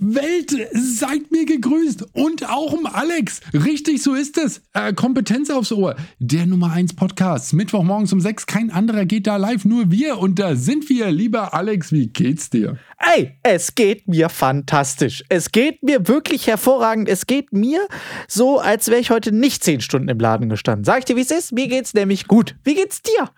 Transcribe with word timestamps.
Welt, 0.00 0.54
seid 0.72 1.30
mir 1.30 1.44
gegrüßt. 1.44 2.14
Und 2.14 2.48
auch 2.48 2.72
um 2.72 2.86
Alex. 2.86 3.40
Richtig, 3.52 4.02
so 4.02 4.14
ist 4.14 4.38
es. 4.38 4.62
Äh, 4.72 4.94
Kompetenz 4.94 5.50
aufs 5.50 5.72
Ohr. 5.72 5.94
Der 6.18 6.46
Nummer 6.46 6.72
1 6.72 6.94
Podcast. 6.94 7.52
Mittwochmorgens 7.52 8.12
um 8.12 8.20
6. 8.20 8.46
Kein 8.46 8.70
anderer 8.70 9.04
geht 9.04 9.26
da 9.26 9.36
live, 9.36 9.66
nur 9.66 9.90
wir. 9.90 10.18
Und 10.18 10.38
da 10.38 10.56
sind 10.56 10.88
wir. 10.88 11.10
Lieber 11.10 11.52
Alex, 11.52 11.92
wie 11.92 12.06
geht's 12.06 12.48
dir? 12.48 12.78
Ey, 12.98 13.32
es 13.42 13.74
geht 13.74 14.08
mir 14.08 14.30
fantastisch. 14.30 15.22
Es 15.28 15.52
geht 15.52 15.82
mir 15.82 16.08
wirklich 16.08 16.46
hervorragend. 16.46 17.08
Es 17.08 17.26
geht 17.26 17.52
mir 17.52 17.86
so, 18.26 18.58
als 18.58 18.88
wäre 18.88 19.00
ich 19.00 19.10
heute 19.10 19.32
nicht 19.32 19.62
10 19.62 19.82
Stunden 19.82 20.08
im 20.08 20.18
Laden 20.18 20.48
gestanden. 20.48 20.84
Sag 20.84 21.00
ich 21.00 21.04
dir, 21.04 21.16
wie 21.16 21.22
es 21.22 21.30
ist? 21.30 21.52
Mir 21.52 21.68
geht's 21.68 21.92
nämlich 21.92 22.26
gut. 22.26 22.56
Wie 22.64 22.74
geht's 22.74 23.02
dir? 23.02 23.30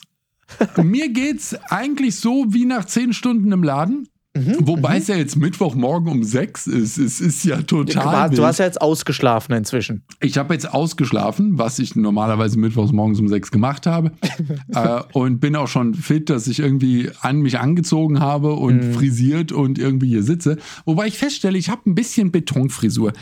Mir 0.82 1.08
geht's 1.08 1.54
eigentlich 1.70 2.16
so 2.16 2.46
wie 2.48 2.66
nach 2.66 2.84
10 2.84 3.12
Stunden 3.12 3.50
im 3.52 3.62
Laden. 3.62 4.08
Mhm, 4.34 4.56
Wobei 4.60 4.94
mhm. 4.94 5.02
es 5.02 5.08
ja 5.08 5.16
jetzt 5.16 5.36
Mittwochmorgen 5.36 6.10
um 6.10 6.24
sechs 6.24 6.66
ist. 6.66 6.96
Es 6.96 7.20
ist 7.20 7.44
ja 7.44 7.60
total. 7.60 8.30
Du, 8.30 8.36
du 8.36 8.44
hast 8.44 8.58
ja 8.58 8.64
jetzt 8.64 8.80
ausgeschlafen 8.80 9.54
inzwischen. 9.54 10.04
Ich 10.20 10.38
habe 10.38 10.54
jetzt 10.54 10.72
ausgeschlafen, 10.72 11.58
was 11.58 11.78
ich 11.78 11.96
normalerweise 11.96 12.58
mittwochs 12.58 12.92
morgens 12.92 13.20
um 13.20 13.28
sechs 13.28 13.50
gemacht 13.50 13.86
habe. 13.86 14.12
äh, 14.74 15.02
und 15.12 15.40
bin 15.40 15.54
auch 15.54 15.68
schon 15.68 15.92
fit, 15.94 16.30
dass 16.30 16.46
ich 16.46 16.60
irgendwie 16.60 17.10
an 17.20 17.40
mich 17.40 17.58
angezogen 17.58 18.20
habe 18.20 18.54
und 18.54 18.76
mhm. 18.76 18.94
frisiert 18.94 19.52
und 19.52 19.78
irgendwie 19.78 20.08
hier 20.08 20.22
sitze. 20.22 20.56
Wobei 20.86 21.08
ich 21.08 21.18
feststelle, 21.18 21.58
ich 21.58 21.68
habe 21.68 21.90
ein 21.90 21.94
bisschen 21.94 22.32
Betonfrisur. 22.32 23.12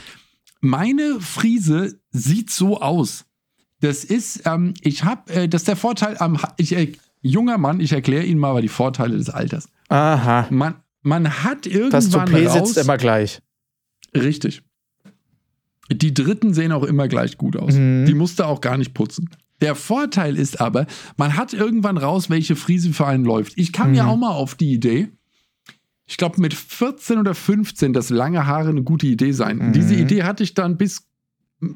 Meine 0.60 1.20
Frise 1.20 1.98
sieht 2.12 2.50
so 2.50 2.80
aus. 2.80 3.24
Das 3.80 4.04
ist, 4.04 4.42
ähm, 4.44 4.74
ich 4.82 5.02
habe, 5.02 5.32
äh, 5.32 5.48
das 5.48 5.62
ist 5.62 5.68
der 5.68 5.76
Vorteil 5.76 6.18
am, 6.18 6.38
ich, 6.56 6.76
äh, 6.76 6.92
junger 7.20 7.58
Mann, 7.58 7.80
ich 7.80 7.92
erkläre 7.92 8.24
Ihnen 8.24 8.38
mal 8.38 8.60
die 8.62 8.68
Vorteile 8.68 9.16
des 9.16 9.30
Alters. 9.30 9.68
Aha. 9.88 10.46
Man, 10.50 10.74
man 11.02 11.42
hat 11.44 11.66
irgendwann 11.66 11.90
Das 11.90 12.10
Toupet 12.10 12.48
raus, 12.48 12.68
sitzt 12.68 12.84
immer 12.84 12.96
gleich. 12.96 13.40
Richtig. 14.14 14.62
Die 15.90 16.14
Dritten 16.14 16.54
sehen 16.54 16.72
auch 16.72 16.84
immer 16.84 17.08
gleich 17.08 17.36
gut 17.36 17.56
aus. 17.56 17.74
Mhm. 17.74 18.04
Die 18.06 18.14
musste 18.14 18.46
auch 18.46 18.60
gar 18.60 18.76
nicht 18.76 18.94
putzen. 18.94 19.30
Der 19.60 19.74
Vorteil 19.74 20.36
ist 20.36 20.60
aber, 20.60 20.86
man 21.16 21.36
hat 21.36 21.52
irgendwann 21.52 21.98
raus, 21.98 22.30
welche 22.30 22.56
Frise 22.56 22.92
für 22.92 23.06
einen 23.06 23.24
läuft. 23.24 23.52
Ich 23.56 23.72
kam 23.72 23.90
mhm. 23.90 23.94
ja 23.94 24.06
auch 24.06 24.16
mal 24.16 24.30
auf 24.30 24.54
die 24.54 24.72
Idee, 24.72 25.08
ich 26.10 26.16
glaube 26.16 26.40
mit 26.40 26.54
14 26.54 27.18
oder 27.18 27.36
15, 27.36 27.92
dass 27.92 28.10
lange 28.10 28.44
Haare 28.44 28.70
eine 28.70 28.82
gute 28.82 29.06
Idee 29.06 29.30
seien. 29.30 29.68
Mhm. 29.68 29.72
Diese 29.72 29.94
Idee 29.94 30.24
hatte 30.24 30.42
ich 30.42 30.54
dann 30.54 30.76
bis 30.76 31.06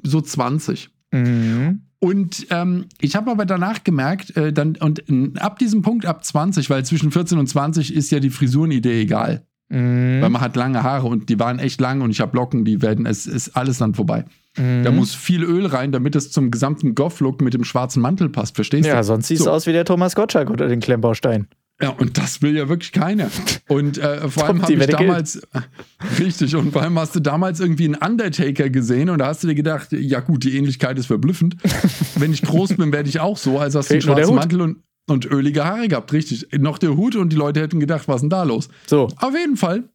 so 0.02 0.20
20. 0.20 0.90
Mhm. 1.12 1.83
Und 2.04 2.48
ähm, 2.50 2.84
ich 3.00 3.16
habe 3.16 3.30
aber 3.30 3.46
danach 3.46 3.82
gemerkt, 3.82 4.36
äh, 4.36 4.52
dann, 4.52 4.76
und 4.76 5.08
äh, 5.08 5.30
ab 5.38 5.58
diesem 5.58 5.80
Punkt, 5.80 6.04
ab 6.04 6.22
20, 6.22 6.68
weil 6.68 6.84
zwischen 6.84 7.10
14 7.10 7.38
und 7.38 7.46
20 7.46 7.94
ist 7.94 8.10
ja 8.10 8.20
die 8.20 8.28
Frisurenidee 8.28 9.00
egal. 9.00 9.46
Mhm. 9.70 10.20
Weil 10.20 10.28
man 10.28 10.42
hat 10.42 10.54
lange 10.54 10.82
Haare 10.82 11.06
und 11.06 11.30
die 11.30 11.40
waren 11.40 11.58
echt 11.58 11.80
lang 11.80 12.02
und 12.02 12.10
ich 12.10 12.20
habe 12.20 12.36
Locken, 12.36 12.66
die 12.66 12.82
werden, 12.82 13.06
es 13.06 13.26
ist 13.26 13.56
alles 13.56 13.78
dann 13.78 13.94
vorbei. 13.94 14.26
Mhm. 14.58 14.82
Da 14.84 14.90
muss 14.90 15.14
viel 15.14 15.44
Öl 15.44 15.64
rein, 15.64 15.92
damit 15.92 16.14
es 16.14 16.30
zum 16.30 16.50
gesamten 16.50 16.94
Goff-Look 16.94 17.40
mit 17.40 17.54
dem 17.54 17.64
schwarzen 17.64 18.02
Mantel 18.02 18.28
passt, 18.28 18.54
verstehst 18.54 18.84
ja, 18.84 18.92
du? 18.92 18.96
Ja, 18.98 19.02
sonst 19.02 19.28
sieht 19.28 19.38
es 19.38 19.44
so. 19.44 19.50
aus 19.50 19.66
wie 19.66 19.72
der 19.72 19.86
Thomas 19.86 20.14
Gottschalk 20.14 20.50
unter 20.50 20.68
den 20.68 20.80
Klemmbaustein. 20.80 21.48
Ja, 21.82 21.90
und 21.90 22.18
das 22.18 22.40
will 22.40 22.56
ja 22.56 22.68
wirklich 22.68 22.92
keiner. 22.92 23.30
Und 23.68 23.98
äh, 23.98 24.28
vor 24.28 24.44
allem 24.44 24.62
habe 24.62 24.72
ich 24.72 24.86
damals, 24.86 25.42
richtig, 26.20 26.54
und 26.54 26.72
vor 26.72 26.82
allem 26.82 26.98
hast 26.98 27.16
du 27.16 27.20
damals 27.20 27.58
irgendwie 27.58 27.86
einen 27.86 27.96
Undertaker 27.96 28.70
gesehen 28.70 29.10
und 29.10 29.18
da 29.18 29.26
hast 29.26 29.42
du 29.42 29.48
dir 29.48 29.56
gedacht, 29.56 29.88
ja 29.90 30.20
gut, 30.20 30.44
die 30.44 30.56
Ähnlichkeit 30.56 30.98
ist 30.98 31.06
verblüffend. 31.06 31.56
Wenn 32.14 32.32
ich 32.32 32.42
groß 32.42 32.76
bin, 32.76 32.92
werde 32.92 33.08
ich 33.08 33.18
auch 33.18 33.36
so, 33.36 33.58
also 33.58 33.80
hast 33.80 33.90
du 33.90 33.94
einen 33.94 34.02
schwarzen 34.02 34.34
Mantel 34.36 34.60
und, 34.60 34.76
und 35.08 35.26
ölige 35.26 35.64
Haare 35.64 35.88
gehabt, 35.88 36.12
richtig. 36.12 36.46
Noch 36.52 36.78
der 36.78 36.96
Hut 36.96 37.16
und 37.16 37.30
die 37.32 37.36
Leute 37.36 37.60
hätten 37.60 37.80
gedacht, 37.80 38.06
was 38.06 38.16
ist 38.16 38.22
denn 38.22 38.30
da 38.30 38.44
los? 38.44 38.68
So. 38.86 39.08
Auf 39.16 39.34
jeden 39.34 39.56
Fall 39.56 39.88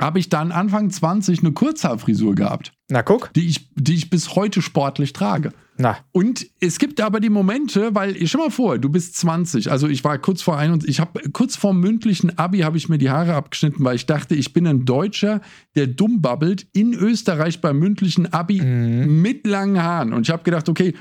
habe 0.00 0.18
ich 0.18 0.28
dann 0.28 0.50
Anfang 0.50 0.90
20 0.90 1.40
eine 1.40 1.52
Kurzhaarfrisur 1.52 2.34
gehabt. 2.34 2.72
Na 2.88 3.02
guck. 3.02 3.32
Die 3.34 3.46
ich, 3.46 3.68
die 3.74 3.94
ich 3.94 4.10
bis 4.10 4.34
heute 4.34 4.62
sportlich 4.62 5.12
trage. 5.12 5.52
Na. 5.78 5.96
Und 6.12 6.46
es 6.60 6.78
gibt 6.78 7.00
aber 7.00 7.18
die 7.18 7.30
Momente, 7.30 7.94
weil, 7.94 8.14
stell 8.26 8.40
mal 8.40 8.50
vor, 8.50 8.78
du 8.78 8.88
bist 8.88 9.16
20, 9.16 9.70
also 9.70 9.88
ich 9.88 10.04
war 10.04 10.18
kurz 10.18 10.42
vor 10.42 10.58
ein 10.58 10.70
und 10.70 10.86
ich 10.86 11.00
habe 11.00 11.20
kurz 11.32 11.56
vor 11.56 11.72
mündlichen 11.72 12.38
Abi 12.38 12.60
habe 12.60 12.76
ich 12.76 12.88
mir 12.88 12.98
die 12.98 13.10
Haare 13.10 13.34
abgeschnitten, 13.34 13.82
weil 13.84 13.96
ich 13.96 14.06
dachte, 14.06 14.34
ich 14.34 14.52
bin 14.52 14.66
ein 14.66 14.84
Deutscher, 14.84 15.40
der 15.74 15.86
dumm 15.86 16.20
babbelt 16.20 16.66
in 16.72 16.92
Österreich 16.92 17.60
beim 17.60 17.78
mündlichen 17.78 18.32
Abi 18.32 18.60
mhm. 18.60 19.22
mit 19.22 19.46
langen 19.46 19.82
Haaren. 19.82 20.12
Und 20.12 20.26
ich 20.26 20.30
habe 20.30 20.42
gedacht, 20.42 20.68
okay, 20.68 20.94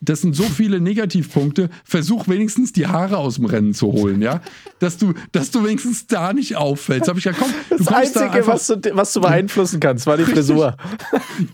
das 0.00 0.20
sind 0.20 0.36
so 0.36 0.44
viele 0.44 0.80
Negativpunkte. 0.80 1.70
Versuch 1.84 2.28
wenigstens 2.28 2.72
die 2.72 2.86
Haare 2.86 3.18
aus 3.18 3.36
dem 3.36 3.46
Rennen 3.46 3.74
zu 3.74 3.88
holen, 3.88 4.22
ja? 4.22 4.40
Dass 4.78 4.96
du, 4.96 5.14
dass 5.32 5.50
du 5.50 5.64
wenigstens 5.64 6.06
da 6.06 6.32
nicht 6.32 6.56
auffällst. 6.56 7.08
Hab 7.08 7.16
ich 7.16 7.24
gesagt, 7.24 7.40
komm, 7.40 7.52
das 7.76 7.88
Einzige, 7.88 8.20
da 8.20 8.30
einfach, 8.30 8.54
was, 8.54 8.66
du, 8.68 8.80
was 8.92 9.12
du 9.12 9.20
beeinflussen 9.20 9.80
kannst, 9.80 10.06
war 10.06 10.16
die 10.16 10.24
Frisur. 10.24 10.76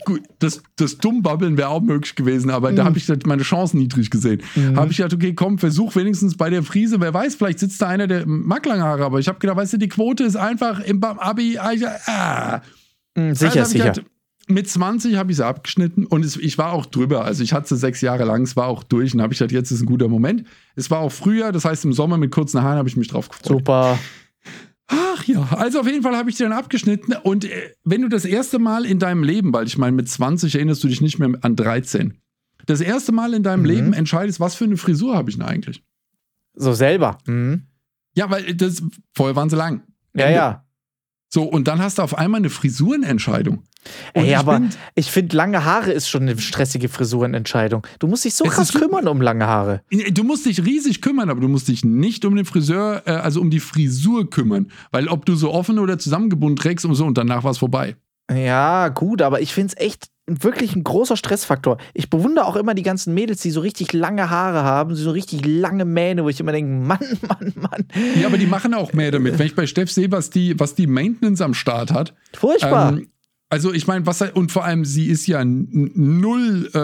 Gut, 0.05 0.21
das, 0.39 0.61
das 0.75 0.97
Dummbabbeln 0.97 1.57
wäre 1.57 1.69
auch 1.69 1.81
möglich 1.81 2.15
gewesen, 2.15 2.51
aber 2.51 2.71
mhm. 2.71 2.75
da 2.75 2.85
habe 2.85 2.97
ich 2.97 3.07
meine 3.25 3.43
Chancen 3.43 3.79
niedrig 3.79 4.11
gesehen. 4.11 4.41
Mhm. 4.55 4.77
Habe 4.77 4.91
ich 4.91 4.97
gedacht, 4.97 5.13
okay, 5.13 5.33
komm, 5.33 5.57
versuch 5.57 5.95
wenigstens 5.95 6.37
bei 6.37 6.49
der 6.49 6.63
Frise, 6.63 7.01
wer 7.01 7.13
weiß, 7.13 7.35
vielleicht 7.35 7.59
sitzt 7.59 7.81
da 7.81 7.87
einer, 7.87 8.07
der 8.07 8.27
mag 8.27 8.65
lange 8.65 8.83
Haare, 8.83 9.05
aber 9.05 9.19
ich 9.19 9.27
habe 9.27 9.39
gedacht, 9.39 9.57
weißt 9.57 9.73
du, 9.73 9.77
die 9.77 9.89
Quote 9.89 10.23
ist 10.23 10.35
einfach 10.35 10.79
im 10.81 11.03
Abi. 11.03 11.57
Ah. 11.57 12.61
Mhm, 13.15 13.33
sicher, 13.33 13.59
also 13.59 13.71
sicher. 13.71 13.91
Gedacht, 13.91 14.05
mit 14.47 14.69
20 14.69 15.15
habe 15.15 15.31
ich 15.31 15.37
sie 15.37 15.45
abgeschnitten 15.45 16.05
und 16.05 16.23
es, 16.23 16.37
ich 16.37 16.57
war 16.57 16.73
auch 16.73 16.85
drüber. 16.85 17.25
Also 17.25 17.43
ich 17.43 17.53
hatte 17.53 17.69
sie 17.69 17.77
sechs 17.77 18.01
Jahre 18.01 18.25
lang, 18.25 18.43
es 18.43 18.55
war 18.55 18.67
auch 18.67 18.83
durch 18.83 19.13
und 19.13 19.21
habe 19.21 19.33
ich 19.33 19.39
gedacht, 19.39 19.51
jetzt 19.51 19.71
ist 19.71 19.81
ein 19.81 19.85
guter 19.85 20.07
Moment. 20.07 20.45
Es 20.75 20.91
war 20.91 20.99
auch 20.99 21.11
früher, 21.11 21.51
das 21.51 21.65
heißt 21.65 21.85
im 21.85 21.93
Sommer 21.93 22.17
mit 22.17 22.31
kurzen 22.31 22.61
Haaren 22.61 22.77
habe 22.77 22.89
ich 22.89 22.97
mich 22.97 23.07
drauf 23.07 23.29
gefreut. 23.29 23.47
Super. 23.47 23.99
Ach 24.87 25.23
ja, 25.23 25.41
also 25.51 25.79
auf 25.79 25.87
jeden 25.87 26.03
Fall 26.03 26.15
habe 26.15 26.29
ich 26.29 26.35
die 26.35 26.43
dann 26.43 26.51
abgeschnitten 26.51 27.15
und 27.23 27.45
äh, 27.45 27.71
wenn 27.83 28.03
du 28.03 28.07
das 28.07 28.23
erste 28.23 28.59
Mal 28.59 28.85
in 28.85 28.99
deinem 28.99 29.23
Leben, 29.23 29.51
weil 29.51 29.65
ich 29.65 29.77
meine 29.79 29.95
mit 29.95 30.07
20 30.07 30.53
erinnerst 30.53 30.83
du 30.83 30.87
dich 30.87 31.01
nicht 31.01 31.17
mehr 31.17 31.31
an 31.41 31.55
13, 31.55 32.13
das 32.67 32.81
erste 32.81 33.11
Mal 33.11 33.33
in 33.33 33.41
deinem 33.41 33.61
mhm. 33.61 33.65
Leben 33.65 33.93
entscheidest, 33.93 34.39
was 34.39 34.53
für 34.53 34.65
eine 34.65 34.77
Frisur 34.77 35.15
habe 35.15 35.29
ich 35.29 35.37
denn 35.37 35.45
eigentlich? 35.45 35.83
So 36.53 36.73
selber. 36.73 37.17
Mhm. 37.25 37.63
Ja, 38.15 38.29
weil 38.29 38.53
das 38.53 38.83
vorher 39.13 39.35
waren 39.35 39.49
sie 39.49 39.55
lang. 39.55 39.81
Ja, 40.13 40.29
ja. 40.29 40.65
So, 41.29 41.43
und 41.43 41.67
dann 41.67 41.79
hast 41.79 41.97
du 41.97 42.01
auf 42.01 42.17
einmal 42.17 42.39
eine 42.39 42.49
Frisurenentscheidung. 42.49 43.63
Und 44.13 44.23
Ey, 44.23 44.31
ich 44.31 44.37
aber 44.37 44.61
ich 44.95 45.11
finde, 45.11 45.35
lange 45.35 45.65
Haare 45.65 45.91
ist 45.91 46.09
schon 46.09 46.23
eine 46.23 46.37
stressige 46.39 46.89
Frisurenentscheidung. 46.89 47.85
Du 47.99 48.07
musst 48.07 48.25
dich 48.25 48.35
so 48.35 48.45
krass 48.45 48.73
kümmern 48.73 49.07
um 49.07 49.21
lange 49.21 49.47
Haare. 49.47 49.81
Du 50.11 50.23
musst 50.23 50.45
dich 50.45 50.63
riesig 50.65 51.01
kümmern, 51.01 51.29
aber 51.29 51.41
du 51.41 51.47
musst 51.47 51.67
dich 51.67 51.83
nicht 51.83 52.25
um 52.25 52.35
den 52.35 52.45
Friseur, 52.45 53.03
äh, 53.05 53.11
also 53.11 53.41
um 53.41 53.49
die 53.49 53.59
Frisur 53.59 54.29
kümmern. 54.29 54.71
Weil 54.91 55.07
ob 55.07 55.25
du 55.25 55.35
so 55.35 55.53
offen 55.53 55.79
oder 55.79 55.99
zusammengebunden 55.99 56.55
trägst 56.55 56.85
und 56.85 56.95
so 56.95 57.05
und 57.05 57.17
danach 57.17 57.43
war 57.43 57.51
es 57.51 57.57
vorbei. 57.57 57.95
Ja, 58.33 58.87
gut, 58.87 59.21
aber 59.21 59.41
ich 59.41 59.53
finde 59.53 59.75
es 59.75 59.85
echt 59.85 60.07
wirklich 60.27 60.75
ein 60.75 60.83
großer 60.83 61.17
Stressfaktor. 61.17 61.77
Ich 61.93 62.09
bewundere 62.09 62.45
auch 62.45 62.55
immer 62.55 62.73
die 62.73 62.81
ganzen 62.81 63.13
Mädels, 63.13 63.41
die 63.41 63.51
so 63.51 63.59
richtig 63.59 63.93
lange 63.93 64.29
Haare 64.29 64.63
haben, 64.63 64.95
so 64.95 65.11
richtig 65.11 65.45
lange 65.45 65.85
Mähne, 65.85 66.23
wo 66.23 66.29
ich 66.29 66.39
immer 66.39 66.51
denke, 66.51 66.71
Mann, 66.71 66.99
Mann, 67.27 67.53
Mann. 67.55 67.85
Ja, 68.19 68.27
aber 68.27 68.37
die 68.37 68.47
machen 68.47 68.73
auch 68.73 68.93
mehr 68.93 69.11
damit. 69.11 69.37
Wenn 69.37 69.45
ich 69.45 69.55
bei 69.55 69.67
Steff 69.67 69.91
sehe, 69.91 70.11
was 70.11 70.31
die, 70.31 70.59
was 70.59 70.73
die 70.73 70.87
Maintenance 70.87 71.41
am 71.41 71.53
Start 71.53 71.91
hat. 71.91 72.15
Furchtbar. 72.33 72.93
Ähm, 72.93 73.07
also 73.49 73.71
ich 73.71 73.85
meine, 73.85 74.05
was 74.07 74.21
und 74.21 74.51
vor 74.51 74.65
allem 74.65 74.85
sie 74.85 75.05
ist 75.05 75.27
ja 75.27 75.43
null, 75.45 76.69
äh, 76.73 76.79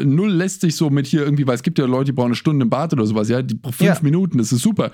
äh, 0.00 0.04
null 0.04 0.30
lästig 0.30 0.76
so 0.76 0.88
mit 0.88 1.06
hier 1.06 1.24
irgendwie, 1.24 1.46
weil 1.46 1.56
es 1.56 1.62
gibt 1.62 1.78
ja 1.78 1.86
Leute, 1.86 2.06
die 2.06 2.12
brauchen 2.12 2.26
eine 2.26 2.34
Stunde 2.36 2.62
im 2.62 2.70
Bad 2.70 2.92
oder 2.92 3.04
sowas, 3.04 3.28
ja, 3.28 3.42
die 3.42 3.58
fünf 3.64 3.80
ja. 3.80 3.98
Minuten, 4.00 4.38
das 4.38 4.52
ist 4.52 4.62
super. 4.62 4.92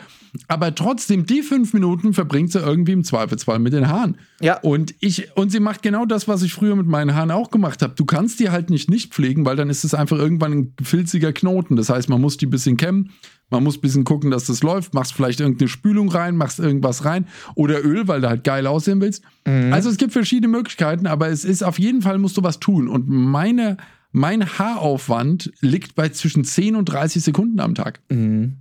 Aber 0.49 0.75
trotzdem, 0.75 1.27
die 1.27 1.43
fünf 1.43 1.75
Minuten 1.75 2.15
verbringt 2.15 2.53
sie 2.53 2.61
irgendwie 2.61 2.93
im 2.93 3.05
Zweifelsfall 3.05 3.59
mit 3.59 3.75
den 3.75 3.89
Haaren. 3.89 4.17
Ja. 4.41 4.61
Und 4.61 4.95
ich, 5.01 5.37
und 5.37 5.53
sie 5.53 5.61
macht 5.61 5.83
genau 5.83 6.07
das, 6.07 6.27
was 6.27 6.43
ich 6.43 6.55
früher 6.55 6.75
mit 6.75 6.87
meinen 6.87 7.15
Haaren 7.15 7.31
auch 7.31 7.51
gemacht 7.51 7.83
habe. 7.83 7.95
Du 7.95 8.07
kannst 8.07 8.41
die 8.41 8.49
halt 8.49 8.71
nicht 8.71 8.89
nicht 8.89 9.13
pflegen, 9.13 9.45
weil 9.45 9.57
dann 9.57 9.69
ist 9.69 9.85
es 9.85 9.93
einfach 9.93 10.17
irgendwann 10.17 10.53
ein 10.53 10.75
filziger 10.83 11.33
Knoten. 11.33 11.77
Das 11.77 11.91
heißt, 11.91 12.09
man 12.09 12.21
muss 12.21 12.39
die 12.39 12.47
ein 12.47 12.51
bisschen 12.51 12.79
kämmen 12.79 13.11
man 13.51 13.65
muss 13.65 13.77
ein 13.77 13.81
bisschen 13.81 14.05
gucken, 14.05 14.31
dass 14.31 14.47
das 14.47 14.63
läuft. 14.63 14.95
Machst 14.95 15.13
vielleicht 15.13 15.41
irgendeine 15.41 15.69
Spülung 15.69 16.09
rein, 16.09 16.37
machst 16.37 16.59
irgendwas 16.59 17.05
rein 17.05 17.27
oder 17.55 17.85
Öl, 17.85 18.09
weil 18.09 18.21
du 18.21 18.29
halt 18.29 18.45
geil 18.45 18.67
aussehen 18.67 19.01
willst. 19.01 19.23
Mhm. 19.47 19.73
Also 19.73 19.91
es 19.91 19.97
gibt 19.97 20.13
verschiedene 20.13 20.49
Möglichkeiten, 20.49 21.07
aber 21.07 21.29
es 21.29 21.45
ist 21.45 21.63
auf 21.63 21.79
jeden 21.79 22.03
Fall 22.03 22.19
musst 22.19 22.37
du 22.37 22.43
was 22.43 22.61
tun. 22.61 22.89
Und 22.89 23.09
meine, 23.09 23.77
mein 24.13 24.47
Haaraufwand 24.59 25.53
liegt 25.61 25.95
bei 25.95 26.09
zwischen 26.09 26.45
10 26.45 26.77
und 26.77 26.87
30 26.87 27.23
Sekunden 27.23 27.61
am 27.61 27.75
Tag. 27.75 28.01
Mhm. 28.11 28.57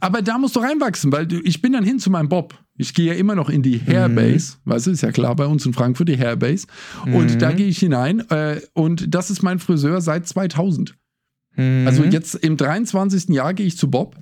Aber 0.00 0.22
da 0.22 0.38
musst 0.38 0.56
du 0.56 0.60
reinwachsen, 0.60 1.10
weil 1.10 1.26
ich 1.44 1.62
bin 1.62 1.72
dann 1.72 1.84
hin 1.84 1.98
zu 1.98 2.10
meinem 2.10 2.28
Bob. 2.28 2.54
Ich 2.76 2.92
gehe 2.92 3.06
ja 3.06 3.14
immer 3.14 3.34
noch 3.34 3.48
in 3.48 3.62
die 3.62 3.80
Hairbase, 3.80 4.56
mhm. 4.64 4.70
weißt 4.70 4.86
du, 4.86 4.90
ist 4.90 5.02
ja 5.02 5.12
klar 5.12 5.34
bei 5.36 5.46
uns 5.46 5.64
in 5.64 5.72
Frankfurt 5.72 6.08
die 6.08 6.18
Hairbase. 6.18 6.66
Und 7.06 7.34
mhm. 7.34 7.38
da 7.38 7.52
gehe 7.52 7.68
ich 7.68 7.78
hinein 7.78 8.20
äh, 8.30 8.60
und 8.74 9.14
das 9.14 9.30
ist 9.30 9.42
mein 9.42 9.58
Friseur 9.58 10.00
seit 10.00 10.26
2000. 10.26 10.94
Mhm. 11.56 11.86
Also 11.86 12.04
jetzt 12.04 12.34
im 12.34 12.56
23. 12.56 13.28
Jahr 13.30 13.54
gehe 13.54 13.66
ich 13.66 13.76
zu 13.76 13.90
Bob. 13.90 14.16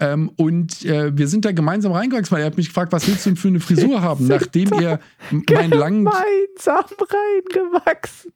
Ähm, 0.00 0.32
und 0.36 0.84
äh, 0.84 1.16
wir 1.16 1.28
sind 1.28 1.44
da 1.44 1.52
gemeinsam 1.52 1.92
reingewachsen, 1.92 2.34
weil 2.34 2.42
er 2.42 2.46
hat 2.46 2.56
mich 2.56 2.68
gefragt, 2.68 2.92
was 2.92 3.06
willst 3.06 3.24
du 3.24 3.30
denn 3.30 3.36
für 3.36 3.48
eine 3.48 3.60
Frisur 3.60 4.02
haben, 4.02 4.26
nachdem 4.28 4.72
er 4.72 4.98
meinen 5.30 5.70
langen. 5.70 6.04
Gemeinsam 6.04 6.84
reingewachsen. 6.98 8.32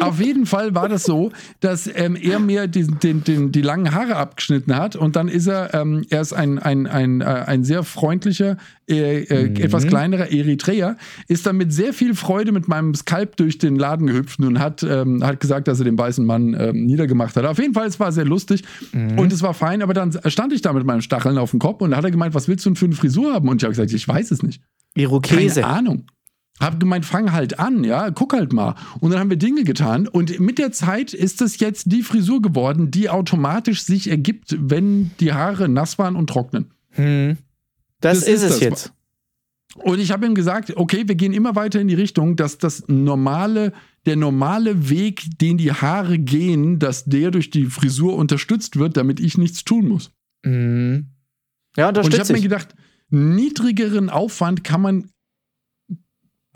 Auf 0.00 0.20
jeden 0.20 0.46
Fall 0.46 0.74
war 0.74 0.88
das 0.88 1.04
so, 1.04 1.32
dass 1.60 1.90
ähm, 1.94 2.16
er 2.16 2.38
mir 2.38 2.66
den, 2.66 2.98
den, 3.00 3.24
den, 3.24 3.52
die 3.52 3.62
langen 3.62 3.94
Haare 3.94 4.16
abgeschnitten 4.16 4.76
hat 4.76 4.96
und 4.96 5.16
dann 5.16 5.28
ist 5.28 5.46
er, 5.46 5.74
ähm, 5.74 6.04
er 6.10 6.20
ist 6.20 6.32
ein, 6.32 6.58
ein, 6.58 6.86
ein, 6.86 7.20
äh, 7.20 7.24
ein 7.24 7.64
sehr 7.64 7.82
freundlicher, 7.82 8.56
äh, 8.88 9.24
äh, 9.24 9.48
mhm. 9.48 9.56
etwas 9.56 9.86
kleinerer 9.86 10.30
Eritreer, 10.30 10.96
ist 11.26 11.46
dann 11.46 11.56
mit 11.56 11.72
sehr 11.72 11.92
viel 11.92 12.14
Freude 12.14 12.52
mit 12.52 12.68
meinem 12.68 12.94
Skalp 12.94 13.36
durch 13.36 13.58
den 13.58 13.76
Laden 13.76 14.06
gehüpft 14.06 14.40
und 14.40 14.58
hat, 14.58 14.82
ähm, 14.82 15.24
hat 15.24 15.40
gesagt, 15.40 15.68
dass 15.68 15.78
er 15.78 15.84
den 15.84 15.98
weißen 15.98 16.24
Mann 16.24 16.56
ähm, 16.58 16.86
niedergemacht 16.86 17.36
hat. 17.36 17.44
Auf 17.44 17.58
jeden 17.58 17.74
Fall, 17.74 17.86
es 17.86 18.00
war 18.00 18.12
sehr 18.12 18.24
lustig 18.24 18.62
mhm. 18.92 19.18
und 19.18 19.32
es 19.32 19.42
war 19.42 19.54
fein, 19.54 19.82
aber 19.82 19.94
dann 19.94 20.18
stand 20.26 20.52
ich 20.52 20.62
da 20.62 20.72
mit 20.72 20.84
meinen 20.84 21.02
Stacheln 21.02 21.38
auf 21.38 21.50
dem 21.50 21.60
Kopf 21.60 21.80
und 21.82 21.90
da 21.90 21.96
hat 21.96 22.04
er 22.04 22.10
gemeint, 22.10 22.34
was 22.34 22.48
willst 22.48 22.64
du 22.64 22.70
denn 22.70 22.76
für 22.76 22.86
eine 22.86 22.94
Frisur 22.94 23.34
haben? 23.34 23.48
Und 23.48 23.62
ich 23.62 23.64
habe 23.64 23.72
gesagt, 23.72 23.92
ich 23.92 24.06
weiß 24.06 24.30
es 24.30 24.42
nicht. 24.42 24.62
Irokese. 24.94 25.60
Keine 25.60 25.74
Ahnung. 25.74 26.06
Hab 26.60 26.80
gemeint, 26.80 27.04
fang 27.04 27.32
halt 27.32 27.58
an, 27.58 27.84
ja, 27.84 28.10
guck 28.10 28.32
halt 28.32 28.52
mal. 28.52 28.74
Und 29.00 29.12
dann 29.12 29.20
haben 29.20 29.30
wir 29.30 29.36
Dinge 29.36 29.64
getan. 29.64 30.08
Und 30.08 30.40
mit 30.40 30.58
der 30.58 30.72
Zeit 30.72 31.14
ist 31.14 31.40
das 31.40 31.60
jetzt 31.60 31.92
die 31.92 32.02
Frisur 32.02 32.42
geworden, 32.42 32.90
die 32.90 33.08
automatisch 33.08 33.82
sich 33.82 34.10
ergibt, 34.10 34.56
wenn 34.58 35.12
die 35.20 35.32
Haare 35.32 35.68
nass 35.68 35.98
waren 35.98 36.16
und 36.16 36.28
trocknen. 36.28 36.72
Hm. 36.90 37.38
Das, 38.00 38.20
das, 38.20 38.28
ist, 38.28 38.42
ist 38.42 38.42
es 38.42 38.50
das. 38.50 38.60
jetzt. 38.60 38.92
Und 39.76 40.00
ich 40.00 40.10
habe 40.10 40.26
ihm 40.26 40.34
gesagt, 40.34 40.76
okay, 40.76 41.04
wir 41.06 41.14
gehen 41.14 41.32
immer 41.32 41.54
weiter 41.54 41.80
in 41.80 41.88
die 41.88 41.94
Richtung, 41.94 42.36
dass 42.36 42.58
das 42.58 42.84
normale, 42.88 43.72
der 44.06 44.16
normale 44.16 44.88
Weg, 44.88 45.38
den 45.38 45.58
die 45.58 45.72
Haare 45.72 46.18
gehen, 46.18 46.78
dass 46.78 47.04
der 47.04 47.30
durch 47.30 47.50
die 47.50 47.66
Frisur 47.66 48.16
unterstützt 48.16 48.78
wird, 48.78 48.96
damit 48.96 49.20
ich 49.20 49.38
nichts 49.38 49.64
tun 49.64 49.86
muss. 49.88 50.10
Mhm. 50.44 51.06
Ja, 51.76 51.90
und 51.90 52.12
ich 52.12 52.18
habe 52.18 52.32
mir 52.32 52.40
gedacht, 52.40 52.74
niedrigeren 53.10 54.10
Aufwand 54.10 54.64
kann 54.64 54.80
man 54.80 55.10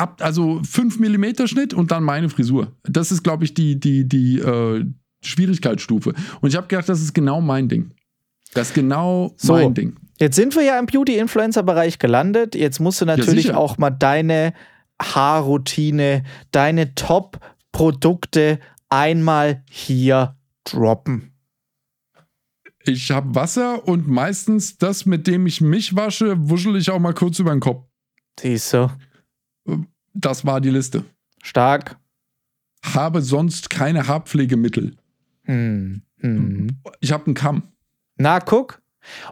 ab, 0.02 0.20
also 0.20 0.60
5 0.62 0.99
mm 0.99 1.46
Schnitt 1.46 1.72
und 1.72 1.90
dann 1.90 2.02
meine 2.02 2.28
Frisur. 2.28 2.72
Das 2.82 3.12
ist, 3.12 3.22
glaube 3.22 3.44
ich, 3.44 3.54
die, 3.54 3.78
die, 3.78 4.06
die 4.06 4.38
äh, 4.38 4.84
Schwierigkeitsstufe. 5.22 6.12
Und 6.40 6.49
ich 6.50 6.56
habe 6.56 6.66
gedacht, 6.66 6.88
das 6.88 7.00
ist 7.00 7.14
genau 7.14 7.40
mein 7.40 7.69
Ding. 7.69 7.93
Das 8.54 8.69
ist 8.69 8.75
genau 8.75 9.32
so, 9.37 9.54
mein 9.54 9.75
Ding. 9.75 9.96
Jetzt 10.19 10.37
sind 10.37 10.54
wir 10.56 10.62
ja 10.62 10.78
im 10.78 10.87
Beauty-Influencer-Bereich 10.87 11.99
gelandet. 11.99 12.54
Jetzt 12.54 12.81
musst 12.81 13.00
du 13.00 13.06
natürlich 13.06 13.46
ja, 13.46 13.56
auch 13.56 13.78
mal 13.78 13.90
deine 13.90 14.52
Haarroutine, 15.00 16.25
deine 16.50 16.94
Top-Produkte 16.94 18.58
einmal 18.88 19.62
hier 19.70 20.37
droppen. 20.64 21.32
Ich 22.84 23.10
habe 23.12 23.34
Wasser 23.34 23.87
und 23.87 24.08
meistens 24.08 24.76
das, 24.76 25.06
mit 25.06 25.26
dem 25.28 25.46
ich 25.46 25.60
mich 25.60 25.94
wasche, 25.94 26.37
wuschel 26.50 26.76
ich 26.76 26.90
auch 26.90 26.98
mal 26.98 27.14
kurz 27.14 27.38
über 27.38 27.52
den 27.52 27.60
Kopf. 27.60 27.87
Siehst 28.38 28.75
du. 28.75 28.90
Das 30.14 30.44
war 30.44 30.61
die 30.61 30.70
Liste. 30.70 31.05
Stark. 31.43 31.97
Habe 32.85 33.23
sonst 33.23 33.70
keine 33.70 34.06
Haarpflegemittel. 34.09 34.97
Hm. 35.44 36.03
Hm. 36.19 36.69
Ich 37.00 37.12
habe 37.12 37.26
einen 37.26 37.35
Kamm. 37.35 37.62
Na, 38.17 38.41
guck. 38.41 38.81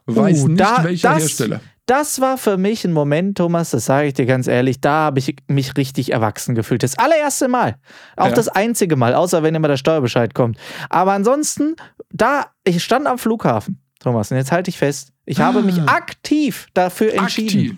Weiß 0.06 0.42
uh, 0.42 0.48
nicht, 0.48 0.60
da, 0.60 0.82
welcher 0.82 1.10
das, 1.10 1.22
Hersteller. 1.22 1.60
Das 1.86 2.20
war 2.20 2.38
für 2.38 2.56
mich 2.56 2.84
ein 2.84 2.92
Moment, 2.92 3.38
Thomas, 3.38 3.70
das 3.70 3.84
sage 3.84 4.08
ich 4.08 4.14
dir 4.14 4.26
ganz 4.26 4.46
ehrlich, 4.46 4.80
da 4.80 5.06
habe 5.06 5.18
ich 5.18 5.34
mich 5.48 5.76
richtig 5.76 6.12
erwachsen 6.12 6.54
gefühlt. 6.54 6.82
Das 6.82 6.98
allererste 6.98 7.48
Mal. 7.48 7.76
Auch 8.16 8.28
ja. 8.28 8.32
das 8.32 8.48
einzige 8.48 8.96
Mal, 8.96 9.14
außer 9.14 9.42
wenn 9.42 9.54
immer 9.54 9.68
der 9.68 9.76
Steuerbescheid 9.76 10.34
kommt. 10.34 10.56
Aber 10.88 11.12
ansonsten, 11.12 11.76
da, 12.12 12.46
ich 12.64 12.82
stand 12.84 13.06
am 13.06 13.18
Flughafen, 13.18 13.80
Thomas, 13.98 14.30
und 14.30 14.36
jetzt 14.36 14.52
halte 14.52 14.70
ich 14.70 14.78
fest, 14.78 15.12
ich 15.24 15.40
ah. 15.40 15.46
habe 15.46 15.62
mich 15.62 15.80
aktiv 15.82 16.68
dafür 16.74 17.12
entschieden, 17.12 17.58
aktiv. 17.58 17.76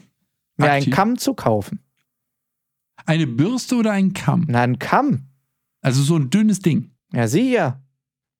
mir 0.57 0.71
aktiv. 0.71 0.87
einen 0.87 0.95
Kamm 0.95 1.19
zu 1.19 1.35
kaufen. 1.35 1.81
Eine 3.07 3.27
Bürste 3.27 3.77
oder 3.77 3.93
ein 3.93 4.13
Kamm? 4.13 4.47
Na, 4.49 4.63
ein 4.63 4.79
Kamm. 4.79 5.29
Also 5.81 6.03
so 6.03 6.17
ein 6.17 6.31
dünnes 6.31 6.61
Ding. 6.61 6.91
Ja, 7.13 7.27
sieh 7.27 7.53
ja. 7.53 7.83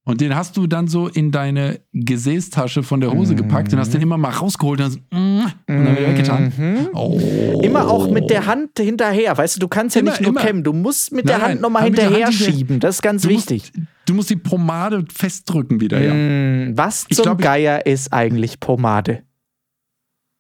Und 0.05 0.21
den 0.21 0.35
hast 0.35 0.57
du 0.57 0.67
dann 0.67 0.89
so 0.89 1.07
in 1.07 1.31
deine 1.31 1.81
Gesäßtasche 1.93 2.83
von 2.83 3.01
der 3.01 3.13
Hose 3.13 3.37
gepackt 3.37 3.73
und 3.73 3.79
hast 3.79 3.95
den 3.95 4.01
immer 4.03 4.19
mal 4.19 4.31
rausgeholt 4.31 4.81
und, 4.81 4.87
hast, 4.87 4.97
mm, 4.97 5.15
und 5.15 5.53
dann 5.69 5.97
wieder 5.97 6.09
weggetan. 6.09 6.53
Mhm. 6.57 6.89
Oh. 6.93 7.61
Immer 7.63 7.89
auch 7.89 8.11
mit 8.11 8.29
der 8.29 8.47
Hand 8.47 8.81
hinterher. 8.81 9.39
Weißt 9.39 9.57
du, 9.57 9.61
du 9.61 9.69
kannst 9.69 9.95
ja 9.95 10.01
immer, 10.01 10.11
nicht 10.11 10.23
nur 10.23 10.35
kämmen, 10.35 10.65
du 10.65 10.73
musst 10.73 11.13
mit 11.13 11.27
nein, 11.27 11.39
der 11.39 11.49
Hand 11.49 11.61
nochmal 11.61 11.85
hinterher 11.85 12.33
schieben. 12.33 12.81
Das 12.81 12.97
ist 12.97 13.03
ganz 13.03 13.23
du 13.23 13.29
wichtig. 13.29 13.71
Musst, 13.77 13.89
du 14.07 14.15
musst 14.15 14.31
die 14.31 14.37
Pomade 14.37 15.05
festdrücken 15.13 15.81
wieder, 15.81 16.01
ja. 16.01 16.13
Mm, 16.13 16.77
was 16.77 17.05
zum 17.05 17.23
glaub, 17.23 17.41
Geier 17.41 17.87
ist 17.87 18.13
eigentlich 18.13 18.59
Pomade? 18.59 19.23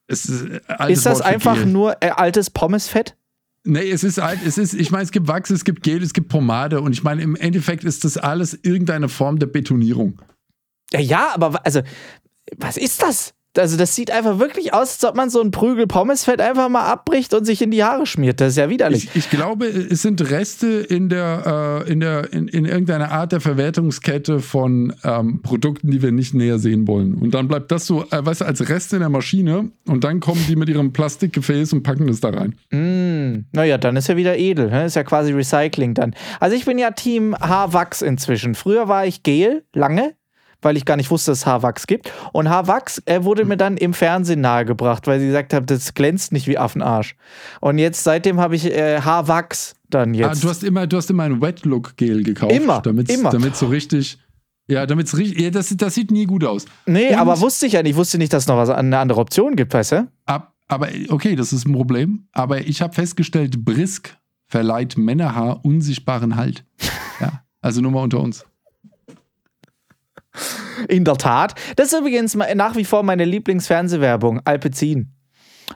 ist, 0.08 0.28
ist 0.28 1.06
das 1.06 1.20
einfach 1.20 1.64
nur 1.64 1.96
äh, 2.00 2.10
altes 2.10 2.50
Pommesfett? 2.50 3.16
Nee, 3.64 3.90
es 3.90 4.02
ist 4.02 4.20
halt, 4.20 4.40
es 4.44 4.58
ist, 4.58 4.74
ich 4.74 4.90
meine, 4.90 5.04
es 5.04 5.12
gibt 5.12 5.28
Wachs, 5.28 5.50
es 5.50 5.64
gibt 5.64 5.82
Gel, 5.82 6.02
es 6.02 6.12
gibt 6.12 6.28
Pomade 6.28 6.80
und 6.80 6.92
ich 6.92 7.04
meine, 7.04 7.22
im 7.22 7.36
Endeffekt 7.36 7.84
ist 7.84 8.04
das 8.04 8.16
alles 8.16 8.58
irgendeine 8.62 9.08
Form 9.08 9.38
der 9.38 9.46
Betonierung. 9.46 10.20
Ja, 10.92 11.00
ja, 11.00 11.30
aber 11.34 11.64
also, 11.64 11.82
was 12.58 12.76
ist 12.76 13.02
das? 13.02 13.34
Also 13.58 13.76
das 13.76 13.94
sieht 13.94 14.10
einfach 14.10 14.38
wirklich 14.38 14.72
aus, 14.72 14.94
als 14.94 15.04
ob 15.04 15.14
man 15.14 15.28
so 15.28 15.42
ein 15.42 15.50
Prügel 15.50 15.86
Pommesfett 15.86 16.40
einfach 16.40 16.70
mal 16.70 16.90
abbricht 16.90 17.34
und 17.34 17.44
sich 17.44 17.60
in 17.60 17.70
die 17.70 17.84
Haare 17.84 18.06
schmiert. 18.06 18.40
Das 18.40 18.52
ist 18.52 18.56
ja 18.56 18.70
widerlich. 18.70 19.10
Ich, 19.14 19.26
ich 19.26 19.30
glaube, 19.30 19.66
es 19.66 20.00
sind 20.00 20.22
Reste 20.30 20.68
in 20.68 21.10
der, 21.10 21.84
äh, 21.86 21.92
in 21.92 22.00
der, 22.00 22.32
in, 22.32 22.48
in, 22.48 22.64
irgendeiner 22.64 23.10
Art 23.10 23.32
der 23.32 23.42
Verwertungskette 23.42 24.40
von 24.40 24.94
ähm, 25.04 25.42
Produkten, 25.42 25.90
die 25.90 26.00
wir 26.00 26.12
nicht 26.12 26.32
näher 26.32 26.58
sehen 26.58 26.88
wollen. 26.88 27.14
Und 27.14 27.34
dann 27.34 27.46
bleibt 27.46 27.70
das 27.70 27.86
so, 27.86 28.04
äh, 28.10 28.24
weißt 28.24 28.40
du, 28.40 28.46
als 28.46 28.66
Reste 28.70 28.96
in 28.96 29.00
der 29.00 29.10
Maschine 29.10 29.70
und 29.86 30.02
dann 30.02 30.20
kommen 30.20 30.42
die 30.48 30.56
mit 30.56 30.70
ihrem 30.70 30.94
Plastikgefäß 30.94 31.74
und 31.74 31.82
packen 31.82 32.06
das 32.06 32.20
da 32.20 32.30
rein. 32.30 32.54
Mm, 32.70 33.11
naja, 33.52 33.78
dann 33.78 33.96
ist 33.96 34.08
ja 34.08 34.16
wieder 34.16 34.38
edel. 34.38 34.70
Ne? 34.70 34.84
Ist 34.84 34.96
ja 34.96 35.04
quasi 35.04 35.32
Recycling 35.32 35.94
dann. 35.94 36.14
Also 36.40 36.56
ich 36.56 36.64
bin 36.64 36.78
ja 36.78 36.90
Team 36.92 37.34
Haarwachs 37.40 38.02
inzwischen. 38.02 38.54
Früher 38.54 38.88
war 38.88 39.06
ich 39.06 39.22
Gel, 39.22 39.64
lange 39.74 40.14
weil 40.62 40.76
ich 40.76 40.84
gar 40.84 40.96
nicht 40.96 41.10
wusste, 41.10 41.32
dass 41.32 41.40
es 41.40 41.46
Haarwachs 41.46 41.86
gibt. 41.86 42.10
Und 42.32 42.48
Haarwachs 42.48 43.02
äh, 43.04 43.24
wurde 43.24 43.44
mir 43.44 43.56
dann 43.56 43.76
im 43.76 43.92
Fernsehen 43.92 44.40
nahegebracht, 44.40 45.06
weil 45.06 45.20
sie 45.20 45.26
gesagt 45.26 45.52
haben, 45.52 45.66
das 45.66 45.92
glänzt 45.92 46.32
nicht 46.32 46.46
wie 46.46 46.56
Affenarsch. 46.56 47.16
Und 47.60 47.78
jetzt 47.78 48.04
seitdem 48.04 48.40
habe 48.40 48.56
ich 48.56 48.66
äh, 48.66 49.00
Haarwachs 49.00 49.74
dann 49.90 50.14
ah, 50.14 50.18
jetzt. 50.18 50.38
Ah, 50.38 50.42
du 50.42 50.48
hast 50.48 50.64
immer, 50.64 50.86
du 50.86 50.96
hast 50.96 51.10
immer 51.10 51.24
ein 51.24 51.42
Wet 51.42 51.64
Look 51.64 51.96
Gel 51.96 52.22
gekauft, 52.22 52.52
immer, 52.52 52.80
damit 52.80 53.10
immer, 53.10 53.30
damit 53.30 53.56
so 53.56 53.66
richtig. 53.66 54.18
Ja, 54.68 54.86
damit 54.86 55.08
es 55.08 55.18
richtig. 55.18 55.40
Ja, 55.40 55.50
das, 55.50 55.74
das 55.76 55.94
sieht 55.94 56.10
nie 56.12 56.24
gut 56.24 56.44
aus. 56.44 56.66
Nee, 56.86 57.08
Und, 57.08 57.16
aber 57.16 57.40
wusste 57.40 57.66
ich 57.66 57.72
ja 57.72 57.82
nicht. 57.82 57.90
Ich 57.92 57.96
wusste 57.96 58.16
nicht, 58.16 58.32
dass 58.32 58.44
es 58.44 58.48
noch 58.48 58.56
was, 58.56 58.70
eine 58.70 58.98
andere 58.98 59.20
Option 59.20 59.56
gibt, 59.56 59.74
weißt 59.74 59.92
du? 59.92 60.08
Ab, 60.24 60.51
aber 60.68 60.88
okay, 61.10 61.36
das 61.36 61.52
ist 61.52 61.66
ein 61.66 61.72
Problem. 61.72 62.28
Aber 62.32 62.60
ich 62.60 62.82
habe 62.82 62.94
festgestellt, 62.94 63.64
Brisk 63.64 64.16
verleiht 64.46 64.98
Männerhaar 64.98 65.64
unsichtbaren 65.64 66.36
Halt. 66.36 66.64
ja, 67.20 67.42
also 67.60 67.80
nur 67.80 67.90
mal 67.90 68.02
unter 68.02 68.20
uns. 68.20 68.44
In 70.88 71.04
der 71.04 71.16
Tat. 71.16 71.54
Das 71.76 71.92
ist 71.92 71.98
übrigens 71.98 72.34
nach 72.34 72.76
wie 72.76 72.84
vor 72.84 73.02
meine 73.02 73.24
Lieblingsfernsehwerbung, 73.24 74.40
Alpezin. 74.44 75.12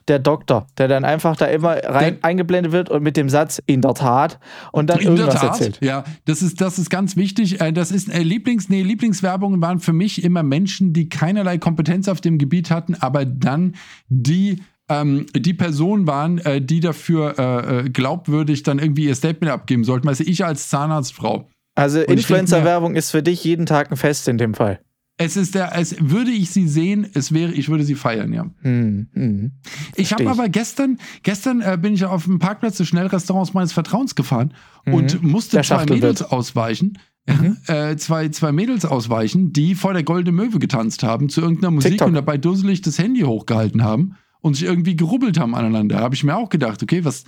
Der 0.08 0.18
Doktor, 0.18 0.66
der 0.76 0.88
dann 0.88 1.04
einfach 1.04 1.36
da 1.36 1.46
immer 1.46 1.76
rein 1.82 2.14
der, 2.14 2.24
eingeblendet 2.24 2.72
wird 2.72 2.90
und 2.90 3.02
mit 3.02 3.16
dem 3.16 3.30
Satz 3.30 3.62
in 3.66 3.80
der 3.80 3.94
Tat 3.94 4.38
und 4.72 4.90
dann 4.90 5.00
irgendwas 5.00 5.42
erzählt. 5.42 5.78
Ja, 5.80 6.04
das 6.26 6.42
ist, 6.42 6.60
das 6.60 6.78
ist 6.78 6.90
ganz 6.90 7.16
wichtig. 7.16 7.60
Äh, 7.60 7.72
das 7.72 7.90
ist 7.90 8.12
äh, 8.12 8.22
Lieblings, 8.22 8.68
nee, 8.68 8.82
Lieblingswerbungen 8.82 9.60
waren 9.62 9.80
für 9.80 9.94
mich 9.94 10.22
immer 10.22 10.42
Menschen, 10.42 10.92
die 10.92 11.08
keinerlei 11.08 11.56
Kompetenz 11.56 12.08
auf 12.08 12.20
dem 12.20 12.36
Gebiet 12.36 12.70
hatten, 12.70 12.94
aber 12.94 13.24
dann 13.24 13.74
die 14.08 14.62
ähm, 14.88 15.26
die 15.34 15.54
Personen 15.54 16.06
waren, 16.06 16.38
äh, 16.38 16.60
die 16.60 16.80
dafür 16.80 17.38
äh, 17.38 17.78
äh 17.78 17.90
glaubwürdig 17.90 18.62
dann 18.62 18.78
irgendwie 18.78 19.06
ihr 19.06 19.14
Statement 19.14 19.52
abgeben 19.52 19.84
sollten. 19.84 20.06
Weißt 20.06 20.20
du, 20.20 20.24
ich 20.24 20.44
als 20.44 20.68
Zahnarztfrau. 20.68 21.48
Also 21.74 22.00
Influencer-Werbung 22.00 22.94
ist 22.94 23.10
für 23.10 23.22
dich 23.22 23.44
jeden 23.44 23.66
Tag 23.66 23.90
ein 23.90 23.96
Fest 23.96 24.28
in 24.28 24.38
dem 24.38 24.54
Fall. 24.54 24.80
Es 25.18 25.36
ist 25.36 25.54
der, 25.54 25.74
es 25.74 25.96
würde 25.98 26.30
ich 26.30 26.50
sie 26.50 26.68
sehen, 26.68 27.06
es 27.14 27.32
wäre, 27.32 27.52
ich 27.52 27.70
würde 27.70 27.84
sie 27.84 27.94
feiern, 27.94 28.34
ja. 28.34 28.46
Hm, 28.60 29.08
hm. 29.14 29.52
Ich 29.94 30.12
habe 30.12 30.28
aber 30.28 30.50
gestern, 30.50 30.98
gestern 31.22 31.62
äh, 31.62 31.78
bin 31.80 31.94
ich 31.94 32.04
auf 32.04 32.24
dem 32.24 32.38
Parkplatz 32.38 32.76
des 32.76 32.88
Schnellrestaurants 32.88 33.54
meines 33.54 33.72
Vertrauens 33.72 34.14
gefahren 34.14 34.52
mhm. 34.84 34.94
und 34.94 35.22
musste 35.22 35.60
zwei 35.62 35.86
Mädels 35.86 36.20
wird. 36.20 36.32
ausweichen. 36.32 36.98
Mhm. 37.26 37.56
Äh, 37.66 37.96
zwei, 37.96 38.28
zwei 38.28 38.52
Mädels 38.52 38.84
ausweichen, 38.84 39.52
die 39.52 39.74
vor 39.74 39.94
der 39.94 40.04
Goldene 40.04 40.30
Möwe 40.30 40.60
getanzt 40.60 41.02
haben 41.02 41.28
zu 41.28 41.40
irgendeiner 41.40 41.72
Musik 41.72 41.92
TikTok. 41.92 42.08
und 42.08 42.14
dabei 42.14 42.38
dusselig 42.38 42.82
das 42.82 42.98
Handy 42.98 43.22
hochgehalten 43.22 43.82
haben 43.82 44.14
und 44.46 44.54
sich 44.54 44.64
irgendwie 44.64 44.96
gerubbelt 44.96 45.38
haben 45.38 45.54
aneinander. 45.54 45.96
Da 45.96 46.02
habe 46.02 46.14
ich 46.14 46.24
mir 46.24 46.36
auch 46.36 46.48
gedacht, 46.48 46.82
okay, 46.82 47.04
was, 47.04 47.24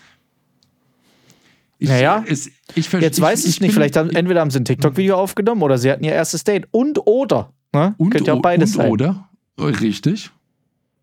ich, 1.78 1.88
naja, 1.88 2.24
es, 2.26 2.50
ich, 2.74 2.90
jetzt 2.92 3.20
weiß 3.20 3.44
ich, 3.44 3.50
ich 3.50 3.60
nicht, 3.60 3.72
vielleicht 3.72 3.96
haben, 3.96 4.10
entweder 4.10 4.40
haben 4.40 4.50
sie 4.50 4.58
ein 4.58 4.64
TikTok-Video 4.64 5.16
aufgenommen 5.16 5.62
oder 5.62 5.78
sie 5.78 5.90
hatten 5.90 6.04
ihr 6.04 6.12
erstes 6.12 6.44
Date 6.44 6.66
und 6.70 7.06
oder. 7.06 7.52
Ne? 7.72 7.94
Und, 7.98 8.10
Könnte 8.10 8.28
ja 8.28 8.34
auch 8.34 8.42
beides 8.42 8.76
und 8.76 8.82
sein. 8.82 8.90
oder. 8.90 9.28
Richtig. 9.58 10.30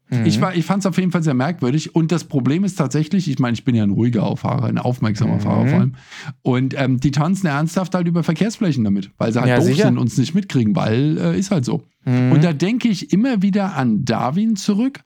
Mhm. 0.10 0.25
Ich, 0.25 0.39
ich 0.53 0.65
fand 0.65 0.81
es 0.81 0.86
auf 0.86 0.98
jeden 0.98 1.12
Fall 1.12 1.24
sehr 1.24 1.34
merkwürdig. 1.34 1.95
Und 1.95 2.12
das 2.12 2.25
Problem 2.25 2.63
ist 2.63 2.75
tatsächlich, 2.75 3.29
ich 3.29 3.39
meine, 3.39 3.53
ich 3.53 3.63
bin 3.63 3.74
ja 3.74 3.84
ein 3.84 3.91
ruhiger 3.91 4.36
Fahrer, 4.38 4.65
ein 4.65 4.77
aufmerksamer 4.77 5.36
mhm. 5.36 5.39
Fahrer 5.39 5.67
vor 5.67 5.79
allem. 5.79 5.95
Und 6.41 6.75
ähm, 6.77 7.00
die 7.00 7.12
tanzen 7.12 7.48
ernsthaft 7.48 7.95
halt 7.95 8.07
über 8.07 8.24
Verkehrsflächen 8.24 8.84
damit, 8.84 9.12
weil 9.17 9.31
sie 9.31 9.39
halt 9.39 9.50
ja, 9.50 9.57
doof 9.57 9.65
sicher. 9.65 9.86
sind 9.86 9.98
und 9.98 10.07
es 10.07 10.17
nicht 10.17 10.36
mitkriegen, 10.36 10.75
weil 10.75 11.17
äh, 11.17 11.39
ist 11.39 11.51
halt 11.51 11.65
so. 11.65 11.84
Mhm. 12.05 12.34
Und 12.34 12.43
da 12.43 12.53
denke 12.53 12.88
ich 12.88 13.13
immer 13.13 13.41
wieder 13.41 13.75
an 13.75 14.05
Darwin 14.05 14.55
zurück. 14.55 15.00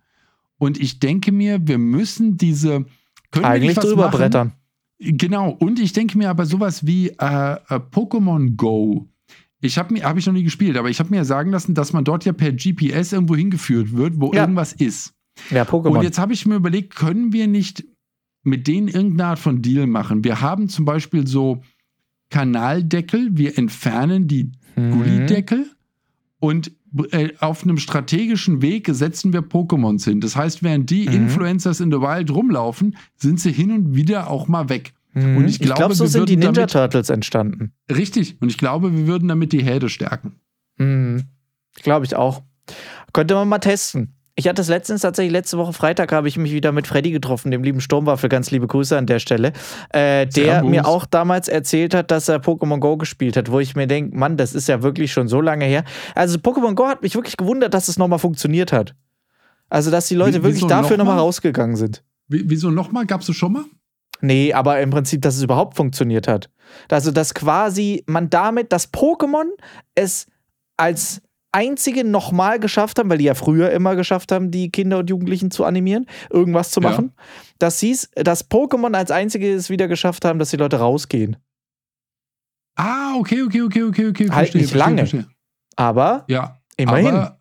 Und 0.60 0.80
ich 0.80 1.00
denke 1.00 1.32
mir, 1.32 1.68
wir 1.68 1.80
müssen 1.80 2.38
diese. 2.38 2.86
Eigentlich 3.32 3.76
drüber 3.78 4.10
brettern 4.10 4.52
Genau, 5.02 5.52
und 5.52 5.80
ich 5.80 5.94
denke 5.94 6.18
mir 6.18 6.30
aber 6.30 6.46
sowas 6.46 6.86
wie 6.86 7.08
äh, 7.10 7.14
äh, 7.14 7.56
Pokémon 7.92 8.56
Go. 8.58 9.08
Ich 9.62 9.78
habe 9.78 9.94
mir, 9.94 10.04
habe 10.04 10.20
ich 10.20 10.26
noch 10.26 10.34
nie 10.34 10.44
gespielt, 10.44 10.76
aber 10.78 10.90
ich 10.90 11.00
habe 11.00 11.10
mir 11.10 11.24
sagen 11.24 11.52
lassen, 11.52 11.74
dass 11.74 11.94
man 11.94 12.04
dort 12.04 12.26
ja 12.26 12.34
per 12.34 12.52
GPS 12.52 13.14
irgendwo 13.14 13.36
hingeführt 13.36 13.96
wird, 13.96 14.20
wo 14.20 14.34
Ja. 14.34 14.42
irgendwas 14.42 14.74
ist. 14.74 15.14
Ja, 15.52 15.64
Pokémon. 15.64 15.98
Und 15.98 16.04
jetzt 16.04 16.20
habe 16.20 16.34
ich 16.34 16.46
mir 16.46 16.56
überlegt, 16.56 16.96
können 16.96 17.32
wir 17.32 17.48
nicht 17.48 17.86
mit 18.44 18.68
denen 18.68 18.90
irgendeine 18.90 19.30
Art 19.32 19.40
von 19.40 19.62
Deal 19.62 19.88
machen? 19.88 20.24
Wir 20.26 20.42
haben 20.42 20.68
zum 20.68 20.84
Beispiel 20.84 21.26
so 21.26 21.62
Kanaldeckel, 22.30 23.30
wir 23.38 23.58
entfernen 23.58 24.28
die 24.28 24.52
Mhm. 24.76 24.92
Gullideckel 24.92 25.72
und 26.40 26.72
äh, 27.12 27.30
auf 27.40 27.64
einem 27.64 27.78
strategischen 27.78 28.62
Weg 28.62 28.88
setzen 28.92 29.34
wir 29.34 29.42
Pokémons 29.42 30.06
hin. 30.06 30.22
Das 30.22 30.36
heißt, 30.36 30.64
während 30.64 30.90
die 30.90 31.08
Mhm. 31.08 31.14
Influencers 31.14 31.80
in 31.82 31.92
the 31.92 32.00
Wild 32.00 32.32
rumlaufen, 32.32 32.96
sind 33.16 33.40
sie 33.40 33.52
hin 33.52 33.72
und 33.72 33.96
wieder 33.96 34.30
auch 34.30 34.48
mal 34.48 34.70
weg. 34.70 34.94
Mhm. 35.14 35.38
Und 35.38 35.48
ich 35.48 35.60
glaube, 35.60 35.80
glaub, 35.80 35.94
so 35.94 36.06
sind 36.06 36.30
die 36.30 36.38
Ninja 36.38 36.66
Turtles 36.68 37.10
entstanden. 37.10 37.74
Richtig. 37.92 38.38
Und 38.42 38.50
ich 38.50 38.58
glaube, 38.58 38.96
wir 38.96 39.08
würden 39.08 39.28
damit 39.28 39.52
die 39.52 39.64
Herde 39.64 39.90
stärken. 39.90 40.36
Mhm. 40.78 41.24
Glaube 41.84 42.06
ich 42.06 42.16
auch. 42.16 42.42
Könnte 43.14 43.34
man 43.34 43.48
mal 43.50 43.60
testen. 43.60 44.14
Ich 44.40 44.48
hatte 44.48 44.62
es 44.62 44.70
letztens 44.70 45.02
tatsächlich, 45.02 45.34
letzte 45.34 45.58
Woche 45.58 45.74
Freitag 45.74 46.14
habe 46.14 46.30
ich 46.30 46.38
mich 46.38 46.54
wieder 46.54 46.72
mit 46.72 46.88
Freddy 46.88 47.12
getroffen, 47.12 47.52
dem 47.52 47.62
lieben 47.62 47.82
Sturmwaffel, 47.82 48.30
ganz 48.30 48.52
liebe 48.52 48.68
Grüße 48.68 48.98
an 48.98 49.06
der 49.06 49.20
Stelle, 49.20 49.52
äh, 49.90 50.26
der 50.28 50.64
mir 50.64 50.88
auch 50.88 51.06
damals 51.06 51.50
erzählt 51.50 51.94
hat, 51.94 52.10
dass 52.10 52.30
er 52.30 52.42
Pokémon 52.42 52.80
Go 52.80 52.96
gespielt 52.96 53.36
hat, 53.36 53.52
wo 53.52 53.60
ich 53.60 53.76
mir 53.76 53.86
denke, 53.86 54.16
Mann, 54.16 54.38
das 54.38 54.54
ist 54.54 54.70
ja 54.70 54.82
wirklich 54.82 55.12
schon 55.12 55.28
so 55.28 55.42
lange 55.42 55.66
her. 55.66 55.84
Also 56.16 56.38
Pokémon 56.38 56.74
Go 56.74 56.88
hat 56.88 57.02
mich 57.02 57.16
wirklich 57.16 57.36
gewundert, 57.36 57.74
dass 57.74 57.90
es 57.90 57.98
nochmal 58.00 58.18
funktioniert 58.18 58.72
hat. 58.72 58.96
Also, 59.68 59.92
dass 59.92 60.08
die 60.08 60.16
Leute 60.16 60.40
Wie- 60.40 60.44
wirklich 60.44 60.66
dafür 60.68 60.96
noch 60.96 61.04
nochmal 61.04 61.18
mal? 61.18 61.24
rausgegangen 61.24 61.76
sind. 61.76 62.06
Wie, 62.30 62.44
wieso 62.50 62.72
nochmal? 62.72 63.06
Gab 63.06 63.20
es 63.20 63.36
schon 63.36 63.52
mal? 63.52 63.66
Nee, 64.22 64.54
aber 64.54 64.80
im 64.80 64.90
Prinzip, 64.90 65.22
dass 65.22 65.36
es 65.36 65.44
überhaupt 65.44 65.76
funktioniert 65.76 66.30
hat. 66.30 66.50
Also, 66.90 67.12
dass 67.12 67.34
quasi 67.34 68.06
man 68.08 68.30
damit, 68.30 68.72
das 68.72 68.94
Pokémon 68.94 69.48
es 69.96 70.28
als 70.78 71.22
einzige 71.52 72.04
nochmal 72.04 72.60
geschafft 72.60 73.00
haben, 73.00 73.10
weil 73.10 73.18
die 73.18 73.26
ja 73.26 73.34
früher 73.36 73.72
immer 73.72 73.96
geschafft 73.96 74.32
haben, 74.32 74.52
die 74.52 74.70
Kinder 74.72 75.00
und 75.00 75.10
Jugendlichen 75.10 75.50
zu 75.52 75.66
animieren, 75.66 76.06
irgendwas 76.30 76.72
zu 76.72 76.80
Ja. 76.82 76.90
machen, 76.90 77.14
dass 77.58 77.80
sie 77.80 77.92
es, 77.92 78.10
dass 78.16 78.50
Pokémon 78.50 78.96
als 78.96 79.12
einzige 79.12 79.52
es 79.54 79.70
wieder 79.70 79.88
geschafft 79.88 80.26
haben, 80.26 80.40
dass 80.40 80.52
die 80.52 80.58
Leute 80.58 80.78
rausgehen. 80.78 81.38
Ah, 82.76 83.16
okay, 83.18 83.42
okay, 83.44 83.62
okay, 83.64 83.84
okay, 83.84 84.08
okay. 84.10 84.30
Halt 84.32 84.56
nicht 84.56 84.74
lange. 84.74 85.28
Aber 85.76 86.24
Ja, 86.28 86.60
immerhin. 86.78 87.16
aber, 87.16 87.40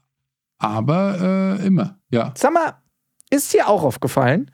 aber 0.59 1.59
äh, 1.61 1.67
immer, 1.67 1.99
ja. 2.11 2.33
Sag 2.37 2.53
mal, 2.53 2.75
ist 3.31 3.53
dir 3.53 3.69
auch 3.69 3.83
aufgefallen, 3.85 4.51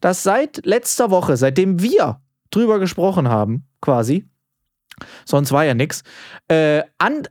dass 0.00 0.22
seit 0.22 0.64
letzter 0.64 1.10
Woche, 1.10 1.36
seitdem 1.36 1.80
wir 1.82 2.20
drüber 2.50 2.78
gesprochen 2.78 3.28
haben, 3.28 3.66
quasi, 3.80 4.28
sonst 5.24 5.52
war 5.52 5.64
ja 5.64 5.74
nix, 5.74 6.02
äh, 6.48 6.82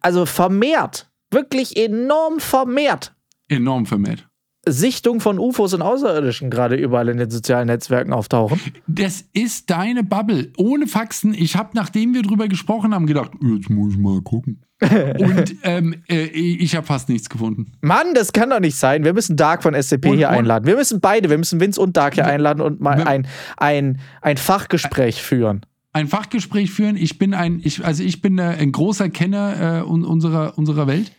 also 0.02 0.26
vermehrt, 0.26 1.09
wirklich 1.31 1.77
enorm 1.77 2.39
vermehrt 2.39 3.13
Enorm 3.48 3.86
vermehrt. 3.88 4.27
Sichtung 4.67 5.21
von 5.21 5.39
UFOs 5.39 5.74
und 5.74 5.81
Außerirdischen 5.81 6.51
gerade 6.51 6.75
überall 6.75 7.09
in 7.09 7.17
den 7.17 7.29
sozialen 7.31 7.65
Netzwerken 7.67 8.13
auftauchen. 8.13 8.59
Das 8.88 9.24
ist 9.33 9.69
deine 9.71 10.03
Bubble. 10.03 10.51
Ohne 10.57 10.86
Faxen. 10.86 11.33
Ich 11.33 11.55
habe, 11.55 11.69
nachdem 11.74 12.13
wir 12.13 12.21
drüber 12.21 12.48
gesprochen 12.48 12.93
haben, 12.93 13.07
gedacht, 13.07 13.31
jetzt 13.41 13.69
muss 13.69 13.93
ich 13.93 13.98
mal 14.00 14.21
gucken. 14.21 14.62
Und 14.81 15.55
ähm, 15.63 16.03
äh, 16.09 16.25
ich 16.25 16.75
habe 16.75 16.86
fast 16.86 17.09
nichts 17.09 17.29
gefunden. 17.29 17.71
Mann, 17.81 18.13
das 18.13 18.31
kann 18.33 18.50
doch 18.51 18.59
nicht 18.59 18.75
sein. 18.75 19.03
Wir 19.03 19.13
müssen 19.13 19.36
Dark 19.38 19.63
von 19.63 19.74
SCP 19.74 20.09
Und- 20.09 20.17
hier 20.17 20.29
und- 20.29 20.36
einladen. 20.36 20.67
Wir 20.67 20.75
müssen 20.75 21.00
beide, 21.01 21.29
wir 21.29 21.38
müssen 21.38 21.59
Vince 21.59 21.81
und 21.81 21.98
Dark 21.98 22.13
hier 22.15 22.27
einladen 22.27 22.62
und 22.62 22.79
mal 22.81 23.01
ein, 23.07 23.25
ein, 23.57 24.00
ein 24.21 24.38
Fachgespräch 24.38 25.24
führen. 25.24 25.65
Ein 25.91 26.07
Fachgespräch 26.07 26.69
führen. 26.69 26.98
Ich 26.98 27.17
bin 27.17 27.33
ein, 27.33 27.62
ich, 27.63 27.83
also 27.83 28.03
ich 28.03 28.21
bin 28.21 28.38
äh, 28.38 28.43
ein 28.59 28.71
großer 28.71 29.09
Kenner 29.09 29.79
äh, 29.79 29.89
un- 29.89 30.05
unserer, 30.05 30.55
unserer 30.57 30.86
Welt. 30.86 31.12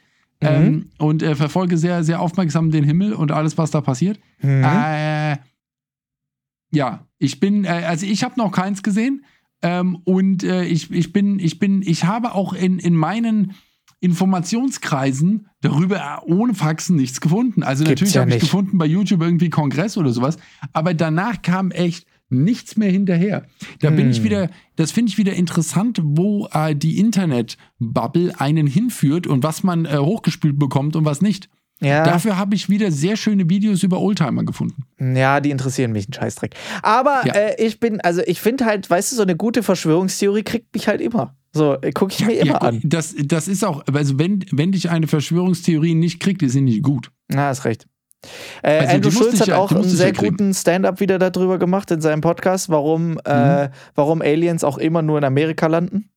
Mhm. 0.43 0.49
Ähm, 0.49 0.91
und 0.99 1.23
äh, 1.23 1.35
verfolge 1.35 1.77
sehr, 1.77 2.03
sehr 2.03 2.21
aufmerksam 2.21 2.71
den 2.71 2.85
Himmel 2.85 3.13
und 3.13 3.31
alles, 3.31 3.59
was 3.59 3.71
da 3.71 3.81
passiert. 3.81 4.19
Mhm. 4.41 4.65
Äh, 4.65 5.37
ja, 6.73 7.07
ich 7.19 7.41
bin, 7.41 7.65
äh, 7.65 7.69
also 7.69 8.07
ich 8.07 8.25
habe 8.25 8.35
noch 8.39 8.53
keins 8.53 8.83
gesehen. 8.83 9.25
Ähm, 9.63 9.97
und 10.05 10.43
äh, 10.43 10.65
ich, 10.65 10.91
ich 10.91 11.13
bin, 11.13 11.39
ich 11.39 11.59
bin, 11.59 11.83
ich 11.83 12.05
habe 12.05 12.35
auch 12.35 12.55
in, 12.55 12.79
in 12.79 12.97
meinen 12.97 13.55
Informationskreisen 14.01 15.49
darüber 15.61 16.23
ohne 16.25 16.55
Faxen 16.55 16.97
nichts 16.97 17.21
gefunden. 17.21 17.63
Also 17.63 17.85
Gibt's 17.85 18.01
natürlich 18.01 18.15
ja 18.15 18.23
habe 18.23 18.35
ich 18.35 18.41
gefunden 18.41 18.79
bei 18.79 18.87
YouTube 18.87 19.21
irgendwie 19.21 19.51
Kongress 19.51 19.99
oder 19.99 20.11
sowas, 20.11 20.39
aber 20.73 20.95
danach 20.95 21.43
kam 21.43 21.71
echt 21.71 22.07
nichts 22.31 22.77
mehr 22.77 22.91
hinterher. 22.91 23.45
Da 23.81 23.91
bin 23.91 24.11
ich 24.11 24.19
Hm. 24.19 24.25
wieder, 24.25 24.51
das 24.77 24.93
finde 24.93 25.11
ich 25.11 25.19
wieder 25.19 25.35
interessant, 25.35 26.01
wo 26.03 26.49
äh, 26.53 26.75
die 26.75 26.99
Internet-Bubble 26.99 28.35
einen 28.39 28.67
hinführt 28.67 29.27
und 29.27 29.43
was 29.43 29.63
man 29.63 29.85
äh, 29.85 29.99
hochgespült 29.99 30.59
bekommt 30.59 30.97
und 30.97 31.05
was 31.05 31.21
nicht. 31.23 31.49
Ja. 31.83 32.05
Dafür 32.05 32.37
habe 32.37 32.55
ich 32.55 32.69
wieder 32.69 32.91
sehr 32.93 33.17
schöne 33.17 33.49
Videos 33.49 33.83
über 33.83 34.01
Oldtimer 34.01 34.45
gefunden. 34.45 34.85
Ja, 34.99 35.41
die 35.41 35.51
interessieren 35.51 35.93
mich 35.93 36.07
einen 36.07 36.13
Scheißdreck. 36.13 36.55
Aber 36.83 37.23
Ja. 37.27 37.33
äh, 37.33 37.65
ich 37.67 37.81
bin, 37.81 38.01
also 38.03 38.21
ich 38.27 38.39
finde 38.41 38.67
halt, 38.67 38.89
weißt 38.91 39.13
du, 39.13 39.17
so 39.17 39.23
eine 39.23 39.35
gute 39.35 39.63
Verschwörungstheorie 39.63 40.43
kriegt 40.43 40.75
mich 40.75 40.89
halt 40.89 41.01
immer. 41.01 41.35
So, 41.53 41.79
gucke 41.95 42.15
ich 42.17 42.25
mir 42.27 42.35
immer 42.35 42.47
Ja, 42.53 42.59
an. 42.59 42.81
Das, 42.85 43.15
das 43.25 43.49
ist 43.49 43.65
auch, 43.65 43.83
also 43.93 44.19
wenn, 44.19 44.45
wenn 44.53 44.73
dich 44.73 44.91
eine 44.91 45.07
Verschwörungstheorie 45.09 45.95
nicht 45.95 46.21
kriegt, 46.21 46.43
ist 46.43 46.53
sie 46.53 46.61
nicht 46.61 46.83
gut. 46.83 47.11
Na, 47.29 47.49
hast 47.49 47.65
recht. 47.65 47.87
Äh, 48.63 48.79
Also, 48.81 48.95
Andrew 48.95 49.11
Schulz 49.11 49.41
hat 49.41 49.49
ja- 49.49 49.57
auch 49.57 49.73
einen 49.73 49.85
sehr 49.85 50.09
ja 50.09 50.13
guten 50.13 50.53
Stand-up 50.55 51.01
wieder 51.01 51.19
darüber 51.19 51.59
gemacht 51.59 51.91
in 51.91 52.01
seinem 52.01 52.21
Podcast, 52.21 52.69
warum, 52.69 53.19
äh, 53.25 53.65
Mhm. 53.65 53.69
warum 53.95 54.23
Aliens 54.23 54.65
auch 54.65 54.79
immer 54.79 55.03
nur 55.03 55.19
in 55.19 55.25
Amerika 55.25 55.67
landen. 55.67 56.11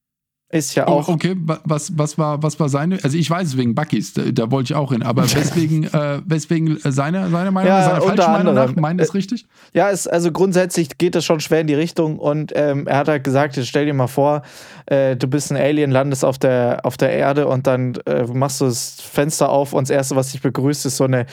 Ist 0.54 0.76
ja 0.76 0.88
Oh, 0.88 0.92
auch. 1.00 1.08
okay, 1.08 1.36
wa- 1.38 1.60
was, 1.64 1.98
was, 1.98 2.18
war, 2.18 2.44
was 2.44 2.60
war 2.60 2.70
seine? 2.70 3.00
Also 3.04 3.18
ich 3.18 3.28
weiß 3.30 3.48
es 3.50 3.58
wegen 3.58 3.74
Buckys, 3.74 4.14
da, 4.14 4.22
da 4.32 4.52
wollte 4.52 4.74
ich 4.74 4.76
auch 4.76 4.92
hin, 4.92 5.02
aber 5.02 5.24
weswegen, 5.36 5.86
äh, 5.86 6.22
weswegen 6.26 6.78
seine, 6.84 7.28
seine 7.30 7.50
Meinung, 7.52 7.68
Ja, 7.72 7.84
seine 7.84 7.96
falsche 8.02 8.12
unter 8.12 8.28
Meinung 8.30 8.54
nach? 8.54 8.62
anderem. 8.66 8.82
Meint 8.82 9.02
das 9.02 9.14
richtig? 9.16 9.48
Ja, 9.74 9.90
es, 9.90 10.06
also 10.08 10.32
grundsätzlich 10.32 10.98
geht 11.00 11.16
es 11.16 11.26
schon 11.26 11.40
schwer 11.40 11.62
in 11.62 11.68
die 11.68 11.74
Richtung 11.74 12.20
und 12.20 12.52
ähm, 12.56 12.86
er 12.86 12.98
hat 12.98 13.08
halt 13.08 13.24
gesagt, 13.24 13.58
jetzt 13.58 13.68
stell 13.68 13.86
dir 13.88 13.94
mal 13.96 14.06
vor, 14.08 14.44
äh, 14.86 15.16
du 15.16 15.28
bist 15.28 15.52
ein 15.52 15.58
Alien, 15.58 15.90
landest 15.90 16.24
auf 16.24 16.38
der, 16.38 16.82
auf 16.84 16.98
der 16.98 17.12
Erde 17.14 17.48
und 17.48 17.66
dann 17.66 17.96
äh, 18.06 18.24
machst 18.32 18.62
du 18.62 18.66
das 18.66 18.98
Fenster 19.02 19.50
auf 19.50 19.74
und 19.74 19.90
das 19.90 19.96
Erste, 19.96 20.16
was 20.16 20.32
dich 20.34 20.42
begrüßt, 20.44 20.86
ist 20.86 20.98
so 20.98 21.06
eine, 21.06 21.26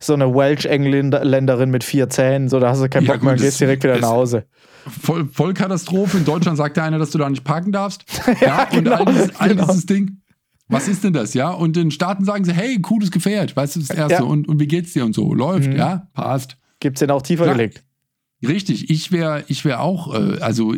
so 0.00 0.14
eine 0.14 0.32
Welsh-Engländerin 0.32 1.70
mit 1.70 1.84
vier 1.84 2.08
Zähnen, 2.08 2.48
so 2.48 2.60
da 2.60 2.70
hast 2.70 2.80
du 2.82 2.88
keinen 2.88 3.06
Ja, 3.06 3.14
Bock 3.14 3.22
mehr 3.22 3.32
und 3.32 3.38
gut, 3.38 3.44
gehst 3.44 3.54
das- 3.54 3.58
direkt 3.58 3.82
wieder 3.84 3.94
das- 3.94 4.02
nach 4.02 4.10
Hause. 4.10 4.44
Voll, 4.88 5.28
Vollkatastrophe. 5.30 6.18
In 6.18 6.24
Deutschland 6.24 6.56
sagt 6.56 6.76
der 6.76 6.84
einer, 6.84 6.98
dass 6.98 7.10
du 7.10 7.18
da 7.18 7.28
nicht 7.30 7.44
parken 7.44 7.72
darfst. 7.72 8.04
Ja, 8.40 8.64
genau, 8.64 8.92
und 9.00 9.08
all 9.08 9.12
dieses, 9.12 9.36
all 9.36 9.48
genau. 9.50 9.66
dieses 9.66 9.86
Ding. 9.86 10.18
Was 10.68 10.86
ist 10.86 11.02
denn 11.02 11.12
das, 11.14 11.32
ja? 11.34 11.50
Und 11.50 11.76
in 11.78 11.90
Staaten 11.90 12.24
sagen 12.24 12.44
sie, 12.44 12.52
hey, 12.52 12.78
cooles 12.82 13.10
Gefährt, 13.10 13.56
weißt 13.56 13.76
du, 13.76 13.80
das 13.80 13.90
Erste. 13.90 14.14
Ja. 14.14 14.22
Und, 14.22 14.48
und 14.48 14.60
wie 14.60 14.66
geht's 14.66 14.92
dir 14.92 15.04
und 15.04 15.14
so? 15.14 15.32
Läuft, 15.32 15.70
Mhm. 15.70 15.76
ja, 15.76 16.08
passt. 16.12 16.58
Gibt's 16.80 17.00
den 17.00 17.10
auch 17.10 17.22
tiefer 17.22 17.44
Klar. 17.44 17.56
gelegt. 17.56 17.82
Richtig, 18.46 18.90
ich 18.90 19.10
wäre 19.10 19.44
ich 19.48 19.64
wär 19.64 19.80
auch, 19.80 20.14
äh, 20.14 20.38
also 20.40 20.74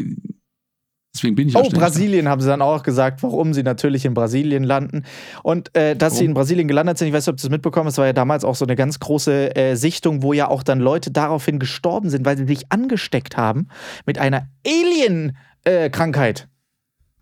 deswegen 1.15 1.35
bin 1.35 1.49
ich 1.49 1.57
Oh, 1.57 1.69
Brasilien 1.69 2.29
haben 2.29 2.41
sie 2.41 2.49
dann 2.49 2.63
auch 2.63 2.83
gesagt, 2.83 3.23
warum 3.23 3.53
sie 3.55 3.63
natürlich 3.63 4.05
in 4.05 4.15
Brasilien 4.15 4.65
landen. 4.65 5.05
Und 5.43 5.75
äh, 5.77 5.97
dass 5.97 6.15
sie 6.15 6.21
Warum? 6.21 6.29
in 6.29 6.35
Brasilien 6.35 6.69
gelandet 6.69 6.99
sind, 6.99 7.09
ich 7.09 7.15
weiß 7.15 7.27
nicht, 7.27 7.33
ob 7.33 7.37
du 7.37 7.43
das 7.43 7.51
mitbekommen 7.51 7.87
hast, 7.89 7.99
war 7.99 8.07
ja 8.07 8.13
damals 8.13 8.45
auch 8.45 8.55
so 8.55 8.65
eine 8.65 8.77
ganz 8.77 9.01
große 9.01 9.57
äh, 9.57 9.75
Sichtung, 9.77 10.23
wo 10.23 10.33
ja 10.33 10.49
auch 10.49 10.63
dann 10.63 10.81
Leute 10.81 11.11
daraufhin 11.11 11.59
gestorben 11.59 12.11
sind, 12.11 12.25
weil 12.25 12.37
sie 12.37 12.47
sich 12.47 12.71
angesteckt 12.71 13.37
haben 13.37 13.69
mit 14.07 14.19
einer 14.19 14.47
Alien-Krankheit. 14.67 16.49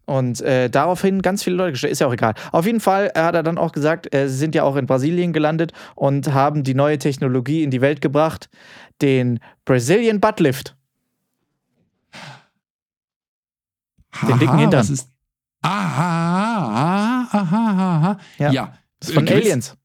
Und 0.09 0.41
äh, 0.41 0.71
daraufhin 0.71 1.21
ganz 1.21 1.45
viele 1.45 1.57
Leute 1.57 1.73
gestorben. 1.73 1.93
Ist 1.93 2.01
ja 2.01 2.07
auch 2.07 2.15
egal. 2.15 2.33
Auf 2.51 2.65
jeden 2.65 2.81
Fall 2.81 3.11
äh, 3.15 3.21
hat 3.21 3.35
er 3.35 3.43
dann 3.43 3.59
auch 3.59 3.73
gesagt, 3.73 4.15
äh, 4.15 4.27
sie 4.27 4.39
sind 4.39 4.55
ja 4.55 4.63
auch 4.63 4.77
in 4.77 4.87
Brasilien 4.87 5.35
gelandet 5.35 5.73
und 5.97 6.33
haben 6.33 6.65
die 6.65 6.73
neue 6.73 6.97
Technologie 6.97 7.63
in 7.63 7.71
die 7.71 7.83
Welt 7.83 8.01
gebracht, 8.01 8.49
den 9.03 9.39
Brazilian 9.67 10.19
Buttlift. 10.19 10.78
Den 14.27 14.39
dicken 14.39 14.59
Hintern. 14.59 14.81
Was 14.81 14.91
ist, 14.91 15.11
aha, 15.63 17.23
aha, 17.23 17.29
aha, 17.33 17.97
aha. 17.97 18.19
Ja. 18.39 18.53
Ja. 18.53 18.79
Das 19.01 19.11
ist 19.11 19.15
von 19.15 19.27
Äh, 19.27 19.31
gewiss. 19.31 19.45
Aliens. 19.45 19.77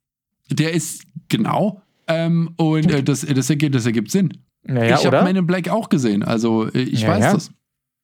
Der 0.49 0.73
ist, 0.73 1.03
genau. 1.29 1.81
Ähm, 2.07 2.53
und 2.57 2.91
äh, 2.91 3.03
das, 3.03 3.21
das, 3.21 3.49
ergibt, 3.49 3.75
das 3.75 3.85
ergibt 3.85 4.11
Sinn. 4.11 4.37
Naja, 4.63 4.97
ich 4.97 5.05
habe? 5.05 5.23
Men 5.23 5.35
in 5.35 5.47
Black 5.47 5.69
auch 5.69 5.89
gesehen, 5.89 6.23
also 6.23 6.67
äh, 6.69 6.79
ich 6.81 7.01
Ja, 7.01 7.09
weiß 7.09 7.33
das. 7.33 7.51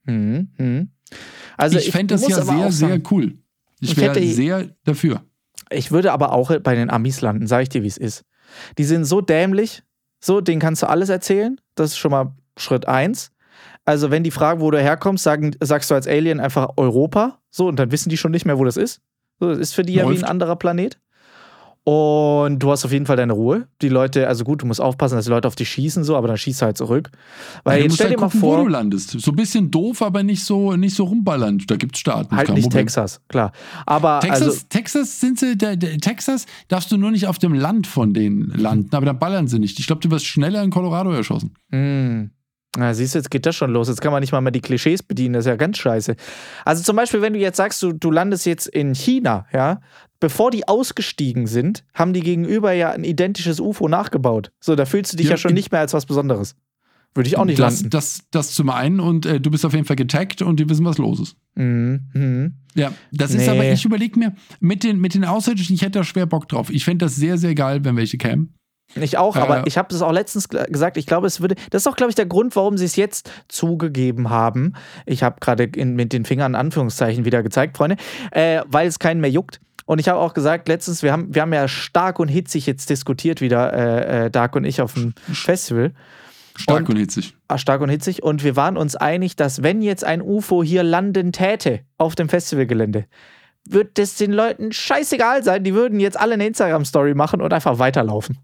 Mhm, 0.05 0.50
mhm. 0.57 0.89
Also 1.57 1.77
ich 1.77 1.91
fände 1.91 2.15
das 2.15 2.27
ja 2.27 2.41
sehr, 2.41 2.71
sehr 2.71 3.01
cool. 3.12 3.38
Ich 3.81 3.91
Ich 3.91 3.98
wäre 3.98 4.21
sehr 4.24 4.69
dafür. 4.83 5.24
Ich 5.69 5.91
würde 5.91 6.12
aber 6.12 6.31
auch 6.33 6.57
bei 6.59 6.75
den 6.75 6.89
Amis 6.89 7.21
landen, 7.21 7.48
sag 7.48 7.62
ich 7.63 7.69
dir, 7.69 7.83
wie 7.83 7.88
es 7.88 7.98
ist. 7.98 8.24
Die 8.77 8.83
sind 8.83 9.05
so 9.05 9.21
dämlich, 9.21 9.83
so, 10.19 10.41
denen 10.41 10.59
kannst 10.59 10.81
du 10.81 10.89
alles 10.89 11.09
erzählen. 11.09 11.59
Das 11.75 11.91
ist 11.91 11.98
schon 11.98 12.12
mal 12.12 12.33
Schritt 12.57 12.88
eins. 12.88 13.31
Also, 13.89 14.12
wenn 14.12 14.24
die 14.24 14.29
fragen, 14.29 14.62
wo 14.62 14.69
du 14.69 14.79
herkommst, 14.79 15.24
sagen, 15.24 15.55
sagst 15.62 15.89
du 15.89 15.96
als 15.96 16.08
Alien 16.08 16.39
einfach 16.39 16.69
Europa. 16.77 17.39
So, 17.50 17.67
und 17.67 17.79
dann 17.79 17.91
wissen 17.91 18.10
die 18.10 18.17
schon 18.17 18.29
nicht 18.29 18.46
mehr, 18.46 18.60
wo 18.60 18.63
das 18.63 18.77
ist. 18.77 19.01
So, 19.39 19.50
das 19.50 19.58
ist 19.58 19.74
für 19.74 19.81
die 19.81 19.93
ja 19.93 20.03
wie 20.03 20.10
Läuft. 20.12 20.24
ein 20.25 20.29
anderer 20.29 20.55
Planet. 20.58 21.00
Und 21.86 22.60
du 22.60 22.69
hast 22.69 22.86
auf 22.86 22.91
jeden 22.91 23.08
Fall 23.08 23.15
deine 23.15 23.34
Ruhe. 23.34 23.67
Die 23.81 23.89
Leute, 23.89 24.27
also 24.27 24.43
gut, 24.43 24.62
du 24.62 24.67
musst 24.67 24.79
aufpassen, 24.79 25.15
dass 25.15 25.25
die 25.25 25.31
Leute 25.31 25.48
auf 25.48 25.55
dich 25.55 25.69
schießen, 25.69 26.03
so, 26.03 26.15
aber 26.15 26.27
dann 26.27 26.38
schießt 26.38 26.62
du 26.62 26.65
halt 26.67 26.77
zurück. 26.77 27.10
Weil 27.63 27.77
Ja, 27.77 27.79
du 27.79 27.84
jetzt 27.86 27.96
stell 27.96 28.08
halt 28.10 28.17
dir 28.17 28.22
mal 28.22 28.27
gucken, 28.27 28.41
vor, 28.41 28.60
wo 28.60 28.63
du 28.65 28.69
landest. 28.69 29.19
So 29.19 29.31
ein 29.31 29.36
bisschen 29.36 29.72
doof, 29.72 30.03
aber 30.03 30.22
nicht 30.22 30.43
so, 30.43 30.75
nicht 30.75 30.96
so 30.96 31.05
rumballern. 31.05 31.58
Da 31.65 31.75
gibt 31.77 31.96
es 31.96 32.01
Staaten. 32.01 32.36
halt 32.36 32.50
nicht 32.50 32.65
Problem. 32.65 32.86
Texas, 32.86 33.22
klar. 33.27 33.53
Aber 33.88 34.19
Texas, 34.19 34.41
also, 34.43 34.60
Texas 34.69 35.19
sind 35.19 35.39
sie, 35.39 35.58
der, 35.58 35.77
der, 35.77 35.98
Texas 35.98 36.46
darfst 36.67 36.91
du 36.91 36.98
nur 36.98 37.10
nicht 37.10 37.25
auf 37.25 37.39
dem 37.39 37.55
Land 37.55 37.88
von 37.88 38.13
denen 38.13 38.51
landen, 38.55 38.93
aber 38.96 39.08
dann 39.08 39.17
ballern 39.17 39.48
sie 39.48 39.58
nicht. 39.58 39.79
Ich 39.79 39.88
glaube, 39.88 40.01
du 40.03 40.12
wirst 40.12 40.27
schneller 40.27 40.62
in 40.62 40.69
Colorado 40.69 41.10
erschossen. 41.12 41.55
Hm. 41.72 42.29
Na, 42.78 42.94
siehst 42.94 43.16
du, 43.16 43.20
jetzt 43.20 43.32
geht 43.32 43.46
das 43.46 43.56
schon 43.56 43.72
los. 43.72 43.88
Jetzt 43.88 44.02
kann 44.02 44.12
man 44.12 44.22
nicht 44.22 44.32
mal 44.32 44.42
mehr 44.42 44.52
die 44.52 44.62
Klischees 44.62 45.02
bedienen. 45.02 45.34
Das 45.34 45.46
ist 45.46 45.50
ja 45.50 45.56
ganz 45.56 45.78
scheiße. 45.80 46.16
Also 46.66 46.84
zum 46.84 46.96
Beispiel, 46.96 47.22
wenn 47.22 47.34
du 47.34 47.40
jetzt 47.40 47.58
sagst, 47.58 47.82
du, 47.82 47.94
du 47.94 48.12
landest 48.12 48.46
jetzt 48.46 48.68
in 48.68 48.94
China, 48.94 49.48
ja, 49.52 49.82
bevor 50.20 50.52
die 50.52 50.68
ausgestiegen 50.68 51.48
sind, 51.48 51.84
haben 51.96 52.14
die 52.14 52.22
gegenüber 52.22 52.72
ja 52.74 52.92
ein 52.92 53.04
identisches 53.04 53.60
UFO 53.60 53.88
nachgebaut. 53.88 54.52
So, 54.60 54.76
da 54.76 54.86
fühlst 54.86 55.14
du 55.14 55.18
dich 55.18 55.26
ja, 55.28 55.32
Ja, 55.32 55.38
schon 55.38 55.54
nicht 55.54 55.72
mehr 55.72 55.82
als 55.82 55.94
was 55.94 56.06
Besonderes. 56.06 56.56
Würde 57.16 57.28
ich 57.28 57.38
auch 57.40 57.46
nicht 57.46 57.58
das, 57.58 57.78
landen. 57.78 57.90
das, 57.90 58.20
das 58.30 58.52
zum 58.54 58.70
einen 58.70 59.00
und 59.00 59.26
äh, 59.26 59.42
du 59.42 59.50
bist 59.50 59.66
auf 59.66 59.74
jeden 59.74 59.86
Fall 59.86 59.96
getaggt 59.96 60.44
und 60.44 60.60
die 60.60 60.70
wissen, 60.70 60.86
was 60.86 61.00
los 61.00 61.20
ist. 61.20 61.36
Mhm. 61.56 62.02
Mhm. 62.14 62.54
Ja, 62.76 62.94
das 63.12 63.32
ist 63.34 63.48
Nee. 63.48 63.50
aber, 63.50 63.66
ich 63.72 63.84
überlege 63.84 64.20
mir, 64.20 64.36
mit 64.60 64.84
den, 64.84 65.00
mit 65.00 65.16
den 65.16 65.26
Außerirdischen, 65.26 65.74
ich 65.74 65.82
hätte 65.82 65.98
da 66.00 66.04
schwer 66.04 66.28
Bock 66.28 66.48
drauf. 66.48 66.70
Ich 66.70 66.86
fände 66.86 67.06
das 67.06 67.16
sehr, 67.16 67.40
sehr 67.40 67.56
geil, 67.56 67.84
wenn 67.84 67.96
welche 67.98 68.20
kämen. 68.20 68.54
Ich 68.96 69.17
auch, 69.17 69.36
aber 69.36 69.60
Äh, 69.60 69.63
ich 69.67 69.77
habe 69.77 69.89
das 69.91 70.01
auch 70.01 70.12
letztens 70.12 70.50
gesagt. 70.50 70.98
Ich 70.98 71.05
glaube, 71.05 71.27
es 71.27 71.41
würde. 71.41 71.55
Das 71.69 71.84
ist 71.84 71.88
auch, 71.88 71.96
glaube 71.96 72.10
ich, 72.10 72.15
der 72.15 72.25
Grund, 72.25 72.55
warum 72.55 72.77
sie 72.77 72.86
es 72.86 72.96
jetzt 72.96 73.31
zugegeben 73.48 74.29
haben. 74.29 74.74
Ich 75.05 75.22
habe 75.24 75.38
gerade 75.39 75.69
mit 75.86 76.12
den 76.13 76.25
Fingern 76.25 76.53
in 76.53 76.55
Anführungszeichen 76.55 77.25
wieder 77.25 77.43
gezeigt, 77.43 77.77
Freunde, 77.77 77.98
äh, 78.31 78.62
weil 78.67 78.88
es 78.88 79.00
keinen 79.00 79.22
mehr 79.22 79.29
juckt. 79.29 79.60
Und 79.86 80.00
ich 80.00 80.08
habe 80.08 80.19
auch 80.19 80.34
gesagt, 80.34 80.67
letztens, 80.67 81.01
wir 81.01 81.12
haben, 81.12 81.34
wir 81.34 81.41
haben 81.41 81.53
ja 81.53 81.67
stark 81.67 82.19
und 82.19 82.27
hitzig 82.27 82.67
jetzt 82.67 82.89
diskutiert 82.89 83.41
wieder, 83.41 83.74
äh, 83.74 84.25
äh, 84.25 84.29
Dark 84.31 84.55
und 84.55 84.63
ich 84.63 84.81
auf 84.81 84.93
dem 84.93 85.13
Festival. 85.34 85.93
Stark 86.55 86.81
Und- 86.81 86.89
und, 86.89 86.98
hitzig. 86.98 87.36
Ah, 87.48 87.58
Stark 87.58 87.81
und 87.81 87.89
hitzig. 87.89 88.22
Und 88.22 88.43
wir 88.43 88.55
waren 88.55 88.77
uns 88.77 88.96
einig, 88.96 89.36
dass 89.36 89.63
wenn 89.63 89.81
jetzt 89.81 90.03
ein 90.03 90.22
UFO 90.22 90.63
hier 90.63 90.84
landen 90.84 91.31
täte 91.31 91.79
auf 91.98 92.13
dem 92.15 92.29
Festivalgelände, 92.29 93.05
wird 93.67 93.98
es 93.98 94.15
den 94.15 94.31
Leuten 94.31 94.72
scheißegal 94.72 95.43
sein. 95.43 95.63
Die 95.63 95.74
würden 95.74 96.00
jetzt 96.00 96.19
alle 96.19 96.34
eine 96.36 96.46
Instagram-Story 96.48 97.13
machen 97.13 97.41
und 97.41 97.51
einfach 97.53 97.79
weiterlaufen. 97.79 98.38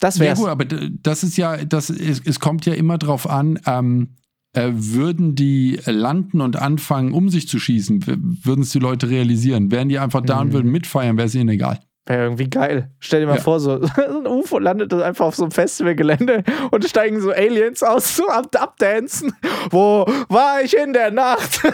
Das 0.00 0.18
Ja 0.18 0.24
wär's. 0.26 0.38
gut, 0.38 0.48
aber 0.48 0.64
das 0.64 1.22
ist 1.24 1.36
ja, 1.36 1.56
das 1.64 1.90
ist, 1.90 2.26
es 2.26 2.40
kommt 2.40 2.66
ja 2.66 2.74
immer 2.74 2.98
drauf 2.98 3.28
an, 3.28 3.58
ähm, 3.66 4.10
äh, 4.54 4.70
würden 4.72 5.34
die 5.34 5.78
landen 5.86 6.40
und 6.40 6.56
anfangen, 6.56 7.12
um 7.12 7.28
sich 7.28 7.48
zu 7.48 7.58
schießen, 7.58 8.04
würden 8.44 8.62
es 8.62 8.70
die 8.70 8.78
Leute 8.78 9.10
realisieren. 9.10 9.70
Wären 9.70 9.88
die 9.88 9.98
einfach 9.98 10.22
da 10.22 10.40
und 10.40 10.48
Mhm. 10.48 10.52
würden 10.52 10.72
mitfeiern, 10.72 11.16
wäre 11.16 11.26
es 11.26 11.34
ihnen 11.34 11.48
egal. 11.50 11.80
Wäre 12.06 12.22
irgendwie 12.22 12.48
geil. 12.48 12.90
Stell 13.00 13.20
dir 13.20 13.26
mal 13.26 13.36
Ja. 13.36 13.42
vor, 13.42 13.60
so, 13.60 13.82
so 13.84 13.90
ein 14.02 14.26
UFO 14.26 14.58
landet 14.58 14.94
einfach 14.94 15.26
auf 15.26 15.36
so 15.36 15.42
einem 15.42 15.50
Festivalgelände 15.52 16.42
und 16.70 16.84
steigen 16.88 17.20
so 17.20 17.30
Aliens 17.32 17.82
aus, 17.82 18.16
so 18.16 18.26
ab, 18.28 18.46
abdancen. 18.58 19.34
Wo 19.70 20.06
war 20.30 20.62
ich 20.64 20.74
in 20.76 20.92
der 20.92 21.10
Nacht? 21.10 21.60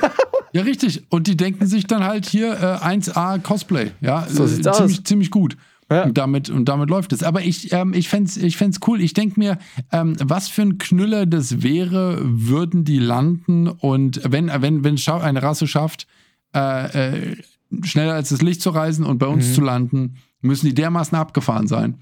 Ja, 0.52 0.62
richtig. 0.62 1.02
Und 1.10 1.26
die 1.26 1.36
denken 1.36 1.66
sich 1.66 1.84
dann 1.88 2.04
halt 2.04 2.26
hier 2.26 2.52
äh, 2.52 2.86
1A 2.86 3.40
Cosplay. 3.40 3.90
Ja, 4.00 4.24
So 4.28 4.44
äh, 4.44 4.46
sieht's 4.46 4.68
aus. 4.68 4.76
ziemlich, 4.76 5.04
ziemlich 5.04 5.30
gut. 5.32 5.56
Ja. 5.90 6.04
Und, 6.04 6.16
damit, 6.18 6.50
und 6.50 6.68
damit 6.68 6.88
läuft 6.90 7.12
es. 7.12 7.22
Aber 7.22 7.42
ich, 7.42 7.72
ähm, 7.72 7.92
ich 7.92 8.08
fände 8.08 8.28
es 8.28 8.36
ich 8.36 8.56
fänd's 8.56 8.80
cool. 8.86 9.00
Ich 9.00 9.12
denke 9.14 9.38
mir, 9.38 9.58
ähm, 9.92 10.16
was 10.22 10.48
für 10.48 10.62
ein 10.62 10.78
Knüller 10.78 11.26
das 11.26 11.62
wäre, 11.62 12.18
würden 12.22 12.84
die 12.84 12.98
landen 12.98 13.68
und 13.68 14.20
wenn, 14.24 14.50
wenn, 14.58 14.84
wenn 14.84 14.96
eine 15.20 15.42
Rasse 15.42 15.66
schafft, 15.66 16.06
äh, 16.54 17.30
äh, 17.32 17.36
schneller 17.82 18.14
als 18.14 18.30
das 18.30 18.40
Licht 18.42 18.62
zu 18.62 18.70
reisen 18.70 19.04
und 19.04 19.18
bei 19.18 19.26
uns 19.26 19.48
Mhm. 19.48 19.52
zu 19.54 19.60
landen, 19.60 20.16
müssen 20.40 20.66
die 20.66 20.74
dermaßen 20.74 21.16
abgefahren 21.16 21.66
sein, 21.66 21.94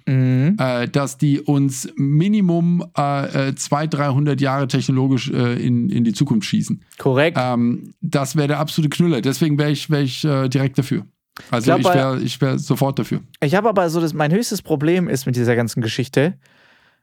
äh, 0.58 0.88
dass 0.88 1.16
die 1.16 1.40
uns 1.40 1.88
Minimum 1.96 2.84
äh, 2.98 3.48
äh, 3.50 3.54
200, 3.54 3.94
300 3.94 4.40
Jahre 4.40 4.66
technologisch 4.66 5.30
äh, 5.30 5.64
in, 5.64 5.88
in 5.90 6.02
die 6.04 6.12
Zukunft 6.12 6.48
schießen. 6.48 6.82
Korrekt. 6.98 7.38
Ähm, 7.40 7.94
das 8.00 8.34
wäre 8.36 8.48
der 8.48 8.58
absolute 8.58 8.90
Knüller. 8.90 9.20
Deswegen 9.20 9.58
wäre 9.58 9.70
ich, 9.70 9.90
wär 9.90 10.00
ich 10.02 10.24
äh, 10.24 10.48
direkt 10.48 10.76
dafür. 10.76 11.04
Also 11.50 11.74
ich 11.76 11.82
bei- 11.82 11.94
wäre 11.94 12.20
ich 12.20 12.40
wär 12.40 12.58
sofort 12.58 12.98
dafür. 12.98 13.20
Ich 13.40 13.54
habe 13.54 13.68
aber 13.68 13.88
so 13.90 14.00
das, 14.00 14.12
mein 14.12 14.32
höchstes 14.32 14.62
Problem 14.62 15.08
ist 15.08 15.26
mit 15.26 15.34
dieser 15.36 15.56
ganzen 15.56 15.80
Geschichte, 15.80 16.34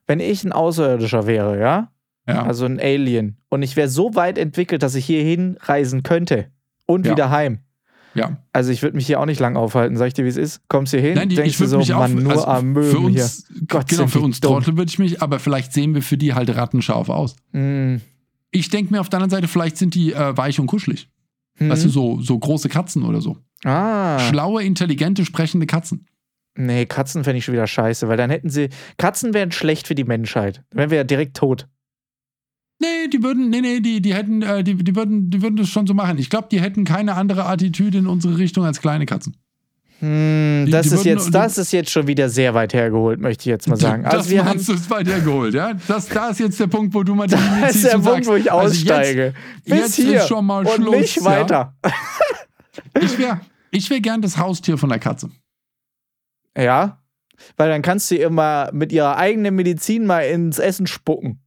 wenn 0.08 0.20
ich 0.20 0.44
ein 0.44 0.52
Außerirdischer 0.52 1.26
wäre, 1.28 1.60
ja, 1.60 1.92
Ja. 2.28 2.44
also 2.44 2.66
ein 2.66 2.80
Alien, 2.80 3.38
und 3.50 3.64
ich 3.64 3.76
wäre 3.76 3.88
so 3.90 4.14
weit 4.16 4.38
entwickelt, 4.38 4.84
dass 4.84 4.96
ich 4.96 5.06
hier 5.06 5.24
hinreisen 5.24 6.04
könnte 6.04 6.48
und 6.86 7.06
Ja. 7.06 7.14
wieder 7.14 7.30
heim. 7.32 7.60
ja. 8.14 8.38
Also 8.54 8.72
ich 8.72 8.82
würde 8.84 8.96
mich 8.98 9.06
hier 9.08 9.20
auch 9.20 9.26
nicht 9.26 9.40
lang 9.40 9.56
aufhalten, 9.56 9.96
sag 9.98 10.08
ich 10.08 10.14
dir, 10.14 10.26
wie 10.26 10.30
es 10.30 10.38
ist. 10.38 10.62
Kommst 10.68 10.92
hier 10.94 11.02
hin, 11.02 11.14
Nein, 11.16 11.30
die, 11.30 11.36
denkst 11.36 11.52
ich 11.52 11.58
du 11.58 11.68
so, 11.68 11.78
mich 11.78 11.90
Mann, 11.90 12.16
nur 12.16 12.32
also 12.34 12.46
am 12.46 12.74
Möwen 12.74 12.92
für 12.92 13.10
hier. 13.10 13.24
uns, 13.24 13.46
Gott, 13.68 13.88
genau, 13.88 14.08
für 14.08 14.20
uns 14.20 14.40
dumm. 14.42 14.54
Trottel 14.54 14.78
würde 14.78 14.90
ich 14.90 15.00
mich, 15.00 15.22
aber 15.22 15.40
vielleicht 15.40 15.74
sehen 15.74 15.94
wir 15.96 16.02
für 16.02 16.18
die 16.18 16.34
halt 16.34 16.56
rattenscharf 16.56 17.10
aus. 17.10 17.36
Mm. 17.52 17.98
Ich 18.52 18.70
denke 18.70 18.92
mir 18.94 19.00
auf 19.02 19.10
der 19.10 19.18
anderen 19.22 19.30
Seite, 19.42 19.48
vielleicht 19.48 19.78
sind 19.78 19.94
die 19.96 20.12
äh, 20.14 20.36
weich 20.36 20.60
und 20.60 20.66
kuschelig. 20.68 21.08
Hm. 21.60 21.70
Weißt 21.70 21.86
du, 21.86 21.90
so, 21.90 22.20
so 22.22 22.38
große 22.38 22.70
Katzen 22.70 23.04
oder 23.04 23.22
so. 23.22 23.38
Ah. 23.64 24.20
Schlaue, 24.20 24.64
intelligente, 24.64 25.26
sprechende 25.26 25.68
Katzen. 25.68 26.08
Nee, 26.58 26.86
Katzen 26.86 27.24
fände 27.24 27.38
ich 27.38 27.46
schon 27.46 27.54
wieder 27.54 27.68
scheiße, 27.68 28.08
weil 28.08 28.18
dann 28.18 28.30
hätten 28.30 28.50
sie. 28.50 28.70
Katzen 28.98 29.34
wären 29.34 29.52
schlecht 29.52 29.88
für 29.88 29.96
die 29.96 30.04
Menschheit. 30.04 30.64
Dann 30.70 30.80
wären 30.80 30.90
wir 30.90 30.98
ja 30.98 31.04
direkt 31.04 31.38
tot. 31.38 31.68
Nee, 32.82 33.10
die 33.12 33.22
würden, 33.24 33.50
nee, 33.50 33.62
nee, 33.62 33.82
die, 33.82 34.02
die 34.02 34.14
hätten, 34.14 34.42
äh, 34.42 34.64
die, 34.64 34.76
die 34.76 34.96
würden, 34.96 35.30
die 35.30 35.42
würden 35.42 35.58
das 35.58 35.70
schon 35.70 35.86
so 35.86 35.94
machen. 35.94 36.18
Ich 36.18 36.30
glaube, 36.30 36.48
die 36.50 36.62
hätten 36.62 36.86
keine 36.86 37.16
andere 37.16 37.46
Attitüde 37.46 37.98
in 37.98 38.08
unsere 38.08 38.38
Richtung 38.38 38.64
als 38.64 38.80
kleine 38.80 39.06
Katzen. 39.06 39.36
Hm, 40.00 40.64
Die- 40.66 40.72
das, 40.72 40.88
die 40.90 40.96
ist 40.96 41.06
jetzt, 41.06 41.34
das 41.36 41.58
ist 41.58 41.72
jetzt 41.74 41.92
schon 41.92 42.08
wieder 42.08 42.30
sehr 42.30 42.54
weit 42.54 42.74
hergeholt, 42.74 43.20
möchte 43.20 43.42
ich 43.42 43.46
jetzt 43.48 43.68
mal 43.68 43.76
sagen. 43.76 44.04
das 44.04 44.14
Also 44.14 44.30
wir 44.30 44.40
haben, 44.40 44.50
meinst 44.50 44.70
du, 44.70 44.74
ist 44.74 44.90
weit 44.90 45.08
hergeholt, 45.08 45.54
ja? 45.54 45.74
Das, 45.88 46.08
da 46.08 46.30
ist 46.30 46.40
jetzt 46.40 46.60
der 46.60 46.68
Punkt, 46.68 46.94
wo 46.94 47.04
du 47.04 47.16
mal 47.16 47.28
die 47.28 47.36
Linie 47.36 47.62
das 47.62 47.76
ist 47.76 47.86
der 47.86 47.92
Punkt, 47.92 48.06
sagst, 48.26 48.30
wo 48.30 48.36
ich 48.36 48.52
also 48.52 48.68
jetzt- 48.74 48.92
aussteige. 48.92 49.34
Bis 49.66 49.78
jetzt 49.80 49.96
hier 49.96 50.18
ist 50.22 50.28
schon 50.30 50.46
mal 50.46 50.66
und 50.66 50.74
Schluss. 50.76 50.96
nicht 50.96 51.16
ja? 51.18 51.24
weiter. 51.26 51.74
Ich 53.02 53.18
wäre 53.20 53.42
ich 53.72 53.90
wär 53.90 54.00
gern 54.02 54.22
das 54.22 54.38
Haustier 54.38 54.78
von 54.78 54.90
der 54.90 55.00
Katze. 55.00 55.30
Ja, 56.58 56.98
weil 57.58 57.70
dann 57.70 57.82
kannst 57.82 58.10
du 58.12 58.16
immer 58.16 58.70
mit 58.74 58.92
ihrer 58.92 59.18
eigenen 59.18 59.56
Medizin 59.56 60.06
mal 60.06 60.22
ins 60.22 60.60
Essen 60.60 60.88
spucken. 60.88 61.42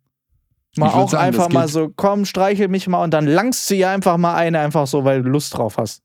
Mal 0.76 0.88
auch 0.90 1.10
sagen, 1.10 1.24
einfach 1.24 1.46
das 1.46 1.52
mal 1.54 1.68
so, 1.68 1.92
komm, 1.94 2.24
streichel 2.24 2.68
mich 2.68 2.86
mal 2.88 3.02
und 3.02 3.12
dann 3.12 3.26
langst 3.26 3.68
du 3.68 3.74
ihr 3.74 3.90
einfach 3.90 4.16
mal 4.16 4.34
eine, 4.34 4.60
einfach 4.60 4.86
so, 4.86 5.04
weil 5.04 5.22
du 5.22 5.28
Lust 5.30 5.56
drauf 5.56 5.76
hast. 5.78 6.02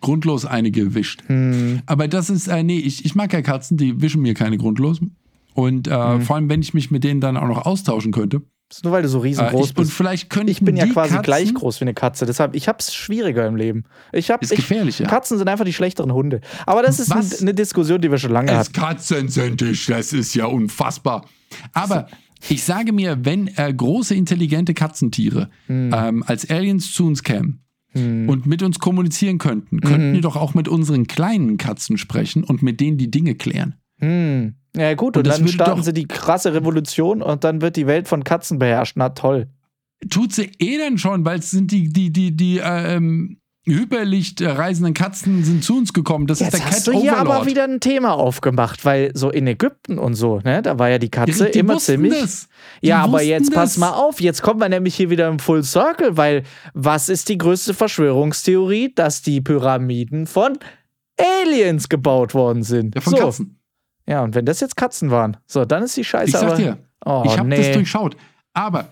Grundlos 0.00 0.44
eine 0.46 0.70
gewischt. 0.70 1.22
Hm. 1.26 1.80
Aber 1.86 2.08
das 2.08 2.30
ist, 2.30 2.48
äh, 2.48 2.62
nee, 2.62 2.78
ich, 2.78 3.04
ich 3.04 3.14
mag 3.14 3.32
ja 3.32 3.42
Katzen, 3.42 3.76
die 3.76 4.00
wischen 4.00 4.22
mir 4.22 4.34
keine 4.34 4.56
grundlos. 4.58 5.00
Und 5.54 5.88
äh, 5.88 5.90
Mhm. 6.16 6.22
vor 6.22 6.36
allem, 6.36 6.48
wenn 6.48 6.62
ich 6.62 6.74
mich 6.74 6.90
mit 6.90 7.04
denen 7.04 7.20
dann 7.20 7.36
auch 7.36 7.48
noch 7.48 7.66
austauschen 7.66 8.12
könnte. 8.12 8.42
Nur 8.84 8.92
weil 8.92 9.02
du 9.02 9.08
so 9.08 9.18
Äh, 9.18 9.22
riesengroß 9.22 9.70
ich, 9.70 9.76
und 9.76 9.82
bist. 9.82 9.92
vielleicht 9.92 10.30
könnte 10.30 10.52
Ich 10.52 10.60
bin 10.60 10.76
ja 10.76 10.86
quasi 10.86 11.10
Katzen, 11.14 11.22
gleich 11.24 11.52
groß 11.54 11.80
wie 11.80 11.84
eine 11.86 11.92
Katze, 11.94 12.24
deshalb 12.24 12.54
ich 12.54 12.68
hab's 12.68 12.94
schwieriger 12.94 13.44
im 13.48 13.56
Leben. 13.56 13.82
Ich 14.12 14.30
hab 14.30 14.42
Ist 14.42 14.52
ich, 14.52 14.58
gefährlich, 14.58 15.00
ja. 15.00 15.08
Katzen 15.08 15.38
sind 15.38 15.48
einfach 15.48 15.64
die 15.64 15.72
schlechteren 15.72 16.12
Hunde. 16.12 16.40
Aber 16.66 16.82
das 16.82 17.00
ist 17.00 17.10
ein, 17.12 17.26
eine 17.40 17.52
Diskussion, 17.52 18.00
die 18.00 18.10
wir 18.12 18.18
schon 18.18 18.30
lange 18.30 18.52
Es 18.52 18.58
hatten. 18.58 18.72
Katzen 18.72 19.28
sind 19.28 19.60
ich, 19.62 19.86
das 19.86 20.12
ist 20.12 20.34
ja 20.34 20.46
unfassbar. 20.46 21.26
Aber 21.72 22.06
ich 22.48 22.62
sage 22.62 22.92
mir, 22.92 23.18
wenn 23.24 23.48
äh, 23.56 23.74
große, 23.76 24.14
intelligente 24.14 24.72
Katzentiere 24.72 25.50
Hm. 25.66 25.90
ähm, 25.92 26.22
als 26.24 26.48
Aliens 26.48 26.92
zu 26.94 27.06
uns 27.06 27.24
kämen 27.24 27.64
und 27.94 28.46
mit 28.46 28.62
uns 28.62 28.78
kommunizieren 28.78 29.38
könnten, 29.38 29.80
könnten 29.80 30.10
Mhm. 30.10 30.14
die 30.14 30.20
doch 30.20 30.36
auch 30.36 30.54
mit 30.54 30.68
unseren 30.68 31.06
kleinen 31.08 31.56
Katzen 31.56 31.98
sprechen 31.98 32.44
und 32.44 32.62
mit 32.62 32.80
denen 32.80 32.98
die 32.98 33.10
Dinge 33.10 33.34
klären. 33.34 33.74
Hm. 33.98 34.54
Ja 34.76 34.94
gut, 34.94 35.16
Und 35.16 35.26
und, 35.26 35.34
dann 35.36 35.48
starten 35.48 35.82
sie 35.82 35.92
die 35.92 36.06
krasse 36.06 36.54
Revolution 36.54 37.20
und 37.22 37.42
dann 37.42 37.60
wird 37.60 37.76
die 37.76 37.88
Welt 37.88 38.06
von 38.06 38.22
Katzen 38.22 38.60
beherrscht. 38.60 38.94
Na 38.96 39.08
toll. 39.08 39.48
Tut 40.08 40.32
sie 40.32 40.50
eh 40.60 40.78
dann 40.78 40.96
schon, 40.98 41.24
weil 41.24 41.40
es 41.40 41.50
sind 41.50 41.72
die, 41.72 41.88
die, 41.92 42.10
die, 42.12 42.34
die 42.36 42.58
äh, 42.58 42.94
ähm, 42.96 43.39
Hyperlicht 43.66 44.40
äh, 44.40 44.48
reisenden 44.48 44.94
Katzen 44.94 45.44
sind 45.44 45.62
zu 45.62 45.76
uns 45.76 45.92
gekommen. 45.92 46.26
Das 46.26 46.40
ist 46.40 46.46
Jetzt 46.46 46.54
der 46.54 46.60
Cat 46.60 46.72
hast 46.72 46.86
du 46.86 46.92
hier 46.92 47.12
Overlord. 47.12 47.36
aber 47.36 47.46
wieder 47.46 47.64
ein 47.64 47.80
Thema 47.80 48.14
aufgemacht, 48.14 48.84
weil 48.86 49.10
so 49.14 49.30
in 49.30 49.46
Ägypten 49.46 49.98
und 49.98 50.14
so, 50.14 50.40
ne, 50.40 50.62
da 50.62 50.78
war 50.78 50.88
ja 50.88 50.98
die 50.98 51.10
Katze 51.10 51.46
die, 51.46 51.52
die 51.52 51.58
immer 51.58 51.78
ziemlich. 51.78 52.46
Ja, 52.80 53.02
aber 53.02 53.22
jetzt 53.22 53.52
pass 53.52 53.76
mal 53.76 53.92
auf, 53.92 54.20
jetzt 54.20 54.40
kommen 54.40 54.60
wir 54.60 54.68
nämlich 54.70 54.94
hier 54.94 55.10
wieder 55.10 55.28
im 55.28 55.38
Full 55.38 55.62
Circle, 55.62 56.16
weil 56.16 56.44
was 56.72 57.10
ist 57.10 57.28
die 57.28 57.36
größte 57.36 57.74
Verschwörungstheorie? 57.74 58.94
Dass 58.94 59.20
die 59.20 59.42
Pyramiden 59.42 60.26
von 60.26 60.58
Aliens 61.18 61.90
gebaut 61.90 62.32
worden 62.32 62.62
sind. 62.62 62.94
Ja, 62.94 63.02
von 63.02 63.12
so. 63.12 63.18
Katzen. 63.18 63.60
Ja, 64.08 64.22
und 64.22 64.34
wenn 64.34 64.46
das 64.46 64.60
jetzt 64.60 64.76
Katzen 64.76 65.10
waren, 65.10 65.36
so, 65.46 65.66
dann 65.66 65.82
ist 65.82 65.96
die 65.96 66.04
Scheiße 66.04 66.24
Ich 66.26 66.32
sag 66.32 66.44
aber. 66.44 66.56
dir, 66.56 66.78
oh, 67.04 67.22
ich 67.26 67.38
habe 67.38 67.48
nee. 67.48 67.58
das 67.58 67.72
durchschaut. 67.72 68.16
Aber 68.54 68.88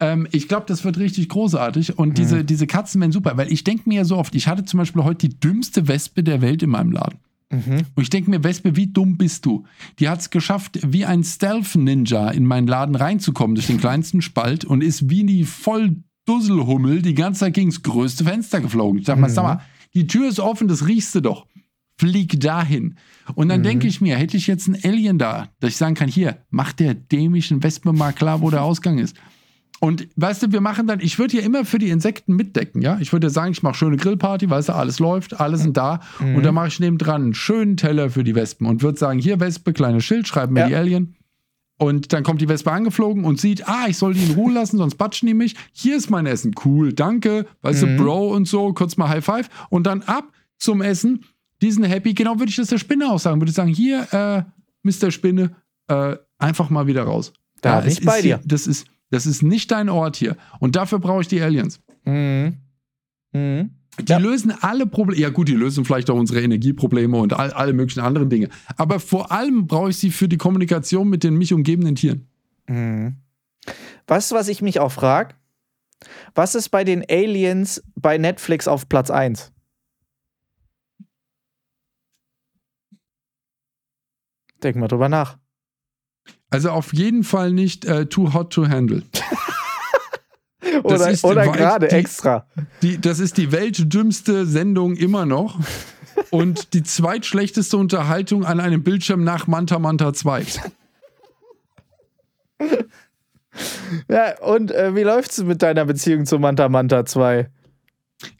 ähm, 0.00 0.26
ich 0.32 0.48
glaube, 0.48 0.64
das 0.66 0.84
wird 0.84 0.98
richtig 0.98 1.28
großartig. 1.28 1.98
Und 1.98 2.18
diese, 2.18 2.38
Mhm. 2.38 2.46
diese 2.46 2.66
Katzen 2.66 3.00
werden 3.00 3.12
super, 3.12 3.36
weil 3.36 3.52
ich 3.52 3.64
denke 3.64 3.88
mir 3.88 3.96
ja 3.96 4.04
so 4.04 4.16
oft, 4.16 4.34
ich 4.34 4.48
hatte 4.48 4.64
zum 4.64 4.78
Beispiel 4.78 5.04
heute 5.04 5.28
die 5.28 5.38
dümmste 5.40 5.86
Wespe 5.88 6.22
der 6.22 6.40
Welt 6.40 6.62
in 6.62 6.70
meinem 6.70 6.92
Laden. 6.92 7.18
Mhm. 7.52 7.82
Und 7.94 8.02
ich 8.02 8.10
denke 8.10 8.30
mir, 8.30 8.42
Wespe, 8.44 8.76
wie 8.76 8.86
dumm 8.86 9.16
bist 9.16 9.44
du? 9.44 9.64
Die 9.98 10.08
hat 10.08 10.20
es 10.20 10.30
geschafft, 10.30 10.78
wie 10.86 11.04
ein 11.04 11.24
Stealth-Ninja 11.24 12.30
in 12.30 12.46
meinen 12.46 12.66
Laden 12.68 12.94
reinzukommen 12.94 13.56
durch 13.56 13.66
den 13.66 13.78
kleinsten 13.78 14.22
Spalt 14.22 14.64
und 14.64 14.82
ist 14.82 15.10
wie 15.10 15.24
die 15.24 15.44
Volldusselhummel 16.26 17.02
die 17.02 17.14
ganze 17.14 17.40
Zeit 17.40 17.54
gegen 17.54 17.70
das 17.70 17.82
größte 17.82 18.24
Fenster 18.24 18.60
geflogen. 18.60 19.00
Ich 19.00 19.06
sag 19.06 19.18
mal, 19.18 19.28
Mhm. 19.28 19.34
sag 19.34 19.42
mal, 19.42 19.60
die 19.94 20.06
Tür 20.06 20.28
ist 20.28 20.38
offen, 20.40 20.68
das 20.68 20.86
riechst 20.86 21.14
du 21.14 21.20
doch. 21.20 21.46
flieg 21.98 22.40
dahin. 22.40 22.94
Und 23.34 23.50
dann 23.50 23.60
mhm. 23.60 23.64
denke 23.64 23.86
ich 23.86 24.00
mir, 24.00 24.16
hätte 24.16 24.34
ich 24.38 24.46
jetzt 24.46 24.66
einen 24.68 24.82
Alien 24.82 25.18
da, 25.18 25.48
dass 25.60 25.72
ich 25.72 25.76
sagen 25.76 25.94
kann, 25.94 26.08
hier, 26.08 26.38
mach 26.48 26.72
der 26.72 26.94
dämischen 26.94 27.62
Wespe 27.62 27.92
mal 27.92 28.12
klar, 28.14 28.40
wo 28.40 28.48
der 28.48 28.62
Ausgang 28.62 28.96
ist. 28.96 29.14
Und 29.82 30.08
weißt 30.16 30.42
du, 30.42 30.52
wir 30.52 30.60
machen 30.60 30.86
dann, 30.86 31.00
ich 31.00 31.18
würde 31.18 31.38
ja 31.38 31.42
immer 31.42 31.64
für 31.64 31.78
die 31.78 31.88
Insekten 31.88 32.36
mitdecken, 32.36 32.82
ja. 32.82 32.98
Ich 33.00 33.14
würde 33.14 33.30
sagen, 33.30 33.52
ich 33.52 33.62
mache 33.62 33.74
schöne 33.74 33.96
Grillparty, 33.96 34.50
weißt 34.50 34.68
du, 34.68 34.74
alles 34.74 34.98
läuft, 34.98 35.40
alle 35.40 35.56
sind 35.56 35.76
da. 35.78 36.00
Mhm. 36.20 36.36
Und 36.36 36.42
dann 36.44 36.54
mache 36.54 36.68
ich 36.68 36.80
nebendran 36.80 37.22
einen 37.22 37.34
schönen 37.34 37.78
Teller 37.78 38.10
für 38.10 38.22
die 38.22 38.34
Wespen 38.34 38.66
und 38.66 38.82
würde 38.82 38.98
sagen, 38.98 39.18
hier 39.18 39.40
Wespe, 39.40 39.72
kleines 39.72 40.04
Schild, 40.04 40.28
schreiben 40.28 40.52
mir 40.52 40.60
ja. 40.60 40.68
die 40.68 40.74
Alien. 40.76 41.16
Und 41.78 42.12
dann 42.12 42.24
kommt 42.24 42.42
die 42.42 42.48
Wespe 42.48 42.70
angeflogen 42.70 43.24
und 43.24 43.40
sieht, 43.40 43.66
ah, 43.66 43.86
ich 43.88 43.96
soll 43.96 44.12
die 44.12 44.22
in 44.22 44.32
Ruhe 44.32 44.52
lassen, 44.52 44.76
sonst 44.76 44.96
batschen 44.96 45.26
die 45.28 45.32
mich. 45.32 45.56
Hier 45.72 45.96
ist 45.96 46.10
mein 46.10 46.26
Essen. 46.26 46.54
Cool, 46.62 46.92
danke. 46.92 47.46
Weißt 47.62 47.82
mhm. 47.82 47.96
du, 47.96 48.04
Bro 48.04 48.34
und 48.34 48.46
so, 48.46 48.74
kurz 48.74 48.98
mal 48.98 49.08
High 49.08 49.24
Five. 49.24 49.48
Und 49.70 49.86
dann 49.86 50.02
ab 50.02 50.30
zum 50.58 50.82
Essen. 50.82 51.24
Die 51.62 51.70
sind 51.70 51.84
happy. 51.84 52.12
Genau 52.12 52.38
würde 52.38 52.50
ich 52.50 52.56
das 52.56 52.68
der 52.68 52.76
Spinne 52.76 53.10
auch 53.10 53.18
sagen. 53.18 53.40
Würde 53.40 53.48
ich 53.48 53.56
sagen, 53.56 53.70
hier, 53.70 54.06
äh, 54.12 54.42
Mr. 54.82 55.10
Spinne, 55.10 55.56
äh, 55.88 56.16
einfach 56.38 56.68
mal 56.68 56.86
wieder 56.86 57.04
raus. 57.04 57.32
Da 57.62 57.76
ja, 57.76 57.80
bin 57.80 57.92
ich 57.92 58.04
bei 58.04 58.20
dir. 58.20 58.40
Das 58.44 58.66
ist, 58.66 58.86
das 59.10 59.26
ist 59.26 59.42
nicht 59.42 59.70
dein 59.70 59.88
Ort 59.88 60.16
hier. 60.16 60.36
Und 60.60 60.76
dafür 60.76 60.98
brauche 60.98 61.22
ich 61.22 61.28
die 61.28 61.40
Aliens. 61.40 61.80
Mhm. 62.04 62.56
Mhm. 63.32 63.70
Die 63.98 64.12
ja. 64.12 64.18
lösen 64.18 64.52
alle 64.60 64.86
Probleme. 64.86 65.20
Ja, 65.20 65.28
gut, 65.30 65.48
die 65.48 65.54
lösen 65.54 65.84
vielleicht 65.84 66.10
auch 66.10 66.16
unsere 66.16 66.40
Energieprobleme 66.40 67.16
und 67.16 67.32
all, 67.32 67.52
alle 67.52 67.72
möglichen 67.72 68.00
anderen 68.00 68.30
Dinge. 68.30 68.48
Aber 68.76 69.00
vor 69.00 69.32
allem 69.32 69.66
brauche 69.66 69.90
ich 69.90 69.98
sie 69.98 70.10
für 70.10 70.28
die 70.28 70.38
Kommunikation 70.38 71.08
mit 71.08 71.24
den 71.24 71.34
mich 71.36 71.52
umgebenden 71.52 71.96
Tieren. 71.96 72.28
Mhm. 72.66 73.16
Weißt 74.06 74.30
du, 74.30 74.36
was 74.36 74.48
ich 74.48 74.62
mich 74.62 74.80
auch 74.80 74.92
frage? 74.92 75.34
Was 76.34 76.54
ist 76.54 76.70
bei 76.70 76.84
den 76.84 77.04
Aliens 77.10 77.82
bei 77.94 78.16
Netflix 78.16 78.68
auf 78.68 78.88
Platz 78.88 79.10
1? 79.10 79.52
Denk 84.62 84.76
mal 84.76 84.88
drüber 84.88 85.08
nach. 85.08 85.38
Also 86.50 86.70
auf 86.70 86.92
jeden 86.92 87.24
Fall 87.24 87.52
nicht 87.52 87.84
äh, 87.84 88.06
too 88.06 88.34
hot 88.34 88.52
to 88.52 88.68
handle. 88.68 89.02
oder 90.82 91.12
oder 91.22 91.48
gerade 91.48 91.90
extra. 91.90 92.46
Die, 92.82 93.00
das 93.00 93.20
ist 93.20 93.38
die 93.38 93.52
weltdümmste 93.52 94.46
Sendung 94.46 94.96
immer 94.96 95.26
noch. 95.26 95.58
und 96.30 96.74
die 96.74 96.82
zweitschlechteste 96.82 97.76
Unterhaltung 97.76 98.44
an 98.44 98.60
einem 98.60 98.82
Bildschirm 98.82 99.24
nach 99.24 99.46
Manta 99.46 99.78
Manta 99.78 100.12
2. 100.12 100.44
ja, 104.08 104.38
und 104.40 104.70
äh, 104.70 104.94
wie 104.94 105.02
läuft's 105.02 105.42
mit 105.42 105.62
deiner 105.62 105.84
Beziehung 105.84 106.26
zu 106.26 106.38
Manta 106.38 106.68
Manta 106.68 107.04
2? 107.04 107.50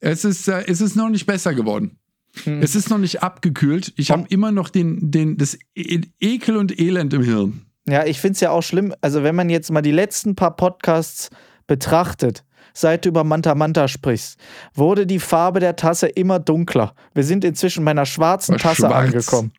Es 0.00 0.24
ist, 0.24 0.46
äh, 0.48 0.64
es 0.66 0.80
ist 0.80 0.94
noch 0.96 1.08
nicht 1.08 1.26
besser 1.26 1.54
geworden. 1.54 1.98
Hm. 2.44 2.62
Es 2.62 2.76
ist 2.76 2.90
noch 2.90 2.98
nicht 2.98 3.22
abgekühlt. 3.22 3.92
Ich 3.96 4.10
habe 4.10 4.26
immer 4.28 4.52
noch 4.52 4.68
den, 4.68 5.10
den, 5.10 5.36
das 5.36 5.58
e 5.74 6.02
Ekel 6.20 6.56
und 6.56 6.78
Elend 6.78 7.12
im 7.12 7.22
Hirn. 7.22 7.66
Ja, 7.88 8.04
ich 8.04 8.20
finde 8.20 8.34
es 8.34 8.40
ja 8.40 8.50
auch 8.50 8.62
schlimm. 8.62 8.94
Also, 9.00 9.22
wenn 9.22 9.34
man 9.34 9.50
jetzt 9.50 9.70
mal 9.70 9.82
die 9.82 9.92
letzten 9.92 10.36
paar 10.36 10.56
Podcasts 10.56 11.30
betrachtet, 11.66 12.44
seit 12.72 13.04
du 13.04 13.08
über 13.08 13.24
Manta 13.24 13.54
Manta 13.54 13.88
sprichst, 13.88 14.38
wurde 14.74 15.06
die 15.06 15.18
Farbe 15.18 15.60
der 15.60 15.76
Tasse 15.76 16.06
immer 16.06 16.38
dunkler. 16.38 16.94
Wir 17.14 17.24
sind 17.24 17.44
inzwischen 17.44 17.84
bei 17.84 17.90
einer 17.92 18.06
schwarzen 18.06 18.54
Was 18.54 18.62
Tasse 18.62 18.76
schwarz. 18.82 19.06
angekommen. 19.06 19.52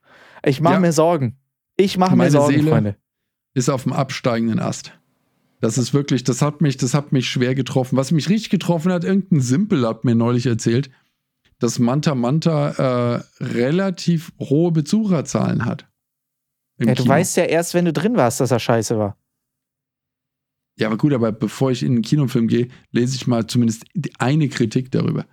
Ich 0.45 0.61
mache 0.61 0.75
ja. 0.75 0.79
mir 0.79 0.93
Sorgen. 0.93 1.37
Ich 1.77 1.97
mache 1.97 2.15
mir 2.15 2.31
Sorgen, 2.31 2.53
Seele 2.53 2.69
Freunde. 2.69 2.95
Ist 3.53 3.69
auf 3.69 3.83
dem 3.83 3.93
absteigenden 3.93 4.59
Ast. 4.59 4.93
Das 5.59 5.77
ist 5.77 5.93
wirklich, 5.93 6.23
das 6.23 6.41
hat 6.41 6.61
mich, 6.61 6.77
das 6.77 6.93
hat 6.93 7.11
mich 7.11 7.29
schwer 7.29 7.53
getroffen. 7.53 7.97
Was 7.97 8.11
mich 8.11 8.29
richtig 8.29 8.49
getroffen 8.49 8.91
hat, 8.91 9.03
irgendein 9.03 9.41
Simpel 9.41 9.87
hat 9.87 10.03
mir 10.03 10.15
neulich 10.15 10.47
erzählt, 10.47 10.89
dass 11.59 11.77
Manta 11.77 12.15
Manta 12.15 13.19
äh, 13.19 13.43
relativ 13.43 14.31
hohe 14.39 14.71
Besucherzahlen 14.71 15.65
hat. 15.65 15.87
Ja, 16.89 16.95
du 16.95 17.03
Kino. 17.03 17.13
weißt 17.13 17.37
ja 17.37 17.43
erst, 17.43 17.73
wenn 17.73 17.85
du 17.85 17.93
drin 17.93 18.15
warst, 18.15 18.39
dass 18.39 18.51
er 18.51 18.59
scheiße 18.59 18.97
war. 18.97 19.17
Ja, 20.77 20.87
aber 20.87 20.97
gut, 20.97 21.13
aber 21.13 21.31
bevor 21.31 21.71
ich 21.71 21.83
in 21.83 21.93
einen 21.93 22.01
Kinofilm 22.01 22.47
gehe, 22.47 22.67
lese 22.91 23.15
ich 23.15 23.27
mal 23.27 23.45
zumindest 23.45 23.85
eine 24.17 24.49
Kritik 24.49 24.91
darüber. 24.91 25.25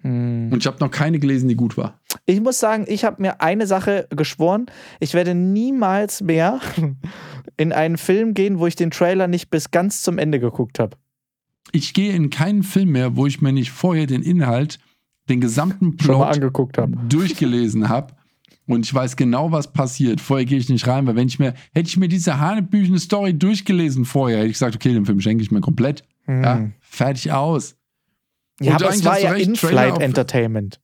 Hm. 0.00 0.50
Und 0.52 0.58
ich 0.58 0.66
habe 0.66 0.78
noch 0.80 0.90
keine 0.90 1.18
gelesen, 1.18 1.48
die 1.48 1.56
gut 1.56 1.76
war. 1.76 2.00
Ich 2.24 2.40
muss 2.40 2.60
sagen, 2.60 2.86
ich 2.88 3.04
habe 3.04 3.20
mir 3.20 3.40
eine 3.40 3.66
Sache 3.66 4.06
geschworen. 4.10 4.66
Ich 5.00 5.14
werde 5.14 5.34
niemals 5.34 6.22
mehr 6.22 6.60
in 7.56 7.72
einen 7.72 7.98
Film 7.98 8.34
gehen, 8.34 8.58
wo 8.58 8.66
ich 8.66 8.76
den 8.76 8.90
Trailer 8.90 9.26
nicht 9.26 9.50
bis 9.50 9.70
ganz 9.70 10.02
zum 10.02 10.18
Ende 10.18 10.40
geguckt 10.40 10.78
habe. 10.78 10.96
Ich 11.72 11.92
gehe 11.92 12.14
in 12.14 12.30
keinen 12.30 12.62
Film 12.62 12.92
mehr, 12.92 13.16
wo 13.16 13.26
ich 13.26 13.42
mir 13.42 13.52
nicht 13.52 13.72
vorher 13.72 14.06
den 14.06 14.22
Inhalt 14.22 14.78
den 15.28 15.40
gesamten 15.40 15.96
Plot 15.96 16.40
durchgelesen 17.08 17.88
habe 17.88 18.14
und 18.66 18.84
ich 18.84 18.92
weiß 18.92 19.16
genau, 19.16 19.52
was 19.52 19.72
passiert. 19.72 20.20
Vorher 20.20 20.44
gehe 20.44 20.58
ich 20.58 20.68
nicht 20.68 20.86
rein, 20.86 21.06
weil 21.06 21.16
wenn 21.16 21.28
ich 21.28 21.38
mir, 21.38 21.54
hätte 21.72 21.88
ich 21.88 21.96
mir 21.96 22.08
diese 22.08 22.40
hanebüchene 22.40 22.98
Story 22.98 23.34
durchgelesen 23.34 24.04
vorher, 24.04 24.38
hätte 24.38 24.48
ich 24.48 24.54
gesagt, 24.54 24.74
okay, 24.74 24.92
den 24.92 25.06
Film 25.06 25.20
schenke 25.20 25.42
ich 25.42 25.50
mir 25.50 25.60
komplett. 25.60 26.04
Hm. 26.24 26.42
Ja, 26.42 26.70
fertig 26.80 27.32
aus. 27.32 27.76
Ja, 28.60 28.72
und 28.72 28.82
aber 28.82 28.92
es 28.92 29.04
war 29.04 29.20
ja 29.20 29.34
In-Flight 29.34 30.00
Entertainment. 30.00 30.80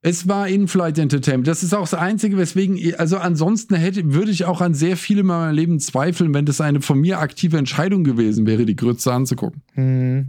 Es 0.00 0.28
war 0.28 0.46
In-Flight 0.46 0.98
Entertainment. 0.98 1.48
Das 1.48 1.64
ist 1.64 1.74
auch 1.74 1.80
das 1.80 1.94
Einzige, 1.94 2.36
weswegen, 2.36 2.78
also 2.98 3.16
ansonsten 3.16 3.74
hätte, 3.74 4.12
würde 4.12 4.30
ich 4.30 4.44
auch 4.44 4.60
an 4.60 4.74
sehr 4.74 4.96
vielem 4.96 5.30
in 5.30 5.36
meinem 5.36 5.54
Leben 5.54 5.80
zweifeln, 5.80 6.32
wenn 6.34 6.46
das 6.46 6.60
eine 6.60 6.80
von 6.80 7.00
mir 7.00 7.18
aktive 7.18 7.58
Entscheidung 7.58 8.04
gewesen 8.04 8.46
wäre, 8.46 8.64
die 8.64 8.76
Grütze 8.76 9.12
anzugucken. 9.12 9.62
Hm. 9.72 10.28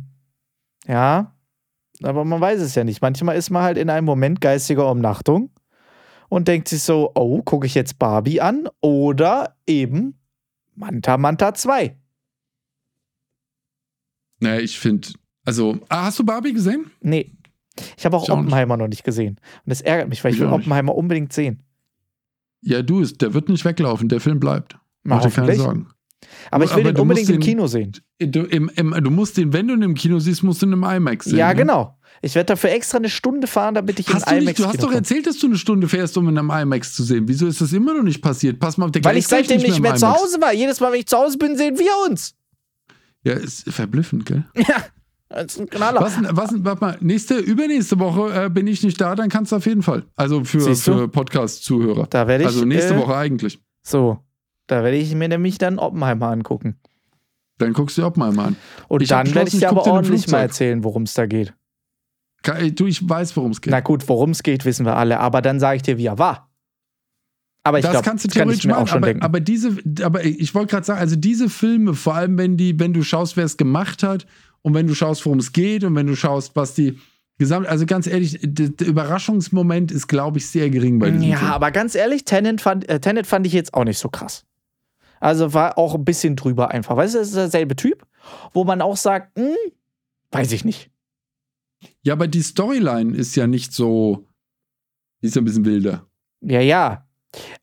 Ja, 0.87 1.35
aber 2.01 2.25
man 2.25 2.41
weiß 2.41 2.61
es 2.61 2.73
ja 2.73 2.83
nicht. 2.83 3.01
Manchmal 3.01 3.37
ist 3.37 3.51
man 3.51 3.61
halt 3.61 3.77
in 3.77 3.91
einem 3.91 4.05
Moment 4.05 4.41
geistiger 4.41 4.89
Umnachtung 4.89 5.51
und 6.29 6.47
denkt 6.47 6.67
sich 6.67 6.81
so, 6.83 7.11
oh, 7.15 7.41
gucke 7.41 7.65
ich 7.65 7.75
jetzt 7.75 7.99
Barbie 7.99 8.41
an 8.41 8.69
oder 8.81 9.55
eben 9.67 10.19
Manta 10.75 11.17
Manta 11.17 11.53
2. 11.53 11.95
Naja, 14.39 14.61
ich 14.61 14.79
finde, 14.79 15.09
also, 15.45 15.79
ah, 15.89 16.05
hast 16.05 16.19
du 16.19 16.23
Barbie 16.23 16.53
gesehen? 16.53 16.91
Nee. 17.01 17.31
Ich 17.97 18.05
habe 18.05 18.15
auch 18.15 18.23
ich 18.23 18.31
Oppenheimer 18.31 18.77
noch 18.77 18.87
nicht 18.87 19.03
gesehen. 19.03 19.39
Und 19.65 19.69
das 19.69 19.81
ärgert 19.81 20.09
mich, 20.09 20.23
weil 20.23 20.31
ich, 20.31 20.37
ich 20.37 20.45
will 20.45 20.53
Oppenheimer 20.53 20.95
unbedingt 20.95 21.33
sehen. 21.33 21.63
Ja, 22.61 22.81
du, 22.81 23.03
der 23.03 23.33
wird 23.33 23.49
nicht 23.49 23.65
weglaufen, 23.65 24.09
der 24.09 24.19
Film 24.19 24.39
bleibt. 24.39 24.77
Mach 25.03 25.21
dir 25.21 25.31
keine 25.31 25.55
Sorgen. 25.55 25.87
Aber 26.51 26.65
ich 26.65 26.75
will 26.75 26.81
aber 26.81 26.93
den 26.93 27.01
unbedingt 27.01 27.29
im 27.29 27.39
Kino 27.39 27.67
sehen. 27.67 27.93
Du, 28.19 28.41
im, 28.41 28.69
im, 28.75 28.91
du, 28.91 29.09
musst 29.09 29.37
den, 29.37 29.53
wenn 29.53 29.67
du 29.67 29.75
ihn 29.75 29.81
im 29.81 29.95
Kino 29.95 30.19
siehst, 30.19 30.43
musst 30.43 30.61
du 30.61 30.65
ihn 30.65 30.73
im 30.73 30.83
IMAX 30.83 31.25
sehen. 31.25 31.37
Ja, 31.37 31.49
ne? 31.49 31.55
genau. 31.55 31.97
Ich 32.21 32.35
werde 32.35 32.47
dafür 32.47 32.71
extra 32.71 32.97
eine 32.97 33.09
Stunde 33.09 33.47
fahren, 33.47 33.75
damit 33.75 33.99
ich 33.99 34.07
hast 34.13 34.29
in 34.29 34.39
IMAX 34.39 34.45
nicht, 34.45 34.59
Du 34.59 34.65
hast 34.65 34.83
doch 34.83 34.91
erzählt, 34.91 35.25
dass 35.25 35.37
du 35.37 35.47
eine 35.47 35.57
Stunde 35.57 35.87
fährst, 35.87 36.17
um 36.17 36.27
in 36.27 36.37
einem 36.37 36.51
IMAX 36.51 36.93
zu 36.93 37.03
sehen. 37.03 37.27
Wieso 37.27 37.47
ist 37.47 37.61
das 37.61 37.71
immer 37.73 37.93
noch 37.93 38.03
nicht 38.03 38.21
passiert? 38.21 38.59
Pass 38.59 38.77
mal 38.77 38.85
auf, 38.85 38.91
der 38.91 39.03
Weil 39.03 39.17
ich 39.17 39.27
seitdem 39.27 39.57
nicht 39.57 39.67
mehr, 39.67 39.71
nicht 39.71 39.81
mehr 39.81 39.95
zu 39.95 40.09
Hause 40.09 40.41
war. 40.41 40.53
Jedes 40.53 40.79
Mal, 40.79 40.91
wenn 40.91 40.99
ich 40.99 41.07
zu 41.07 41.17
Hause 41.17 41.37
bin, 41.37 41.55
sehen 41.57 41.77
wir 41.79 41.91
uns. 42.09 42.35
Ja, 43.23 43.33
ist 43.33 43.69
verblüffend, 43.71 44.25
gell? 44.25 44.43
Ja. 44.55 44.83
Das 45.31 45.45
ist 45.53 45.59
ein 45.59 45.69
Knaller. 45.69 46.01
Was, 46.01 46.15
was, 46.31 46.53
warte 46.63 46.81
mal, 46.83 46.97
nächste, 47.01 47.35
übernächste 47.35 47.99
Woche 47.99 48.45
äh, 48.45 48.49
bin 48.49 48.65
ich 48.65 48.81
nicht 48.81 48.99
da, 48.99 49.13
dann 49.13 49.29
kannst 49.29 49.51
du 49.51 49.57
auf 49.57 49.65
jeden 49.67 49.83
Fall. 49.83 50.03
Also 50.15 50.43
für, 50.43 50.75
für 50.75 51.07
Podcast-Zuhörer. 51.07 52.07
Da 52.09 52.27
werde 52.27 52.45
ich. 52.45 52.47
Also 52.47 52.65
nächste 52.65 52.95
äh, 52.95 52.97
Woche 52.97 53.15
eigentlich. 53.15 53.59
So. 53.83 54.17
Da 54.65 54.83
werde 54.83 54.97
ich 54.97 55.13
mir 55.13 55.29
nämlich 55.29 55.59
dann 55.59 55.77
Oppenheimer 55.77 56.29
angucken. 56.29 56.79
Dann 57.59 57.73
guckst 57.73 57.97
du 57.97 58.05
Oppenheimer 58.05 58.45
an. 58.45 58.55
Und 58.87 59.03
ich 59.03 59.09
dann 59.09 59.33
werde 59.35 59.49
ich 59.49 59.59
dir 59.59 59.69
aber 59.69 59.85
ordentlich 59.85 60.27
mal 60.29 60.39
erzählen, 60.39 60.83
worum 60.83 61.03
es 61.03 61.13
da 61.13 61.27
geht. 61.27 61.53
Du, 62.43 62.87
ich 62.87 63.07
weiß, 63.07 63.35
worum 63.35 63.51
es 63.51 63.61
geht. 63.61 63.71
Na 63.71 63.81
gut, 63.81 64.07
worum 64.07 64.31
es 64.31 64.43
geht, 64.43 64.65
wissen 64.65 64.85
wir 64.85 64.95
alle. 64.95 65.19
Aber 65.19 65.41
dann 65.41 65.59
sage 65.59 65.77
ich 65.77 65.81
dir, 65.81 65.97
wie 65.97 66.05
er 66.05 66.17
war. 66.17 66.49
Aber 67.63 67.79
ich 67.79 67.83
das 67.83 67.91
glaub, 67.91 68.03
kannst 68.05 68.23
du 68.23 68.29
theoretisch 68.29 68.61
kann 68.61 68.71
machen, 68.71 68.83
auch 68.83 68.87
schon 68.87 68.97
aber, 68.97 69.07
denken. 69.07 69.23
aber 69.23 69.39
diese, 69.41 69.77
aber 70.01 70.23
ich 70.23 70.55
wollte 70.55 70.71
gerade 70.71 70.85
sagen, 70.85 70.99
also 70.99 71.15
diese 71.15 71.49
Filme, 71.49 71.93
vor 71.93 72.15
allem 72.15 72.37
wenn 72.37 72.55
die, 72.57 72.79
wenn 72.79 72.93
du 72.93 73.03
schaust, 73.03 73.35
wer 73.35 73.43
es 73.43 73.57
gemacht 73.57 74.01
hat 74.01 74.25
und 74.61 74.73
wenn 74.73 74.87
du 74.87 74.95
schaust, 74.95 75.25
worum 75.25 75.39
es 75.39 75.51
geht 75.51 75.83
und 75.83 75.93
wenn 75.95 76.07
du 76.07 76.15
schaust, 76.15 76.55
was 76.55 76.73
die 76.73 76.97
gesamt, 77.37 77.67
also 77.67 77.85
ganz 77.85 78.07
ehrlich, 78.07 78.39
der, 78.41 78.87
Überraschungsmoment 78.87 79.91
ist, 79.91 80.07
glaube 80.07 80.37
ich, 80.37 80.47
sehr 80.47 80.69
gering 80.69 80.99
bei 80.99 81.09
diesem 81.09 81.27
Ja, 81.29 81.37
Film. 81.37 81.51
aber 81.51 81.71
ganz 81.71 81.95
ehrlich, 81.95 82.23
Tenet 82.25 82.61
fand, 82.61 82.87
äh, 82.87 82.99
Tenet 82.99 83.27
fand 83.27 83.45
ich 83.45 83.53
jetzt 83.53 83.73
auch 83.73 83.83
nicht 83.83 83.99
so 83.99 84.09
krass. 84.09 84.45
Also 85.19 85.53
war 85.53 85.77
auch 85.77 85.95
ein 85.95 86.05
bisschen 86.05 86.35
drüber 86.37 86.71
einfach. 86.71 86.95
Weißt 86.95 87.15
du, 87.15 87.19
das 87.19 87.27
ist 87.29 87.35
derselbe 87.35 87.75
Typ, 87.75 88.05
wo 88.53 88.63
man 88.63 88.81
auch 88.81 88.95
sagt, 88.97 89.37
hm, 89.37 89.55
weiß 90.31 90.51
ich 90.53 90.63
nicht. 90.63 90.91
Ja, 92.03 92.13
aber 92.13 92.27
die 92.27 92.41
Storyline 92.41 93.15
ist 93.15 93.35
ja 93.35 93.47
nicht 93.47 93.73
so, 93.73 94.27
die 95.21 95.27
ist 95.27 95.35
ja 95.35 95.41
ein 95.41 95.45
bisschen 95.45 95.65
wilder. 95.65 96.05
Ja, 96.41 96.61
ja. 96.61 97.05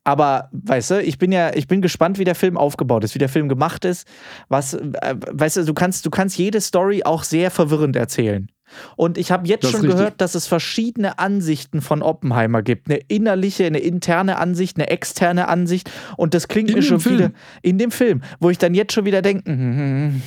Aber, 0.05 0.49
weißt 0.53 0.93
du, 0.93 1.03
ich 1.03 1.19
bin 1.19 1.33
ja, 1.33 1.53
ich 1.53 1.67
bin 1.67 1.83
gespannt, 1.83 2.19
wie 2.19 2.25
der 2.25 2.37
Film 2.37 2.57
aufgebaut 2.57 3.03
ist, 3.03 3.15
wie 3.17 3.19
der 3.19 3.29
Film 3.29 3.49
gemacht 3.49 3.85
ist. 3.85 4.07
Was, 4.49 4.75
äh, 4.75 5.17
weißt 5.19 5.57
du, 5.57 5.65
du 5.65 5.75
kannst, 5.75 6.07
du 6.07 6.11
kannst 6.11 6.39
jede 6.39 6.61
Story 6.61 7.03
auch 7.05 7.25
sehr 7.25 7.51
verwirrend 7.51 7.97
erzählen. 7.97 8.49
Und 8.97 9.19
ich 9.19 9.31
habe 9.31 9.47
jetzt 9.49 9.65
das 9.65 9.73
schon 9.73 9.83
gehört, 9.83 10.21
dass 10.21 10.35
es 10.35 10.47
verschiedene 10.47 11.19
Ansichten 11.19 11.81
von 11.81 12.03
Oppenheimer 12.03 12.63
gibt. 12.63 12.89
Eine 12.89 13.01
innerliche, 13.09 13.65
eine 13.65 13.79
interne 13.79 14.39
Ansicht, 14.39 14.77
eine 14.77 14.89
externe 14.89 15.49
Ansicht. 15.49 15.91
Und 16.17 16.35
das 16.35 16.49
klingt 16.49 16.71
in 16.71 16.77
mir 16.77 16.83
schon 16.83 17.01
Film. 17.01 17.19
wieder 17.19 17.31
in 17.63 17.79
dem 17.79 17.91
Film, 17.91 18.23
wo 18.41 18.51
ich 18.51 18.59
dann 18.59 18.75
jetzt 18.75 18.93
schon 18.93 19.05
wieder 19.05 19.23
denke, 19.23 19.51
hm, 19.51 20.23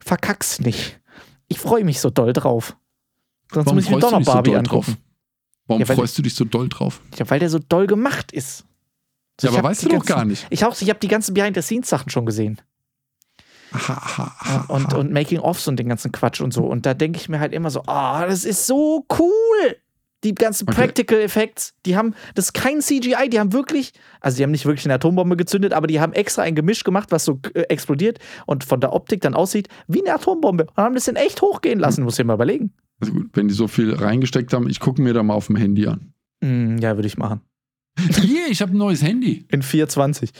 verkack's 0.00 0.60
nicht. 0.60 1.00
Ich 1.48 1.58
freue 1.58 1.84
mich 1.84 2.00
so 2.00 2.10
doll 2.10 2.32
drauf. 2.32 2.76
Sonst 3.56 3.66
Warum 3.66 3.76
muss 3.76 3.84
ich 3.86 3.90
mir 3.90 3.98
doch 4.00 4.10
noch 4.10 4.24
Barbie 4.24 4.50
so 4.50 4.56
angucken. 4.58 4.96
Warum 5.66 5.80
Ja, 5.80 5.86
freust 5.94 6.16
du 6.18 6.22
dich 6.22 6.34
so 6.34 6.44
doll 6.44 6.68
drauf? 6.68 7.00
Ja, 7.18 7.28
weil 7.30 7.38
der 7.40 7.48
so 7.48 7.58
doll 7.58 7.86
gemacht 7.86 8.32
ist. 8.32 8.64
Ja, 9.40 9.48
Ich 9.50 9.58
aber 9.58 9.68
weißt 9.70 9.82
du 9.84 9.88
doch 9.88 9.94
ganzen- 9.94 10.08
gar 10.08 10.24
nicht. 10.26 10.46
Ich, 10.50 10.64
auch- 10.64 10.78
ich 10.80 10.88
habe 10.90 10.98
die 11.00 11.08
ganzen 11.08 11.32
Behind-the-Scenes-Sachen 11.34 12.10
schon 12.10 12.26
gesehen. 12.26 12.60
Aha, 13.72 13.92
aha, 13.94 14.36
aha, 14.38 14.64
Und, 14.68 14.92
und 14.94 15.12
Making-ofs 15.12 15.66
und 15.68 15.76
den 15.78 15.88
ganzen 15.88 16.12
Quatsch 16.12 16.40
und 16.40 16.52
so. 16.52 16.64
Und 16.64 16.86
da 16.86 16.94
denke 16.94 17.18
ich 17.18 17.28
mir 17.28 17.40
halt 17.40 17.52
immer 17.52 17.70
so, 17.70 17.80
oh, 17.80 18.20
das 18.26 18.44
ist 18.44 18.66
so 18.66 19.04
cool. 19.18 19.76
Die 20.24 20.34
ganzen 20.34 20.68
Okay. 20.68 20.76
Practical 20.80 21.20
Effects, 21.20 21.74
die 21.84 21.96
haben, 21.96 22.14
das 22.34 22.46
ist 22.46 22.52
kein 22.54 22.80
CGI, 22.80 23.28
die 23.30 23.38
haben 23.38 23.52
wirklich, 23.52 23.92
also 24.20 24.36
die 24.38 24.42
haben 24.42 24.50
nicht 24.50 24.64
wirklich 24.64 24.86
eine 24.86 24.94
Atombombe 24.94 25.36
gezündet, 25.36 25.72
aber 25.72 25.86
die 25.86 26.00
haben 26.00 26.12
extra 26.14 26.42
ein 26.42 26.54
Gemisch 26.54 26.84
gemacht, 26.84 27.10
was 27.12 27.24
so 27.24 27.38
äh, 27.54 27.60
explodiert 27.62 28.18
und 28.46 28.64
von 28.64 28.80
der 28.80 28.92
Optik 28.92 29.20
dann 29.20 29.34
aussieht 29.34 29.68
wie 29.88 30.00
eine 30.04 30.14
Atombombe. 30.14 30.64
Und 30.74 30.76
haben 30.82 30.94
das 30.94 31.06
in 31.08 31.16
echt 31.16 31.42
hochgehen 31.42 31.78
lassen, 31.78 32.02
muss 32.02 32.18
ich 32.18 32.24
mal 32.24 32.34
überlegen. 32.34 32.72
Also 33.00 33.12
gut, 33.12 33.30
wenn 33.34 33.48
die 33.48 33.54
so 33.54 33.68
viel 33.68 33.92
reingesteckt 33.94 34.52
haben, 34.52 34.68
ich 34.68 34.80
gucke 34.80 35.02
mir 35.02 35.12
da 35.12 35.22
mal 35.22 35.34
auf 35.34 35.46
dem 35.48 35.56
Handy 35.56 35.86
an. 35.86 36.12
Hm, 36.42 36.78
ja, 36.78 36.96
würde 36.96 37.06
ich 37.08 37.18
machen. 37.18 37.40
Hier, 38.20 38.48
ich 38.50 38.60
habe 38.62 38.72
ein 38.72 38.78
neues 38.78 39.02
Handy. 39.02 39.46
In 39.50 39.62
420. 39.62 40.30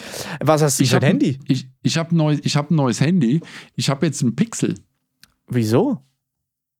Was 0.40 0.62
hast 0.62 0.79
du 0.79 0.85
Ich 0.85 0.90
für 0.90 0.97
ein 0.97 1.03
hab- 1.03 1.09
Handy? 1.09 1.38
Ich, 1.47 1.69
ich 1.83 1.97
habe 1.97 2.14
neu, 2.14 2.37
ich 2.42 2.57
hab 2.57 2.71
ein 2.71 2.75
neues 2.77 3.01
Handy. 3.01 3.40
Ich 3.77 3.88
habe 3.88 4.05
jetzt 4.07 4.23
ein 4.23 4.37
Pixel. 4.37 4.75
Wieso? 5.49 6.03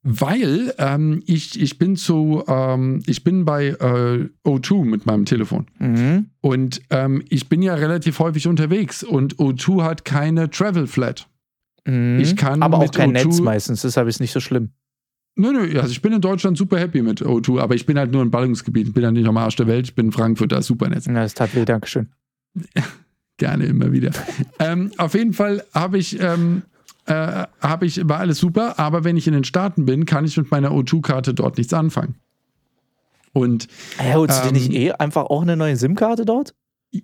Weil 0.03 0.73
ähm, 0.79 1.23
ich, 1.27 1.61
ich 1.61 1.79
bin 1.79 1.97
zu, 1.97 2.45
ähm, 2.47 3.03
ich 3.07 3.25
bin 3.25 3.45
bei 3.45 3.69
äh, 3.69 4.29
O2 4.49 4.85
mit 4.85 5.05
meinem 5.05 5.25
Telefon. 5.25 5.67
Mhm. 5.79 6.27
Und 6.43 6.81
ähm, 6.91 7.25
ich 7.29 7.49
bin 7.49 7.61
ja 7.61 7.75
relativ 7.75 8.19
häufig 8.21 8.47
unterwegs 8.47 9.03
und 9.03 9.37
O2 9.37 9.83
hat 9.83 10.05
keine 10.05 10.49
Travel 10.51 10.87
Flat. 10.87 11.27
Mhm. 11.87 12.21
Ich 12.21 12.37
kann 12.37 12.63
aber 12.63 12.79
auch 12.79 12.91
kein 12.93 13.11
O2 13.17 13.25
Netz 13.25 13.41
meistens, 13.41 13.83
deshalb 13.83 14.07
ist 14.07 14.21
nicht 14.21 14.33
so 14.33 14.39
schlimm. 14.41 14.71
Nö, 15.39 15.53
nö, 15.53 15.79
also 15.81 15.91
ich 15.91 16.01
bin 16.01 16.13
in 16.15 16.21
Deutschland 16.23 16.57
super 16.57 16.79
happy 16.79 17.03
mit 17.03 17.21
O2, 17.23 17.61
aber 17.61 17.75
ich 17.75 17.85
bin 17.85 17.99
halt 17.99 18.11
nur 18.11 18.23
im 18.23 18.31
Ballungsgebiet. 18.31 18.89
Ich 18.89 18.95
bin 18.95 19.03
ja 19.03 19.11
nicht 19.11 19.27
am 19.29 19.37
Arsch 19.37 19.57
der 19.57 19.67
Welt, 19.67 19.87
ich 19.87 19.95
bin 19.95 20.07
in 20.07 20.13
Frankfurt, 20.13 20.51
da 20.51 20.59
ist 20.59 20.67
super 20.67 20.89
Netz. 20.89 21.07
Na, 21.07 21.23
das 21.23 21.35
tat 21.35 21.55
weh, 21.55 21.65
Dankeschön. 21.67 22.09
Gerne 23.37 23.67
immer 23.67 23.93
wieder. 23.93 24.13
ähm, 24.59 24.93
auf 24.97 25.13
jeden 25.15 25.35
Fall 25.35 25.63
habe 25.75 25.99
ich, 25.99 26.19
ähm, 26.21 26.63
äh, 27.05 27.45
habe 27.61 27.85
ich, 27.85 28.09
war 28.09 28.19
alles 28.21 28.39
super, 28.39 28.79
aber 28.79 29.05
wenn 29.05 29.19
ich 29.19 29.27
in 29.27 29.35
den 29.35 29.45
Staaten 29.45 29.85
bin, 29.85 30.07
kann 30.07 30.25
ich 30.25 30.39
mit 30.39 30.51
meiner 30.51 30.71
O2-Karte 30.71 31.35
dort 31.35 31.59
nichts 31.59 31.75
anfangen. 31.75 32.15
Und 33.35 33.69
Hey, 33.99 34.15
holst 34.15 34.39
du 34.39 34.43
dir 34.45 34.49
Ähm, 34.49 34.55
nicht 34.55 34.73
eh 34.73 34.93
einfach 34.93 35.25
auch 35.27 35.43
eine 35.43 35.57
neue 35.57 35.77
SIM-Karte 35.77 36.25
dort? 36.25 36.55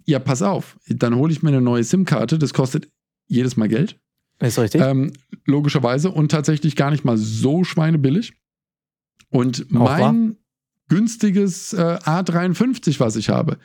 ja, 0.07 0.19
pass 0.21 0.41
auf, 0.41 0.79
dann 0.89 1.17
hole 1.17 1.31
ich 1.33 1.43
mir 1.43 1.51
eine 1.51 1.61
neue 1.61 1.85
SIM-Karte, 1.85 2.39
das 2.39 2.55
kostet 2.55 2.89
jedes 3.27 3.59
Mal 3.59 3.69
Geld. 3.69 3.99
Ist 4.43 4.59
richtig? 4.59 4.83
Ähm, 4.83 5.13
logischerweise 5.47 6.11
und 6.11 6.31
tatsächlich 6.31 6.77
gar 6.77 6.91
nicht 6.91 7.05
mal 7.05 7.17
so 7.17 7.65
schweinebillig. 7.65 8.35
Und 9.31 9.71
mein 9.71 10.37
günstiges 10.89 11.73
äh, 11.73 11.99
A53, 12.05 13.01
was 13.01 13.17
ich 13.17 13.31
habe, 13.31 13.57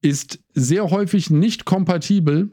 ist 0.00 0.38
sehr 0.54 0.90
häufig 0.90 1.30
nicht 1.30 1.64
kompatibel, 1.64 2.52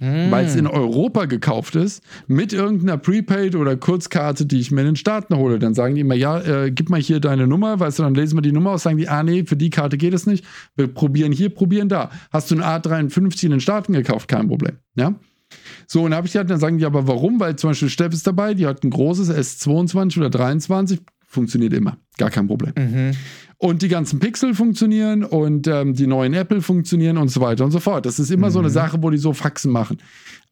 Hm. 0.00 0.30
weil 0.30 0.46
es 0.46 0.54
in 0.54 0.68
Europa 0.68 1.24
gekauft 1.24 1.74
ist, 1.74 2.04
mit 2.28 2.52
irgendeiner 2.52 2.98
Prepaid 2.98 3.56
oder 3.56 3.76
Kurzkarte, 3.76 4.46
die 4.46 4.60
ich 4.60 4.70
mir 4.70 4.82
in 4.82 4.86
den 4.86 4.96
Staaten 4.96 5.34
hole. 5.34 5.58
Dann 5.58 5.74
sagen 5.74 5.96
die 5.96 6.02
immer, 6.02 6.14
ja, 6.14 6.38
äh, 6.40 6.70
gib 6.70 6.88
mal 6.88 7.00
hier 7.00 7.18
deine 7.18 7.48
Nummer, 7.48 7.80
weißt 7.80 7.98
du, 7.98 8.04
dann 8.04 8.14
lesen 8.14 8.36
wir 8.36 8.42
die 8.42 8.52
Nummer 8.52 8.70
aus, 8.70 8.84
sagen 8.84 8.98
die, 8.98 9.08
ah 9.08 9.24
nee, 9.24 9.44
für 9.44 9.56
die 9.56 9.70
Karte 9.70 9.96
geht 9.98 10.14
es 10.14 10.24
nicht. 10.24 10.44
Wir 10.76 10.86
probieren 10.86 11.32
hier, 11.32 11.48
probieren 11.48 11.88
da. 11.88 12.10
Hast 12.30 12.48
du 12.52 12.54
ein 12.54 12.62
A53 12.62 13.46
in 13.46 13.50
den 13.50 13.60
Staaten 13.60 13.92
gekauft? 13.92 14.28
Kein 14.28 14.46
Problem. 14.46 14.76
Ja. 14.94 15.14
So, 15.90 16.02
und 16.04 16.10
dann 16.10 16.18
habe 16.18 16.26
ich 16.28 16.36
halt, 16.36 16.50
dann 16.50 16.60
sagen 16.60 16.76
die 16.76 16.84
aber, 16.84 17.08
warum? 17.08 17.40
Weil 17.40 17.56
zum 17.56 17.70
Beispiel 17.70 17.88
Steff 17.88 18.12
ist 18.12 18.26
dabei, 18.26 18.52
die 18.52 18.66
hat 18.66 18.84
ein 18.84 18.90
großes 18.90 19.30
S22 19.30 20.18
oder 20.18 20.28
23, 20.28 21.00
funktioniert 21.26 21.72
immer, 21.72 21.96
gar 22.18 22.30
kein 22.30 22.46
Problem. 22.46 22.74
Mhm. 22.76 23.12
Und 23.56 23.80
die 23.82 23.88
ganzen 23.88 24.20
Pixel 24.20 24.54
funktionieren 24.54 25.24
und 25.24 25.66
ähm, 25.66 25.94
die 25.94 26.06
neuen 26.06 26.34
Apple 26.34 26.60
funktionieren 26.60 27.16
und 27.16 27.28
so 27.28 27.40
weiter 27.40 27.64
und 27.64 27.70
so 27.70 27.80
fort. 27.80 28.06
Das 28.06 28.20
ist 28.20 28.30
immer 28.30 28.50
so 28.50 28.58
eine 28.60 28.68
Mhm. 28.68 28.72
Sache, 28.72 29.02
wo 29.02 29.10
die 29.10 29.16
so 29.18 29.32
Faxen 29.32 29.72
machen. 29.72 29.96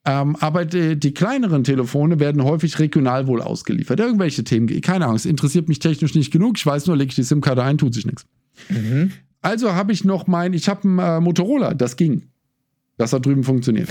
Ähm, 0.06 0.36
aber 0.40 0.64
die, 0.64 0.98
die 0.98 1.12
kleineren 1.12 1.64
Telefone 1.64 2.18
werden 2.18 2.42
häufig 2.42 2.78
regional 2.78 3.26
wohl 3.26 3.42
ausgeliefert. 3.42 4.00
Irgendwelche 4.00 4.42
Themen, 4.42 4.80
keine 4.80 5.04
Ahnung, 5.04 5.16
es 5.16 5.26
interessiert 5.26 5.68
mich 5.68 5.80
technisch 5.80 6.14
nicht 6.14 6.32
genug. 6.32 6.56
Ich 6.56 6.64
weiß 6.64 6.86
nur, 6.86 6.96
lege 6.96 7.10
ich 7.10 7.14
die 7.16 7.22
SIM-Karte 7.24 7.62
ein, 7.62 7.76
tut 7.76 7.92
sich 7.94 8.06
nichts. 8.06 8.24
Mhm. 8.70 9.12
Also 9.42 9.74
habe 9.74 9.92
ich 9.92 10.04
noch 10.04 10.26
mein, 10.26 10.52
ich 10.54 10.68
habe 10.68 10.88
ein 10.88 10.98
äh, 10.98 11.20
Motorola, 11.20 11.74
das 11.74 11.96
ging. 11.96 12.22
Das 12.98 13.12
hat 13.12 13.26
drüben 13.26 13.44
funktioniert. 13.44 13.88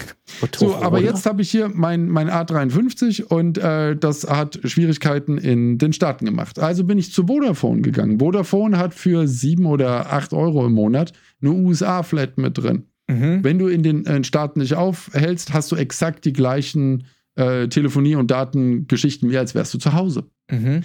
So, 0.56 0.76
aber 0.76 1.00
jetzt 1.00 1.28
habe 1.28 1.44
ich 1.44 1.52
hier 1.52 1.70
mein, 1.72 2.10
mein 2.10 2.28
A53 2.28 3.24
und 3.24 3.60
äh, 3.60 3.96
das 3.96 4.28
hat 4.28 4.60
Schwierigkeiten 4.64 5.38
in 5.38 5.78
den 5.78 5.94
Staaten 5.94 6.26
gemacht. 6.26 6.58
Also 6.58 6.84
bin 6.84 6.98
ich 6.98 7.12
zu 7.12 7.28
Vodafone 7.28 7.82
gegangen. 7.82 8.20
Vodafone 8.20 8.80
hat 8.80 8.96
für 8.96 9.28
sieben 9.28 9.68
oder 9.68 10.12
acht 10.12 10.34
Euro 10.34 10.66
im 10.66 10.74
Monat 10.74 11.14
eine 11.42 11.52
USA-Flat 11.52 12.40
mit 12.40 12.58
drin. 12.58 12.86
Mhm. 13.08 13.44
Wenn 13.44 13.60
du 13.60 13.68
in 13.68 13.84
den 13.84 14.08
äh, 14.08 14.24
Staaten 14.24 14.60
nicht 14.60 14.74
aufhältst, 14.74 15.54
hast 15.54 15.72
du 15.72 15.76
exakt 15.76 16.26
die 16.26 16.34
gleichen 16.34 17.06
äh, 17.36 17.68
Telefonie- 17.68 18.16
und 18.16 18.32
Datengeschichten, 18.32 19.30
wie 19.30 19.38
als 19.38 19.54
wärst 19.54 19.74
du 19.74 19.78
zu 19.78 19.94
Hause. 19.94 20.24
Mhm. 20.50 20.82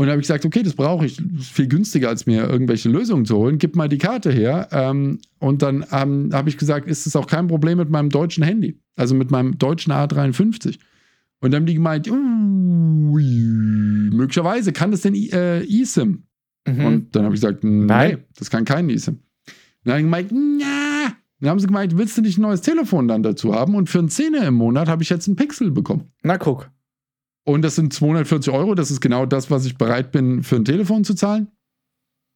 Und 0.00 0.06
da 0.06 0.12
habe 0.12 0.22
ich 0.22 0.28
gesagt, 0.28 0.46
okay, 0.46 0.62
das 0.62 0.72
brauche 0.72 1.04
ich. 1.04 1.16
Das 1.16 1.42
ist 1.42 1.52
viel 1.52 1.68
günstiger, 1.68 2.08
als 2.08 2.24
mir 2.24 2.48
irgendwelche 2.48 2.88
Lösungen 2.88 3.26
zu 3.26 3.36
holen. 3.36 3.58
Gib 3.58 3.76
mal 3.76 3.86
die 3.86 3.98
Karte 3.98 4.32
her. 4.32 4.66
Ähm, 4.72 5.18
und 5.40 5.60
dann 5.60 5.84
ähm, 5.92 6.30
habe 6.32 6.48
ich 6.48 6.56
gesagt, 6.56 6.88
ist 6.88 7.06
es 7.06 7.16
auch 7.16 7.26
kein 7.26 7.48
Problem 7.48 7.76
mit 7.76 7.90
meinem 7.90 8.08
deutschen 8.08 8.42
Handy. 8.42 8.80
Also 8.96 9.14
mit 9.14 9.30
meinem 9.30 9.58
deutschen 9.58 9.92
A53. 9.92 10.78
Und 11.40 11.50
dann 11.50 11.60
haben 11.60 11.66
die 11.66 11.74
gemeint, 11.74 12.10
möglicherweise 14.16 14.72
kann 14.72 14.90
das 14.90 15.02
denn 15.02 15.14
äh, 15.14 15.64
eSIM? 15.64 16.22
Mhm. 16.66 16.84
Und 16.86 17.14
dann 17.14 17.24
habe 17.24 17.34
ich 17.34 17.42
gesagt, 17.42 17.62
nee, 17.62 17.84
Nein. 17.84 18.24
das 18.38 18.48
kann 18.48 18.64
kein 18.64 18.88
eSIM. 18.88 19.18
Dann 19.84 19.92
haben 19.92 19.98
die 19.98 20.04
gemeint, 20.04 20.32
na. 20.32 21.12
Dann 21.40 21.50
haben 21.50 21.60
sie 21.60 21.66
gemeint, 21.66 21.98
willst 21.98 22.16
du 22.16 22.22
nicht 22.22 22.38
ein 22.38 22.42
neues 22.42 22.62
Telefon 22.62 23.06
dann 23.06 23.22
dazu 23.22 23.54
haben? 23.54 23.74
Und 23.74 23.90
für 23.90 23.98
einen 23.98 24.08
Zehner 24.08 24.46
im 24.46 24.54
Monat 24.54 24.88
habe 24.88 25.02
ich 25.02 25.10
jetzt 25.10 25.28
einen 25.28 25.36
Pixel 25.36 25.70
bekommen. 25.70 26.10
Na 26.22 26.38
guck. 26.38 26.70
Und 27.44 27.62
das 27.62 27.74
sind 27.76 27.92
240 27.92 28.52
Euro. 28.52 28.74
Das 28.74 28.90
ist 28.90 29.00
genau 29.00 29.26
das, 29.26 29.50
was 29.50 29.64
ich 29.64 29.76
bereit 29.78 30.12
bin, 30.12 30.42
für 30.42 30.56
ein 30.56 30.64
Telefon 30.64 31.04
zu 31.04 31.14
zahlen. 31.14 31.48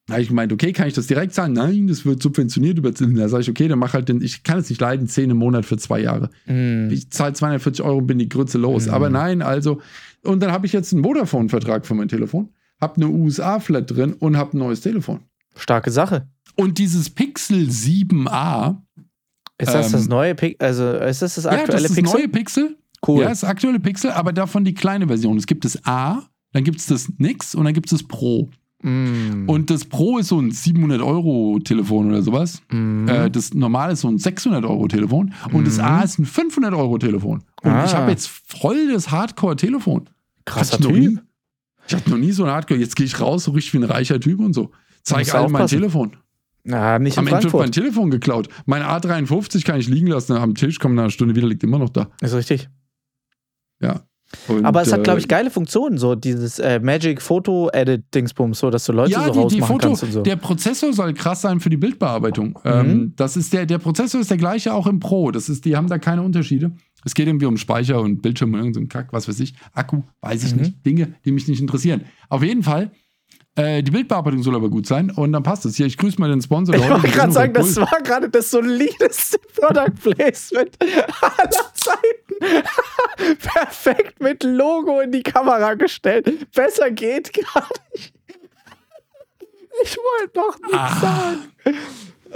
Da 0.07 0.15
habe 0.15 0.23
ich 0.23 0.29
gemeint, 0.29 0.53
okay, 0.53 0.73
kann 0.73 0.87
ich 0.87 0.93
das 0.95 1.07
direkt 1.07 1.33
zahlen? 1.33 1.55
Nein, 1.55 1.87
das 1.87 2.05
wird 2.05 2.23
subventioniert 2.23 2.77
über 2.77 2.95
Zinsen. 2.95 3.17
Da 3.17 3.29
sage 3.29 3.43
ich, 3.43 3.51
okay, 3.51 3.69
dann 3.69 3.79
mach 3.79 3.95
halt 3.95 4.09
den, 4.11 4.21
ich 4.21 4.43
kann 4.43 4.59
es 4.59 4.69
nicht 4.69 4.81
leiden, 4.81 5.09
10 5.09 5.31
im 5.31 5.39
Monat 5.39 5.65
für 5.65 5.79
zwei 5.79 6.01
Jahre. 6.01 6.29
Mhm. 6.47 6.91
Ich 6.93 7.11
zahle 7.11 7.33
240 7.33 7.83
Euro 7.85 7.99
und 7.99 8.07
bin 8.07 8.19
die 8.19 8.29
Grütze 8.29 8.59
los. 8.59 8.87
Mhm. 8.87 8.93
Aber 8.93 9.09
nein, 9.09 9.41
also, 9.41 9.81
und 10.23 10.43
dann 10.43 10.53
habe 10.53 10.67
ich 10.67 10.73
jetzt 10.75 10.93
einen 10.93 11.03
Vodafone-Vertrag 11.05 11.87
für 11.87 11.95
mein 11.95 12.09
Telefon, 12.09 12.51
habe 12.83 12.97
eine 12.97 13.09
USA-Flat 13.09 13.91
drin 13.91 14.13
und 14.13 14.37
habe 14.37 14.57
ein 14.57 14.59
neues 14.59 14.83
Telefon. 14.83 15.21
Starke 15.57 15.91
Sache. 15.91 16.29
Und 16.57 16.77
dieses 16.79 17.09
Pixel 17.09 17.69
7a, 17.69 18.77
Ist 19.57 19.73
das 19.73 19.87
Ähm, 19.87 19.93
das 19.93 20.09
neue 20.09 20.35
Pixel? 20.35 20.67
Also 20.67 20.93
ist 20.93 21.23
das 21.23 21.35
das 21.37 21.45
ja, 21.45 21.51
aktuelle 21.53 21.83
das 21.83 21.83
ist 21.83 21.91
das 21.91 21.97
Pixel? 21.97 22.19
neue 22.21 22.29
Pixel. 22.29 22.77
Cool. 23.09 23.23
Ja, 23.23 23.29
das 23.29 23.45
aktuelle 23.45 23.81
Pixel, 23.81 24.11
aber 24.11 24.33
davon 24.33 24.65
die 24.65 24.75
kleine 24.75 25.07
Version. 25.07 25.37
Es 25.37 25.47
gibt 25.47 25.65
das 25.65 25.85
A, 25.87 26.23
dann 26.53 26.65
gibt 26.65 26.79
es 26.81 26.87
das 26.87 27.09
Nix 27.19 27.55
und 27.55 27.65
dann 27.65 27.75
gibt 27.75 27.87
es 27.93 27.99
das 27.99 28.07
Pro. 28.09 28.49
Mm. 28.83 29.49
Und 29.49 29.71
das 29.71 29.85
Pro 29.87 30.19
ist 30.19 30.29
so 30.29 30.39
ein 30.39 30.51
700-Euro-Telefon 31.19 32.09
oder 32.09 32.23
sowas. 32.23 32.61
Mhm. 32.71 33.09
Äh, 33.09 33.31
das 33.31 33.55
normale 33.55 33.93
ist 33.95 34.01
so 34.01 34.09
ein 34.09 34.19
600-Euro-Telefon. 34.19 35.33
Und 35.53 35.67
das 35.67 35.79
Mhm. 35.79 35.85
A 35.85 36.01
ist 36.03 36.19
ein 36.19 36.27
500-Euro-Telefon. 36.27 37.43
Und 37.63 37.71
Ah. 37.71 37.85
ich 37.85 37.95
habe 37.95 38.11
jetzt 38.11 38.29
voll 38.29 38.93
das 38.93 39.11
Hardcore-Telefon. 39.11 40.09
Krasser 40.45 40.79
Typ. 40.79 40.93
nie. 40.93 41.19
Ich 41.89 41.95
hatte 41.95 42.11
noch 42.11 42.19
nie 42.19 42.33
so 42.33 42.45
ein 42.45 42.51
Hardcore. 42.51 42.79
Jetzt 42.81 42.97
gehe 42.97 43.07
ich 43.07 43.21
raus, 43.21 43.45
so 43.45 43.53
richtig 43.53 43.75
wie 43.75 43.79
ein 43.79 43.85
reicher 43.85 44.21
Typ 44.21 44.41
und 44.41 44.53
so. 44.55 44.71
Zeig 45.03 45.35
allen 45.35 45.53
mein. 45.53 45.67
Telefon. 45.67 46.17
Na, 46.65 46.99
nicht 46.99 47.19
Am 47.19 47.27
Ende 47.27 47.43
wird 47.45 47.53
mein. 47.55 47.73
Telefon 47.73 48.11
geklaut. 48.11 48.49
Mein 48.65 48.83
A53 48.83 49.65
kann 49.65 49.79
ich 49.79 49.87
liegen 49.89 50.07
lassen 50.07 50.33
am 50.35 50.55
Tisch, 50.55 50.79
kommt 50.79 50.95
nach 50.95 51.03
einer 51.05 51.11
Stunde 51.11 51.35
wieder, 51.37 51.47
liegt 51.47 51.63
immer 51.63 51.79
noch 51.79 51.91
da. 51.91 52.09
Ist 52.23 52.35
richtig. 52.35 52.71
Ja. 53.85 54.01
Und, 54.49 54.65
Aber 54.65 54.83
es 54.83 54.93
hat, 54.93 55.01
äh, 55.01 55.03
glaube 55.05 55.21
ich, 55.21 55.29
geile 55.29 55.49
Funktionen, 55.49 55.97
so 55.97 56.17
dieses 56.17 56.59
äh, 56.59 56.81
Magic 56.81 57.23
Photo 57.23 57.71
Edit 57.73 58.13
Dingsbums, 58.13 58.59
so 58.59 58.69
dass 58.71 58.85
du 58.85 58.93
Leute 58.93 59.13
ja, 59.13 59.33
so 59.33 59.47
die, 59.49 59.55
die 59.57 59.61
rausmachen 59.61 59.67
Foto, 59.67 59.87
kannst 59.89 60.03
und 60.03 60.13
so. 60.13 60.23
der 60.23 60.35
Prozessor 60.37 60.93
soll 60.93 61.15
krass 61.15 61.43
sein 61.43 61.61
für 61.61 61.71
die 61.71 61.77
Bildbearbeitung. 61.77 62.59
Mhm. 62.65 62.71
Ähm, 62.71 63.13
das 63.17 63.37
ist 63.37 63.53
der, 63.53 63.65
der 63.65 63.79
Prozessor 63.79 64.21
ist 64.21 64.31
der 64.31 64.37
gleiche 64.39 64.75
auch 64.75 64.89
im 64.89 64.99
Pro. 64.99 65.31
Das 65.31 65.49
ist, 65.49 65.65
die 65.65 65.77
haben 65.77 65.87
da 65.87 65.99
keine 65.99 66.23
Unterschiede. 66.23 66.73
Es 67.05 67.15
geht 67.15 67.29
irgendwie 67.29 67.47
um 67.47 67.57
Speicher 67.57 68.01
und 68.01 68.23
Bildschirm 68.23 68.49
und 68.55 68.59
irgendein 68.61 68.75
so 68.75 68.81
ein 68.81 68.89
Kack, 68.89 69.13
was 69.13 69.29
weiß 69.29 69.39
ich. 69.39 69.55
Akku, 69.73 70.03
weiß 70.23 70.43
ich 70.43 70.55
Mhm. 70.57 70.63
nicht. 70.63 70.85
Dinge, 70.87 71.15
die 71.25 71.31
mich 71.31 71.47
nicht 71.47 71.61
interessieren. 71.61 72.01
Auf 72.29 72.43
jeden 72.43 72.65
Fall, 72.65 72.91
äh, 73.57 73.85
die 73.85 73.93
Bildbearbeitung 73.93 74.43
soll 74.43 74.57
aber 74.57 74.69
gut 74.69 74.87
sein 74.87 75.13
und 75.13 75.31
dann 75.33 75.45
passt 75.45 75.65
es. 75.65 75.77
Hier, 75.77 75.87
ich 75.87 75.97
grüße 75.97 76.19
mal 76.21 76.29
den 76.29 76.43
Sponsor. 76.43 76.75
ich 76.75 76.89
wollte 76.89 77.07
gerade 77.09 77.31
sagen, 77.31 77.53
das 77.53 77.77
war 77.77 78.01
gerade 78.03 78.29
das 78.29 78.51
solideste 78.51 79.39
Product 79.61 79.93
Placement 80.03 80.71
aller 81.21 81.51
Zeiten. 81.75 82.24
Perfekt 83.41 84.21
mit 84.21 84.43
Logo 84.43 85.01
in 85.01 85.13
die 85.13 85.23
Kamera 85.23 85.75
gestellt. 85.75 86.51
Besser 86.53 86.91
geht 86.91 87.33
gar 87.33 87.69
nicht. 87.93 88.13
Ich 89.83 89.97
wollte 89.97 90.39
noch 90.39 90.59
nichts 90.61 90.77
Ah. 90.77 91.01
sagen. 91.01 91.39